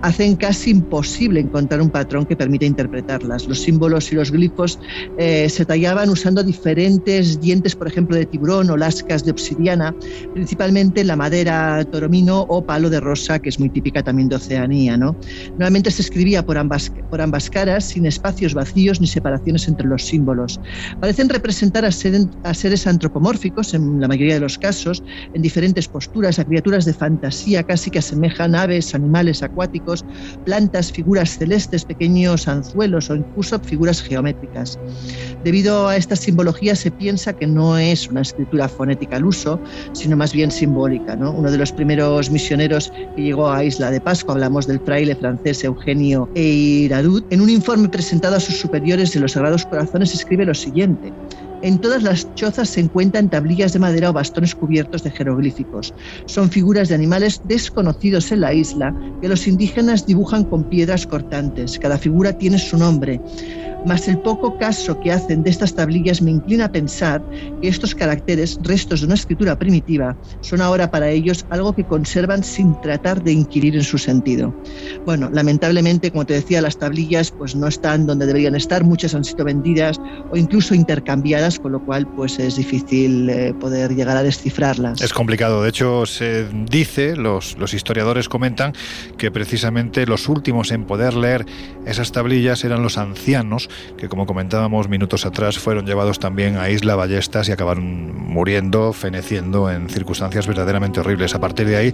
hacen 0.02 0.36
casi 0.36 0.72
imposible 0.72 1.40
encontrar 1.40 1.82
un 1.82 1.90
patrón 1.90 2.26
que 2.26 2.36
permita 2.36 2.66
interpretarlas. 2.66 3.48
Los 3.48 3.62
símbolos 3.62 4.12
y 4.12 4.16
los 4.16 4.32
glifos 4.32 4.80
eh, 5.18 5.50
se 5.50 5.66
tallaban 5.66 6.10
usando 6.10 6.44
diferentes 6.44 7.40
dientes, 7.40 7.76
por 7.76 7.88
ejemplo, 7.88 8.16
de 8.16 8.26
tiburón 8.26 8.70
o 8.70 8.78
lascas 8.78 9.24
de 9.24 9.32
obsidiana, 9.32 9.96
principalmente 10.34 11.04
la 11.04 11.16
madera 11.16 11.84
toromino 11.86 12.42
o 12.42 12.66
palo 12.66 12.90
de 12.90 13.00
rosa, 13.00 13.40
que 13.40 13.50
es 13.50 13.60
muy 13.60 13.70
típica 13.70 14.04
también 14.04 14.30
de 14.30 14.36
Oceanía. 14.36 14.98
¿no? 14.98 15.16
Normalmente 15.52 15.92
se 15.92 16.02
escribía 16.02 16.46
por 16.46 16.58
ambas, 16.58 16.92
por 17.10 17.22
ambas 17.22 17.50
caras, 17.50 17.86
sin 17.86 18.06
espacios 18.06 18.54
vacíos 18.54 19.00
ni 19.02 19.08
separaciones 19.08 19.68
entre 19.68 19.88
los 19.88 20.04
símbolos. 20.06 20.60
Parecen 21.00 21.30
representar 21.30 21.86
a, 21.86 21.92
ser- 21.92 22.30
a 22.44 22.54
seres 22.54 22.88
antropomórficos, 22.88 23.74
en 23.74 24.00
la 24.00 24.08
mayoría 24.08 24.36
de 24.36 24.40
los 24.40 24.58
casos, 24.58 25.04
en 25.34 25.42
diferentes 25.42 25.88
posturas, 25.88 26.40
a 26.40 26.46
criaturas 26.46 26.86
de 26.86 26.94
fantasía 26.94 27.64
casi 27.64 27.92
que 27.92 28.00
asemejan 28.00 28.56
aves, 28.56 28.94
animales 28.96 29.44
acuáticos, 29.44 30.06
plantas, 30.44 30.92
figuras 30.92 31.38
celestes, 31.38 31.86
pequeños 31.86 32.48
anzuelos 32.48 33.10
o 33.10 33.16
incluso 33.16 33.60
figuras 33.60 34.02
geométricas. 34.02 34.78
Debido 35.44 35.88
a 35.88 35.98
esta 35.98 36.16
simbología 36.16 36.76
se 36.76 36.92
piensa 36.92 37.34
que 37.34 37.48
no 37.48 37.78
es 37.78 38.10
una 38.10 38.22
escritura 38.22 38.68
fonética 38.70 39.18
al 39.18 39.26
uso, 39.26 39.60
sino 39.94 40.16
más 40.18 40.34
bien 40.34 40.52
simbólica. 40.52 41.16
¿no? 41.16 41.32
Uno 41.32 41.52
de 41.52 41.58
los 41.58 41.72
primeros 41.72 42.30
misioneros 42.32 42.92
que 43.16 43.22
llegó 43.24 43.52
a 43.52 43.64
Isla 43.64 43.92
de 43.92 44.02
Pascua, 44.02 44.34
hablamos 44.36 44.68
del 44.68 44.80
fraile 44.80 45.16
francés 45.16 45.64
Eugenio 45.64 46.30
En 47.00 47.42
un 47.42 47.50
informe 47.50 47.90
presentado 47.90 48.36
a 48.36 48.40
sus 48.40 48.60
superiores 48.60 49.12
de 49.14 49.20
los 49.20 49.32
Sagrados 49.32 49.66
Corazones 49.66 50.14
escribe 50.14 50.46
lo 50.46 50.54
siguiente. 50.54 51.12
En 51.64 51.80
todas 51.80 52.04
las 52.04 52.36
chozas 52.36 52.68
se 52.68 52.82
encuentran 52.82 53.30
tablillas 53.30 53.72
de 53.72 53.80
madera 53.80 54.10
o 54.10 54.14
bastones 54.14 54.54
cubiertos 54.54 55.02
de 55.04 55.12
jeroglíficos. 55.12 55.94
Son 56.26 56.50
figuras 56.50 56.90
de 56.90 56.96
animales 56.96 57.40
desconocidos 57.46 58.34
en 58.34 58.42
la 58.42 58.54
isla 58.54 58.94
que 59.22 59.30
los 59.30 59.48
indígenas 59.48 60.06
dibujan 60.06 60.44
con 60.44 60.66
piedras 60.66 61.08
cortantes. 61.08 61.80
Cada 61.80 61.98
figura 61.98 62.38
tiene 62.38 62.60
su 62.60 62.78
nombre. 62.78 63.22
Mas 63.86 64.08
el 64.08 64.18
poco 64.20 64.58
caso 64.58 65.00
que 65.02 65.12
hacen 65.12 65.44
de 65.44 65.50
estas 65.50 65.76
tablillas 65.76 66.22
me 66.22 66.32
inclina 66.32 66.66
a 66.66 66.72
pensar 66.72 67.22
que 67.62 67.68
estos 67.68 67.94
caracteres, 67.94 68.58
restos 68.62 69.02
de 69.02 69.08
una 69.08 69.16
escritura 69.16 69.60
primitiva, 69.60 70.18
son 70.40 70.62
ahora 70.62 70.90
para 70.90 71.10
ellos 71.10 71.46
algo 71.50 71.74
que 71.74 71.84
conservan 71.84 72.44
sin 72.44 72.80
tratar 72.80 73.22
de 73.24 73.34
inquirir 73.34 73.76
en 73.76 73.84
su 73.84 73.98
sentido. 73.98 74.56
Bueno, 75.06 75.30
lamentablemente, 75.34 76.12
como 76.12 76.26
te 76.26 76.34
decía, 76.34 76.62
las 76.62 76.78
tablillas 76.78 77.32
pues 77.32 77.56
no 77.56 77.68
están 77.68 78.06
donde 78.06 78.26
deberían 78.26 78.56
estar, 78.56 78.86
muchas 78.86 79.16
han 79.16 79.26
sido 79.26 79.44
vendidas 79.44 80.00
o 80.32 80.38
incluso 80.38 80.74
intercambiadas, 80.74 81.53
con 81.60 81.72
lo 81.72 81.80
cual 81.80 82.08
pues 82.08 82.40
es 82.40 82.56
difícil 82.56 83.30
eh, 83.30 83.54
poder 83.60 83.96
llegar 83.96 84.18
a 84.18 84.24
descifrarlas. 84.24 85.02
Es 85.02 85.14
complicado, 85.14 85.64
de 85.64 85.70
hecho 85.70 86.06
se 86.06 86.48
dice, 86.70 87.16
los, 87.16 87.58
los 87.58 87.74
historiadores 87.74 88.30
comentan 88.30 88.74
que 89.18 89.32
precisamente 89.32 90.06
los 90.06 90.30
últimos 90.30 90.72
en 90.72 90.86
poder 90.86 91.14
leer 91.14 91.46
esas 91.86 92.12
tablillas 92.12 92.64
eran 92.64 92.82
los 92.84 92.98
ancianos 92.98 93.70
que 93.98 94.10
como 94.10 94.26
comentábamos 94.26 94.88
minutos 94.88 95.26
atrás 95.26 95.60
fueron 95.60 95.86
llevados 95.86 96.20
también 96.20 96.58
a 96.58 96.70
Isla 96.70 96.96
Ballestas 96.96 97.50
y 97.50 97.52
acabaron 97.52 98.14
muriendo, 98.16 98.94
feneciendo 98.94 99.70
en 99.72 99.90
circunstancias 99.90 100.48
verdaderamente 100.48 101.00
horribles. 101.00 101.36
A 101.36 101.40
partir 101.40 101.68
de 101.68 101.78
ahí, 101.78 101.94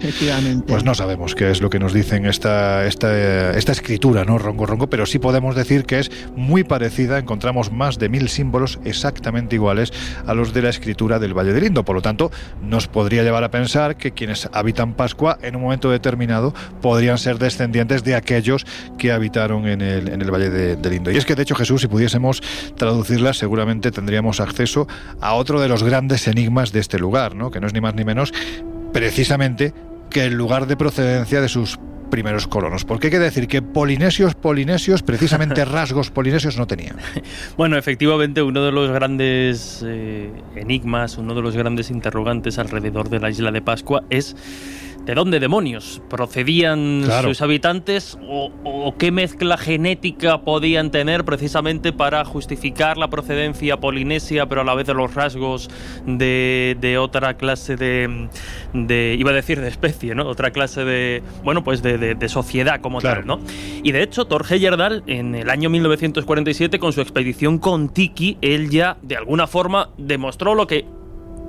pues 0.68 0.84
no 0.84 0.96
sabemos 0.96 1.36
qué 1.36 1.52
es 1.52 1.62
lo 1.62 1.70
que 1.70 1.80
nos 1.80 1.94
dicen 1.94 2.26
esta, 2.26 2.86
esta, 2.86 3.52
esta 3.58 3.72
escritura, 3.72 4.26
¿no? 4.26 4.38
Rongo 4.38 4.66
Rongo, 4.66 4.90
pero 4.90 5.06
sí 5.06 5.20
podemos 5.20 5.56
decir 5.56 5.86
que 5.86 6.00
es 6.00 6.12
muy 6.36 6.64
parecida, 6.64 7.18
encontramos 7.18 7.72
más 7.72 8.00
de 8.00 8.10
mil 8.10 8.30
símbolos 8.30 8.80
exactamente 8.84 9.49
iguales 9.56 9.92
a 10.26 10.34
los 10.34 10.54
de 10.54 10.62
la 10.62 10.70
escritura 10.70 11.20
del 11.20 11.34
Valle 11.38 11.54
del 11.54 11.64
Indo. 11.66 11.84
Por 11.86 11.96
lo 11.96 12.02
tanto, 12.02 12.32
nos 12.62 12.88
podría 12.88 13.24
llevar 13.24 13.44
a 13.44 13.52
pensar 13.52 13.96
que 13.98 14.12
quienes 14.12 14.50
habitan 14.54 14.94
Pascua 14.94 15.38
en 15.42 15.56
un 15.56 15.62
momento 15.64 15.90
determinado 15.92 16.54
podrían 16.82 17.18
ser 17.18 17.38
descendientes 17.40 18.04
de 18.04 18.16
aquellos 18.16 18.66
que 18.98 19.12
habitaron 19.12 19.68
en 19.68 19.82
el, 19.82 20.32
Valle 20.32 20.50
de- 20.50 20.76
del 20.76 20.94
Indo. 20.94 21.12
Y 21.12 21.18
es 21.18 21.26
que 21.26 21.36
de 21.36 21.44
hecho 21.44 21.56
Jesús, 21.56 21.82
si 21.82 21.88
pudiésemos 21.88 22.42
traducirlas, 22.76 23.38
seguramente 23.38 23.92
tendríamos 23.92 24.40
acceso 24.40 24.88
a 25.22 25.34
otro 25.34 25.60
de 25.62 25.68
los 25.68 25.84
grandes 25.84 26.28
enigmas 26.28 26.72
de 26.72 26.80
este 26.80 27.00
lugar, 27.00 27.36
¿no? 27.36 27.52
que 27.52 27.60
no 27.60 27.68
es 27.68 27.74
ni 27.74 27.82
más 27.82 27.96
ni 27.96 28.04
menos 28.06 28.34
precisamente 28.94 29.74
que 30.10 30.26
el 30.26 30.34
lugar 30.34 30.66
de 30.68 30.76
procedencia 30.76 31.42
de 31.42 31.50
sus 31.50 31.80
primeros 32.10 32.48
colonos. 32.48 32.86
Porque 32.86 33.08
hay 33.08 33.12
que 33.12 33.20
decir 33.20 33.48
que 33.48 33.62
polinesios, 33.62 34.36
polinesios, 34.36 35.04
precisamente 35.04 35.66
rasgos 35.66 36.12
polinesios 36.12 36.58
no 36.58 36.68
tenían. 36.68 36.98
Bueno, 37.58 37.78
efectivamente, 37.78 38.42
uno 38.42 38.64
de 38.64 38.72
los 38.72 38.92
grandes 38.92 39.84
eh, 39.86 40.30
enigmas, 40.56 41.18
uno 41.18 41.36
de 41.36 41.42
los 41.42 41.56
grandes 41.56 41.90
interrogantes 41.90 42.60
alrededor 42.60 43.10
de 43.10 43.20
la 43.20 43.30
isla 43.30 43.52
de 43.52 43.62
Pascua 43.62 44.04
es 44.10 44.36
de 45.10 45.16
dónde 45.16 45.40
demonios 45.40 46.04
procedían 46.08 47.02
Claro. 47.04 47.30
sus 47.30 47.42
habitantes 47.42 48.16
o, 48.28 48.52
o 48.64 48.96
qué 48.96 49.12
mezcla 49.12 49.58
genética 49.58 50.42
podían 50.42 50.92
tener 50.92 51.26
precisamente 51.26 51.92
para 51.92 52.24
justificar 52.26 53.00
la 53.00 53.10
procedencia 53.10 53.78
polinesia, 53.78 54.46
pero 54.46 54.62
a 54.62 54.64
la 54.64 54.76
vez 54.76 54.86
de 54.86 54.94
los 54.94 55.16
rasgos 55.16 55.68
de, 56.06 56.78
de 56.80 57.00
otra 57.00 57.38
clase 57.38 57.76
de, 57.76 58.30
de- 58.74 59.16
iba 59.18 59.32
a 59.32 59.34
decir 59.34 59.60
de 59.60 59.68
especie, 59.68 60.14
¿no? 60.14 60.28
Otra 60.28 60.52
clase 60.52 60.86
de, 60.86 61.24
bueno, 61.44 61.64
pues 61.64 61.82
de, 61.82 62.16
sociedad 62.30 62.80
como 62.80 63.00
Claro. 63.00 63.22
tal, 63.22 63.28
¿no? 63.28 63.40
Y 63.82 63.92
de 63.92 64.04
hecho, 64.04 64.26
Thor 64.26 64.46
Heyerdahl, 64.48 65.02
en 65.08 65.34
el 65.34 65.50
año 65.50 65.72
1947, 65.72 66.78
con 66.78 66.94
su 66.94 67.02
expedición 67.02 67.58
con 67.58 67.90
Tiki, 67.90 68.38
él 68.42 68.70
ya, 68.70 68.98
de 69.02 69.16
alguna 69.16 69.48
forma, 69.48 69.90
demostró 69.98 70.54
lo 70.54 70.68
que 70.68 70.86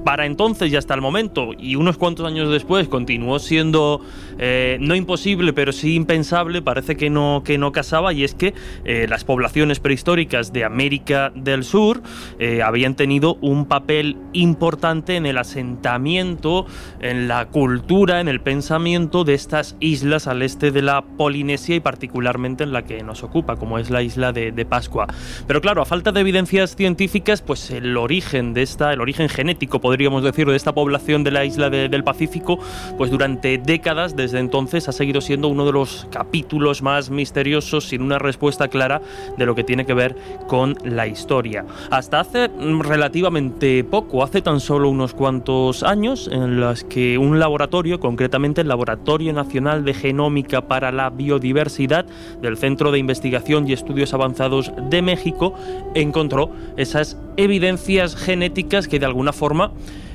para 0.05 0.27
entonces 0.27 0.73
y 0.73 0.77
hasta 0.77 0.95
el 0.95 1.01
momento, 1.01 1.51
y 1.59 1.77
unos 1.77 1.97
cuantos 1.97 2.27
años 2.27 2.51
después, 2.51 2.89
continuó 2.89 3.39
siendo 3.39 4.01
eh, 4.41 4.79
no 4.81 4.95
imposible, 4.97 5.53
pero 5.53 5.71
sí 5.71 5.95
impensable, 5.95 6.63
parece 6.63 6.97
que 6.97 7.11
no, 7.11 7.43
que 7.45 7.59
no 7.59 7.71
casaba, 7.71 8.13
y 8.13 8.25
es 8.25 8.35
que 8.35 8.55
eh, 8.85 9.07
las 9.09 9.23
poblaciones 9.25 9.79
prehistóricas 9.79 10.53
de 10.53 10.65
América 10.65 11.31
del 11.35 11.63
Sur 11.63 12.03
eh, 12.39 12.63
habían 12.63 12.97
tenido 12.97 13.37
un 13.43 13.67
papel 13.67 14.17
importante 14.33 15.17
en 15.17 15.27
el 15.27 15.39
asentamiento, 15.39 16.67
en 17.01 17.29
la 17.29 17.49
cultura, 17.49 18.21
en 18.21 18.29
el 18.29 18.41
pensamiento 18.41 19.25
de 19.25 19.35
estas 19.35 19.77
islas 19.81 20.27
al 20.27 20.43
este 20.43 20.71
de 20.71 20.83
la 20.83 21.03
Polinesia 21.03 21.77
y 21.77 21.81
particularmente 21.81 22.65
en 22.65 22.73
la 22.73 22.83
que 22.85 23.03
nos 23.03 23.23
ocupa, 23.23 23.57
como 23.57 23.79
es 23.79 23.91
la 23.91 24.03
isla 24.03 24.33
de, 24.33 24.51
Pascua. 24.65 25.07
Pero 25.47 25.61
claro, 25.61 25.83
a 25.83 25.85
falta 25.85 26.13
de 26.13 26.21
evidencias 26.21 26.77
científicas, 26.77 27.43
pues 27.43 27.71
el 27.71 27.97
origen 27.97 28.55
de 28.55 28.63
esta, 28.63 28.93
el 28.93 29.01
origen 29.01 29.29
genético, 29.29 29.81
podríamos 29.81 30.23
decir, 30.23 30.47
de 30.47 30.57
esta 30.57 30.73
población 30.73 31.25
de 31.25 31.31
la 31.31 31.45
isla 31.45 31.71
de- 31.71 31.89
del 31.89 32.05
Pacífico, 32.05 32.59
pues 32.97 33.11
durante 33.11 33.59
décadas 33.59 34.15
desde 34.17 34.30
entonces 34.35 34.89
ha 34.89 34.93
seguido 34.93 35.21
siendo 35.21 35.49
uno 35.49 35.67
de 35.67 35.73
los 35.73 36.07
capítulos 36.11 36.83
más 36.83 37.11
misteriosos 37.11 37.89
sin 37.89 38.03
una 38.03 38.19
respuesta 38.19 38.69
clara 38.69 39.03
de 39.37 39.47
lo 39.47 39.55
que 39.55 39.65
tiene 39.65 39.87
que 39.87 39.95
ver 39.95 40.17
con 40.47 40.77
la 40.85 41.07
historia. 41.07 41.65
Hasta 41.91 42.21
hace 42.21 42.49
mm, 42.49 42.81
relativamente 42.81 43.85
poco, 43.85 44.23
hace 44.23 44.43
tan 44.43 44.61
solo 44.61 44.89
unos 44.89 45.15
cuantos 45.15 45.83
años, 45.83 46.29
en 46.33 46.61
los 46.61 46.85
que 46.85 47.19
un 47.19 47.39
laboratorio, 47.39 48.01
concretamente 48.01 48.61
el 48.61 48.69
Laboratorio 48.69 49.33
Nacional 49.33 49.85
de 49.85 49.95
Genómica 49.95 50.67
para 50.67 50.93
la 50.93 51.11
Biodiversidad 51.11 52.07
del 52.41 52.57
Centro 52.57 52.91
de 52.93 52.99
Investigación 52.99 53.69
y 53.69 53.73
Estudios 53.73 54.15
Avanzados 54.15 54.73
de 54.91 55.03
México, 55.03 55.55
encontró 55.95 56.51
esas 56.77 57.17
evidencias 57.37 58.17
genéticas 58.17 58.89
que 58.89 58.99
de 58.99 59.07
alguna 59.07 59.33
forma, 59.33 59.73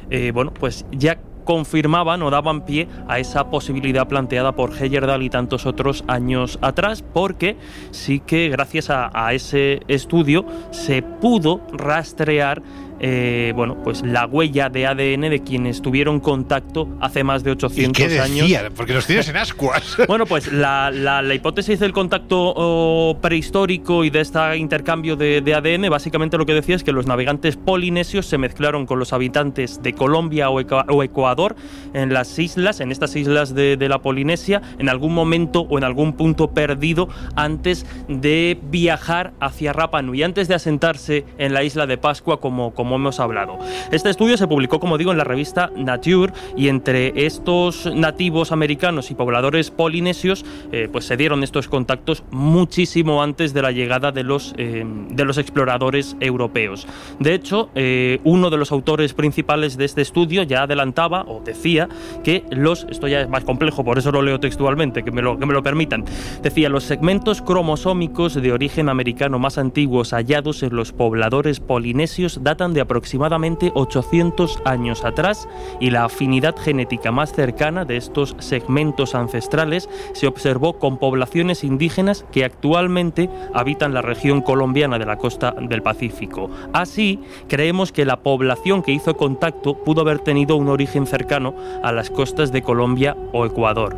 eh, 0.09 0.31
bueno, 0.33 0.53
pues 0.53 0.85
ya 0.91 1.17
confirmaban 1.45 2.21
o 2.23 2.29
daban 2.29 2.65
pie 2.65 2.87
a 3.07 3.19
esa 3.19 3.49
posibilidad 3.49 4.07
planteada 4.07 4.51
por 4.51 4.75
Heyerdahl 4.75 5.23
y 5.23 5.29
tantos 5.29 5.65
otros 5.65 6.03
años 6.07 6.59
atrás, 6.61 7.01
porque 7.01 7.55
sí 7.91 8.19
que 8.19 8.49
gracias 8.49 8.89
a, 8.89 9.09
a 9.13 9.33
ese 9.33 9.79
estudio 9.87 10.45
se 10.71 11.01
pudo 11.01 11.61
rastrear 11.71 12.61
eh, 13.07 13.53
bueno, 13.55 13.77
pues 13.83 14.01
la 14.01 14.25
huella 14.25 14.67
de 14.69 14.87
ADN 14.87 15.29
de 15.29 15.43
quienes 15.45 15.79
tuvieron 15.83 16.19
contacto 16.19 16.87
hace 16.99 17.23
más 17.23 17.43
de 17.43 17.51
¿Y 17.51 17.53
800 17.53 18.03
qué 18.03 18.19
años. 18.19 18.49
Porque 18.75 18.93
los 18.93 19.05
tienes 19.05 19.29
en 19.29 19.37
ascuas. 19.37 19.95
Bueno, 20.07 20.25
pues 20.25 20.51
la, 20.51 20.89
la- 20.91 21.21
la 21.21 21.33
hipótesis 21.35 21.79
del 21.79 21.93
contacto 21.93 22.53
oh, 22.55 23.17
prehistórico 23.21 24.03
y 24.03 24.09
de 24.09 24.21
este 24.21 24.57
intercambio 24.57 25.15
de, 25.15 25.41
de 25.41 25.53
ADN, 25.53 25.87
básicamente 25.89 26.37
lo 26.37 26.45
que 26.47 26.53
decía 26.55 26.75
es 26.75 26.83
que 26.83 26.91
los 26.91 27.05
navegantes 27.05 27.57
polinesios 27.57 28.25
se 28.25 28.37
mezclaron 28.39 28.85
con 28.87 28.97
los 28.97 29.13
habitantes 29.13 29.83
de 29.83 29.93
Colombia 29.93 30.49
o, 30.49 30.59
Eca- 30.59 30.85
o 30.89 31.03
Ecuador 31.03 31.55
en 31.93 32.11
las 32.11 32.39
islas, 32.39 32.79
en 32.79 32.91
estas 32.91 33.15
islas 33.15 33.53
de, 33.53 33.77
de 33.77 33.87
la 33.89 33.99
Polinesia, 33.99 34.61
en 34.79 34.89
algún 34.89 35.13
momento 35.13 35.61
o 35.61 35.77
en 35.77 35.83
algún 35.83 36.13
punto 36.13 36.51
perdido 36.55 37.07
antes 37.35 37.85
de 38.07 38.57
viajar 38.71 39.33
hacia 39.39 39.73
Rapa 39.73 40.01
Nui, 40.01 40.23
antes 40.23 40.47
de 40.47 40.55
asentarse 40.55 41.23
en 41.37 41.53
la 41.53 41.63
isla 41.63 41.85
de 41.87 41.97
Pascua, 41.97 42.39
como, 42.39 42.73
como 42.73 42.94
hemos 42.95 43.19
hablado. 43.19 43.57
Este 43.91 44.09
estudio 44.09 44.37
se 44.37 44.47
publicó, 44.47 44.79
como 44.79 44.97
digo, 44.97 45.11
en 45.11 45.17
la 45.17 45.23
revista 45.23 45.71
Nature 45.75 46.33
y 46.55 46.69
entre 46.69 47.25
estos 47.25 47.85
nativos 47.93 48.51
americanos 48.51 49.11
y 49.11 49.15
pobladores 49.15 49.71
polinesios, 49.71 50.45
eh, 50.71 50.89
pues 50.91 51.05
se 51.05 51.17
dieron 51.17 51.43
estos 51.43 51.67
contactos 51.67 52.23
muchísimo 52.31 53.21
antes 53.21 53.53
de 53.53 53.61
la 53.61 53.71
llegada 53.71 54.11
de 54.11 54.23
los, 54.23 54.53
eh, 54.57 54.83
de 54.85 55.25
los 55.25 55.37
exploradores 55.37 56.15
europeos. 56.19 56.87
De 57.19 57.33
hecho, 57.33 57.69
eh, 57.75 58.19
uno 58.23 58.49
de 58.49 58.57
los 58.57 58.71
autores 58.71 59.13
principales 59.13 59.77
de 59.77 59.85
este 59.85 60.01
estudio 60.01 60.43
ya 60.43 60.63
adelantaba 60.63 61.23
o 61.27 61.41
decía 61.43 61.89
que 62.23 62.43
los, 62.51 62.85
esto 62.89 63.07
ya 63.07 63.21
es 63.21 63.29
más 63.29 63.43
complejo, 63.43 63.83
por 63.83 63.97
eso 63.97 64.11
lo 64.11 64.21
leo 64.21 64.39
textualmente, 64.39 65.03
que 65.03 65.11
me 65.11 65.21
lo, 65.21 65.37
que 65.37 65.45
me 65.45 65.53
lo 65.53 65.63
permitan, 65.63 66.05
decía, 66.41 66.69
los 66.69 66.83
segmentos 66.83 67.41
cromosómicos 67.41 68.35
de 68.35 68.51
origen 68.51 68.89
americano 68.89 69.39
más 69.39 69.57
antiguos 69.57 70.11
hallados 70.11 70.63
en 70.63 70.75
los 70.75 70.91
pobladores 70.91 71.59
polinesios 71.59 72.39
datan 72.43 72.73
de 72.75 72.81
aproximadamente 72.81 73.71
800 73.73 74.61
años 74.65 75.03
atrás 75.03 75.47
y 75.79 75.89
la 75.89 76.05
afinidad 76.05 76.55
genética 76.55 77.11
más 77.11 77.33
cercana 77.33 77.85
de 77.85 77.97
estos 77.97 78.35
segmentos 78.37 79.15
ancestrales 79.15 79.89
se 80.13 80.27
observó 80.27 80.77
con 80.77 80.99
poblaciones 80.99 81.63
indígenas 81.63 82.25
que 82.31 82.45
actualmente 82.45 83.29
habitan 83.53 83.95
la 83.95 84.03
región 84.03 84.41
colombiana 84.41 84.99
de 84.99 85.05
la 85.05 85.17
costa 85.17 85.55
del 85.59 85.81
Pacífico. 85.81 86.51
Así, 86.73 87.19
creemos 87.47 87.91
que 87.91 88.05
la 88.05 88.21
población 88.21 88.83
que 88.83 88.91
hizo 88.91 89.17
contacto 89.17 89.83
pudo 89.83 90.01
haber 90.01 90.19
tenido 90.19 90.55
un 90.55 90.67
origen 90.67 91.07
cercano 91.07 91.55
a 91.81 91.91
las 91.91 92.11
costas 92.11 92.51
de 92.51 92.61
Colombia 92.61 93.17
o 93.33 93.45
Ecuador. 93.45 93.97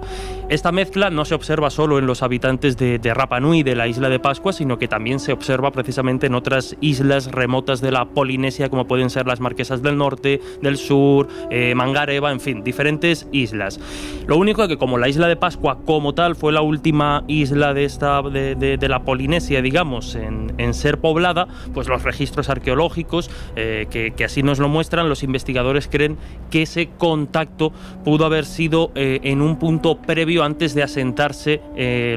Esta 0.49 0.71
mezcla 0.71 1.09
no 1.09 1.25
se 1.25 1.35
observa 1.35 1.69
solo 1.69 1.99
en 1.99 2.05
los 2.07 2.23
habitantes 2.23 2.77
de, 2.77 2.99
de 2.99 3.13
Rapa 3.13 3.41
Nui, 3.41 3.63
de 3.63 3.75
la 3.75 3.87
isla 3.87 4.07
de 4.07 4.19
Pascua, 4.19 4.53
sino 4.53 4.77
que 4.77 4.87
también 4.87 5.19
se 5.19 5.33
observa 5.33 5.71
precisamente 5.71 6.27
en 6.27 6.35
otras 6.35 6.77
islas 6.79 7.31
remotas 7.31 7.81
de 7.81 7.91
la 7.91 8.05
Polinesia 8.05 8.66
Como 8.69 8.87
pueden 8.87 9.09
ser 9.09 9.27
las 9.27 9.39
Marquesas 9.39 9.81
del 9.81 9.97
Norte, 9.97 10.41
del 10.61 10.77
Sur, 10.77 11.27
eh, 11.49 11.73
Mangareva, 11.75 12.31
en 12.31 12.39
fin, 12.39 12.63
diferentes 12.63 13.27
islas. 13.31 13.79
Lo 14.27 14.37
único 14.37 14.67
que 14.67 14.77
como 14.77 14.97
la 14.97 15.09
isla 15.09 15.27
de 15.27 15.35
Pascua 15.35 15.79
como 15.85 16.13
tal 16.13 16.35
fue 16.35 16.51
la 16.51 16.61
última 16.61 17.23
isla 17.27 17.73
de, 17.73 17.85
esta, 17.85 18.21
de, 18.21 18.87
la 18.87 19.03
Polinesia, 19.03 19.61
digamos, 19.61 20.15
en, 20.15 20.73
ser 20.73 20.99
poblada, 20.99 21.47
pues 21.73 21.87
los 21.87 22.03
registros 22.03 22.49
arqueológicos 22.49 23.31
eh, 23.55 23.87
que, 23.89 24.11
que 24.11 24.25
así 24.25 24.43
nos 24.43 24.59
lo 24.59 24.67
muestran, 24.67 25.07
los 25.09 25.23
investigadores 25.23 25.87
creen 25.87 26.17
que 26.51 26.63
ese 26.63 26.89
contacto 26.97 27.71
pudo 28.03 28.25
haber 28.25 28.45
sido 28.45 28.91
eh, 28.95 29.19
en 29.23 29.41
un 29.41 29.57
punto 29.57 29.97
previo 29.97 30.43
antes 30.43 30.75
de 30.75 30.83
asentarse 30.83 31.61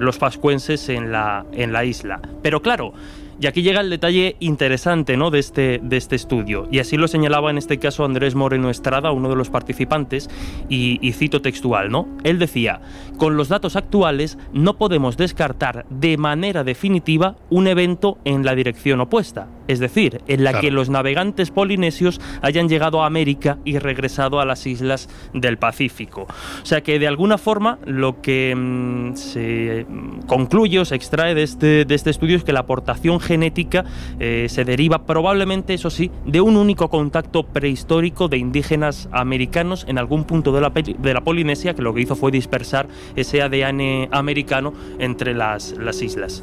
los 0.00 0.18
pascuenses 0.18 0.88
en 0.88 1.12
la, 1.12 1.44
en 1.52 1.72
la 1.72 1.84
isla. 1.84 2.20
Pero 2.42 2.60
claro, 2.62 2.92
y 3.40 3.46
aquí 3.46 3.62
llega 3.62 3.80
el 3.80 3.90
detalle 3.90 4.36
interesante 4.40 5.16
¿no? 5.16 5.30
de, 5.30 5.38
este, 5.38 5.80
de 5.82 5.96
este 5.96 6.16
estudio, 6.16 6.68
y 6.70 6.78
así 6.78 6.96
lo 6.96 7.08
señalaba 7.08 7.50
en 7.50 7.58
este 7.58 7.78
caso 7.78 8.04
Andrés 8.04 8.34
Moreno 8.34 8.70
Estrada, 8.70 9.12
uno 9.12 9.28
de 9.28 9.36
los 9.36 9.50
participantes, 9.50 10.28
y, 10.68 10.98
y 11.00 11.12
cito 11.12 11.40
textual, 11.40 11.90
¿no? 11.90 12.06
Él 12.24 12.38
decía, 12.38 12.80
con 13.16 13.36
los 13.36 13.48
datos 13.48 13.76
actuales 13.76 14.38
no 14.52 14.76
podemos 14.76 15.16
descartar 15.16 15.86
de 15.88 16.16
manera 16.16 16.64
definitiva 16.64 17.36
un 17.48 17.66
evento 17.66 18.18
en 18.24 18.44
la 18.44 18.54
dirección 18.54 19.00
opuesta, 19.00 19.48
es 19.68 19.78
decir, 19.78 20.20
en 20.26 20.44
la 20.44 20.50
Claro. 20.50 20.62
que 20.62 20.70
los 20.72 20.90
navegantes 20.90 21.50
polinesios 21.52 22.20
hayan 22.42 22.68
llegado 22.68 23.02
a 23.02 23.06
América 23.06 23.58
y 23.64 23.78
regresado 23.78 24.40
a 24.40 24.44
las 24.44 24.66
islas 24.66 25.08
del 25.32 25.58
Pacífico. 25.58 26.26
O 26.62 26.66
sea 26.66 26.80
que 26.82 26.98
de 26.98 27.06
alguna 27.06 27.38
forma 27.38 27.78
lo 27.86 28.20
que 28.20 28.52
mm, 28.56 29.14
se 29.14 29.86
mm, 29.88 30.22
concluye 30.26 30.80
o 30.80 30.84
se 30.84 30.96
extrae 30.96 31.34
de 31.34 31.44
este, 31.44 31.84
de 31.84 31.94
este 31.94 32.10
estudio 32.10 32.36
es 32.36 32.42
que 32.42 32.52
la 32.52 32.60
aportación 32.60 33.20
genética 33.30 33.84
eh, 34.18 34.46
se 34.48 34.64
deriva 34.64 35.06
probablemente, 35.06 35.72
eso 35.72 35.88
sí, 35.88 36.10
de 36.26 36.40
un 36.40 36.56
único 36.56 36.90
contacto 36.90 37.44
prehistórico 37.44 38.26
de 38.26 38.38
indígenas 38.38 39.08
americanos 39.12 39.84
en 39.88 39.98
algún 39.98 40.24
punto 40.24 40.50
de 40.50 40.60
la, 40.60 40.70
de 40.70 41.14
la 41.14 41.20
Polinesia 41.20 41.74
que 41.74 41.82
lo 41.82 41.94
que 41.94 42.00
hizo 42.00 42.16
fue 42.16 42.32
dispersar 42.32 42.88
ese 43.14 43.40
ADN 43.40 44.08
americano 44.10 44.72
entre 44.98 45.32
las, 45.32 45.76
las 45.78 46.02
islas. 46.02 46.42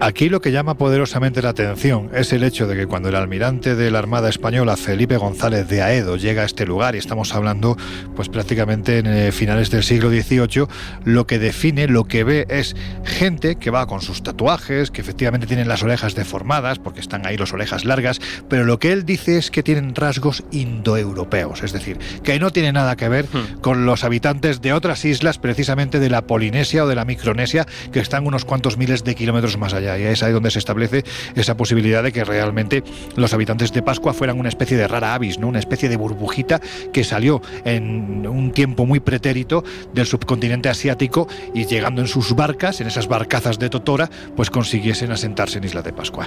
Aquí 0.00 0.28
lo 0.28 0.40
que 0.40 0.52
llama 0.52 0.76
poderosamente 0.76 1.42
la 1.42 1.50
atención 1.50 2.10
es 2.14 2.32
el 2.32 2.44
hecho 2.44 2.66
de 2.66 2.76
que 2.76 2.86
cuando 2.86 3.08
el 3.08 3.14
almirante 3.14 3.74
de 3.74 3.90
la 3.90 3.98
Armada 3.98 4.28
Española, 4.28 4.76
Felipe 4.76 5.16
González 5.16 5.68
de 5.68 5.82
Aedo, 5.82 6.16
llega 6.16 6.42
a 6.42 6.44
este 6.44 6.66
lugar, 6.66 6.94
y 6.94 6.98
estamos 6.98 7.34
hablando 7.34 7.76
pues 8.14 8.28
prácticamente 8.28 8.98
en 8.98 9.06
eh, 9.06 9.32
finales 9.32 9.70
del 9.70 9.82
siglo 9.82 10.10
XVIII, 10.10 10.66
lo 11.04 11.26
que 11.26 11.38
define, 11.38 11.88
lo 11.88 12.04
que 12.04 12.24
ve 12.24 12.46
es 12.48 12.76
gente 13.04 13.56
que 13.56 13.70
va 13.70 13.86
con 13.86 14.00
sus 14.00 14.22
tatuajes, 14.22 14.90
que 14.90 15.00
efectivamente 15.00 15.46
tienen 15.46 15.68
las 15.68 15.82
orejas 15.82 16.14
deformadas, 16.14 16.78
porque 16.78 17.00
están 17.00 17.26
ahí 17.26 17.36
las 17.36 17.52
orejas 17.52 17.84
largas, 17.84 18.20
pero 18.48 18.64
lo 18.64 18.78
que 18.78 18.92
él 18.92 19.04
dice 19.04 19.38
es 19.38 19.50
que 19.50 19.62
tienen 19.62 19.94
rasgos 19.94 20.44
indoeuropeos, 20.50 21.62
es 21.62 21.72
decir, 21.72 21.98
que 22.22 22.38
no 22.38 22.50
tiene 22.50 22.72
nada 22.72 22.96
que 22.96 23.08
ver 23.08 23.26
Hmm. 23.32 23.60
con 23.60 23.86
los 23.86 24.04
habitantes 24.04 24.60
de 24.60 24.72
otras 24.72 25.04
islas, 25.04 25.38
precisamente 25.38 25.98
de 25.98 26.10
la 26.10 26.26
Polinesia 26.26 26.84
o 26.84 26.88
de 26.88 26.94
la 26.94 27.04
Micronesia, 27.04 27.66
que 27.92 28.00
están 28.00 28.26
unos 28.26 28.44
cuantos 28.44 28.76
miles 28.76 29.04
de 29.04 29.14
kilómetros 29.14 29.56
más 29.56 29.74
allá. 29.74 29.85
Y 29.86 30.02
es 30.02 30.22
ahí 30.22 30.32
donde 30.32 30.50
se 30.50 30.58
establece 30.58 31.04
esa 31.34 31.56
posibilidad 31.56 32.02
de 32.02 32.12
que 32.12 32.24
realmente 32.24 32.82
los 33.16 33.32
habitantes 33.32 33.72
de 33.72 33.82
Pascua 33.82 34.12
fueran 34.12 34.38
una 34.38 34.48
especie 34.48 34.76
de 34.76 34.88
rara 34.88 35.14
avis, 35.14 35.38
¿no? 35.38 35.48
una 35.48 35.58
especie 35.58 35.88
de 35.88 35.96
burbujita 35.96 36.60
que 36.92 37.04
salió 37.04 37.40
en 37.64 38.26
un 38.26 38.52
tiempo 38.52 38.86
muy 38.86 39.00
pretérito 39.00 39.64
del 39.92 40.06
subcontinente 40.06 40.68
asiático 40.68 41.28
y 41.54 41.66
llegando 41.66 42.00
en 42.00 42.08
sus 42.08 42.34
barcas, 42.34 42.80
en 42.80 42.88
esas 42.88 43.08
barcazas 43.08 43.58
de 43.58 43.70
Totora, 43.70 44.10
pues 44.34 44.50
consiguiesen 44.50 45.12
asentarse 45.12 45.58
en 45.58 45.64
Isla 45.64 45.82
de 45.82 45.92
Pascua. 45.92 46.26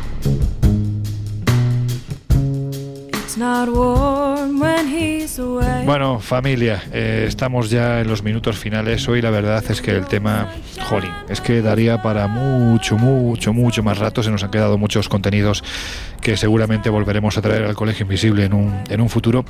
Bueno, 5.85 6.19
familia, 6.19 6.83
eh, 6.91 7.25
estamos 7.27 7.69
ya 7.69 8.01
en 8.01 8.07
los 8.07 8.23
minutos 8.23 8.57
finales. 8.57 9.07
Hoy 9.07 9.21
la 9.21 9.29
verdad 9.29 9.63
es 9.69 9.81
que 9.81 9.91
el 9.91 10.05
tema, 10.05 10.51
jolín, 10.89 11.11
es 11.29 11.39
que 11.39 11.61
daría 11.61 12.01
para 12.01 12.27
mucho, 12.27 12.97
mucho, 12.97 13.53
mucho 13.53 13.83
más 13.83 13.97
rato. 13.97 14.21
Se 14.21 14.31
nos 14.31 14.43
han 14.43 14.51
quedado 14.51 14.77
muchos 14.77 15.07
contenidos 15.07 15.63
que 16.21 16.35
seguramente 16.35 16.89
volveremos 16.89 17.37
a 17.37 17.41
traer 17.41 17.63
al 17.63 17.75
Colegio 17.75 18.03
Invisible 18.03 18.45
en 18.45 18.53
un, 18.53 18.83
en 18.89 18.99
un 18.99 19.09
futuro. 19.09 19.45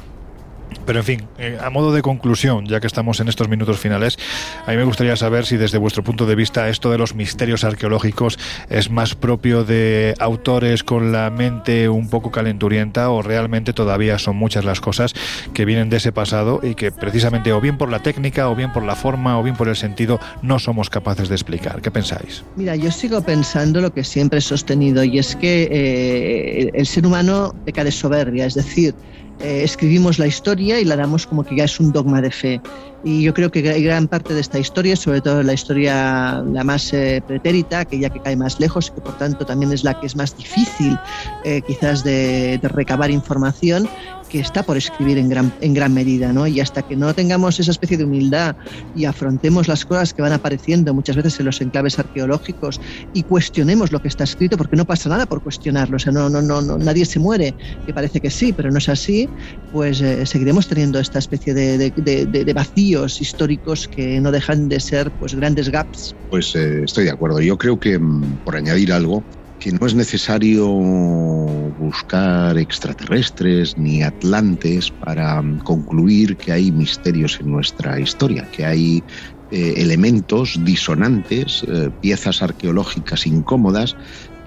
Pero 0.85 0.99
en 0.99 1.05
fin, 1.05 1.27
eh, 1.37 1.57
a 1.61 1.69
modo 1.69 1.93
de 1.93 2.01
conclusión, 2.01 2.65
ya 2.65 2.79
que 2.79 2.87
estamos 2.87 3.19
en 3.19 3.27
estos 3.27 3.47
minutos 3.47 3.79
finales, 3.79 4.17
a 4.65 4.71
mí 4.71 4.77
me 4.77 4.83
gustaría 4.83 5.15
saber 5.15 5.45
si 5.45 5.57
desde 5.57 5.77
vuestro 5.77 6.03
punto 6.03 6.25
de 6.25 6.35
vista 6.35 6.69
esto 6.69 6.91
de 6.91 6.97
los 6.97 7.15
misterios 7.15 7.63
arqueológicos 7.63 8.39
es 8.69 8.89
más 8.89 9.15
propio 9.15 9.63
de 9.63 10.15
autores 10.19 10.83
con 10.83 11.11
la 11.11 11.29
mente 11.29 11.89
un 11.89 12.09
poco 12.09 12.31
calenturienta 12.31 13.09
o 13.09 13.21
realmente 13.21 13.73
todavía 13.73 14.17
son 14.19 14.35
muchas 14.35 14.65
las 14.65 14.81
cosas 14.81 15.13
que 15.53 15.65
vienen 15.65 15.89
de 15.89 15.97
ese 15.97 16.11
pasado 16.11 16.59
y 16.63 16.75
que 16.75 16.91
precisamente 16.91 17.53
o 17.53 17.61
bien 17.61 17.77
por 17.77 17.89
la 17.89 17.99
técnica 17.99 18.49
o 18.49 18.55
bien 18.55 18.73
por 18.73 18.83
la 18.83 18.95
forma 18.95 19.39
o 19.39 19.43
bien 19.43 19.55
por 19.55 19.67
el 19.67 19.75
sentido 19.75 20.19
no 20.41 20.59
somos 20.59 20.89
capaces 20.89 21.29
de 21.29 21.35
explicar. 21.35 21.81
¿Qué 21.81 21.91
pensáis? 21.91 22.43
Mira, 22.55 22.75
yo 22.75 22.91
sigo 22.91 23.21
pensando 23.21 23.81
lo 23.81 23.93
que 23.93 24.03
siempre 24.03 24.39
he 24.39 24.41
sostenido 24.41 25.03
y 25.03 25.19
es 25.19 25.35
que 25.35 25.67
eh, 25.71 26.71
el 26.73 26.85
ser 26.85 27.05
humano 27.05 27.55
peca 27.65 27.83
de 27.83 27.91
soberbia, 27.91 28.45
es 28.45 28.55
decir, 28.55 28.95
eh, 29.43 29.63
escribimos 29.63 30.19
la 30.19 30.27
historia 30.27 30.79
y 30.79 30.85
la 30.85 30.95
damos 30.95 31.25
como 31.27 31.43
que 31.43 31.55
ya 31.55 31.63
es 31.65 31.79
un 31.79 31.91
dogma 31.91 32.21
de 32.21 32.31
fe. 32.31 32.61
Y 33.03 33.23
yo 33.23 33.33
creo 33.33 33.49
que 33.49 33.63
gra- 33.63 33.81
gran 33.83 34.07
parte 34.07 34.33
de 34.35 34.41
esta 34.41 34.59
historia, 34.59 34.95
sobre 34.95 35.21
todo 35.21 35.41
la 35.41 35.53
historia 35.53 36.43
la 36.45 36.63
más 36.63 36.93
eh, 36.93 37.23
pretérita, 37.25 37.79
aquella 37.79 38.09
que 38.09 38.19
cae 38.19 38.35
más 38.35 38.59
lejos 38.59 38.89
y 38.89 38.91
que 38.95 39.01
por 39.01 39.17
tanto 39.17 39.43
también 39.45 39.71
es 39.71 39.83
la 39.83 39.99
que 39.99 40.05
es 40.05 40.15
más 40.15 40.35
difícil 40.35 40.95
eh, 41.43 41.61
quizás 41.65 42.03
de, 42.03 42.59
de 42.61 42.67
recabar 42.67 43.09
información, 43.09 43.87
que 44.31 44.39
está 44.39 44.63
por 44.63 44.77
escribir 44.77 45.17
en 45.17 45.27
gran, 45.29 45.53
en 45.59 45.73
gran 45.73 45.93
medida, 45.93 46.31
¿no? 46.31 46.47
Y 46.47 46.59
hasta 46.61 46.81
que 46.83 46.95
no 46.95 47.13
tengamos 47.13 47.59
esa 47.59 47.71
especie 47.71 47.97
de 47.97 48.05
humildad 48.05 48.55
y 48.93 49.03
afrontemos 49.05 49.67
las 49.67 49.83
cosas 49.83 50.13
que 50.13 50.21
van 50.21 50.31
apareciendo 50.31 50.93
muchas 50.93 51.17
veces 51.17 51.37
en 51.39 51.47
los 51.47 51.59
enclaves 51.59 51.99
arqueológicos 51.99 52.79
y 53.11 53.23
cuestionemos 53.23 53.91
lo 53.91 53.99
que 53.99 54.07
está 54.07 54.23
escrito, 54.23 54.55
porque 54.57 54.77
no 54.77 54.85
pasa 54.85 55.09
nada 55.09 55.25
por 55.25 55.41
cuestionarlo, 55.41 55.97
o 55.97 55.99
sea, 55.99 56.13
no, 56.13 56.29
no, 56.29 56.41
no, 56.41 56.61
nadie 56.77 57.05
se 57.05 57.19
muere, 57.19 57.55
que 57.85 57.93
parece 57.93 58.21
que 58.21 58.29
sí, 58.29 58.53
pero 58.53 58.71
no 58.71 58.77
es 58.77 58.87
así, 58.87 59.27
pues 59.69 59.99
eh, 60.01 60.25
seguiremos 60.25 60.67
teniendo 60.67 60.99
esta 60.99 61.19
especie 61.19 61.53
de- 61.53 61.91
de 61.91 62.53
vacíos 62.53 63.19
históricos 63.21 63.87
que 63.87 64.19
no 64.21 64.31
dejan 64.31 64.69
de 64.69 64.79
ser 64.79 65.11
pues 65.11 65.35
grandes 65.35 65.69
gaps. 65.69 66.15
Pues 66.29 66.55
eh, 66.55 66.83
estoy 66.85 67.03
de 67.05 67.11
acuerdo. 67.11 67.41
Yo 67.41 67.57
creo 67.57 67.77
que, 67.79 67.99
mm, 67.99 68.37
por 68.45 68.55
añadir 68.55 68.93
algo, 68.93 69.25
que 69.61 69.71
no 69.71 69.85
es 69.85 69.93
necesario 69.93 70.67
buscar 70.67 72.57
extraterrestres 72.57 73.77
ni 73.77 74.01
atlantes 74.01 74.89
para 74.89 75.39
mm, 75.39 75.59
concluir 75.59 76.35
que 76.35 76.51
hay 76.51 76.71
misterios 76.71 77.39
en 77.39 77.51
nuestra 77.51 77.99
historia, 77.99 78.49
que 78.51 78.65
hay 78.65 79.03
eh, 79.51 79.75
elementos 79.77 80.59
disonantes, 80.65 81.63
eh, 81.67 81.91
piezas 82.01 82.41
arqueológicas 82.41 83.27
incómodas 83.27 83.95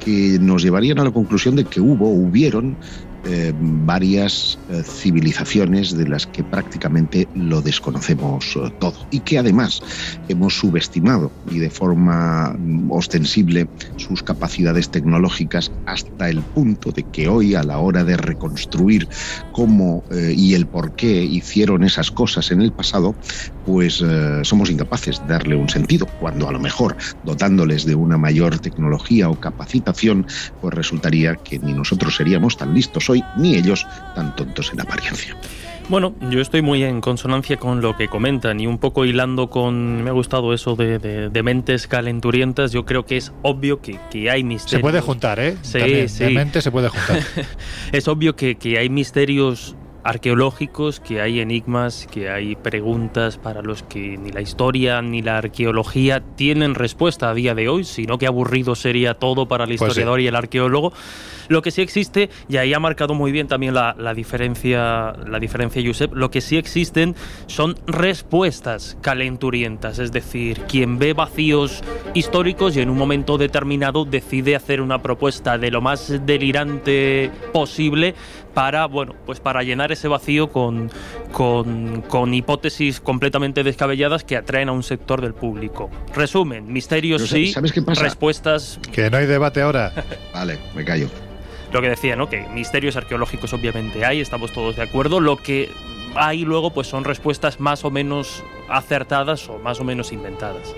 que 0.01 0.39
nos 0.41 0.65
llevarían 0.65 0.99
a 0.99 1.05
la 1.05 1.13
conclusión 1.13 1.55
de 1.55 1.65
que 1.65 1.81
hubo, 1.81 2.09
hubieron 2.11 2.77
eh, 3.27 3.55
varias 3.59 4.59
eh, 4.71 4.83
civilizaciones 4.83 5.97
de 5.97 6.07
las 6.07 6.27
que 6.27 6.45
prácticamente 6.45 7.27
lo 7.35 7.63
desconocemos 7.63 8.57
eh, 8.57 8.71
todo. 8.79 8.95
Y 9.11 9.21
que 9.21 9.39
además 9.39 9.81
hemos 10.29 10.59
subestimado 10.59 11.33
y 11.51 11.59
de 11.59 11.71
forma 11.71 12.55
mm, 12.59 12.91
ostensible 12.91 13.67
sus 13.97 14.23
capacidades 14.23 14.91
tecnológicas 14.91 15.73
hasta 15.87 16.29
el 16.29 16.41
punto 16.43 16.93
de 16.93 17.05
que 17.05 17.29
hoy 17.29 17.55
a 17.55 17.63
la 17.63 17.79
hora 17.79 18.05
de 18.05 18.17
reconstruir 18.17 19.09
cómo 19.53 20.05
y 20.11 20.55
el 20.55 20.67
por 20.67 20.95
qué 20.95 21.23
hicieron 21.23 21.85
esas 21.85 22.11
cosas 22.11 22.51
en 22.51 22.61
el 22.61 22.73
pasado, 22.73 23.15
pues 23.65 24.05
somos 24.43 24.71
incapaces 24.71 25.21
de 25.21 25.27
darle 25.33 25.57
un 25.57 25.69
sentido, 25.69 26.07
cuando 26.21 26.49
a 26.49 26.53
lo 26.53 26.59
mejor 26.59 26.97
dotándoles 27.25 27.85
de 27.85 27.95
una 27.95 28.19
mayor 28.19 28.59
tecnología 28.59 29.29
o 29.29 29.39
capacitación, 29.41 30.27
pues 30.61 30.75
resultaría 30.75 31.37
que 31.37 31.59
ni 31.59 31.73
nosotros 31.73 32.17
seríamos 32.17 32.57
tan 32.57 32.75
listos 32.75 33.09
hoy, 33.11 33.14
ni 33.37 33.55
ellos 33.57 33.87
tan 34.15 34.35
tontos 34.35 34.73
en 34.73 34.81
apariencia. 34.81 35.37
Bueno, 35.91 36.15
yo 36.31 36.41
estoy 36.41 36.63
muy 36.63 36.83
en 36.83 37.03
consonancia 37.03 37.59
con 37.59 37.83
lo 37.83 37.95
que 37.95 38.09
comentan 38.09 38.59
y 38.59 38.67
un 38.67 38.79
poco 38.79 39.05
hilando 39.05 39.51
con... 39.51 40.03
Me 40.03 40.09
ha 40.09 40.15
gustado 40.15 40.55
eso 40.55 40.77
de, 40.77 40.99
de- 40.99 41.29
de 41.29 41.43
mentes 41.43 41.87
calenturientas. 41.87 42.73
Yo 42.73 42.87
creo 42.87 43.05
que 43.05 43.19
es 43.19 43.33
obvio 43.43 43.83
que, 43.83 44.01
que 44.11 44.31
hay 44.31 44.45
misterios. 44.45 44.79
Se 44.79 44.81
puede 44.81 45.03
juntar, 45.03 45.39
¿eh? 45.41 45.59
Sí, 45.61 45.79
También, 45.81 46.09
sí. 46.09 46.25
De 46.25 46.31
mente 46.31 46.63
se 46.63 46.71
puede 46.71 46.89
juntar. 46.89 47.19
Es 47.93 48.09
obvio 48.09 48.35
que, 48.35 48.55
que 48.55 48.79
hay 48.79 48.89
misterios 48.89 49.77
arqueológicos, 50.05 51.01
que 51.01 51.21
hay 51.21 51.41
enigmas, 51.41 52.07
que 52.11 52.31
hay 52.31 52.57
preguntas 52.57 53.37
para 53.37 53.61
los 53.61 53.83
que 53.83 54.17
ni 54.17 54.31
la 54.31 54.41
historia 54.41 55.03
ni 55.03 55.21
la 55.21 55.37
arqueología 55.39 56.23
tienen 56.37 56.75
respuesta 56.75 57.29
a 57.29 57.35
día 57.35 57.55
de 57.55 57.69
hoy, 57.69 57.85
sino 57.85 58.17
que 58.17 58.27
aburrido 58.27 58.75
sería 58.75 59.15
todo 59.15 59.49
para 59.49 59.65
el 59.65 59.71
Pues 59.77 59.81
sí. 59.81 59.85
historiador 59.87 60.21
y 60.21 60.27
el 60.29 60.37
arqueólogo. 60.37 60.93
Lo 61.49 61.63
que 61.63 61.71
sí 61.71 61.83
existe, 61.83 62.31
y 62.49 62.57
ahí 62.57 62.73
ha 62.75 62.81
marcado 62.81 63.15
muy 63.15 63.33
bien 63.33 63.47
también 63.49 63.75
la, 63.75 63.95
la 63.99 64.15
diferencia, 64.15 65.13
la 65.27 65.39
diferencia, 65.39 65.83
Josep, 65.85 66.15
lo 66.15 66.31
que 66.31 66.41
sí 66.41 66.57
existen 66.57 67.15
son 67.47 67.75
respuestas 67.87 68.97
calenturientas, 69.01 69.99
es 69.99 70.13
decir, 70.13 70.61
quien 70.69 70.99
ve 70.99 71.13
vacíos 71.13 71.83
históricos 72.15 72.77
y 72.77 72.81
en 72.81 72.91
un 72.91 72.97
momento 72.97 73.39
determinado 73.39 74.05
decide 74.05 74.57
hacer 74.57 74.81
una 74.81 75.03
propuesta 75.03 75.59
de 75.59 75.71
lo 75.71 75.81
más 75.81 76.13
delirante 76.27 77.31
posible 77.53 78.15
para, 78.55 78.87
bueno, 78.87 79.15
pues 79.27 79.41
para 79.41 79.63
llenar 79.63 79.91
ese 79.93 80.07
vacío 80.09 80.49
con, 80.51 80.91
con, 81.33 82.03
con 82.03 82.33
hipótesis 82.35 83.01
completamente 83.01 83.65
descabelladas 83.65 84.23
que 84.25 84.37
atraen 84.37 84.69
a 84.69 84.73
un 84.73 84.83
sector 84.85 85.21
del 85.21 85.35
público. 85.35 85.91
Resumen, 86.15 86.73
misterios 86.73 87.23
Pero, 87.23 87.29
¿sabes- 87.31 87.47
sí, 87.49 87.53
sabes 87.53 87.73
qué 87.73 87.83
pasa? 87.83 88.03
respuestas 88.03 88.79
que 88.93 89.11
no 89.11 89.17
hay 89.17 89.27
debate 89.27 89.61
ahora. 89.61 89.93
Vale, 90.33 90.59
me 90.75 90.85
callo. 90.85 91.09
Lo 91.75 91.83
que 91.83 91.91
decía, 91.91 92.15
¿no? 92.17 92.29
Que 92.29 92.47
misterios 92.49 92.97
arqueológicos 92.97 93.53
obviamente 93.53 94.05
hay, 94.05 94.21
estamos 94.21 94.53
todos 94.53 94.77
de 94.77 94.83
acuerdo. 94.83 95.21
Lo 95.21 95.37
que 95.37 95.71
hay 96.15 96.45
luego 96.45 96.73
pues 96.73 96.87
son 96.87 97.05
respuestas 97.05 97.59
más 97.59 97.85
o 97.85 97.91
menos 97.91 98.45
acertadas 98.69 99.49
o 99.49 99.59
más 99.59 99.81
o 99.81 99.85
menos 99.85 100.13
inventadas. 100.13 100.73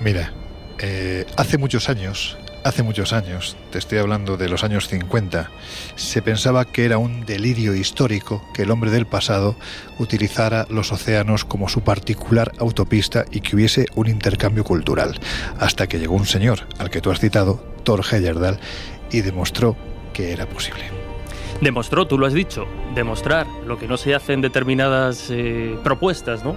Mira, 0.00 0.32
eh, 0.78 1.26
hace 1.36 1.58
muchos 1.58 1.88
años, 1.88 2.38
hace 2.62 2.84
muchos 2.84 3.12
años, 3.12 3.56
te 3.72 3.78
estoy 3.78 3.98
hablando 3.98 4.36
de 4.36 4.48
los 4.48 4.62
años 4.62 4.86
50, 4.86 5.50
se 5.96 6.22
pensaba 6.22 6.64
que 6.66 6.84
era 6.84 6.98
un 6.98 7.26
delirio 7.26 7.74
histórico 7.74 8.44
que 8.54 8.62
el 8.62 8.70
hombre 8.70 8.92
del 8.92 9.06
pasado 9.06 9.56
utilizara 9.98 10.66
los 10.70 10.92
océanos 10.92 11.44
como 11.44 11.68
su 11.68 11.82
particular 11.82 12.52
autopista 12.58 13.24
y 13.32 13.40
que 13.40 13.56
hubiese 13.56 13.86
un 13.96 14.06
intercambio 14.06 14.62
cultural, 14.62 15.18
hasta 15.58 15.88
que 15.88 15.98
llegó 15.98 16.14
un 16.14 16.26
señor, 16.26 16.68
al 16.78 16.90
que 16.90 17.00
tú 17.00 17.10
has 17.10 17.18
citado, 17.18 17.64
Thor 17.82 18.04
Heyerdahl, 18.08 18.60
y 19.10 19.22
demostró 19.22 19.76
que 20.12 20.32
era 20.32 20.46
posible. 20.46 20.84
Demostró, 21.60 22.06
tú 22.06 22.18
lo 22.18 22.26
has 22.26 22.32
dicho, 22.32 22.66
demostrar 22.94 23.46
lo 23.66 23.78
que 23.78 23.86
no 23.86 23.96
se 23.96 24.14
hace 24.14 24.32
en 24.32 24.40
determinadas 24.40 25.28
eh, 25.30 25.76
propuestas, 25.84 26.44
¿no? 26.44 26.56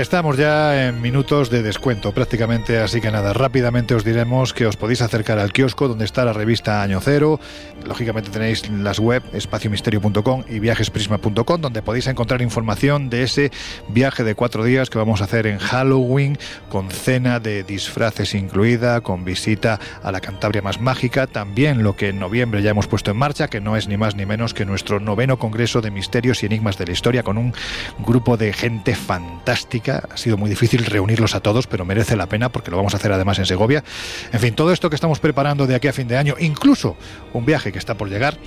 Estamos 0.00 0.36
ya 0.36 0.86
en 0.86 1.00
minutos 1.00 1.50
de 1.50 1.60
descuento 1.60 2.12
prácticamente, 2.12 2.78
así 2.78 3.00
que 3.00 3.10
nada, 3.10 3.32
rápidamente 3.32 3.96
os 3.96 4.04
diremos 4.04 4.54
que 4.54 4.64
os 4.64 4.76
podéis 4.76 5.02
acercar 5.02 5.40
al 5.40 5.52
kiosco 5.52 5.88
donde 5.88 6.04
está 6.04 6.24
la 6.24 6.32
revista 6.32 6.82
Año 6.82 7.00
Cero. 7.00 7.40
Lógicamente 7.84 8.30
tenéis 8.30 8.70
las 8.70 9.00
web 9.00 9.24
espaciomisterio.com 9.32 10.44
y 10.48 10.60
viajesprisma.com 10.60 11.60
donde 11.60 11.82
podéis 11.82 12.06
encontrar 12.06 12.42
información 12.42 13.10
de 13.10 13.24
ese 13.24 13.50
viaje 13.88 14.22
de 14.22 14.36
cuatro 14.36 14.62
días 14.62 14.88
que 14.88 14.98
vamos 14.98 15.20
a 15.20 15.24
hacer 15.24 15.48
en 15.48 15.58
Halloween 15.58 16.38
con 16.68 16.90
cena 16.92 17.40
de 17.40 17.64
disfraces 17.64 18.36
incluida, 18.36 19.00
con 19.00 19.24
visita 19.24 19.80
a 20.04 20.12
la 20.12 20.20
Cantabria 20.20 20.62
más 20.62 20.80
mágica, 20.80 21.26
también 21.26 21.82
lo 21.82 21.96
que 21.96 22.10
en 22.10 22.20
noviembre 22.20 22.62
ya 22.62 22.70
hemos 22.70 22.86
puesto 22.86 23.10
en 23.10 23.16
marcha, 23.16 23.48
que 23.48 23.60
no 23.60 23.76
es 23.76 23.88
ni 23.88 23.96
más 23.96 24.14
ni 24.14 24.26
menos 24.26 24.54
que 24.54 24.64
nuestro 24.64 25.00
noveno 25.00 25.40
Congreso 25.40 25.80
de 25.80 25.90
Misterios 25.90 26.44
y 26.44 26.46
Enigmas 26.46 26.78
de 26.78 26.86
la 26.86 26.92
Historia 26.92 27.24
con 27.24 27.36
un 27.36 27.52
grupo 27.98 28.36
de 28.36 28.52
gente 28.52 28.94
fantástica. 28.94 29.87
Ha 29.90 30.16
sido 30.16 30.36
muy 30.36 30.50
difícil 30.50 30.84
reunirlos 30.84 31.34
a 31.34 31.40
todos, 31.40 31.66
pero 31.66 31.84
merece 31.84 32.16
la 32.16 32.26
pena 32.26 32.50
porque 32.50 32.70
lo 32.70 32.76
vamos 32.76 32.94
a 32.94 32.98
hacer 32.98 33.12
además 33.12 33.38
en 33.38 33.46
Segovia. 33.46 33.84
En 34.32 34.40
fin, 34.40 34.54
todo 34.54 34.72
esto 34.72 34.90
que 34.90 34.96
estamos 34.96 35.20
preparando 35.20 35.66
de 35.66 35.74
aquí 35.74 35.88
a 35.88 35.92
fin 35.92 36.08
de 36.08 36.16
año, 36.16 36.34
incluso 36.38 36.96
un 37.32 37.44
viaje 37.44 37.72
que 37.72 37.78
está 37.78 37.96
por 37.96 38.08
llegar 38.08 38.38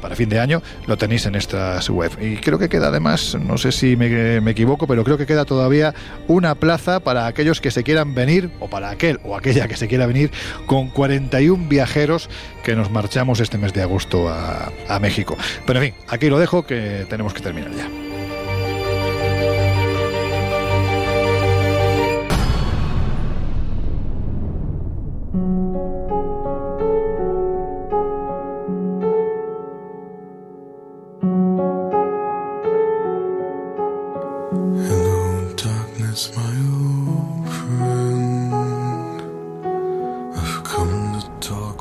para 0.00 0.16
fin 0.16 0.28
de 0.28 0.40
año, 0.40 0.62
lo 0.86 0.96
tenéis 0.96 1.26
en 1.26 1.34
estas 1.34 1.88
web. 1.90 2.10
Y 2.20 2.36
creo 2.36 2.58
que 2.58 2.68
queda 2.68 2.88
además, 2.88 3.36
no 3.38 3.58
sé 3.58 3.70
si 3.72 3.96
me, 3.96 4.40
me 4.40 4.52
equivoco, 4.52 4.86
pero 4.86 5.04
creo 5.04 5.18
que 5.18 5.26
queda 5.26 5.44
todavía 5.44 5.94
una 6.26 6.54
plaza 6.54 7.00
para 7.00 7.26
aquellos 7.26 7.60
que 7.60 7.70
se 7.70 7.82
quieran 7.82 8.14
venir, 8.14 8.50
o 8.60 8.68
para 8.68 8.90
aquel 8.90 9.20
o 9.24 9.36
aquella 9.36 9.68
que 9.68 9.76
se 9.76 9.88
quiera 9.88 10.06
venir, 10.06 10.30
con 10.66 10.88
41 10.88 11.68
viajeros 11.68 12.30
que 12.64 12.74
nos 12.74 12.90
marchamos 12.90 13.40
este 13.40 13.58
mes 13.58 13.72
de 13.72 13.82
agosto 13.82 14.28
a, 14.28 14.72
a 14.88 14.98
México. 14.98 15.36
Pero 15.66 15.82
en 15.82 15.92
fin, 15.92 16.04
aquí 16.08 16.28
lo 16.28 16.38
dejo 16.38 16.66
que 16.66 17.06
tenemos 17.08 17.34
que 17.34 17.40
terminar 17.40 17.70
ya. 17.72 18.09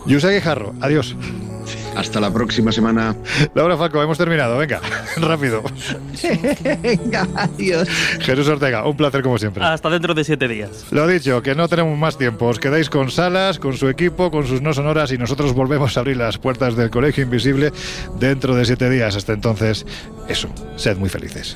Yusei 0.09 0.33
Guijarro, 0.33 0.73
adiós. 0.81 1.15
Hasta 1.95 2.19
la 2.19 2.31
próxima 2.33 2.71
semana. 2.71 3.15
Laura 3.53 3.77
Falco, 3.77 4.01
hemos 4.01 4.17
terminado, 4.17 4.57
venga, 4.57 4.81
rápido. 5.17 5.61
Venga, 6.81 7.27
adiós. 7.35 7.87
Jesús 8.19 8.47
Ortega, 8.47 8.87
un 8.87 8.97
placer 8.97 9.21
como 9.21 9.37
siempre. 9.37 9.63
Hasta 9.63 9.87
dentro 9.89 10.15
de 10.15 10.23
siete 10.23 10.47
días. 10.47 10.87
Lo 10.89 11.05
dicho, 11.07 11.43
que 11.43 11.53
no 11.53 11.67
tenemos 11.67 11.95
más 11.97 12.17
tiempo. 12.17 12.47
Os 12.47 12.57
quedáis 12.57 12.89
con 12.89 13.11
Salas, 13.11 13.59
con 13.59 13.77
su 13.77 13.87
equipo, 13.87 14.31
con 14.31 14.47
sus 14.47 14.63
no 14.63 14.73
sonoras 14.73 15.11
y 15.11 15.19
nosotros 15.19 15.53
volvemos 15.53 15.95
a 15.95 15.99
abrir 15.99 16.17
las 16.17 16.39
puertas 16.39 16.75
del 16.75 16.89
Colegio 16.89 17.23
Invisible 17.23 17.71
dentro 18.19 18.55
de 18.55 18.65
siete 18.65 18.89
días. 18.89 19.15
Hasta 19.15 19.33
entonces, 19.33 19.85
eso, 20.27 20.49
sed 20.75 20.97
muy 20.97 21.09
felices. 21.09 21.55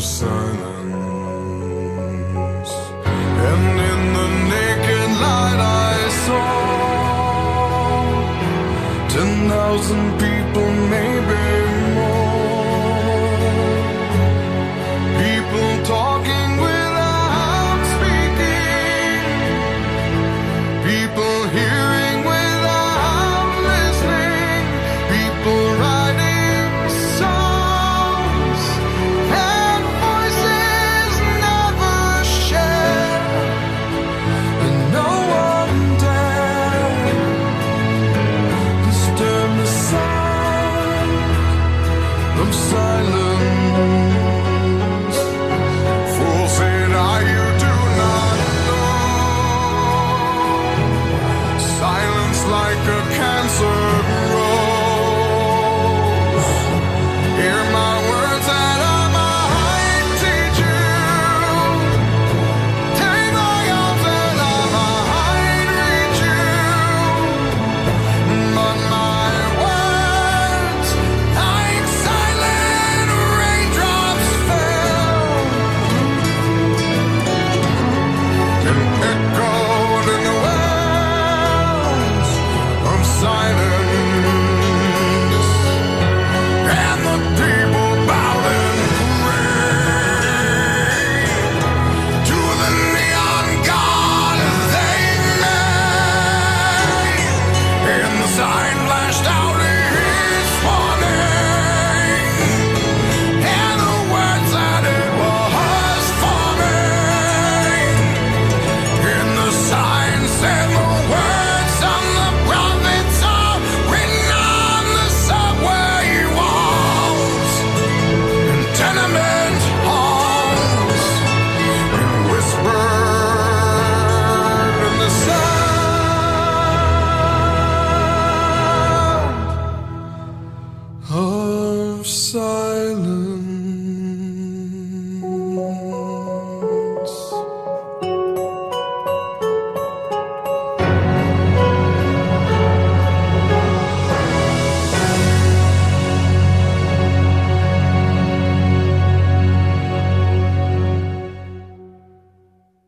of 0.00 0.59